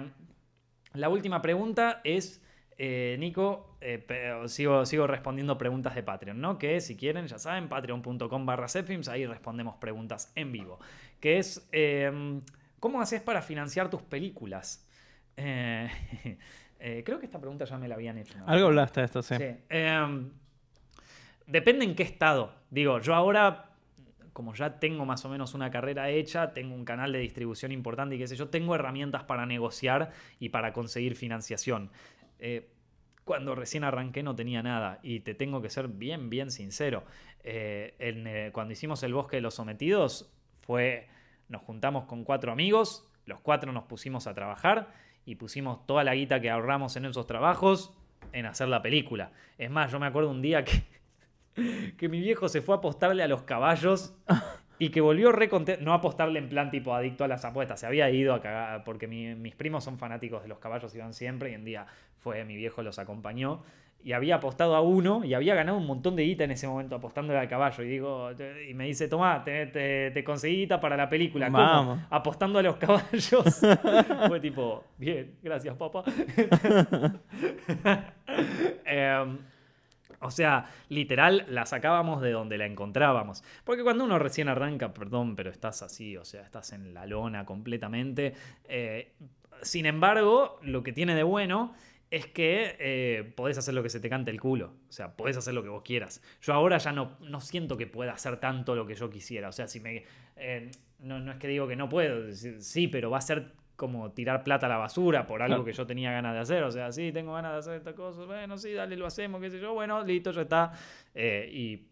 la 0.94 1.10
última 1.10 1.42
pregunta 1.42 2.02
es, 2.04 2.44
eh, 2.78 3.16
Nico, 3.20 3.78
eh, 3.82 4.06
sigo, 4.48 4.86
sigo 4.86 5.08
respondiendo 5.08 5.58
preguntas 5.58 5.96
de 5.96 6.04
Patreon, 6.04 6.40
¿no? 6.40 6.58
Que 6.58 6.80
si 6.82 6.96
quieren, 6.96 7.28
ya 7.28 7.40
saben, 7.40 7.68
patreon.com 7.68 8.46
barra 8.46 8.68
ahí 9.10 9.26
respondemos 9.26 9.76
preguntas 9.78 10.32
en 10.36 10.52
vivo. 10.52 10.80
Que 11.20 11.40
es, 11.40 11.68
em, 11.72 12.42
¿cómo 12.80 13.02
haces 13.02 13.22
para 13.22 13.42
financiar 13.42 13.90
tus 13.90 14.02
películas? 14.02 14.88
creo 15.36 17.20
que 17.20 17.26
esta 17.26 17.40
pregunta 17.40 17.66
ya 17.66 17.78
me 17.78 17.88
la 17.88 17.96
habían 17.96 18.20
hecho. 18.20 18.38
Algo 18.46 18.68
hablaste 18.68 19.00
de 19.00 19.06
esto, 19.06 19.24
sí. 19.24 19.36
sí. 19.36 19.46
Em, 19.70 20.32
depende 21.48 21.86
en 21.86 21.96
qué 21.96 22.04
estado. 22.04 22.54
Digo, 22.70 23.00
yo 23.00 23.16
ahora 23.16 23.73
como 24.34 24.54
ya 24.56 24.80
tengo 24.80 25.06
más 25.06 25.24
o 25.26 25.30
menos 25.30 25.54
una 25.54 25.72
carrera 25.72 26.10
hecha, 26.10 26.54
tengo 26.54 26.76
un 26.76 26.86
canal 26.86 27.14
de 27.14 27.20
distribución 27.20 27.72
importante 27.72 28.16
y 28.16 28.18
qué 28.18 28.28
sé 28.28 28.36
yo, 28.36 28.50
tengo 28.50 28.76
herramientas 28.76 29.24
para 29.24 29.46
negociar 29.46 30.12
y 30.40 30.50
para 30.50 30.74
conseguir 30.74 31.16
financiación. 31.16 31.92
Eh, 32.40 32.70
cuando 33.24 33.56
recién 33.56 33.84
arranqué 33.84 34.24
no 34.24 34.36
tenía 34.36 34.62
nada 34.64 35.00
y 35.02 35.22
te 35.22 35.34
tengo 35.34 35.62
que 35.62 35.70
ser 35.70 35.88
bien, 35.88 36.30
bien 36.30 36.52
sincero. 36.52 37.04
Eh, 37.44 37.96
eh, 38.00 38.50
cuando 38.54 38.74
hicimos 38.74 39.04
el 39.04 39.14
bosque 39.14 39.38
de 39.38 39.42
los 39.42 39.54
sometidos 39.54 40.34
fue, 40.62 41.08
nos 41.48 41.62
juntamos 41.62 42.06
con 42.06 42.24
cuatro 42.24 42.52
amigos, 42.52 43.08
los 43.26 43.40
cuatro 43.40 43.72
nos 43.72 43.86
pusimos 43.86 44.28
a 44.28 44.34
trabajar 44.34 44.94
y 45.26 45.36
pusimos 45.36 45.86
toda 45.86 46.04
la 46.04 46.16
guita 46.16 46.42
que 46.42 46.50
ahorramos 46.50 46.98
en 46.98 47.06
esos 47.06 47.28
trabajos 47.28 47.94
en 48.34 48.46
hacer 48.46 48.68
la 48.68 48.82
película. 48.82 49.32
Es 49.58 49.70
más, 49.70 49.92
yo 49.92 50.00
me 50.00 50.08
acuerdo 50.08 50.30
un 50.30 50.42
día 50.42 50.66
que 50.66 50.84
que 51.98 52.10
mi 52.10 52.20
viejo 52.20 52.50
se 52.50 52.62
fue 52.62 52.76
a 52.76 52.78
apostarle 52.80 53.24
a 53.24 53.28
los 53.28 53.44
caballos 53.44 54.16
y 54.80 54.90
que 54.90 55.02
volvió 55.02 55.32
re 55.32 55.50
No 55.82 55.94
apostarle 55.94 56.40
en 56.40 56.50
plan 56.50 56.72
tipo 56.72 56.94
adicto 56.94 57.24
a 57.24 57.28
las 57.28 57.46
apuestas, 57.46 57.80
se 57.80 57.86
había 57.86 58.10
ido 58.10 58.34
a 58.34 58.42
cagar, 58.42 58.84
porque 58.84 59.08
mis 59.08 59.56
primos 59.56 59.84
son 59.84 59.98
fanáticos 59.98 60.42
de 60.44 60.50
los 60.50 60.60
caballos, 60.60 60.94
iban 60.96 61.14
siempre 61.14 61.52
y 61.52 61.56
un 61.56 61.66
día 61.66 61.86
fue 62.18 62.44
mi 62.46 62.56
viejo, 62.56 62.82
los 62.84 63.00
acompañó 63.00 63.64
y 64.04 64.12
había 64.12 64.36
apostado 64.36 64.76
a 64.76 64.82
uno 64.82 65.24
y 65.24 65.34
había 65.34 65.56
ganado 65.56 65.78
un 65.78 65.88
montón 65.88 66.16
de 66.18 66.24
guita 66.24 66.44
en 66.44 66.52
ese 66.52 66.68
momento 66.68 66.96
apostándole 66.96 67.40
al 67.40 67.48
caballo. 67.48 67.84
Y 67.84 67.88
digo, 67.88 68.32
y 68.70 68.74
me 68.74 68.86
dice, 68.86 69.08
toma, 69.08 69.44
te, 69.44 69.68
te, 70.12 70.24
conseguí 70.24 70.58
guita 70.58 70.82
para 70.82 70.98
la 70.98 71.08
película. 71.10 71.50
¿Cómo? 71.50 72.00
Apostando 72.10 72.60
a 72.60 72.64
los 72.64 72.76
caballos. 72.76 73.62
Fue 74.28 74.40
tipo, 74.42 74.84
bien, 74.98 75.36
gracias, 75.42 75.76
papá. 75.78 76.04
eh, 78.86 79.38
o 80.24 80.32
sea, 80.32 80.66
literal, 80.90 81.46
la 81.50 81.66
sacábamos 81.66 82.22
de 82.22 82.32
donde 82.32 82.58
la 82.58 82.66
encontrábamos. 82.66 83.44
Porque 83.64 83.84
cuando 83.84 84.04
uno 84.06 84.20
recién 84.20 84.50
arranca, 84.50 84.94
perdón, 84.94 85.36
pero 85.36 85.52
estás 85.52 85.82
así, 85.82 86.18
o 86.18 86.26
sea, 86.26 86.42
estás 86.42 86.74
en 86.74 86.94
la 86.94 87.06
lona 87.06 87.46
completamente. 87.46 88.34
Eh, 88.66 89.14
sin 89.62 89.86
embargo, 89.86 90.60
lo 90.62 90.84
que 90.84 90.94
tiene 90.94 91.16
de 91.16 91.24
bueno 91.24 91.74
es 92.14 92.28
que 92.28 92.76
eh, 92.80 93.34
podés 93.36 93.58
hacer 93.58 93.74
lo 93.74 93.82
que 93.82 93.90
se 93.90 94.00
te 94.00 94.08
cante 94.08 94.30
el 94.30 94.40
culo. 94.40 94.74
O 94.88 94.92
sea, 94.92 95.16
podés 95.16 95.36
hacer 95.36 95.54
lo 95.56 95.64
que 95.64 95.70
vos 95.70 95.82
quieras. 95.82 96.22
Yo 96.42 96.54
ahora 96.54 96.78
ya 96.78 96.92
no, 96.92 97.18
no 97.22 97.42
siento 97.42 97.76
que 97.76 97.88
pueda 97.88 98.14
hacer 98.14 98.38
tanto 98.38 98.76
lo 98.76 98.86
que 98.86 98.94
yo 98.94 99.10
quisiera. 99.10 99.50
O 99.50 99.52
sea, 99.52 99.68
si 99.68 99.80
me. 99.80 100.04
Eh, 100.36 100.70
no, 101.00 101.20
no, 101.20 101.32
es 101.32 101.38
que 101.40 101.48
digo 101.48 101.68
que 101.68 101.76
no 101.76 101.90
puedo. 101.90 102.32
Sí, 102.32 102.88
pero 102.88 103.10
va 103.10 103.18
a 103.18 103.22
ser 103.22 103.54
como 103.76 104.12
tirar 104.12 104.44
plata 104.44 104.68
a 104.68 104.70
la 104.70 104.78
basura 104.78 105.26
por 105.26 105.42
algo 105.42 105.64
que 105.64 105.74
yo 105.74 105.86
tenía 105.86 106.12
ganas 106.12 106.34
de 106.34 106.40
hacer. 106.40 106.64
O 106.64 106.72
sea, 106.72 106.92
sí, 106.92 107.12
tengo 107.12 107.34
ganas 107.34 107.54
de 107.54 107.60
hacer 107.60 107.74
esta 107.76 107.94
cosa. 107.94 108.26
Bueno, 108.26 108.58
sí, 108.58 108.74
dale, 108.74 108.96
lo 108.96 109.06
hacemos, 109.06 109.42
qué 109.42 109.50
sé 109.50 109.60
yo. 109.60 109.74
Bueno, 109.74 110.04
listo, 110.04 110.32
ya 110.32 110.42
está. 110.42 110.72
Eh, 111.14 111.50
y 111.52 111.88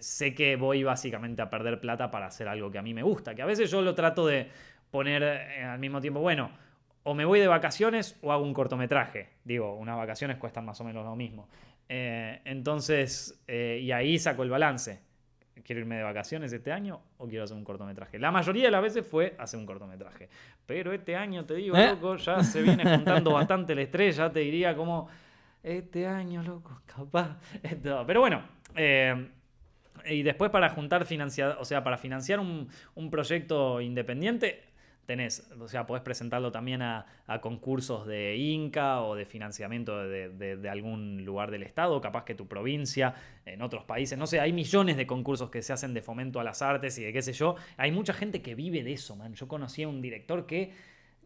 sé 0.00 0.34
que 0.34 0.56
voy 0.56 0.82
básicamente 0.82 1.42
a 1.42 1.50
perder 1.50 1.80
plata 1.80 2.10
para 2.10 2.26
hacer 2.26 2.48
algo 2.48 2.70
que 2.70 2.78
a 2.78 2.82
mí 2.82 2.94
me 2.94 3.02
gusta. 3.02 3.34
Que 3.34 3.42
a 3.42 3.46
veces 3.46 3.70
yo 3.70 3.82
lo 3.82 3.94
trato 3.94 4.26
de 4.26 4.48
poner 4.90 5.24
al 5.24 5.78
mismo 5.78 6.00
tiempo, 6.00 6.20
bueno 6.20 6.50
o 7.04 7.14
me 7.14 7.24
voy 7.24 7.40
de 7.40 7.48
vacaciones 7.48 8.18
o 8.22 8.32
hago 8.32 8.44
un 8.44 8.54
cortometraje. 8.54 9.30
Digo, 9.44 9.74
unas 9.76 9.96
vacaciones 9.96 10.36
cuestan 10.38 10.64
más 10.64 10.80
o 10.80 10.84
menos 10.84 11.04
lo 11.04 11.16
mismo. 11.16 11.48
Eh, 11.88 12.40
entonces, 12.44 13.42
eh, 13.46 13.80
y 13.82 13.92
ahí 13.92 14.18
saco 14.18 14.42
el 14.42 14.50
balance. 14.50 15.00
¿Quiero 15.64 15.80
irme 15.80 15.96
de 15.96 16.02
vacaciones 16.02 16.52
este 16.52 16.72
año 16.72 17.00
o 17.18 17.28
quiero 17.28 17.44
hacer 17.44 17.56
un 17.56 17.64
cortometraje? 17.64 18.18
La 18.18 18.30
mayoría 18.30 18.64
de 18.64 18.70
las 18.70 18.82
veces 18.82 19.06
fue 19.06 19.34
hacer 19.38 19.60
un 19.60 19.66
cortometraje. 19.66 20.28
Pero 20.66 20.92
este 20.92 21.14
año, 21.14 21.44
te 21.44 21.54
digo, 21.54 21.76
¿Eh? 21.76 21.88
loco, 21.88 22.16
ya 22.16 22.42
se 22.42 22.62
viene 22.62 22.84
juntando 22.84 23.32
bastante 23.34 23.74
el 23.74 23.80
estrés. 23.80 24.16
Ya 24.16 24.32
te 24.32 24.40
diría 24.40 24.74
como, 24.74 25.08
este 25.62 26.06
año, 26.06 26.42
loco, 26.42 26.80
capaz. 26.86 27.36
Pero 28.06 28.20
bueno, 28.20 28.42
y 30.06 30.22
después 30.22 30.50
para 30.50 30.70
juntar 30.70 31.04
financiar, 31.04 31.56
o 31.60 31.64
sea, 31.64 31.84
para 31.84 31.98
financiar 31.98 32.40
un, 32.40 32.68
un 32.94 33.10
proyecto 33.10 33.80
independiente, 33.80 34.71
tenés, 35.12 35.46
o 35.60 35.68
sea, 35.68 35.84
podés 35.84 36.02
presentarlo 36.02 36.50
también 36.50 36.80
a, 36.80 37.04
concursos 37.42 38.06
de 38.06 38.36
Inca 38.36 39.02
o 39.02 39.14
de 39.14 39.26
financiamiento 39.26 40.06
de, 40.08 40.68
algún 40.70 41.24
lugar 41.24 41.50
del 41.50 41.62
Estado, 41.62 42.00
capaz 42.00 42.24
que 42.24 42.34
tu 42.34 42.46
provincia, 42.46 43.14
en 43.44 43.60
otros 43.60 43.84
países, 43.84 44.16
no 44.18 44.26
sé, 44.26 44.40
hay 44.40 44.54
millones 44.54 44.96
de 44.96 45.06
concursos 45.06 45.50
que 45.50 45.60
se 45.60 45.74
hacen 45.74 45.92
de 45.92 46.00
fomento 46.00 46.40
a 46.40 46.44
las 46.44 46.62
artes 46.62 46.98
y 46.98 47.04
de 47.04 47.12
qué 47.12 47.20
sé 47.20 47.34
yo. 47.34 47.56
Hay 47.76 47.92
mucha 47.92 48.14
gente 48.14 48.40
que 48.40 48.54
vive 48.54 48.82
de 48.82 48.92
eso, 48.92 49.14
man. 49.16 49.34
Yo 49.34 49.48
conocí 49.48 49.82
a 49.82 49.88
un 49.88 50.00
director 50.00 50.46
que 50.46 50.72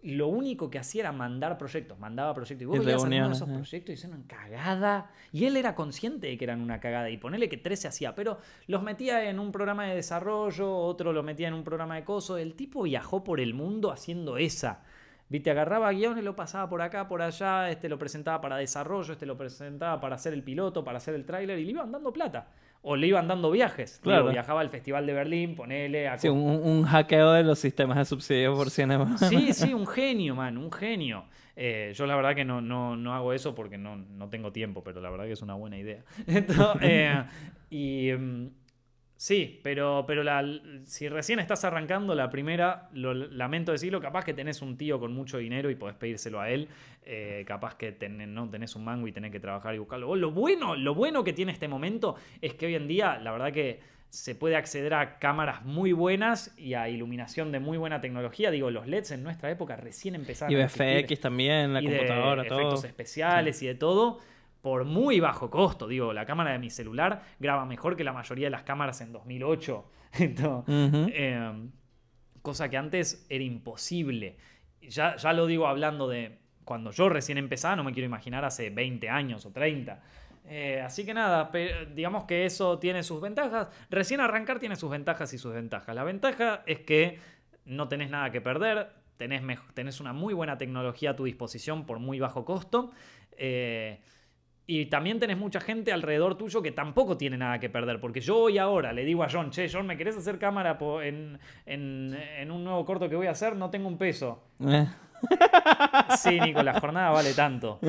lo 0.03 0.29
único 0.29 0.71
que 0.71 0.79
hacía 0.79 1.03
era 1.03 1.13
mandar 1.13 1.59
proyectos, 1.59 1.99
mandaba 1.99 2.33
proyectos. 2.35 2.63
Y 2.63 2.67
vos 2.67 2.85
veías 2.85 3.03
algunos 3.03 3.29
de 3.29 3.35
esos 3.35 3.49
proyectos 3.49 4.05
y 4.05 4.07
una 4.07 4.21
cagada. 4.27 5.11
Y 5.33 5.45
él 5.47 5.57
era 5.57 5.75
consciente 5.75 6.29
de 6.29 6.39
que 6.39 6.45
eran 6.45 6.61
una 6.61 6.81
cagada. 6.81 7.11
Y 7.11 7.17
ponele 7.17 7.49
que 7.49 7.57
tres 7.57 7.81
se 7.81 7.89
hacía, 7.89 8.15
pero 8.15 8.39
los 8.67 8.83
metía 8.83 9.29
en 9.29 9.39
un 9.39 9.53
programa 9.53 9.85
de 9.87 9.95
desarrollo, 9.95 10.77
otro 10.77 11.13
lo 11.13 11.23
metía 11.23 11.49
en 11.49 11.55
un 11.55 11.65
programa 11.65 11.97
de 11.97 12.05
coso. 12.05 12.37
El 12.37 12.55
tipo 12.55 12.83
viajó 12.83 13.25
por 13.25 13.41
el 13.41 13.55
mundo 13.55 13.91
haciendo 13.91 14.37
esa. 14.37 14.83
Viste, 15.29 15.51
agarraba 15.51 15.91
guiones, 15.91 16.23
lo 16.23 16.37
pasaba 16.37 16.69
por 16.69 16.83
acá, 16.83 17.09
por 17.09 17.21
allá, 17.21 17.69
este 17.71 17.89
lo 17.89 17.99
presentaba 17.99 18.41
para 18.41 18.57
desarrollo, 18.57 19.13
este 19.13 19.27
lo 19.27 19.37
presentaba 19.37 20.01
para 20.01 20.15
hacer 20.15 20.33
el 20.33 20.45
piloto, 20.45 20.85
para 20.85 20.99
hacer 20.99 21.15
el 21.15 21.25
tráiler 21.25 21.59
y 21.59 21.65
le 21.65 21.73
iban 21.73 21.91
dando 21.91 22.13
plata 22.13 22.47
o 22.89 22.95
le 22.95 23.09
iban 23.09 23.26
dando 23.26 23.51
viajes. 23.51 23.99
Claro. 24.01 24.30
viajaba 24.30 24.61
al 24.61 24.70
Festival 24.70 25.07
de 25.07 25.12
Berlín, 25.12 25.57
ponele 25.57 26.07
a... 26.07 26.18
Sí, 26.18 26.28
un, 26.28 26.84
hackeo 26.84 27.32
de 27.32 27.43
los 27.43 27.59
sistemas 27.59 27.97
de 27.97 28.05
subsidios 28.05 28.57
por 28.57 28.70
cinema. 28.70 29.18
Sí, 29.18 29.53
sí, 29.53 29.74
un 29.74 29.89
genio, 29.89 30.37
man, 30.37 30.57
un 30.57 30.70
genio. 30.70 31.24
Eh, 31.57 31.93
yo 31.97 32.07
la 32.07 32.14
verdad 32.14 32.37
que 32.37 32.45
no, 32.45 32.61
no, 32.61 33.12
hago 33.12 33.32
eso 33.32 33.57
porque 33.57 33.76
no, 33.76 33.97
no, 33.97 34.28
tengo 34.28 34.53
tiempo, 34.53 34.84
pero 34.84 35.01
la 35.01 35.11
verdad 35.11 35.24
que 35.24 35.32
es 35.32 35.43
una 35.43 35.55
buena 35.55 35.76
idea. 35.76 36.05
Entonces, 36.28 36.80
eh, 36.89 37.24
y... 37.70 38.11
Sí, 39.17 39.61
pero, 39.62 40.05
pero 40.07 40.23
si 40.85 41.09
recién 41.09 41.39
estás 41.39 41.64
arrancando 41.64 42.14
la 42.14 42.29
primera, 42.29 42.89
lo 42.93 43.14
lamento 43.14 43.73
decirlo, 43.73 43.99
capaz 43.99 44.25
que 44.25 44.35
tenés 44.35 44.61
un 44.61 44.77
tío 44.77 45.01
con 45.01 45.14
mucho 45.14 45.39
dinero 45.39 45.71
y 45.71 45.75
podés 45.75 45.97
pedírselo 45.97 46.39
a 46.39 46.51
él, 46.51 46.69
eh, 47.05 47.43
capaz 47.47 47.77
que 47.77 47.97
no 48.09 48.51
tenés 48.51 48.77
un 48.77 48.85
mango 48.85 49.09
y 49.09 49.12
tenés 49.12 49.33
que 49.33 49.41
trabajar 49.41 49.75
y 49.75 49.79
buscarlo. 49.79 50.14
Lo 50.17 50.33
bueno, 50.33 50.77
lo 50.77 50.95
bueno 50.95 51.25
que 51.25 51.33
tiene 51.33 51.53
este 51.53 51.67
momento 51.67 52.17
es 52.43 52.55
que 52.55 52.67
hoy 52.67 52.75
en 52.75 52.87
día, 52.89 53.19
la 53.19 53.33
verdad 53.33 53.53
que 53.53 53.81
se 54.11 54.35
puede 54.35 54.55
acceder 54.55 54.93
a 54.93 55.19
cámaras 55.19 55.64
muy 55.64 55.93
buenas 55.93 56.55
y 56.59 56.75
a 56.75 56.89
iluminación 56.91 57.53
de 57.53 57.59
muy 57.59 57.79
buena 57.79 58.03
tecnología. 58.03 58.51
Digo, 58.51 58.71
los 58.71 58.87
LEDs 58.87 59.12
en 59.12 59.23
nuestra 59.23 59.51
época 59.51 59.77
recién 59.77 60.14
empezaron. 60.14 60.53
Y 60.53 60.62
VFX 60.62 61.21
también, 61.21 61.73
la 61.73 61.83
computadora, 61.83 62.45
todo. 62.45 62.59
Efectos 62.59 62.85
especiales 62.85 63.62
y 63.62 63.67
de 63.67 63.75
todo 63.75 64.21
por 64.67 64.85
muy 64.85 65.21
bajo 65.21 65.49
costo. 65.49 65.87
Digo, 65.87 66.12
la 66.12 66.27
cámara 66.27 66.51
de 66.51 66.59
mi 66.59 66.71
celular 66.71 67.23
graba 67.39 67.64
mejor 67.64 67.95
que 67.95 68.03
la 68.03 68.12
mayoría 68.12 68.47
de 68.47 68.51
las 68.51 68.64
cámaras 68.64 69.01
en 69.01 69.12
2008. 69.12 69.85
Em, 70.67 71.71
cosa 72.43 72.69
que 72.69 72.77
antes 72.77 73.25
era 73.29 73.45
imposible. 73.45 74.39
Ya, 74.83 75.14
ya 75.14 75.33
lo 75.33 75.47
digo 75.47 75.69
hablando 75.69 76.09
de 76.09 76.41
cuando 76.64 76.91
yo 76.91 77.09
recién 77.09 77.39
empezaba, 77.39 77.77
no 77.77 77.85
me 77.85 77.93
quiero 77.93 78.07
imaginar 78.07 78.45
hace 78.45 78.71
20 78.71 79.09
años 79.09 79.47
o 79.47 79.53
30. 79.53 80.03
Eh, 80.47 80.83
así 80.85 81.07
que 81.07 81.14
nada, 81.14 81.53
digamos 81.95 82.25
que 82.25 82.45
eso 82.45 82.81
tiene 82.81 83.05
sus 83.05 83.21
ventajas. 83.21 83.69
Recién 83.89 84.19
arrancar 84.19 84.59
tiene 84.59 84.75
sus 84.75 84.91
ventajas 84.91 85.33
y 85.33 85.39
sus 85.39 85.55
ventajas. 85.55 85.95
La 85.95 86.03
ventaja 86.03 86.64
es 86.67 86.81
que 86.81 87.21
no 87.67 87.87
tenés 87.87 88.11
nada 88.11 88.33
que 88.33 88.41
perder, 88.41 88.89
tenés, 89.17 89.43
tenés 89.75 90.01
una 90.01 90.12
muy 90.12 90.35
buena 90.35 90.59
tecnología 90.59 91.11
a 91.11 91.14
tu 91.14 91.23
disposición 91.23 91.87
por 91.87 92.01
muy 92.01 92.19
bajo 92.19 92.45
costo. 92.45 92.91
Eh, 93.37 94.01
y 94.67 94.87
también 94.87 95.21
tenés 95.21 95.39
mucha 95.39 95.61
gente 95.61 95.93
alrededor 95.93 96.37
tuyo 96.37 96.61
que 96.61 96.73
tampoco 96.73 97.17
tiene 97.17 97.37
nada 97.37 97.61
que 97.61 97.71
perder. 97.71 98.01
Porque 98.01 98.21
yo 98.21 98.37
hoy 98.37 98.59
ahora 98.59 98.93
le 98.93 99.05
digo 99.05 99.23
a 99.23 99.29
John, 99.31 99.51
che, 99.51 99.69
John, 99.73 99.87
¿me 99.87 99.97
querés 99.97 100.17
hacer 100.17 100.39
cámara 100.39 100.77
en, 101.03 101.39
un 102.51 102.64
nuevo 102.64 102.85
corto 102.85 103.09
que 103.09 103.14
voy 103.14 103.29
a 103.29 103.31
hacer? 103.31 103.55
No 103.55 103.71
tengo 103.71 103.87
un 103.89 103.99
peso. 103.99 104.43
Eh. 104.61 104.87
Sí, 106.19 106.39
Nico, 106.39 106.62
la 106.62 106.79
jornada 106.79 107.11
vale 107.11 107.33
tanto. 107.33 107.81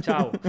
Chau. 0.00 0.30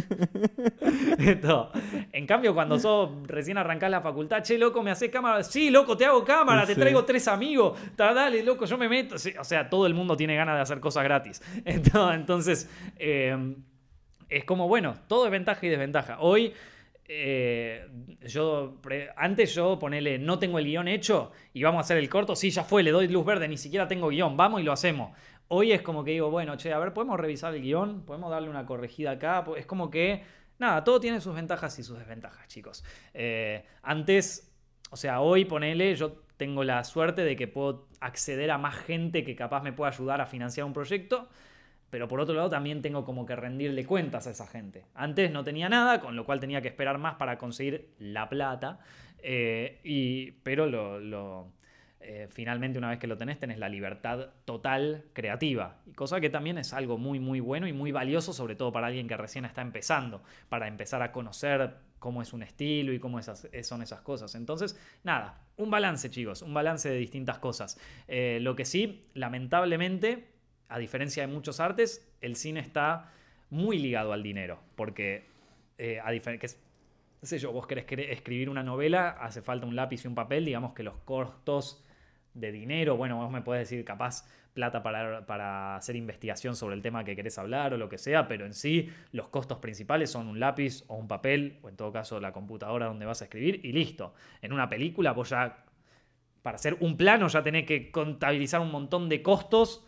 En 2.11 2.27
cambio, 2.27 2.53
cuando 2.53 2.77
sos 2.77 3.09
recién 3.27 3.57
arrancás 3.57 3.89
la 3.89 4.01
facultad, 4.01 4.43
che, 4.43 4.57
loco, 4.57 4.83
¿me 4.83 4.91
haces 4.91 5.09
cámara? 5.09 5.43
Sí, 5.43 5.69
loco, 5.69 5.95
te 5.95 6.05
hago 6.05 6.23
cámara, 6.23 6.65
te 6.65 6.75
traigo 6.75 7.05
tres 7.05 7.27
amigos. 7.27 7.79
Dale, 7.95 8.43
loco, 8.43 8.65
yo 8.65 8.77
me 8.77 8.89
meto. 8.89 9.15
o 9.15 9.43
sea, 9.43 9.69
todo 9.69 9.87
el 9.87 9.93
mundo 9.93 10.17
tiene 10.17 10.35
ganas 10.35 10.55
de 10.55 10.61
hacer 10.61 10.79
cosas 10.79 11.03
gratis. 11.03 11.41
Entonces, 11.65 12.69
eh, 12.97 13.55
es 14.31 14.45
como, 14.45 14.67
bueno, 14.67 14.95
todo 15.07 15.25
es 15.25 15.31
ventaja 15.31 15.65
y 15.65 15.69
desventaja. 15.69 16.19
Hoy, 16.21 16.53
eh, 17.07 17.85
yo, 18.25 18.79
antes 19.17 19.53
yo 19.53 19.77
ponele, 19.77 20.17
no 20.17 20.39
tengo 20.39 20.57
el 20.57 20.65
guion 20.65 20.87
hecho 20.87 21.31
y 21.53 21.61
vamos 21.61 21.79
a 21.79 21.81
hacer 21.81 21.97
el 21.97 22.09
corto, 22.09 22.35
sí, 22.35 22.49
ya 22.49 22.63
fue, 22.63 22.81
le 22.81 22.91
doy 22.91 23.09
luz 23.09 23.25
verde, 23.25 23.47
ni 23.47 23.57
siquiera 23.57 23.87
tengo 23.87 24.07
guion, 24.07 24.37
vamos 24.37 24.61
y 24.61 24.63
lo 24.63 24.71
hacemos. 24.71 25.15
Hoy 25.49 25.73
es 25.73 25.81
como 25.81 26.05
que 26.05 26.11
digo, 26.11 26.31
bueno, 26.31 26.55
che, 26.55 26.71
a 26.71 26.79
ver, 26.79 26.93
podemos 26.93 27.19
revisar 27.19 27.53
el 27.53 27.61
guion, 27.61 28.05
podemos 28.05 28.31
darle 28.31 28.49
una 28.49 28.65
corregida 28.65 29.11
acá, 29.11 29.43
es 29.57 29.65
como 29.65 29.91
que, 29.91 30.23
nada, 30.59 30.85
todo 30.85 31.01
tiene 31.01 31.19
sus 31.19 31.35
ventajas 31.35 31.77
y 31.77 31.83
sus 31.83 31.99
desventajas, 31.99 32.47
chicos. 32.47 32.85
Eh, 33.13 33.65
antes, 33.83 34.49
o 34.91 34.95
sea, 34.95 35.19
hoy 35.19 35.43
ponele, 35.43 35.93
yo 35.95 36.23
tengo 36.37 36.63
la 36.63 36.85
suerte 36.85 37.25
de 37.25 37.35
que 37.35 37.49
puedo 37.49 37.89
acceder 37.99 38.49
a 38.49 38.57
más 38.57 38.75
gente 38.75 39.25
que 39.25 39.35
capaz 39.35 39.61
me 39.61 39.73
pueda 39.73 39.91
ayudar 39.91 40.21
a 40.21 40.25
financiar 40.25 40.65
un 40.65 40.73
proyecto. 40.73 41.27
Pero 41.91 42.07
por 42.07 42.19
otro 42.19 42.33
lado 42.33 42.49
también 42.49 42.81
tengo 42.81 43.05
como 43.05 43.25
que 43.25 43.35
rendirle 43.35 43.85
cuentas 43.85 44.25
a 44.25 44.31
esa 44.31 44.47
gente. 44.47 44.85
Antes 44.95 45.29
no 45.29 45.43
tenía 45.43 45.69
nada, 45.69 45.99
con 45.99 46.15
lo 46.15 46.25
cual 46.25 46.39
tenía 46.39 46.61
que 46.61 46.69
esperar 46.69 46.97
más 46.97 47.15
para 47.15 47.37
conseguir 47.37 47.89
la 47.99 48.29
plata. 48.29 48.79
Eh, 49.21 49.79
y, 49.83 50.31
pero 50.43 50.65
lo, 50.65 51.51
eh, 51.99 52.27
finalmente 52.31 52.79
una 52.79 52.89
vez 52.89 52.97
que 52.97 53.07
lo 53.07 53.17
tenés, 53.17 53.39
tenés 53.39 53.59
la 53.59 53.69
libertad 53.69 54.29
total 54.45 55.03
creativa. 55.13 55.81
Cosa 55.93 56.19
que 56.19 56.29
también 56.29 56.57
es 56.57 56.73
algo 56.73 56.97
muy, 56.97 57.19
muy 57.19 57.41
bueno 57.41 57.67
y 57.67 57.73
muy 57.73 57.91
valioso, 57.91 58.33
sobre 58.33 58.55
todo 58.55 58.71
para 58.71 58.87
alguien 58.87 59.07
que 59.07 59.17
recién 59.17 59.45
está 59.45 59.61
empezando, 59.61 60.23
para 60.49 60.67
empezar 60.67 61.01
a 61.01 61.11
conocer 61.11 61.75
cómo 61.99 62.21
es 62.23 62.33
un 62.33 62.41
estilo 62.41 62.93
y 62.93 62.99
cómo 62.99 63.21
son 63.21 63.81
esas 63.81 64.01
cosas. 64.01 64.33
Entonces, 64.33 64.79
nada, 65.03 65.41
un 65.57 65.69
balance, 65.69 66.09
chicos, 66.09 66.41
un 66.41 66.53
balance 66.53 66.89
de 66.89 66.97
distintas 66.97 67.37
cosas. 67.37 67.79
Eh, 68.07 68.39
lo 68.41 68.55
que 68.55 68.65
sí, 68.65 69.05
lamentablemente, 69.13 70.30
a 70.71 70.79
diferencia 70.79 71.27
de 71.27 71.31
muchos 71.31 71.59
artes, 71.59 72.09
el 72.21 72.37
cine 72.37 72.61
está 72.61 73.11
muy 73.49 73.77
ligado 73.77 74.13
al 74.13 74.23
dinero, 74.23 74.59
porque 74.75 75.25
eh, 75.77 75.99
a 76.01 76.09
diferencia, 76.11 76.57
sé 77.21 77.39
yo, 77.39 77.51
vos 77.51 77.67
querés 77.67 77.85
escribir 77.89 78.49
una 78.49 78.63
novela, 78.63 79.09
hace 79.09 79.41
falta 79.41 79.67
un 79.67 79.75
lápiz 79.75 80.05
y 80.05 80.07
un 80.07 80.15
papel, 80.15 80.45
digamos 80.45 80.73
que 80.73 80.83
los 80.83 80.95
costos 81.03 81.83
de 82.33 82.53
dinero, 82.53 82.95
bueno, 82.95 83.17
vos 83.17 83.29
me 83.29 83.41
puedes 83.41 83.67
decir 83.67 83.83
capaz 83.83 84.25
plata 84.53 84.81
para, 84.81 85.25
para, 85.25 85.75
hacer 85.75 85.97
investigación 85.97 86.55
sobre 86.55 86.75
el 86.75 86.81
tema 86.81 87.03
que 87.03 87.17
querés 87.17 87.37
hablar 87.37 87.73
o 87.73 87.77
lo 87.77 87.89
que 87.89 87.97
sea, 87.97 88.29
pero 88.29 88.45
en 88.45 88.53
sí 88.53 88.89
los 89.11 89.27
costos 89.27 89.57
principales 89.57 90.09
son 90.09 90.27
un 90.27 90.39
lápiz 90.39 90.85
o 90.87 90.95
un 90.95 91.09
papel, 91.09 91.59
o 91.63 91.69
en 91.69 91.75
todo 91.75 91.91
caso 91.91 92.21
la 92.21 92.31
computadora 92.31 92.85
donde 92.85 93.05
vas 93.05 93.21
a 93.21 93.25
escribir, 93.25 93.59
y 93.65 93.73
listo. 93.73 94.13
En 94.41 94.53
una 94.53 94.69
película 94.69 95.11
vos 95.11 95.31
ya, 95.31 95.65
para 96.41 96.55
hacer 96.55 96.77
un 96.79 96.95
plano 96.95 97.27
ya 97.27 97.43
tenés 97.43 97.65
que 97.65 97.91
contabilizar 97.91 98.61
un 98.61 98.71
montón 98.71 99.09
de 99.09 99.21
costos 99.21 99.85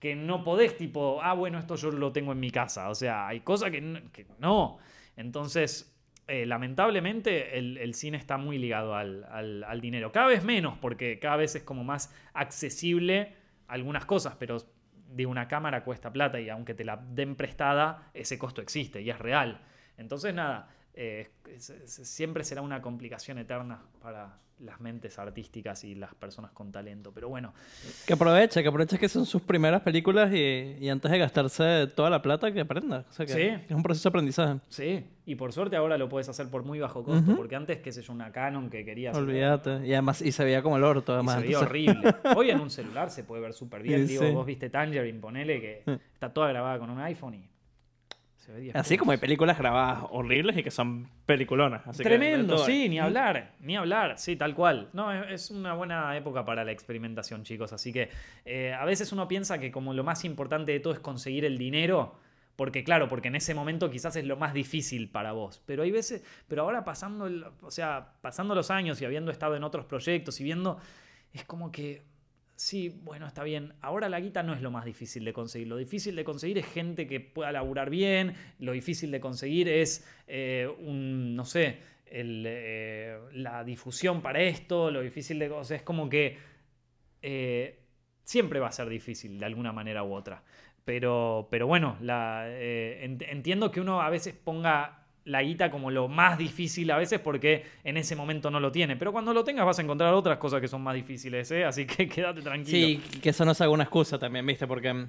que 0.00 0.16
no 0.16 0.42
podés, 0.42 0.76
tipo, 0.78 1.20
ah, 1.22 1.34
bueno, 1.34 1.58
esto 1.58 1.76
yo 1.76 1.90
lo 1.90 2.10
tengo 2.10 2.32
en 2.32 2.40
mi 2.40 2.50
casa. 2.50 2.88
O 2.88 2.94
sea, 2.94 3.28
hay 3.28 3.40
cosas 3.40 3.70
que, 3.70 4.26
no. 4.38 4.78
Entonces, 5.14 5.94
eh, 6.26 6.46
lamentablemente, 6.46 7.58
el, 7.58 7.94
cine 7.94 8.16
está 8.16 8.38
muy 8.38 8.58
ligado 8.58 8.94
al, 8.94 9.80
dinero. 9.82 10.10
Cada 10.10 10.28
vez 10.28 10.42
menos, 10.42 10.78
porque 10.78 11.18
cada 11.18 11.36
vez 11.36 11.54
es 11.54 11.62
como 11.62 11.84
más 11.84 12.14
accesible 12.32 13.34
algunas 13.68 14.06
cosas, 14.06 14.36
pero 14.38 14.56
de 14.92 15.26
una 15.26 15.48
cámara 15.48 15.84
cuesta 15.84 16.10
plata 16.12 16.40
y 16.40 16.48
aunque 16.48 16.72
te 16.72 16.84
la 16.84 16.96
den 16.96 17.36
prestada, 17.36 18.10
ese 18.14 18.38
costo 18.38 18.62
existe 18.62 19.02
y 19.02 19.10
es 19.10 19.18
real. 19.18 19.60
Entonces, 19.98 20.32
nada, 20.32 20.70
eh, 20.94 21.30
siempre 21.58 22.44
será 22.44 22.62
una 22.62 22.82
complicación 22.82 23.38
eterna 23.38 23.82
para 24.02 24.38
las 24.60 24.80
mentes 24.80 25.18
artísticas 25.18 25.84
y 25.84 25.94
las 25.94 26.14
personas 26.14 26.52
con 26.52 26.70
talento. 26.70 27.12
Pero 27.12 27.28
bueno. 27.28 27.52
Que 28.06 28.12
aproveche, 28.12 28.62
que 28.62 28.68
aproveche 28.68 28.98
que 28.98 29.08
son 29.08 29.26
sus 29.26 29.42
primeras 29.42 29.82
películas 29.82 30.32
y, 30.32 30.88
antes 30.88 31.10
de 31.10 31.18
gastarse 31.18 31.86
toda 31.88 32.10
la 32.10 32.22
plata, 32.22 32.52
que 32.52 32.60
aprenda. 32.60 33.06
O 33.08 33.12
sea, 33.12 33.26
que, 33.26 33.32
sí. 33.32 33.64
es 33.68 33.74
un 33.74 33.82
proceso 33.82 34.08
de 34.08 34.10
aprendizaje. 34.10 34.60
Sí, 34.68 35.06
y 35.24 35.34
por 35.34 35.52
suerte 35.52 35.76
ahora 35.76 35.96
lo 35.96 36.08
puedes 36.08 36.28
hacer 36.28 36.48
por 36.48 36.64
muy 36.64 36.78
bajo 36.78 37.02
costo, 37.04 37.36
porque 37.36 37.56
antes, 37.56 37.78
qué 37.78 37.92
sé 37.92 38.02
yo, 38.02 38.12
una 38.12 38.32
Canon 38.32 38.68
que 38.68 38.84
querías. 38.84 39.16
Olvídate. 39.16 39.86
Y 39.86 39.92
además, 39.92 40.20
y 40.22 40.32
se 40.32 40.44
veía 40.44 40.62
como 40.62 40.76
el 40.76 40.84
orto, 40.84 41.14
además. 41.14 41.36
se 41.36 41.42
veía 41.42 41.60
horrible. 41.60 42.14
Hoy 42.36 42.50
en 42.50 42.60
un 42.60 42.70
celular 42.70 43.10
se 43.10 43.24
puede 43.24 43.42
ver 43.42 43.54
súper 43.54 43.82
bien. 43.82 44.06
Digo, 44.10 44.30
vos 44.32 44.46
viste 44.46 44.70
Tangerine, 44.70 45.18
ponele 45.18 45.60
que 45.60 46.00
está 46.12 46.32
toda 46.32 46.48
grabada 46.48 46.78
con 46.78 46.90
un 46.90 47.00
iPhone 47.00 47.34
y 47.34 47.49
Así 48.74 48.96
como 48.96 49.12
hay 49.12 49.18
películas 49.18 49.58
grabadas 49.58 50.04
horribles 50.10 50.56
y 50.56 50.62
que 50.62 50.70
son 50.70 51.08
peliculonas. 51.26 51.82
Tremendo, 51.96 52.58
sí, 52.58 52.88
ni 52.88 52.98
hablar, 52.98 53.52
ni 53.60 53.76
hablar, 53.76 54.18
sí, 54.18 54.36
tal 54.36 54.54
cual. 54.54 54.88
No, 54.92 55.12
es 55.12 55.50
una 55.50 55.74
buena 55.74 56.16
época 56.16 56.44
para 56.44 56.64
la 56.64 56.72
experimentación, 56.72 57.44
chicos. 57.44 57.72
Así 57.72 57.92
que 57.92 58.08
eh, 58.44 58.72
a 58.72 58.84
veces 58.84 59.12
uno 59.12 59.28
piensa 59.28 59.58
que 59.58 59.70
como 59.70 59.94
lo 59.94 60.04
más 60.04 60.24
importante 60.24 60.72
de 60.72 60.80
todo 60.80 60.92
es 60.92 61.00
conseguir 61.00 61.44
el 61.44 61.58
dinero, 61.58 62.16
porque 62.56 62.84
claro, 62.84 63.08
porque 63.08 63.28
en 63.28 63.36
ese 63.36 63.54
momento 63.54 63.90
quizás 63.90 64.16
es 64.16 64.24
lo 64.24 64.36
más 64.36 64.52
difícil 64.52 65.10
para 65.10 65.32
vos. 65.32 65.62
Pero 65.66 65.82
hay 65.82 65.90
veces, 65.90 66.24
pero 66.48 66.62
ahora 66.62 66.84
pasando, 66.84 67.54
o 67.62 67.70
sea, 67.70 68.14
pasando 68.20 68.54
los 68.54 68.70
años 68.70 69.00
y 69.00 69.04
habiendo 69.04 69.30
estado 69.30 69.56
en 69.56 69.64
otros 69.64 69.84
proyectos 69.86 70.40
y 70.40 70.44
viendo, 70.44 70.78
es 71.32 71.44
como 71.44 71.70
que 71.70 72.02
sí, 72.60 72.90
bueno, 73.04 73.26
está 73.26 73.42
bien. 73.42 73.72
Ahora 73.80 74.10
la 74.10 74.20
guita 74.20 74.42
no 74.42 74.52
es 74.52 74.60
lo 74.60 74.70
más 74.70 74.84
difícil 74.84 75.24
de 75.24 75.32
conseguir. 75.32 75.66
Lo 75.66 75.78
difícil 75.78 76.14
de 76.14 76.24
conseguir 76.24 76.58
es 76.58 76.66
gente 76.66 77.06
que 77.06 77.18
pueda 77.18 77.50
laburar 77.52 77.88
bien. 77.88 78.34
Lo 78.58 78.72
difícil 78.72 79.10
de 79.10 79.18
conseguir 79.18 79.66
es 79.66 80.06
eh, 80.26 80.68
un, 80.80 81.34
no 81.34 81.46
sé, 81.46 81.78
eh, 82.04 83.18
la 83.32 83.64
difusión 83.64 84.20
para 84.20 84.42
esto. 84.42 84.90
Lo 84.90 85.00
difícil 85.00 85.38
de... 85.38 85.48
O 85.48 85.64
sea, 85.64 85.78
es 85.78 85.82
como 85.82 86.10
que 86.10 86.36
eh, 87.22 87.78
siempre 88.24 88.60
va 88.60 88.68
a 88.68 88.72
ser 88.72 88.90
difícil 88.90 89.38
de 89.38 89.46
alguna 89.46 89.72
manera 89.72 90.04
u 90.04 90.12
otra. 90.12 90.42
Pero, 90.84 91.48
pero 91.50 91.66
bueno, 91.66 91.96
la, 92.02 92.46
entiendo 92.46 93.70
que 93.70 93.80
uno 93.80 94.02
a 94.02 94.10
veces 94.10 94.34
ponga 94.34 94.99
la 95.30 95.42
guita 95.42 95.70
como 95.70 95.90
lo 95.90 96.08
más 96.08 96.38
difícil 96.38 96.90
a 96.90 96.98
veces 96.98 97.20
porque 97.20 97.64
en 97.84 97.96
ese 97.96 98.16
momento 98.16 98.50
no 98.50 98.58
lo 98.58 98.72
tiene. 98.72 98.96
Pero 98.96 99.12
cuando 99.12 99.32
lo 99.32 99.44
tengas 99.44 99.64
vas 99.64 99.78
a 99.78 99.82
encontrar 99.82 100.12
otras 100.12 100.38
cosas 100.38 100.60
que 100.60 100.66
son 100.66 100.82
más 100.82 100.94
difíciles, 100.94 101.50
¿eh? 101.52 101.64
Así 101.64 101.86
que 101.86 102.08
quédate 102.08 102.42
tranquilo. 102.42 103.00
Sí, 103.00 103.20
que 103.20 103.30
eso 103.30 103.44
no 103.44 103.52
es 103.52 103.60
alguna 103.60 103.84
excusa 103.84 104.18
también, 104.18 104.44
¿viste? 104.44 104.66
Porque 104.66 104.92
mm, 104.92 105.08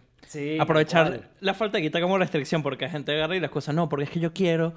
aprovechar 0.60 1.30
la 1.40 1.54
falta 1.56 1.78
de 1.78 1.84
guita 1.84 2.00
como 2.00 2.18
restricción 2.18 2.62
porque 2.62 2.86
hay 2.86 2.92
gente 2.92 3.12
agarra 3.14 3.36
y 3.36 3.40
las 3.40 3.50
cosas 3.50 3.74
no, 3.74 3.90
porque 3.90 4.06
es 4.06 4.10
que 4.12 4.20
yo 4.20 4.32
quiero 4.32 4.74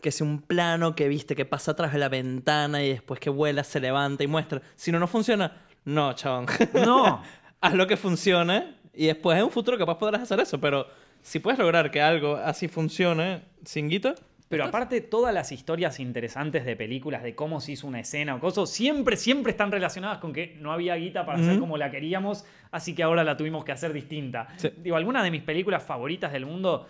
que 0.00 0.10
sea 0.10 0.26
un 0.26 0.42
plano 0.42 0.94
que 0.94 1.08
viste 1.08 1.36
que 1.36 1.44
pasa 1.44 1.72
atrás 1.72 1.92
de 1.92 1.98
la 1.98 2.08
ventana 2.08 2.82
y 2.82 2.88
después 2.88 3.20
que 3.20 3.30
vuela, 3.30 3.62
se 3.62 3.80
levanta 3.80 4.24
y 4.24 4.26
muestra. 4.26 4.62
Si 4.74 4.90
no, 4.90 4.98
no 4.98 5.06
funciona. 5.06 5.52
No, 5.84 6.12
chabón. 6.12 6.46
No. 6.74 7.22
Haz 7.60 7.74
lo 7.74 7.86
que 7.86 7.96
funcione 7.96 8.74
y 8.94 9.06
después 9.06 9.38
en 9.38 9.44
un 9.44 9.50
futuro 9.50 9.78
capaz 9.78 9.98
podrás 9.98 10.22
hacer 10.22 10.38
eso, 10.40 10.60
pero 10.60 10.86
si 11.22 11.40
puedes 11.40 11.58
lograr 11.58 11.90
que 11.90 12.00
algo 12.00 12.36
así 12.36 12.68
funcione 12.68 13.42
sin 13.64 13.88
guita, 13.88 14.14
pero 14.48 14.64
aparte, 14.64 15.00
todas 15.02 15.34
las 15.34 15.52
historias 15.52 16.00
interesantes 16.00 16.64
de 16.64 16.74
películas, 16.74 17.22
de 17.22 17.34
cómo 17.34 17.60
se 17.60 17.72
hizo 17.72 17.86
una 17.86 18.00
escena 18.00 18.34
o 18.34 18.40
cosas, 18.40 18.70
siempre, 18.70 19.16
siempre 19.16 19.50
están 19.50 19.70
relacionadas 19.70 20.18
con 20.18 20.32
que 20.32 20.56
no 20.60 20.72
había 20.72 20.94
guita 20.96 21.26
para 21.26 21.38
hacer 21.38 21.58
como 21.58 21.76
la 21.76 21.90
queríamos, 21.90 22.46
así 22.70 22.94
que 22.94 23.02
ahora 23.02 23.24
la 23.24 23.36
tuvimos 23.36 23.64
que 23.64 23.72
hacer 23.72 23.92
distinta. 23.92 24.48
Digo, 24.78 24.96
algunas 24.96 25.22
de 25.22 25.30
mis 25.30 25.42
películas 25.42 25.82
favoritas 25.82 26.32
del 26.32 26.46
mundo 26.46 26.86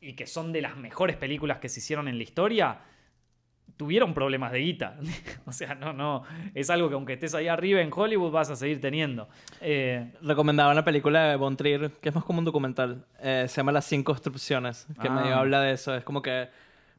y 0.00 0.14
que 0.14 0.26
son 0.26 0.52
de 0.52 0.62
las 0.62 0.76
mejores 0.76 1.16
películas 1.16 1.58
que 1.58 1.68
se 1.68 1.80
hicieron 1.80 2.08
en 2.08 2.16
la 2.16 2.22
historia, 2.22 2.78
tuvieron 3.80 4.12
problemas 4.12 4.52
de 4.52 4.58
guita. 4.58 4.96
o 5.46 5.52
sea, 5.52 5.74
no, 5.74 5.94
no, 5.94 6.22
es 6.54 6.68
algo 6.68 6.90
que 6.90 6.94
aunque 6.96 7.14
estés 7.14 7.34
ahí 7.34 7.48
arriba 7.48 7.80
en 7.80 7.90
Hollywood 7.90 8.30
vas 8.30 8.50
a 8.50 8.56
seguir 8.56 8.78
teniendo. 8.78 9.26
Eh, 9.62 10.12
Recomendaba 10.20 10.70
una 10.70 10.84
película 10.84 11.30
de 11.30 11.36
Von 11.36 11.56
Trier, 11.56 11.90
que 11.92 12.10
es 12.10 12.14
más 12.14 12.22
como 12.24 12.40
un 12.40 12.44
documental. 12.44 13.06
Eh, 13.20 13.46
se 13.48 13.56
llama 13.56 13.72
Las 13.72 13.86
Cinco 13.86 14.12
Instrucciones, 14.12 14.86
que 15.00 15.08
me 15.08 15.22
medio 15.22 15.34
ah. 15.34 15.38
habla 15.38 15.62
de 15.62 15.72
eso. 15.72 15.94
Es 15.94 16.04
como 16.04 16.20
que 16.20 16.50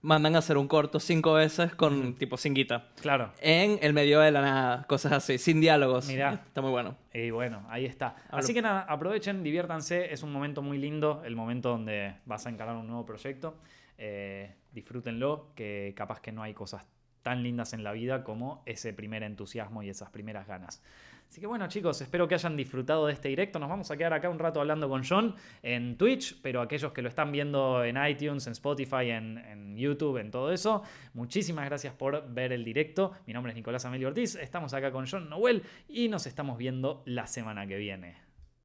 mandan 0.01 0.33
a 0.35 0.39
hacer 0.39 0.57
un 0.57 0.67
corto 0.67 0.99
cinco 0.99 1.33
veces 1.33 1.75
con 1.75 2.15
tipo 2.15 2.35
sin 2.35 2.55
guita. 2.55 2.87
Claro. 2.99 3.31
En 3.41 3.77
el 3.83 3.93
medio 3.93 4.19
de 4.19 4.31
la 4.31 4.41
nada, 4.41 4.83
cosas 4.87 5.11
así, 5.11 5.37
sin 5.37 5.61
diálogos. 5.61 6.07
Mira. 6.07 6.41
Está 6.47 6.61
muy 6.61 6.71
bueno. 6.71 6.95
Y 7.13 7.29
bueno, 7.29 7.63
ahí 7.69 7.85
está. 7.85 8.15
Así 8.31 8.55
que 8.55 8.63
nada, 8.63 8.87
aprovechen, 8.89 9.43
diviértanse. 9.43 10.11
Es 10.11 10.23
un 10.23 10.33
momento 10.33 10.63
muy 10.63 10.79
lindo, 10.79 11.21
el 11.25 11.35
momento 11.35 11.69
donde 11.69 12.15
vas 12.25 12.47
a 12.47 12.49
encarar 12.49 12.75
un 12.75 12.87
nuevo 12.87 13.05
proyecto. 13.05 13.55
Eh, 13.99 14.49
disfrútenlo, 14.71 15.53
que 15.55 15.93
capaz 15.95 16.19
que 16.19 16.31
no 16.31 16.43
hay 16.43 16.53
cosas 16.53 16.83
tan 17.23 17.43
lindas 17.43 17.73
en 17.73 17.83
la 17.83 17.91
vida 17.91 18.23
como 18.23 18.63
ese 18.65 18.93
primer 18.93 19.23
entusiasmo 19.23 19.83
y 19.83 19.89
esas 19.89 20.09
primeras 20.09 20.47
ganas. 20.47 20.81
Así 21.29 21.39
que 21.39 21.47
bueno 21.47 21.65
chicos, 21.69 22.01
espero 22.01 22.27
que 22.27 22.35
hayan 22.35 22.57
disfrutado 22.57 23.07
de 23.07 23.13
este 23.13 23.29
directo. 23.29 23.57
Nos 23.57 23.69
vamos 23.69 23.89
a 23.89 23.95
quedar 23.95 24.11
acá 24.11 24.27
un 24.29 24.37
rato 24.37 24.59
hablando 24.59 24.89
con 24.89 25.03
John 25.07 25.33
en 25.63 25.97
Twitch, 25.97 26.41
pero 26.41 26.59
aquellos 26.59 26.91
que 26.91 27.01
lo 27.01 27.07
están 27.07 27.31
viendo 27.31 27.85
en 27.85 27.95
iTunes, 28.05 28.47
en 28.47 28.51
Spotify, 28.51 29.11
en, 29.11 29.77
YouTube, 29.77 30.17
en 30.17 30.29
todo 30.29 30.51
eso, 30.51 30.83
muchísimas 31.13 31.65
gracias 31.65 31.93
por 31.93 32.27
ver 32.33 32.51
el 32.51 32.65
directo. 32.65 33.13
Mi 33.25 33.33
nombre 33.33 33.51
es 33.51 33.55
Nicolás 33.55 33.85
Amelio 33.85 34.09
Ortiz, 34.09 34.35
estamos 34.35 34.73
acá 34.73 34.91
con 34.91 35.07
John 35.07 35.29
Noel 35.29 35.63
y 35.87 36.09
nos 36.09 36.27
estamos 36.27 36.57
viendo 36.57 37.01
la 37.05 37.27
semana 37.27 37.65
que 37.65 37.77
viene. 37.77 38.30